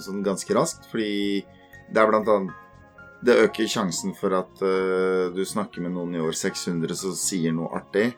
sånn 0.02 0.22
ganske 0.24 0.54
raskt, 0.56 0.88
fordi 0.90 1.44
det 1.92 2.00
er 2.00 2.08
blant 2.10 2.30
annet 2.32 2.62
Det 3.26 3.34
øker 3.46 3.66
sjansen 3.66 4.12
for 4.14 4.34
at 4.36 4.60
eh, 4.62 5.32
du 5.34 5.40
snakker 5.48 5.80
med 5.82 5.94
noen 5.94 6.14
i 6.14 6.20
år 6.22 6.34
600 6.36 6.98
som 7.00 7.14
sier 7.16 7.54
noe 7.56 7.72
artig, 7.74 8.10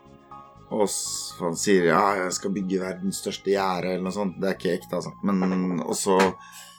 og 0.74 0.90
han 1.38 1.54
sier 1.56 1.86
'ja, 1.86 2.24
jeg 2.24 2.32
skal 2.32 2.52
bygge 2.52 2.80
verdens 2.82 3.20
største 3.22 3.54
gjerde', 3.54 3.94
eller 3.94 4.04
noe 4.04 4.12
sånt. 4.12 4.40
Det 4.40 4.48
er 4.48 4.56
ikke 4.58 4.74
ekte, 4.74 4.98
altså. 4.98 5.12
Men 5.22 5.80
Og 5.80 5.96
så 5.96 6.18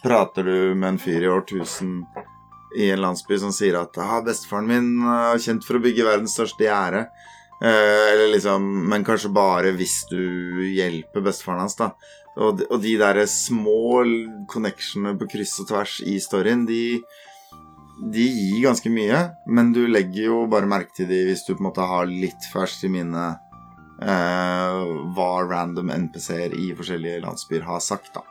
prater 0.03 0.43
du 0.43 0.75
med 0.75 0.89
en 0.89 0.99
fyr 0.99 1.23
i 1.23 1.31
år 1.31 1.41
1000 1.41 2.05
i 2.77 2.91
en 2.91 3.01
landsby 3.01 3.39
som 3.39 3.51
sier 3.51 3.79
at 3.79 3.97
ah, 3.97 4.21
'bestefaren 4.21 4.67
min 4.67 5.01
er 5.01 5.39
kjent 5.39 5.65
for 5.65 5.79
å 5.79 5.83
bygge 5.83 6.05
verdens 6.05 6.35
største 6.37 6.67
gjerde'. 6.67 7.07
Eh, 7.61 8.13
eller 8.13 8.31
liksom, 8.31 8.89
men 8.89 9.03
kanskje 9.03 9.33
bare 9.33 9.73
hvis 9.75 10.05
du 10.11 10.21
hjelper 10.71 11.21
bestefaren 11.25 11.65
hans, 11.65 11.75
da. 11.75 11.91
Og 12.39 12.63
og 12.69 12.77
de 12.83 12.93
der 12.99 13.19
små 13.27 14.03
connectionene 14.51 15.17
på 15.19 15.27
kryss 15.33 15.57
og 15.63 15.67
tvers 15.71 15.97
i 16.07 16.15
storyen, 16.23 16.65
de, 16.69 17.01
de 17.99 18.25
gir 18.25 18.63
ganske 18.69 18.91
mye. 18.93 19.19
Men 19.47 19.73
du 19.75 19.83
legger 19.87 20.29
jo 20.29 20.39
bare 20.51 20.69
merke 20.69 20.95
til 21.01 21.09
de 21.11 21.25
hvis 21.27 21.43
du 21.47 21.53
på 21.53 21.59
en 21.59 21.69
måte 21.69 21.87
har 21.91 22.09
litt 22.09 22.47
ferskt 22.53 22.87
i 22.87 22.93
minne 22.93 23.25
eh, 23.99 24.79
hva 25.15 25.29
random 25.43 25.91
NPC-er 26.07 26.55
i 26.55 26.71
forskjellige 26.77 27.23
landsbyer 27.25 27.67
har 27.67 27.83
sagt, 27.83 28.13
da. 28.15 28.23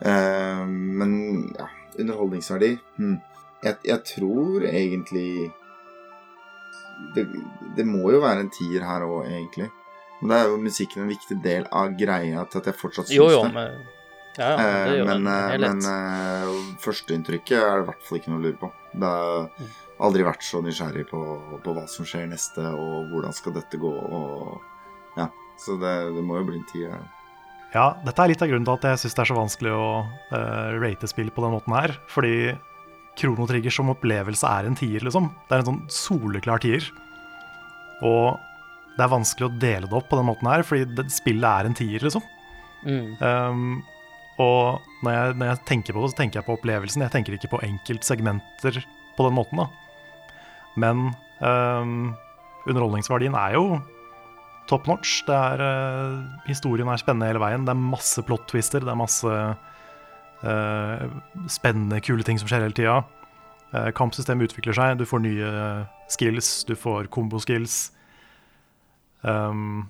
Eh, 0.00 0.64
men 0.68 1.14
ja, 1.56 1.70
underholdningsverdi 1.98 2.68
hm. 3.00 3.16
jeg, 3.64 3.78
jeg 3.88 4.02
tror 4.06 4.66
egentlig 4.68 5.48
det, 7.16 7.24
det 7.76 7.86
må 7.86 8.12
jo 8.12 8.20
være 8.22 8.44
en 8.44 8.52
tier 8.52 8.84
her 8.86 9.06
òg, 9.06 9.26
egentlig. 9.30 9.70
Men 10.20 10.30
da 10.32 10.38
er 10.42 10.48
jo 10.50 10.56
musikken 10.62 11.04
en 11.04 11.12
viktig 11.12 11.36
del 11.44 11.66
av 11.70 11.92
greia 11.98 12.44
til 12.50 12.58
at 12.62 12.70
jeg 12.72 12.74
fortsatt 12.80 13.06
syns 13.10 13.16
Jo, 13.16 13.28
jo, 13.30 13.42
det. 13.44 13.52
men 13.54 13.86
Ja, 14.38 14.48
ja, 14.50 14.56
det 14.86 14.96
gjør 14.98 15.08
Eh, 15.08 15.18
men 15.18 15.26
en 15.26 15.28
eh, 15.34 15.58
men 15.58 15.78
uh, 15.82 16.78
førsteinntrykket 16.82 17.58
er 17.58 17.76
det 17.80 17.84
i 17.84 17.86
hvert 17.90 18.02
fall 18.06 18.18
ikke 18.20 18.30
noe 18.32 18.38
å 18.40 18.44
lure 18.46 18.58
på. 18.60 18.72
Det 18.94 19.08
har 19.12 19.50
Mm. 19.58 19.70
aldri 20.06 20.22
vært 20.26 20.42
så 20.46 20.60
nysgjerrig 20.62 21.06
på, 21.10 21.20
på 21.64 21.74
hva 21.74 21.86
som 21.90 22.06
skjer 22.06 22.28
neste, 22.30 22.62
og 22.62 23.10
hvordan 23.10 23.34
skal 23.34 23.52
dette 23.58 23.78
gå, 23.82 23.90
og 23.92 24.60
Ja. 25.18 25.28
Så 25.58 25.74
det, 25.80 25.94
det 26.14 26.22
må 26.22 26.36
jo 26.38 26.44
bli 26.46 26.58
en 26.60 26.68
tid. 26.70 26.84
Ja. 26.86 26.98
Ja, 27.74 27.86
dette 28.06 28.22
er 28.22 28.28
litt 28.30 28.40
av 28.42 28.48
grunnen 28.48 28.64
til 28.64 28.74
at 28.78 28.84
jeg 28.92 28.98
syns 29.02 29.14
det 29.18 29.22
er 29.24 29.28
så 29.32 29.36
vanskelig 29.36 29.72
å 29.74 29.88
uh, 30.32 30.78
rate 30.80 31.08
spill 31.10 31.30
på 31.34 31.42
den 31.42 31.52
måten 31.52 31.74
her. 31.74 31.96
Fordi 32.08 32.56
Krono 33.18 33.46
Trigger 33.50 33.74
som 33.74 33.90
opplevelse 33.90 34.46
er 34.46 34.66
en 34.70 34.76
tier, 34.78 35.02
liksom. 35.02 35.26
Det 35.48 35.56
er 35.56 35.64
en 35.64 35.66
sånn 35.72 35.82
soleklar 35.90 36.62
tier. 36.62 36.86
Og 38.06 38.38
det 38.98 39.04
er 39.04 39.12
vanskelig 39.12 39.46
å 39.46 39.56
dele 39.62 39.86
det 39.86 39.94
opp 39.94 40.08
på 40.10 40.18
den 40.18 40.26
måten 40.26 40.48
her, 40.50 40.64
fordi 40.66 40.88
det, 40.98 41.06
spillet 41.14 41.46
er 41.46 41.68
en 41.68 41.76
tier, 41.78 42.02
liksom. 42.02 42.24
Mm. 42.82 43.14
Um, 43.22 43.68
og 44.42 44.86
når 45.02 45.14
jeg, 45.14 45.36
når 45.38 45.50
jeg 45.52 45.60
tenker 45.70 45.94
på 45.94 46.02
det, 46.02 46.10
så 46.12 46.18
tenker 46.18 46.40
jeg 46.40 46.46
på 46.46 46.56
opplevelsen. 46.58 47.04
Jeg 47.06 47.14
tenker 47.14 47.36
ikke 47.36 47.52
på 47.52 47.62
enkeltsegmenter 47.66 48.80
på 49.18 49.26
den 49.26 49.36
måten, 49.38 49.62
da. 49.62 49.68
Men 50.78 51.08
um, 51.42 52.16
underholdningsverdien 52.66 53.34
er 53.38 53.54
jo 53.54 53.64
top 54.70 54.86
notch. 54.90 55.20
Det 55.26 55.34
er, 55.34 55.62
uh, 55.62 56.42
historien 56.46 56.90
er 56.90 57.02
spennende 57.02 57.30
hele 57.30 57.42
veien. 57.42 57.66
Det 57.66 57.74
er 57.74 57.82
masse 57.82 58.22
plot-twister. 58.26 58.82
Det 58.86 58.94
er 58.94 58.98
masse 58.98 59.36
uh, 60.42 61.20
spennende, 61.50 62.02
kule 62.02 62.26
ting 62.26 62.38
som 62.42 62.50
skjer 62.50 62.66
hele 62.66 62.78
tida. 62.78 62.98
Uh, 63.70 63.90
kampsystemet 63.94 64.50
utvikler 64.50 64.74
seg. 64.78 64.98
Du 64.98 65.06
får 65.06 65.22
nye 65.22 65.52
skills, 66.10 66.50
du 66.66 66.74
får 66.78 67.10
komboskills. 67.14 67.88
Um, 69.22 69.88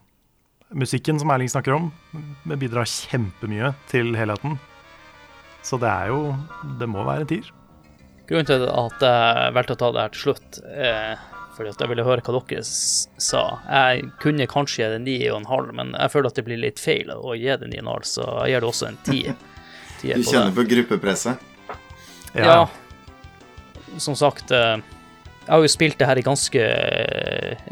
musikken 0.68 1.20
som 1.20 1.30
Erling 1.30 1.50
snakker 1.50 1.76
om, 1.76 1.90
bidrar 2.48 2.88
kjempemye 2.88 3.72
til 3.92 4.14
helheten. 4.16 4.58
Så 5.62 5.76
det 5.80 5.88
er 5.90 6.12
jo 6.12 6.36
Det 6.78 6.86
må 6.88 7.04
være 7.04 7.26
en 7.26 7.32
tier. 7.32 7.48
Grunnen 8.28 8.46
til 8.46 8.68
at 8.68 9.02
jeg 9.02 9.52
valgte 9.56 9.74
å 9.74 9.80
ta 9.80 9.90
det 9.92 10.04
her 10.04 10.14
til 10.14 10.24
slutt, 10.26 10.60
er 10.68 11.18
fordi 11.58 11.72
at 11.72 11.80
jeg 11.82 11.90
ville 11.90 12.04
høre 12.06 12.22
hva 12.22 12.40
dere 12.46 12.62
sa. 12.62 13.40
Jeg 13.66 14.10
kunne 14.22 14.46
kanskje 14.46 14.84
gi 14.84 14.90
det 14.92 14.98
ni 15.02 15.16
og 15.26 15.40
en 15.40 15.48
halv, 15.48 15.72
men 15.74 15.94
jeg 15.96 16.12
føler 16.12 16.30
at 16.30 16.36
det 16.38 16.44
blir 16.46 16.60
litt 16.62 16.78
feil 16.78 17.10
å 17.10 17.34
gi 17.34 17.48
det 17.48 17.70
ni 17.72 17.80
og 17.80 17.82
en 17.82 17.90
halv, 17.96 18.06
så 18.06 18.26
jeg 18.44 18.52
gir 18.52 18.62
det 18.62 18.68
også 18.68 18.90
en 18.90 19.00
ti. 19.08 19.22
du 20.04 20.22
kjenner 20.28 20.54
på 20.54 20.66
gruppepresset? 20.70 21.42
Ja. 22.36 22.44
ja. 22.44 22.60
Som 23.98 24.14
sagt, 24.20 24.52
eh, 24.54 24.76
jeg 25.48 25.50
har 25.50 25.64
jo 25.64 25.72
spilt 25.72 25.98
det 25.98 26.06
her 26.06 26.20
i 26.20 26.26
ganske 26.26 26.64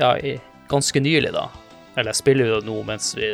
Ja, 0.01 0.16
ganske 0.68 1.01
nylig, 1.02 1.32
da. 1.34 1.48
Eller 1.97 2.12
jeg 2.12 2.20
spiller 2.20 2.52
jo 2.55 2.60
nå 2.66 2.82
mens 2.88 3.14
vi 3.16 3.30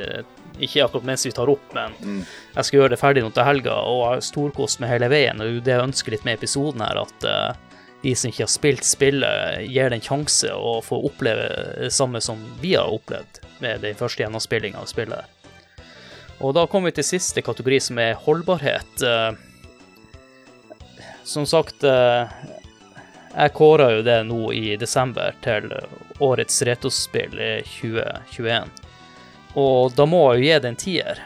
ikke 0.62 0.84
akkurat 0.84 1.06
mens 1.09 1.26
vi 1.26 1.32
tar 1.34 1.50
opp, 1.50 1.64
men 1.74 1.94
mm. 2.04 2.22
jeg 2.54 2.66
skal 2.68 2.78
gjøre 2.78 2.92
det 2.92 3.00
ferdig 3.00 3.22
nå 3.24 3.30
til 3.34 3.46
helga, 3.46 3.76
og 3.88 4.02
har 4.06 4.24
storkost 4.24 4.82
med 4.82 4.92
hele 4.92 5.09
veien. 5.10 5.40
Og 5.40 5.62
det 5.64 5.74
jeg 5.74 5.86
ønsker 5.88 6.14
litt 6.14 6.26
med 6.28 6.36
episoden 6.38 6.84
her, 6.84 7.00
at 7.02 7.26
uh, 7.26 7.78
de 8.02 8.14
som 8.18 8.30
ikke 8.30 8.44
har 8.44 8.52
spilt 8.52 8.86
spillet, 8.86 9.62
gir 9.64 9.90
det 9.90 9.98
en 9.98 10.04
sjanse 10.04 10.52
å 10.52 10.76
få 10.84 11.00
oppleve 11.09 11.48
det 11.80 11.92
samme 11.94 12.20
som 12.22 12.40
vi 12.60 12.74
har 12.76 12.92
opplevd 12.92 13.40
med 13.64 13.82
den 13.86 13.96
første 13.98 14.24
gjennomspillinga 14.24 14.82
av 14.82 14.90
spillet. 14.90 15.40
Og 16.42 16.54
da 16.59 16.66
kommer 16.66 16.90
vi 16.90 16.98
til 17.00 17.10
siste 17.14 17.42
kategori, 17.44 17.80
som 17.80 17.98
er 18.02 18.20
holdbarhet. 18.20 19.02
Uh, 19.02 19.32
som 21.24 21.46
sagt, 21.46 21.84
eh, 21.84 22.26
jeg 23.32 23.54
kåra 23.56 23.90
jo 23.96 24.02
det 24.06 24.18
nå 24.28 24.40
i 24.56 24.76
desember 24.80 25.34
til 25.44 25.72
årets 26.22 26.62
retrospill 26.68 27.38
2021. 27.68 28.68
Og 29.60 29.94
da 29.96 30.06
må 30.09 30.24
jeg 30.32 30.40
jo 30.40 30.44
gi 30.46 30.60
det 30.64 30.70
en 30.72 30.82
tier. 30.82 31.24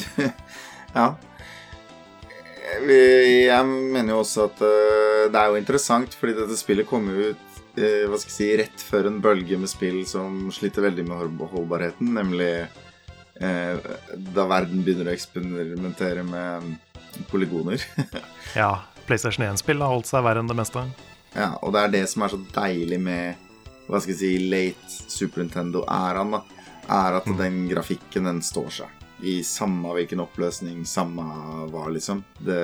ja 0.98 1.08
jeg 2.78 3.66
mener 3.66 4.14
jo 4.14 4.20
også 4.22 4.46
at 4.48 4.60
uh, 4.62 5.30
det 5.30 5.38
er 5.38 5.48
jo 5.50 5.58
interessant, 5.58 6.14
fordi 6.16 6.36
dette 6.38 6.58
spillet 6.58 6.88
kommer 6.88 7.16
ut 7.30 7.58
uh, 7.78 8.06
hva 8.10 8.20
skal 8.20 8.30
jeg 8.30 8.36
si, 8.36 8.50
rett 8.60 8.84
før 8.84 9.10
en 9.10 9.20
bølge 9.22 9.58
med 9.60 9.70
spill 9.70 10.02
som 10.08 10.50
sliter 10.54 10.86
veldig 10.86 11.06
med 11.08 11.34
holdbarheten, 11.50 12.12
nemlig 12.16 12.52
uh, 13.42 13.90
da 14.36 14.46
verden 14.50 14.84
begynner 14.86 15.10
å 15.10 15.16
eksperimentere 15.16 16.24
med 16.26 16.70
polygoner. 17.30 17.82
ja. 18.60 18.72
PlayStation 19.10 19.42
1-spill 19.48 19.82
har 19.82 19.90
holdt 19.90 20.06
seg 20.06 20.22
verre 20.22 20.42
enn 20.42 20.50
det 20.50 20.54
meste. 20.54 20.84
Ja, 21.34 21.56
og 21.58 21.74
det 21.74 21.82
er 21.82 21.94
det 21.96 22.06
som 22.12 22.22
er 22.22 22.30
så 22.30 22.38
deilig 22.54 23.00
med 23.02 23.48
hva 23.90 23.98
skal 23.98 24.14
jeg 24.14 24.20
si, 24.20 24.48
late 24.52 25.10
Super 25.10 25.42
Nintendo-æraen, 25.42 26.36
da, 26.36 26.44
er 26.86 27.18
at 27.18 27.26
mm. 27.26 27.36
den 27.40 27.60
grafikken, 27.70 28.28
den 28.30 28.38
står 28.46 28.70
seg 28.78 29.26
i 29.26 29.40
samme 29.44 29.90
hvilken 29.96 30.22
oppløsning, 30.22 30.84
samme 30.88 31.24
hva, 31.72 31.88
liksom. 31.92 32.22
Det, 32.38 32.60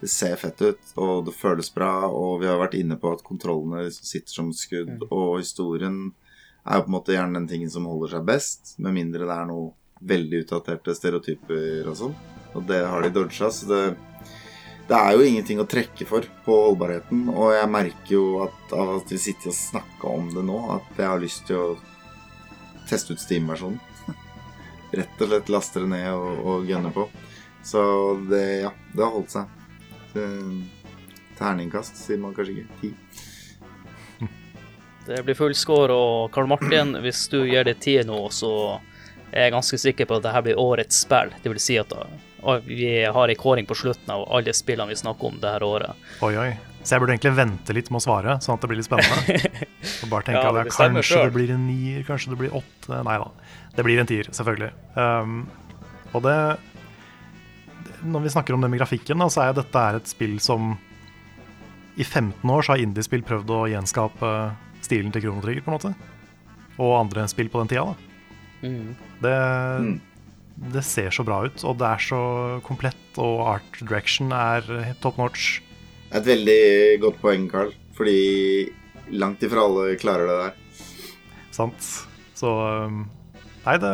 det, 0.00 0.10
ser 0.10 0.34
fett 0.42 0.58
ut, 0.60 0.92
og 1.00 1.28
det 1.28 1.36
føles 1.38 1.70
bra, 1.72 1.92
og 2.10 2.40
vi 2.42 2.50
har 2.50 2.58
vært 2.60 2.76
inne 2.80 2.98
på 3.00 3.14
at 3.14 3.24
kontrollene 3.24 3.86
sitter 3.94 4.40
som 4.40 4.50
skudd, 4.56 4.96
mm. 4.98 5.08
og 5.08 5.38
historien 5.38 6.02
er 6.66 6.80
jo 6.80 6.88
på 6.88 6.90
en 6.90 6.98
måte 6.98 7.14
gjerne 7.14 7.38
den 7.38 7.48
tingen 7.48 7.70
som 7.72 7.86
holder 7.88 8.16
seg 8.16 8.26
best, 8.26 8.74
med 8.82 8.98
mindre 8.98 9.22
det 9.22 9.38
er 9.38 9.48
noe 9.48 9.70
veldig 10.10 10.44
utdaterte 10.44 10.96
stereotyper 10.96 11.88
og 11.88 11.96
sånn. 11.96 12.20
Og 12.56 12.64
det 12.66 12.82
har 12.82 13.04
de 13.04 13.14
dodga, 13.14 13.50
så 13.54 13.68
det, 13.70 13.82
det 14.90 14.98
er 14.98 15.14
jo 15.14 15.22
ingenting 15.22 15.60
å 15.62 15.68
trekke 15.70 16.02
for 16.08 16.24
på 16.44 16.54
holdbarheten. 16.64 17.28
Og 17.30 17.52
jeg 17.54 17.70
merker 17.70 18.14
jo 18.16 18.24
at 18.42 18.72
av 18.74 18.96
at 18.96 19.12
vi 19.14 19.20
sitter 19.22 19.52
og 19.52 19.54
snakker 19.54 20.10
om 20.10 20.26
det 20.34 20.42
nå, 20.48 20.58
at 20.74 20.98
jeg 20.98 21.06
har 21.06 21.22
lyst 21.22 21.44
til 21.46 21.60
å 21.60 21.68
teste 22.90 23.14
ut 23.14 23.22
Steam-versjonen 23.22 23.78
rett 24.98 25.22
og 25.22 25.30
slett 25.30 25.52
laste 25.54 25.84
det 25.84 25.92
ned 25.92 26.10
og, 26.10 26.42
og 26.42 26.66
gunne 26.66 26.90
på. 26.94 27.06
Så 27.62 27.82
det, 28.26 28.44
ja, 28.64 28.72
det 28.96 29.04
har 29.04 29.14
holdt 29.14 29.36
seg. 29.36 29.56
Terningkast 31.38 32.00
sier 32.00 32.18
man 32.18 32.34
kanskje 32.34 32.64
ikke. 32.64 32.80
Ti. 32.80 34.26
Det 35.06 35.20
blir 35.26 35.38
full 35.38 35.54
score, 35.54 35.94
og 35.94 36.32
Karl 36.34 36.50
Martin, 36.50 36.96
hvis 37.04 37.28
du 37.30 37.44
gir 37.44 37.62
det 37.66 37.78
ti 37.84 37.94
nå, 38.06 38.18
så 38.34 38.52
er 39.30 39.46
jeg 39.46 39.54
ganske 39.54 39.78
sikker 39.86 40.10
på 40.10 40.18
at 40.18 40.26
dette 40.26 40.42
blir 40.48 40.58
årets 40.60 41.04
spill. 41.06 41.30
Det 41.42 41.54
vil 41.54 41.62
si 41.62 41.78
at 41.78 41.94
vi 42.64 43.04
har 43.04 43.28
en 43.28 43.38
kåring 43.38 43.66
på 43.68 43.76
slutten 43.76 44.10
av 44.14 44.26
alle 44.32 44.54
spillene 44.56 44.90
vi 44.90 44.98
snakker 44.98 45.32
om 45.32 45.38
det 45.40 45.54
her 45.54 45.64
året. 45.66 46.10
Oi, 46.24 46.34
oi. 46.40 46.50
Så 46.80 46.94
jeg 46.94 47.02
burde 47.02 47.12
egentlig 47.12 47.34
vente 47.36 47.74
litt 47.76 47.90
med 47.92 48.00
å 48.00 48.04
svare, 48.06 48.34
sånn 48.40 48.56
at 48.56 48.62
det 48.62 48.70
blir 48.70 48.78
litt 48.80 48.88
spennende. 48.88 49.40
Og 50.04 50.12
bare 50.12 50.26
tenke 50.26 50.44
ja, 50.46 50.52
at 50.62 50.72
kanskje 50.72 51.24
det 51.26 51.34
blir 51.34 51.52
en 51.52 51.66
nier, 51.68 52.04
kanskje 52.08 52.32
det 52.32 52.38
blir 52.40 52.54
åtte. 52.56 53.00
Nei 53.04 53.16
da. 53.20 53.28
Det 53.76 53.84
blir 53.86 54.00
en 54.00 54.08
tier, 54.08 54.30
selvfølgelig. 54.32 54.70
Um, 54.96 55.42
og 56.10 56.24
det 56.24 56.36
Når 58.02 58.24
vi 58.24 58.32
snakker 58.32 58.56
om 58.56 58.64
det 58.64 58.70
med 58.72 58.80
grafikken, 58.80 59.20
da, 59.20 59.28
så 59.30 59.44
er 59.44 59.58
dette 59.60 59.82
et 60.00 60.08
spill 60.08 60.38
som 60.42 60.72
I 62.00 62.04
15 62.04 62.48
år 62.50 62.64
så 62.64 62.72
har 62.72 62.82
indiespill 62.82 63.22
prøvd 63.28 63.52
å 63.52 63.60
gjenskape 63.70 64.30
stilen 64.80 65.12
til 65.12 65.26
Chrono 65.26 65.44
på 65.44 65.68
en 65.68 65.76
måte. 65.76 65.92
Og 66.80 66.96
andre 66.96 67.26
spill 67.28 67.52
på 67.52 67.60
den 67.60 67.70
tida, 67.74 67.92
da. 67.92 68.10
Mm. 68.60 68.96
Det, 69.20 69.34
mm. 69.84 69.92
Det 70.60 70.82
ser 70.84 71.12
så 71.14 71.24
bra 71.24 71.40
ut, 71.48 71.62
og 71.64 71.78
det 71.80 71.88
er 71.88 72.02
så 72.04 72.22
komplett, 72.66 73.06
og 73.18 73.46
art 73.56 73.78
direction 73.80 74.32
er 74.36 74.66
top 75.00 75.16
notch. 75.20 75.60
Et 76.12 76.26
veldig 76.26 77.00
godt 77.00 77.20
poeng, 77.22 77.46
Carl, 77.50 77.72
fordi 77.96 78.68
langt 79.14 79.42
ifra 79.46 79.64
alle 79.64 79.96
klarer 80.00 80.28
det 80.28 80.36
der. 80.42 80.84
Sant. 81.54 81.88
Så 82.38 82.50
um, 82.86 83.04
Nei, 83.60 83.76
det, 83.76 83.92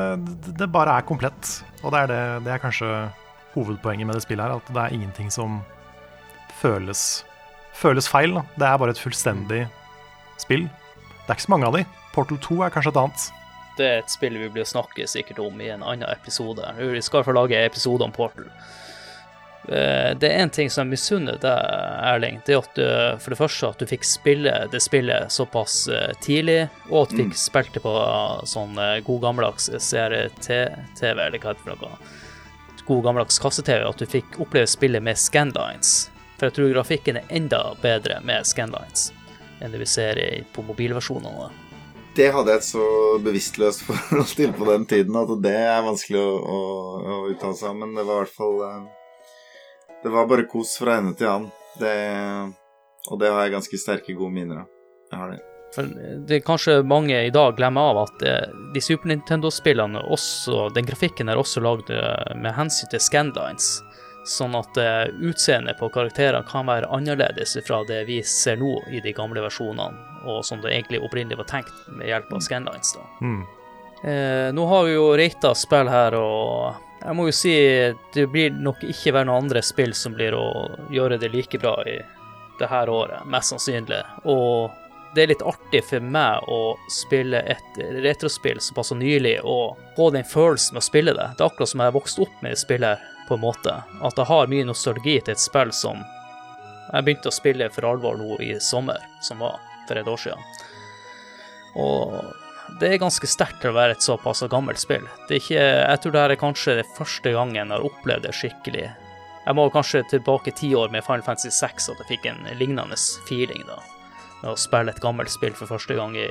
det, 0.55 0.68
bare 0.70 0.94
er 0.94 1.06
komplett. 1.06 1.56
Og 1.82 1.90
det 1.93 2.05
er, 2.05 2.10
det, 2.10 2.20
det 2.47 2.52
er 2.55 2.62
kanskje 2.62 2.90
hovedpoenget 3.56 4.06
med 4.06 4.14
det 4.14 4.22
spillet 4.22 4.47
her. 4.47 4.60
At 4.60 4.70
det 4.70 4.82
er 4.82 4.94
ingenting 4.94 5.32
som 5.34 5.59
føles, 6.60 7.24
føles 7.74 8.09
feil. 8.09 8.36
Da. 8.38 8.44
Det 8.55 8.68
er 8.68 8.78
bare 8.82 8.94
et 8.94 9.02
fullstendig 9.02 9.64
spill. 10.40 10.68
Det 10.68 11.32
er 11.32 11.38
ikke 11.38 11.48
så 11.48 11.55
mange 11.56 11.70
av 11.70 11.78
de. 11.78 11.82
Portal 12.14 12.38
2 12.47 12.60
er 12.62 12.74
kanskje 12.74 12.94
et 12.94 13.02
annet. 13.02 13.26
Det 13.77 13.86
er 13.86 14.03
et 14.03 14.12
spill 14.12 14.39
vi 14.40 14.48
blir 14.53 14.65
snakke 14.69 15.07
sikkert 15.11 15.43
om 15.44 15.61
i 15.61 15.70
en 15.73 15.85
annen 15.85 16.09
episode. 16.09 16.65
Vi 16.78 17.03
skal 17.05 17.24
få 17.27 17.35
lage 17.36 17.65
episode 17.66 18.05
om 18.05 18.12
Portal. 18.12 18.48
Eh, 19.69 20.19
det 20.19 20.28
er 20.28 20.44
én 20.44 20.51
ting 20.51 20.70
som 20.70 20.85
jeg 20.85 20.94
misunner 20.94 21.39
deg, 21.43 21.70
Erling. 22.07 22.39
Det 22.47 22.55
er 22.55 22.62
at 22.62 22.78
du, 22.78 22.86
for 23.23 23.35
det 23.35 23.40
første 23.40 23.70
at 23.73 23.82
du 23.82 23.90
fikk 23.90 24.07
spille 24.07 24.53
det 24.70 24.81
spillet 24.85 25.32
såpass 25.32 25.89
eh, 25.90 26.12
tidlig, 26.23 26.69
og 26.90 27.03
at 27.03 27.15
du 27.15 27.19
fikk 27.24 27.35
mm. 27.35 27.40
spilt 27.43 27.74
det 27.74 27.82
på 27.82 27.94
sånn 28.47 28.78
eh, 28.78 29.01
god 29.07 29.24
gammeldags 29.27 29.69
CRT-TV, 29.74 31.16
eller 31.16 31.40
hva 31.43 31.53
heter 31.53 31.59
det 31.59 31.66
for 31.66 31.74
noe. 31.74 32.15
God 32.86 33.03
gammeldags 33.09 33.40
kasse-TV. 33.43 33.82
At 33.89 33.98
du 33.98 34.07
fikk 34.07 34.39
oppleve 34.39 34.70
spillet 34.70 35.03
med 35.03 35.19
scanlines. 35.19 35.97
For 36.36 36.47
jeg 36.47 36.59
tror 36.59 36.74
grafikken 36.77 37.19
er 37.19 37.31
enda 37.35 37.62
bedre 37.82 38.20
med 38.24 38.47
scanlines 38.47 39.11
enn 39.65 39.73
det 39.73 39.78
vi 39.81 39.86
ser 39.89 40.19
på 40.53 40.62
mobilversjonene. 40.69 41.48
Det 42.16 42.30
hadde 42.32 42.52
jeg 42.52 42.62
et 42.62 42.68
så 42.68 42.84
bevisstløst 43.20 43.82
forhold 43.88 44.30
til 44.36 44.55
på 44.56 44.68
den 44.70 44.86
tiden 44.88 45.16
at 45.20 45.32
det 45.44 45.56
er 45.56 45.82
vanskelig 45.84 46.22
å, 46.22 46.36
å, 46.36 46.60
å 47.16 47.18
uttale 47.32 47.59
seg 47.59 47.74
om, 47.74 47.82
men 47.84 47.98
det 47.98 48.06
var 48.09 48.22
i 48.22 48.24
hvert 48.24 48.38
fall 48.38 48.62
det 50.06 50.10
var 50.10 50.26
bare 50.26 50.43
kos 50.43 50.78
fra 50.78 50.97
ende 51.01 51.16
til 51.18 51.26
annen. 51.26 51.51
Det, 51.80 51.97
og 53.10 53.20
det 53.20 53.30
har 53.32 53.43
jeg 53.43 53.55
ganske 53.56 53.78
sterke, 53.80 54.14
gode 54.14 54.32
minner 54.36 54.62
av. 54.62 54.68
Jeg 55.10 55.18
har 55.18 55.32
det. 55.32 55.38
For 55.74 55.88
det 56.28 56.36
er 56.36 56.44
kanskje 56.47 56.76
mange 56.86 57.18
i 57.26 57.32
dag 57.34 57.56
glemmer 57.59 57.90
av 57.90 57.98
at 58.05 58.22
eh, 58.22 58.52
de 58.72 58.80
Super 58.80 59.10
Nintendo-spillene 59.10 60.05
også 60.14 60.68
Den 60.76 60.86
grafikken 60.86 61.28
er 61.28 61.40
også 61.40 61.60
lagd 61.64 61.90
eh, 61.90 62.36
med 62.38 62.55
hensyn 62.55 62.93
til 62.93 63.02
scanlines. 63.02 63.80
Sånn 64.26 64.56
at 64.59 64.78
utseendet 65.22 65.78
på 65.78 65.86
karakterene 65.94 66.47
kan 66.48 66.66
være 66.66 66.88
annerledes 66.90 67.52
fra 67.66 67.84
det 67.86 68.01
vi 68.09 68.16
ser 68.26 68.56
nå 68.59 68.72
i 68.90 69.02
de 69.02 69.12
gamle 69.14 69.44
versjonene, 69.44 70.15
og 70.27 70.44
som 70.44 70.61
det 70.62 70.74
egentlig 70.74 71.03
opprinnelig 71.05 71.39
var 71.40 71.48
tenkt 71.51 71.86
med 71.89 72.11
hjelp 72.11 72.32
av 72.32 72.43
scanlines. 72.44 72.97
da. 72.97 73.07
Mm. 73.27 73.44
Eh, 74.05 74.48
nå 74.55 74.66
har 74.66 74.85
vi 74.85 74.94
jo 74.94 75.07
rata 75.16 75.55
spill 75.57 75.89
her, 75.89 76.15
og 76.20 76.74
jeg 77.01 77.16
må 77.16 77.28
jo 77.28 77.36
si 77.36 77.55
det 78.15 78.27
blir 78.32 78.55
nok 78.55 78.85
ikke 78.85 79.15
være 79.16 79.28
noen 79.28 79.47
andre 79.47 79.62
spill 79.65 79.94
som 79.94 80.16
blir 80.16 80.36
å 80.36 80.48
gjøre 80.93 81.20
det 81.23 81.32
like 81.32 81.61
bra 81.62 81.78
i 81.86 82.01
det 82.59 82.69
her 82.70 82.89
året, 82.89 83.24
mest 83.28 83.53
sannsynlig. 83.53 84.03
Og 84.24 84.73
det 85.15 85.23
er 85.23 85.31
litt 85.32 85.44
artig 85.48 85.81
for 85.89 86.05
meg 86.05 86.48
å 86.53 86.77
spille 86.93 87.40
et 87.48 87.78
retrospill 88.05 88.61
såpass 88.61 88.93
nylig 88.97 89.39
og 89.44 89.78
få 89.97 90.11
den 90.12 90.27
følelsen 90.28 90.77
med 90.77 90.82
å 90.82 90.89
spille 90.89 91.15
det. 91.16 91.28
Det 91.36 91.44
er 91.44 91.51
akkurat 91.51 91.73
som 91.73 91.81
jeg 91.81 91.90
har 91.90 91.97
vokst 91.97 92.20
opp 92.27 92.43
med 92.44 92.59
spillet, 92.61 93.12
på 93.27 93.35
en 93.35 93.43
måte. 93.43 93.73
At 94.07 94.19
jeg 94.20 94.28
har 94.28 94.51
mye 94.53 94.66
nostalgi 94.69 95.16
til 95.19 95.35
et 95.35 95.43
spill 95.43 95.73
som 95.74 96.05
jeg 96.93 97.07
begynte 97.07 97.32
å 97.32 97.35
spille 97.35 97.66
for 97.74 97.89
alvor 97.89 98.19
nå 98.20 98.36
i 98.44 98.53
sommer, 98.62 99.01
som 99.24 99.40
var 99.43 99.59
for 99.88 100.00
et 100.00 100.10
år 100.10 100.20
siden. 100.22 100.44
Og 101.76 102.16
det 102.80 102.90
er 102.90 103.00
ganske 103.00 103.28
sterkt 103.30 103.60
til 103.62 103.70
å 103.72 103.76
være 103.76 103.96
et 103.96 104.04
såpass 104.04 104.42
gammelt 104.50 104.80
spill. 104.80 105.04
Ikke, 105.30 105.60
jeg 105.60 106.00
tror 106.02 106.14
det 106.14 106.22
her 106.22 106.34
er 106.34 106.40
kanskje 106.40 106.78
det 106.80 106.88
første 106.96 107.32
gangen 107.34 107.60
jeg 107.60 107.72
har 107.72 107.88
opplevd 107.88 108.26
det 108.26 108.34
skikkelig. 108.36 108.86
Jeg 109.46 109.54
må 109.54 109.68
kanskje 109.70 110.02
tilbake 110.10 110.54
ti 110.58 110.72
år 110.74 110.90
med 110.90 111.04
Final 111.06 111.22
Fantasy 111.22 111.52
6 111.54 111.92
at 111.92 112.00
jeg 112.02 112.08
fikk 112.16 112.30
en 112.32 112.42
lignende 112.58 112.98
feeling 113.28 113.62
da, 113.68 113.78
med 114.42 114.50
å 114.52 114.58
spille 114.58 114.90
et 114.90 115.02
gammelt 115.02 115.30
spill 115.30 115.54
for 115.54 115.70
første 115.70 115.94
gang 115.94 116.16
i, 116.18 116.26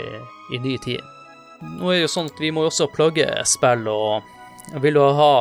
i 0.51 0.59
ny 0.59 0.75
tid. 0.83 1.03
Nå 1.63 1.93
er 1.93 2.01
det 2.01 2.05
jo 2.05 2.11
sånn 2.17 2.27
at 2.27 2.41
vi 2.43 2.51
må 2.51 2.65
jo 2.65 2.73
også 2.73 2.89
plugge 2.91 3.29
spill, 3.47 3.87
og 3.87 4.75
vil 4.83 4.97
du 4.97 5.03
ha 5.15 5.31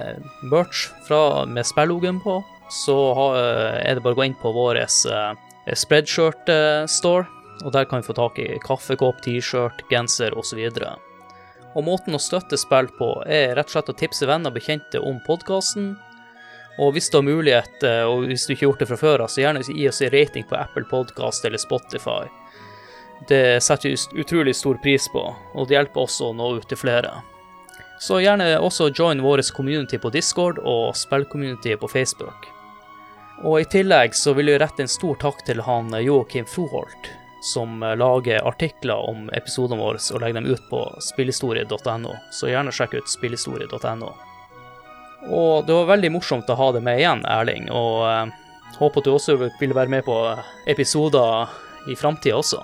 eh, 0.00 0.16
merch 0.50 0.88
fra, 1.06 1.44
med 1.46 1.68
spillogen 1.68 2.18
på, 2.24 2.40
så 2.74 2.96
eh, 3.36 3.78
er 3.84 3.94
det 3.94 4.02
bare 4.02 4.16
å 4.16 4.18
gå 4.18 4.26
inn 4.26 4.38
på 4.40 4.50
vår 4.56 4.82
eh, 4.82 5.30
Spreadshirt-store 5.78 7.39
og 7.64 7.72
der 7.74 7.86
kan 7.88 8.00
vi 8.00 8.06
få 8.06 8.16
tak 8.16 8.38
i 8.42 8.58
kaffekopp, 8.64 9.22
T-skjørt, 9.24 9.84
genser 9.90 10.36
osv. 10.38 10.60
Og 11.74 11.86
måten 11.86 12.16
å 12.16 12.22
støtte 12.22 12.58
spill 12.58 12.90
på 12.98 13.10
er 13.26 13.54
rett 13.58 13.70
og 13.70 13.76
slett 13.76 13.92
å 13.92 13.98
tipse 13.98 14.26
venner 14.26 14.50
og 14.50 14.58
bekjente 14.58 15.02
om 15.02 15.20
podkasten. 15.26 15.92
Og 16.80 16.94
hvis 16.94 17.10
du 17.10 17.18
har 17.18 17.26
mulighet, 17.26 17.82
eh, 17.86 18.02
og 18.08 18.26
hvis 18.30 18.46
du 18.46 18.54
ikke 18.54 18.64
har 18.64 18.70
gjort 18.70 18.84
det 18.84 18.90
fra 18.90 19.00
før 19.00 19.26
så 19.28 19.42
gjerne 19.44 19.64
gi 19.66 19.88
oss 19.88 20.02
en 20.02 20.14
rating 20.14 20.46
på 20.48 20.58
Apple 20.58 20.86
Podcast 20.90 21.44
eller 21.44 21.60
Spotify. 21.60 22.24
Det 23.28 23.60
setter 23.62 23.90
vi 23.90 24.22
utrolig 24.22 24.54
stor 24.56 24.78
pris 24.80 25.08
på, 25.12 25.22
og 25.54 25.68
det 25.68 25.76
hjelper 25.76 26.06
oss 26.06 26.20
å 26.24 26.32
nå 26.32 26.54
ut 26.56 26.68
til 26.68 26.80
flere. 26.80 27.12
Så 28.00 28.22
gjerne 28.24 28.54
også 28.56 28.88
join 28.96 29.20
vår 29.20 29.42
community 29.52 29.98
på 30.00 30.10
Discord 30.10 30.58
og 30.64 30.96
spillcommunity 30.96 31.76
på 31.76 31.88
Facebook. 31.88 32.48
Og 33.44 33.60
i 33.60 33.68
tillegg 33.68 34.16
så 34.16 34.32
vil 34.36 34.48
jeg 34.48 34.60
rette 34.62 34.84
en 34.84 34.88
stor 34.88 35.18
takk 35.20 35.44
til 35.44 35.60
han 35.66 35.92
Joakim 36.00 36.48
Froholt, 36.48 37.10
som 37.40 37.82
eh, 37.82 37.96
lager 37.96 38.48
artikler 38.48 39.08
om 39.10 39.30
episodene 39.32 39.80
våre 39.80 40.00
og 40.12 40.20
legger 40.20 40.40
dem 40.40 40.50
ut 40.50 40.66
på 40.70 40.82
spillhistorie.no, 41.02 42.16
så 42.32 42.50
gjerne 42.50 42.74
sjekk 42.74 42.98
ut 43.00 43.10
spillhistorie.no. 43.10 44.12
Og 45.28 45.66
det 45.66 45.76
var 45.76 45.90
veldig 45.94 46.12
morsomt 46.14 46.48
å 46.48 46.56
ha 46.56 46.70
det 46.72 46.84
med 46.84 47.00
igjen, 47.00 47.24
Erling, 47.28 47.70
og 47.72 48.04
eh, 48.08 48.36
håper 48.80 49.00
at 49.02 49.08
du 49.08 49.14
også 49.14 49.38
vil 49.40 49.76
være 49.76 49.92
med 49.92 50.04
på 50.06 50.18
episoder 50.70 51.50
i 51.88 51.96
framtida 51.96 52.38
også. 52.40 52.62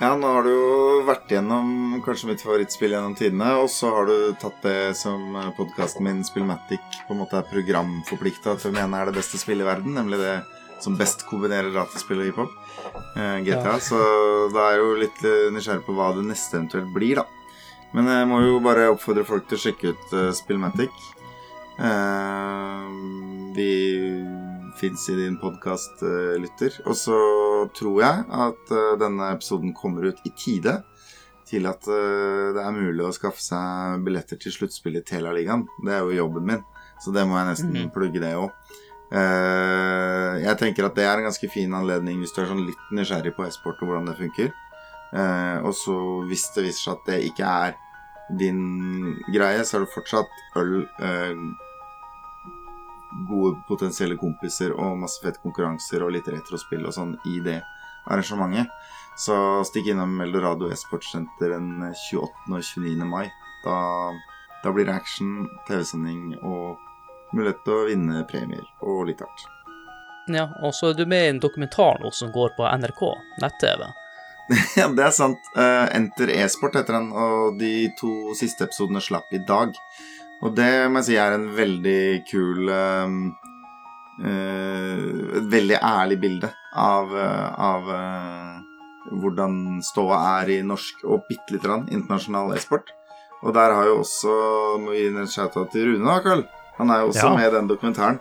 Ja, 0.00 0.14
nå 0.16 0.28
har 0.32 0.46
du 0.46 0.48
jo 0.48 1.00
vært 1.04 1.28
gjennom 1.28 1.98
kanskje 2.00 2.30
mitt 2.30 2.40
favorittspill 2.40 2.94
gjennom 2.94 3.12
tidene, 3.18 3.50
og 3.60 3.68
så 3.68 3.90
har 3.92 4.08
du 4.08 4.14
tatt 4.40 4.62
det 4.64 4.94
som 4.96 5.36
podkasten 5.58 6.06
min 6.06 6.22
Spillmatic 6.24 7.02
på 7.04 7.12
en 7.12 7.20
måte 7.20 7.36
er 7.36 7.50
programforplikta 7.50 8.56
til 8.62 8.72
å 8.72 8.78
mene 8.78 8.96
er 8.96 9.10
det 9.10 9.18
beste 9.18 9.40
spillet 9.40 9.66
i 9.66 9.68
verden, 9.68 9.92
nemlig 9.98 10.22
det 10.22 10.38
som 10.84 10.96
best 10.98 11.26
kombinerer 11.28 11.72
dataspill 11.74 12.22
og 12.22 12.30
hiphop. 12.30 12.56
Eh, 13.16 13.38
GTA. 13.46 13.76
Ja. 13.76 13.78
Så 13.82 14.00
da 14.54 14.70
er 14.70 14.80
jo 14.80 14.96
litt 15.00 15.22
eh, 15.26 15.50
nysgjerrig 15.54 15.86
på 15.86 15.96
hva 15.96 16.12
det 16.16 16.26
neste 16.28 16.58
eventuelt 16.58 16.90
blir, 16.94 17.20
da. 17.22 17.26
Men 17.96 18.06
jeg 18.06 18.26
må 18.30 18.38
jo 18.44 18.60
bare 18.62 18.90
oppfordre 18.92 19.26
folk 19.26 19.48
til 19.50 19.58
å 19.58 19.62
sjekke 19.64 19.90
ut 19.90 20.12
uh, 20.14 20.28
Spillmatic. 20.36 20.94
Uh, 21.80 22.86
vi 23.56 23.72
fins 24.78 25.08
i 25.10 25.16
din 25.18 25.38
podkast, 25.40 26.04
uh, 26.04 26.36
lytter. 26.38 26.76
Og 26.86 26.94
så 26.98 27.18
tror 27.74 28.04
jeg 28.04 28.26
at 28.46 28.70
uh, 28.70 28.94
denne 29.00 29.32
episoden 29.34 29.74
kommer 29.74 30.06
ut 30.10 30.22
i 30.22 30.32
tide 30.38 30.78
til 31.50 31.66
at 31.66 31.82
det 31.82 32.62
er 32.62 32.74
mulig 32.76 33.02
å 33.02 33.10
skaffe 33.10 33.42
seg 33.42 34.04
billetter 34.06 34.38
til 34.38 34.52
sluttspillet 34.54 35.02
i 35.02 35.08
Tela-ligaen. 35.08 35.64
Det 35.82 35.96
er 35.96 36.04
jo 36.06 36.20
jobben 36.20 36.44
min, 36.46 36.60
så 37.02 37.10
det 37.10 37.24
må 37.26 37.34
jeg 37.40 37.48
nesten 37.48 37.72
mm 37.72 37.80
-hmm. 37.80 37.88
plugge 37.96 38.20
det 38.22 38.36
òg. 38.38 38.52
Uh, 39.10 40.38
jeg 40.38 40.54
tenker 40.60 40.86
at 40.86 40.94
det 40.94 41.02
er 41.02 41.18
en 41.18 41.26
ganske 41.26 41.48
fin 41.50 41.72
anledning 41.74 42.20
hvis 42.22 42.30
du 42.34 42.44
er 42.44 42.50
sånn 42.52 42.62
litt 42.62 42.92
nysgjerrig 42.94 43.32
på 43.34 43.42
e-sport 43.42 43.80
og 43.82 43.90
hvordan 43.90 44.10
det 44.10 44.18
funker. 44.20 44.52
Uh, 45.10 45.58
og 45.66 45.74
så 45.74 45.96
hvis 46.30 46.46
det 46.54 46.68
viser 46.68 46.84
seg 46.84 46.92
at 46.94 47.08
det 47.10 47.18
ikke 47.30 47.54
er 47.66 47.74
din 48.38 48.60
greie, 49.34 49.64
så 49.66 49.76
er 49.76 49.84
det 49.84 49.94
fortsatt 49.96 50.60
øl, 50.60 50.84
uh, 51.02 51.34
gode 53.26 53.56
potensielle 53.66 54.18
kompiser 54.20 54.76
og 54.76 55.00
masse 55.02 55.18
fete 55.22 55.42
konkurranser 55.42 56.04
og 56.06 56.14
litt 56.14 56.30
retrospill 56.30 56.86
og 56.86 56.94
sånn 56.94 57.16
i 57.26 57.40
det 57.42 57.58
arrangementet. 58.06 58.70
Så 59.18 59.34
stikk 59.68 59.90
innom 59.90 60.14
Eldorado 60.22 60.70
e-sportsenter 60.70 61.50
den 61.56 61.82
28. 61.82 62.22
og 62.46 62.62
29. 62.62 62.94
mai. 63.04 63.26
Da, 63.64 63.74
da 64.62 64.72
blir 64.72 64.86
det 64.88 64.94
action, 64.94 65.50
TV-sending 65.68 66.38
og 66.38 66.78
mulighet 67.36 67.64
til 67.64 67.76
å 67.76 67.86
vinne 67.88 68.26
premier 68.30 68.66
og 68.80 69.08
litt 69.08 69.22
hardt. 69.24 69.48
Ja, 70.30 70.46
og 70.62 70.74
så 70.76 70.90
er 70.90 70.98
du 70.98 71.06
med 71.08 71.24
i 71.24 71.30
en 71.32 71.42
dokumentar 71.42 71.98
nå 72.02 72.12
som 72.14 72.30
går 72.32 72.54
på 72.58 72.68
NRK 72.82 73.02
nett-TV. 73.42 73.86
ja, 74.80 74.88
det 74.94 75.04
er 75.06 75.14
sant. 75.14 75.50
Uh, 75.56 75.86
Enter 75.94 76.32
e-sport 76.34 76.78
heter 76.78 76.98
den, 76.98 77.10
og 77.14 77.58
de 77.60 77.90
to 77.98 78.34
siste 78.38 78.66
episodene 78.66 79.02
slapp 79.02 79.30
i 79.34 79.42
dag. 79.46 79.74
Og 80.40 80.54
det 80.56 80.72
må 80.90 81.00
jeg 81.00 81.10
si 81.10 81.18
er 81.20 81.36
en 81.36 81.50
veldig 81.52 82.02
kul 82.30 82.70
uh, 82.72 83.10
uh, 84.24 85.02
Et 85.36 85.50
veldig 85.52 85.76
ærlig 85.76 86.16
bilde 86.22 86.50
av, 86.70 87.12
av 87.58 87.90
hvordan 89.10 89.80
ståa 89.82 90.20
er 90.40 90.52
i 90.54 90.62
norsk 90.62 91.02
og 91.02 91.26
bitte 91.28 91.56
lite 91.56 91.66
grann 91.66 91.88
internasjonal 91.90 92.54
e-sport. 92.54 92.92
Og 93.40 93.54
der 93.56 93.72
har 93.72 93.88
jo 93.88 94.00
også 94.02 94.32
Må 94.82 94.92
gi 94.92 95.06
en 95.08 95.26
shout-out 95.26 95.72
til 95.72 95.88
Rune, 95.88 96.04
da, 96.04 96.18
Karl. 96.24 96.44
Han 96.80 96.90
er 96.90 97.04
jo 97.04 97.12
også 97.12 97.28
ja. 97.28 97.36
med 97.36 97.46
i 97.46 97.54
den 97.58 97.70
dokumentaren. 97.70 98.18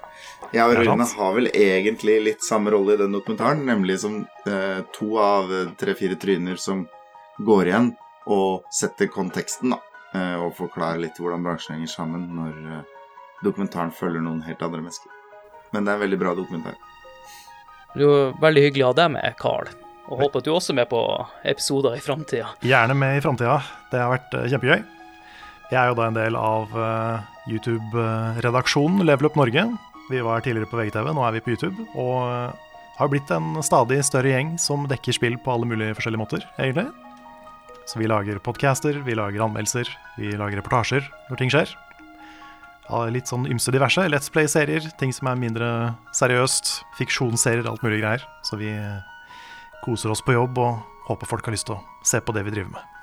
Jeg 0.52 0.66
og 0.66 0.80
Rune 0.82 1.06
har 1.16 1.34
vel 1.36 1.50
egentlig 1.54 2.16
litt 2.26 2.46
samme 2.46 2.74
rolle 2.74 2.96
i 2.96 3.00
den 3.00 3.14
dokumentaren, 3.16 3.62
nemlig 3.68 4.00
som 4.04 4.22
eh, 4.50 4.82
to 4.96 5.14
av 5.22 5.52
tre-fire 5.80 6.18
tryner 6.20 6.60
som 6.60 6.84
går 7.46 7.70
igjen 7.72 7.92
og 8.30 8.66
setter 8.74 9.10
konteksten, 9.14 9.76
da. 9.76 9.80
Eh, 10.14 10.36
og 10.42 10.56
forklarer 10.58 11.02
litt 11.04 11.20
hvordan 11.22 11.44
bransjen 11.46 11.78
henger 11.78 11.92
sammen 11.92 12.26
når 12.34 12.54
eh, 12.74 12.86
dokumentaren 13.46 13.94
følger 13.94 14.24
noen 14.26 14.42
helt 14.46 14.62
andre 14.66 14.82
mennesker. 14.82 15.14
Men 15.74 15.86
det 15.86 15.94
er 15.94 16.00
en 16.00 16.06
veldig 16.08 16.20
bra 16.22 16.34
dokumentar. 16.38 16.80
Det 17.94 18.02
er 18.02 18.06
jo 18.06 18.16
veldig 18.42 18.64
hyggelig 18.66 18.86
å 18.86 18.92
ha 18.92 18.98
deg 19.04 19.12
med, 19.14 19.38
Carl. 19.42 19.70
Og 20.10 20.24
håper 20.24 20.42
at 20.42 20.48
du 20.48 20.54
også 20.54 20.74
er 20.74 20.80
med 20.82 20.90
på 20.90 21.02
episoder 21.52 21.98
i 21.98 22.02
framtida. 22.02 22.56
Gjerne 22.66 22.96
med 22.98 23.20
i 23.20 23.22
framtida. 23.22 23.60
Det 23.92 24.02
har 24.02 24.10
vært 24.16 24.34
eh, 24.38 24.48
kjempegøy. 24.54 24.80
Jeg 25.70 25.78
er 25.78 25.92
jo 25.92 25.98
da 26.00 26.08
en 26.10 26.18
del 26.18 26.34
av 26.34 26.72
uh, 26.74 27.39
YouTube-redaksjonen 27.52 29.06
Level 29.08 29.30
Up 29.30 29.38
Norge. 29.40 29.66
Vi 30.10 30.24
var 30.26 30.42
tidligere 30.46 30.70
på 30.70 30.80
VGTV, 30.80 31.12
nå 31.14 31.26
er 31.26 31.36
vi 31.36 31.44
på 31.46 31.54
YouTube. 31.54 31.86
Og 31.94 32.16
uh, 32.26 32.70
har 33.00 33.12
blitt 33.12 33.30
en 33.32 33.60
stadig 33.66 34.02
større 34.08 34.34
gjeng 34.34 34.56
som 34.62 34.88
dekker 34.90 35.16
spill 35.16 35.38
på 35.42 35.54
alle 35.54 35.70
mulige 35.70 35.96
forskjellige 35.98 36.22
måter, 36.22 36.48
egentlig. 36.60 36.88
Så 37.90 38.02
vi 38.02 38.10
lager 38.10 38.42
podcaster, 38.46 39.00
vi 39.06 39.16
lager 39.18 39.46
anmeldelser, 39.46 39.90
vi 40.20 40.34
lager 40.38 40.60
reportasjer 40.60 41.08
når 41.30 41.40
ting 41.40 41.54
skjer. 41.54 41.72
Ja, 42.90 43.06
litt 43.14 43.30
sånn 43.30 43.48
ymse 43.50 43.74
diverse. 43.74 44.04
Let's 44.10 44.30
Play-serier, 44.34 44.86
ting 45.00 45.14
som 45.14 45.30
er 45.30 45.38
mindre 45.38 45.72
seriøst. 46.18 46.74
Fiksjonsserier, 46.98 47.66
alt 47.70 47.86
mulig 47.86 48.02
greier. 48.02 48.26
Så 48.46 48.58
vi 48.62 48.74
koser 49.86 50.14
oss 50.14 50.26
på 50.26 50.36
jobb 50.36 50.58
og 50.62 50.82
håper 51.10 51.30
folk 51.30 51.46
har 51.46 51.56
lyst 51.56 51.70
til 51.70 51.78
å 51.78 51.84
se 52.06 52.22
på 52.22 52.34
det 52.36 52.46
vi 52.48 52.58
driver 52.58 52.74
med. 52.78 52.99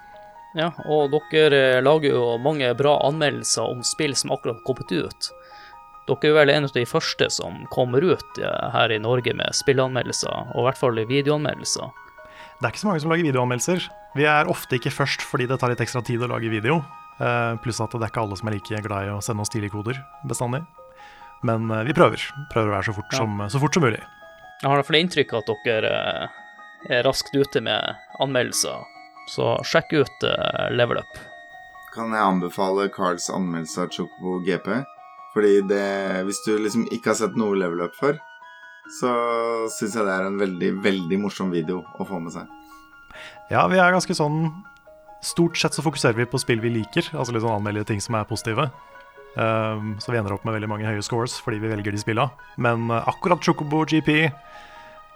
Ja, 0.57 0.71
og 0.89 1.13
dere 1.13 1.59
eh, 1.77 1.83
lager 1.85 2.15
jo 2.15 2.23
mange 2.41 2.71
bra 2.79 2.97
anmeldelser 3.05 3.67
om 3.69 3.83
spill 3.85 4.17
som 4.17 4.33
akkurat 4.33 4.57
har 4.57 4.65
kommet 4.65 4.93
ut. 4.93 5.29
Dere 6.07 6.31
er 6.31 6.37
vel 6.39 6.53
en 6.55 6.69
av 6.69 6.73
de 6.73 6.87
første 6.89 7.29
som 7.35 7.65
kommer 7.75 8.05
ut 8.07 8.41
her 8.73 8.95
i 8.95 9.01
Norge 9.03 9.35
med 9.37 9.57
spillanmeldelser, 9.59 10.53
og 10.55 10.61
i 10.63 10.67
hvert 10.69 10.81
fall 10.81 11.03
videoanmeldelser. 11.11 11.91
Det 12.57 12.65
er 12.65 12.73
ikke 12.73 12.85
så 12.85 12.89
mange 12.89 13.03
som 13.03 13.13
lager 13.13 13.29
videoanmeldelser. 13.29 13.89
Vi 14.17 14.25
er 14.25 14.49
ofte 14.49 14.79
ikke 14.79 14.95
først 14.95 15.25
fordi 15.29 15.49
det 15.51 15.59
tar 15.61 15.75
litt 15.75 15.83
ekstra 15.85 16.01
tid 16.07 16.25
å 16.25 16.31
lage 16.31 16.49
video. 16.49 16.79
Eh, 17.21 17.53
pluss 17.61 17.83
at 17.85 17.93
det 17.93 18.07
er 18.07 18.13
ikke 18.13 18.25
alle 18.25 18.41
som 18.41 18.49
er 18.49 18.57
like 18.57 18.81
glad 18.87 19.11
i 19.11 19.13
å 19.13 19.21
sende 19.25 19.45
oss 19.45 19.53
tidligkoder 19.53 20.01
bestandig. 20.31 20.63
Men 21.45 21.69
eh, 21.69 21.85
vi 21.85 21.97
prøver. 21.97 22.23
Prøver 22.55 22.73
å 22.73 22.77
være 22.79 22.89
så 22.89 22.97
fort, 22.97 23.13
ja. 23.13 23.21
som, 23.21 23.45
så 23.53 23.61
fort 23.61 23.77
som 23.77 23.85
mulig. 23.85 24.01
Jeg 24.63 24.71
har 24.71 24.79
i 24.79 24.81
hvert 24.81 24.89
fall 24.89 25.03
inntrykk 25.03 25.37
av 25.37 25.45
at 25.45 25.67
dere 25.69 25.95
er 26.89 27.05
raskt 27.05 27.35
ute 27.37 27.61
med 27.61 27.97
anmeldelser 28.25 28.96
så 29.31 29.57
sjekk 29.67 29.97
ut 30.01 30.27
uh, 30.27 30.69
Level 30.75 31.01
Up. 31.03 31.19
Kan 31.95 32.13
jeg 32.15 32.23
anbefale 32.23 32.89
Carls 32.93 33.29
anmeldelse 33.33 33.87
av 33.87 33.93
Chocobo 33.95 34.39
GP? 34.47 34.69
Fordi 35.37 35.61
det, 35.69 35.87
hvis 36.29 36.43
du 36.47 36.55
liksom 36.57 36.87
ikke 36.95 37.13
har 37.13 37.19
sett 37.19 37.37
noe 37.39 37.57
Level 37.59 37.83
Up 37.85 37.97
før, 37.99 38.17
så 39.01 39.11
syns 39.75 39.97
jeg 39.99 40.07
det 40.07 40.15
er 40.15 40.29
en 40.29 40.39
veldig, 40.41 40.71
veldig 40.85 41.19
morsom 41.25 41.51
video 41.53 41.83
å 41.99 42.07
få 42.07 42.21
med 42.23 42.35
seg. 42.37 42.49
Ja, 43.51 43.67
vi 43.71 43.81
er 43.81 43.95
ganske 43.95 44.17
sånn 44.17 44.51
Stort 45.25 45.57
sett 45.59 45.75
så 45.75 45.83
fokuserer 45.83 46.15
vi 46.15 46.27
på 46.29 46.39
spill 46.39 46.61
vi 46.63 46.71
liker, 46.71 47.07
altså 47.17 47.33
litt 47.35 47.43
sånn 47.43 47.57
anmelde 47.57 47.87
ting 47.89 48.03
som 48.05 48.15
er 48.19 48.27
positive. 48.29 48.69
Um, 49.35 49.95
så 49.99 50.13
vi 50.13 50.19
ender 50.21 50.35
opp 50.37 50.45
med 50.47 50.55
veldig 50.55 50.69
mange 50.71 50.87
høye 50.87 51.03
scores 51.03 51.35
fordi 51.43 51.59
vi 51.65 51.71
velger 51.73 51.97
de 51.97 51.99
spilla. 51.99 52.29
Men 52.63 52.85
uh, 52.93 53.01
akkurat 53.09 53.43
Chocobo 53.43 53.81
GP 53.89 54.29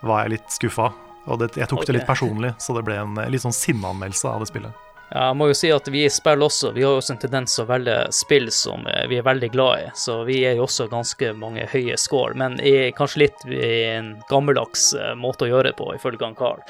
var 0.09 0.24
jeg 0.24 0.32
litt 0.35 0.57
skuffa 0.57 0.89
og 1.26 1.42
det, 1.42 1.52
jeg 1.56 1.68
tok 1.68 1.82
okay. 1.82 1.90
det 1.90 1.98
litt 1.98 2.09
personlig, 2.09 2.55
så 2.59 2.76
det 2.76 2.84
ble 2.86 3.01
en 3.01 3.18
litt 3.28 3.42
sånn 3.42 3.56
sinneanmeldelse 3.56 4.30
av 4.30 4.44
det 4.44 4.48
spillet. 4.51 4.86
Ja, 5.10 5.24
jeg 5.32 5.38
må 5.40 5.48
jo 5.51 5.55
si 5.59 5.72
at 5.74 5.88
vi 5.90 6.05
i 6.06 6.10
spill 6.12 6.44
også, 6.47 6.70
vi 6.70 6.84
har 6.86 6.92
jo 6.94 7.01
også 7.01 7.16
en 7.16 7.20
tendens 7.24 7.56
å 7.59 7.64
velge 7.66 7.97
spill 8.14 8.47
som 8.55 8.84
eh, 8.86 9.09
vi 9.10 9.18
er 9.18 9.24
veldig 9.26 9.48
glad 9.51 9.82
i, 9.82 9.88
så 9.98 10.20
vi 10.28 10.36
er 10.47 10.55
jo 10.55 10.68
også 10.68 10.86
ganske 10.92 11.32
mange 11.34 11.64
høye 11.72 11.97
score, 11.98 12.36
men 12.38 12.60
i, 12.62 12.92
kanskje 12.94 13.24
litt 13.24 13.42
i 13.51 13.72
en 13.88 14.12
gammeldags 14.30 14.92
eh, 14.94 15.16
måte 15.18 15.48
å 15.48 15.51
gjøre 15.51 15.72
det 15.72 15.76
på, 15.80 15.88
ifølge 15.97 16.22
han 16.28 16.38
Carl. 16.38 16.62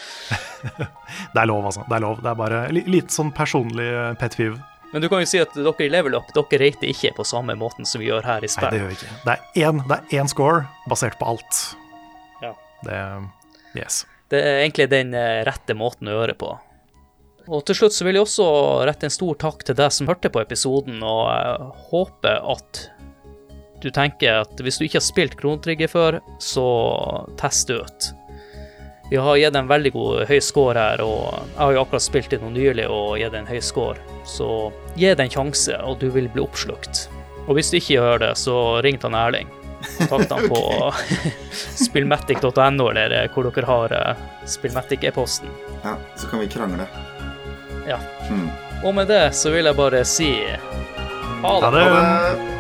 Det 1.35 1.43
er 1.43 1.51
lov, 1.51 1.67
altså. 1.69 1.85
Det 1.89 1.97
er 1.97 2.05
lov. 2.05 2.21
Det 2.23 2.31
er 2.31 2.39
bare 2.39 2.59
litt 2.73 3.13
sånn 3.13 3.33
personlig 3.35 3.89
eh, 3.91 4.13
pet 4.21 4.37
fiv. 4.39 4.57
Men 4.95 5.05
du 5.05 5.09
kan 5.11 5.21
jo 5.23 5.29
si 5.29 5.41
at 5.43 5.53
dere 5.55 5.85
i 5.85 5.91
Level 5.91 6.17
Up 6.19 6.31
dere 6.35 6.61
rater 6.63 6.89
ikke 6.91 7.13
på 7.19 7.27
samme 7.27 7.55
måten 7.59 7.87
som 7.87 8.01
vi 8.03 8.09
gjør 8.09 8.25
her 8.27 8.47
i 8.47 8.51
spill. 8.51 8.71
Nei, 8.71 8.79
det 8.79 8.81
gjør 8.81 8.91
vi 8.93 8.97
ikke. 8.97 9.19
Det 9.27 9.35
er 9.35 9.69
én, 9.69 9.83
det 9.91 9.99
er 9.99 10.23
én 10.23 10.31
score 10.31 10.65
basert 10.91 11.19
på 11.21 11.29
alt. 11.35 11.61
Ja. 12.41 12.55
Det 12.87 13.03
Yes. 13.75 14.07
Det 14.31 14.39
er 14.41 14.61
egentlig 14.63 14.91
den 14.93 15.15
eh, 15.19 15.43
rette 15.47 15.75
måten 15.75 16.11
å 16.11 16.21
gjøre 16.21 16.37
på. 16.39 16.53
Og 17.51 17.65
til 17.67 17.81
slutt 17.81 17.97
så 17.97 18.07
vil 18.07 18.19
jeg 18.19 18.27
også 18.27 18.47
rette 18.87 19.09
en 19.09 19.15
stor 19.15 19.39
takk 19.41 19.65
til 19.67 19.79
deg 19.79 19.91
som 19.95 20.07
hørte 20.11 20.31
på 20.31 20.43
episoden, 20.43 21.01
og 21.03 21.23
jeg 21.33 21.71
håper 21.91 22.45
at 22.55 22.83
du 23.81 23.89
tenker 23.91 24.43
at 24.45 24.61
hvis 24.61 24.79
du 24.79 24.85
ikke 24.87 25.01
har 25.01 25.07
spilt 25.07 25.37
Krontrigger 25.41 25.91
før, 25.91 26.21
så 26.39 26.67
test 27.41 27.73
det 27.73 27.81
ut. 27.81 28.11
Vi 29.11 29.19
har 29.19 29.41
gitt 29.41 29.57
en 29.59 29.71
veldig 29.71 29.91
god 29.97 30.29
høy 30.31 30.39
score 30.45 30.79
her, 30.79 31.01
og 31.03 31.33
jeg 31.35 31.59
har 31.59 31.73
jo 31.75 31.81
akkurat 31.81 32.05
spilt 32.05 32.37
inn 32.37 32.45
noe 32.45 32.55
nylig 32.55 32.87
og 32.87 33.17
gitt 33.19 33.35
en 33.35 33.49
høy 33.49 33.59
score, 33.65 33.99
så 34.29 34.69
gi 34.95 35.09
det 35.09 35.25
en 35.25 35.33
sjanse, 35.35 35.75
og 35.83 35.99
du 35.99 36.07
vil 36.15 36.31
bli 36.31 36.45
oppslukt. 36.45 37.09
Og 37.49 37.57
hvis 37.57 37.73
du 37.73 37.81
ikke 37.81 37.97
gjør 37.97 38.23
det, 38.23 38.35
så 38.39 38.55
ring 38.85 39.01
til 39.01 39.17
Erling. 39.17 39.51
Kontakt 40.09 40.29
dem 40.29 40.49
på 40.49 40.93
spillmatic.no, 41.87 42.91
eller 42.91 43.29
hvor 43.35 43.51
dere 43.51 43.67
har 43.67 43.97
eh, 43.97 44.25
Spillmatic-e-posten. 44.47 45.49
Ja, 45.83 45.97
så 46.17 46.27
kan 46.27 46.41
vi 46.41 46.49
krangle. 46.49 46.87
Ja. 47.89 47.99
Mm. 48.31 48.49
Og 48.85 48.95
med 48.95 49.09
det 49.09 49.35
så 49.37 49.51
vil 49.51 49.69
jeg 49.69 49.77
bare 49.77 50.05
si. 50.09 50.33
Ha 51.43 51.59
det. 51.71 51.85
Ha 51.85 52.01
det. 52.01 52.60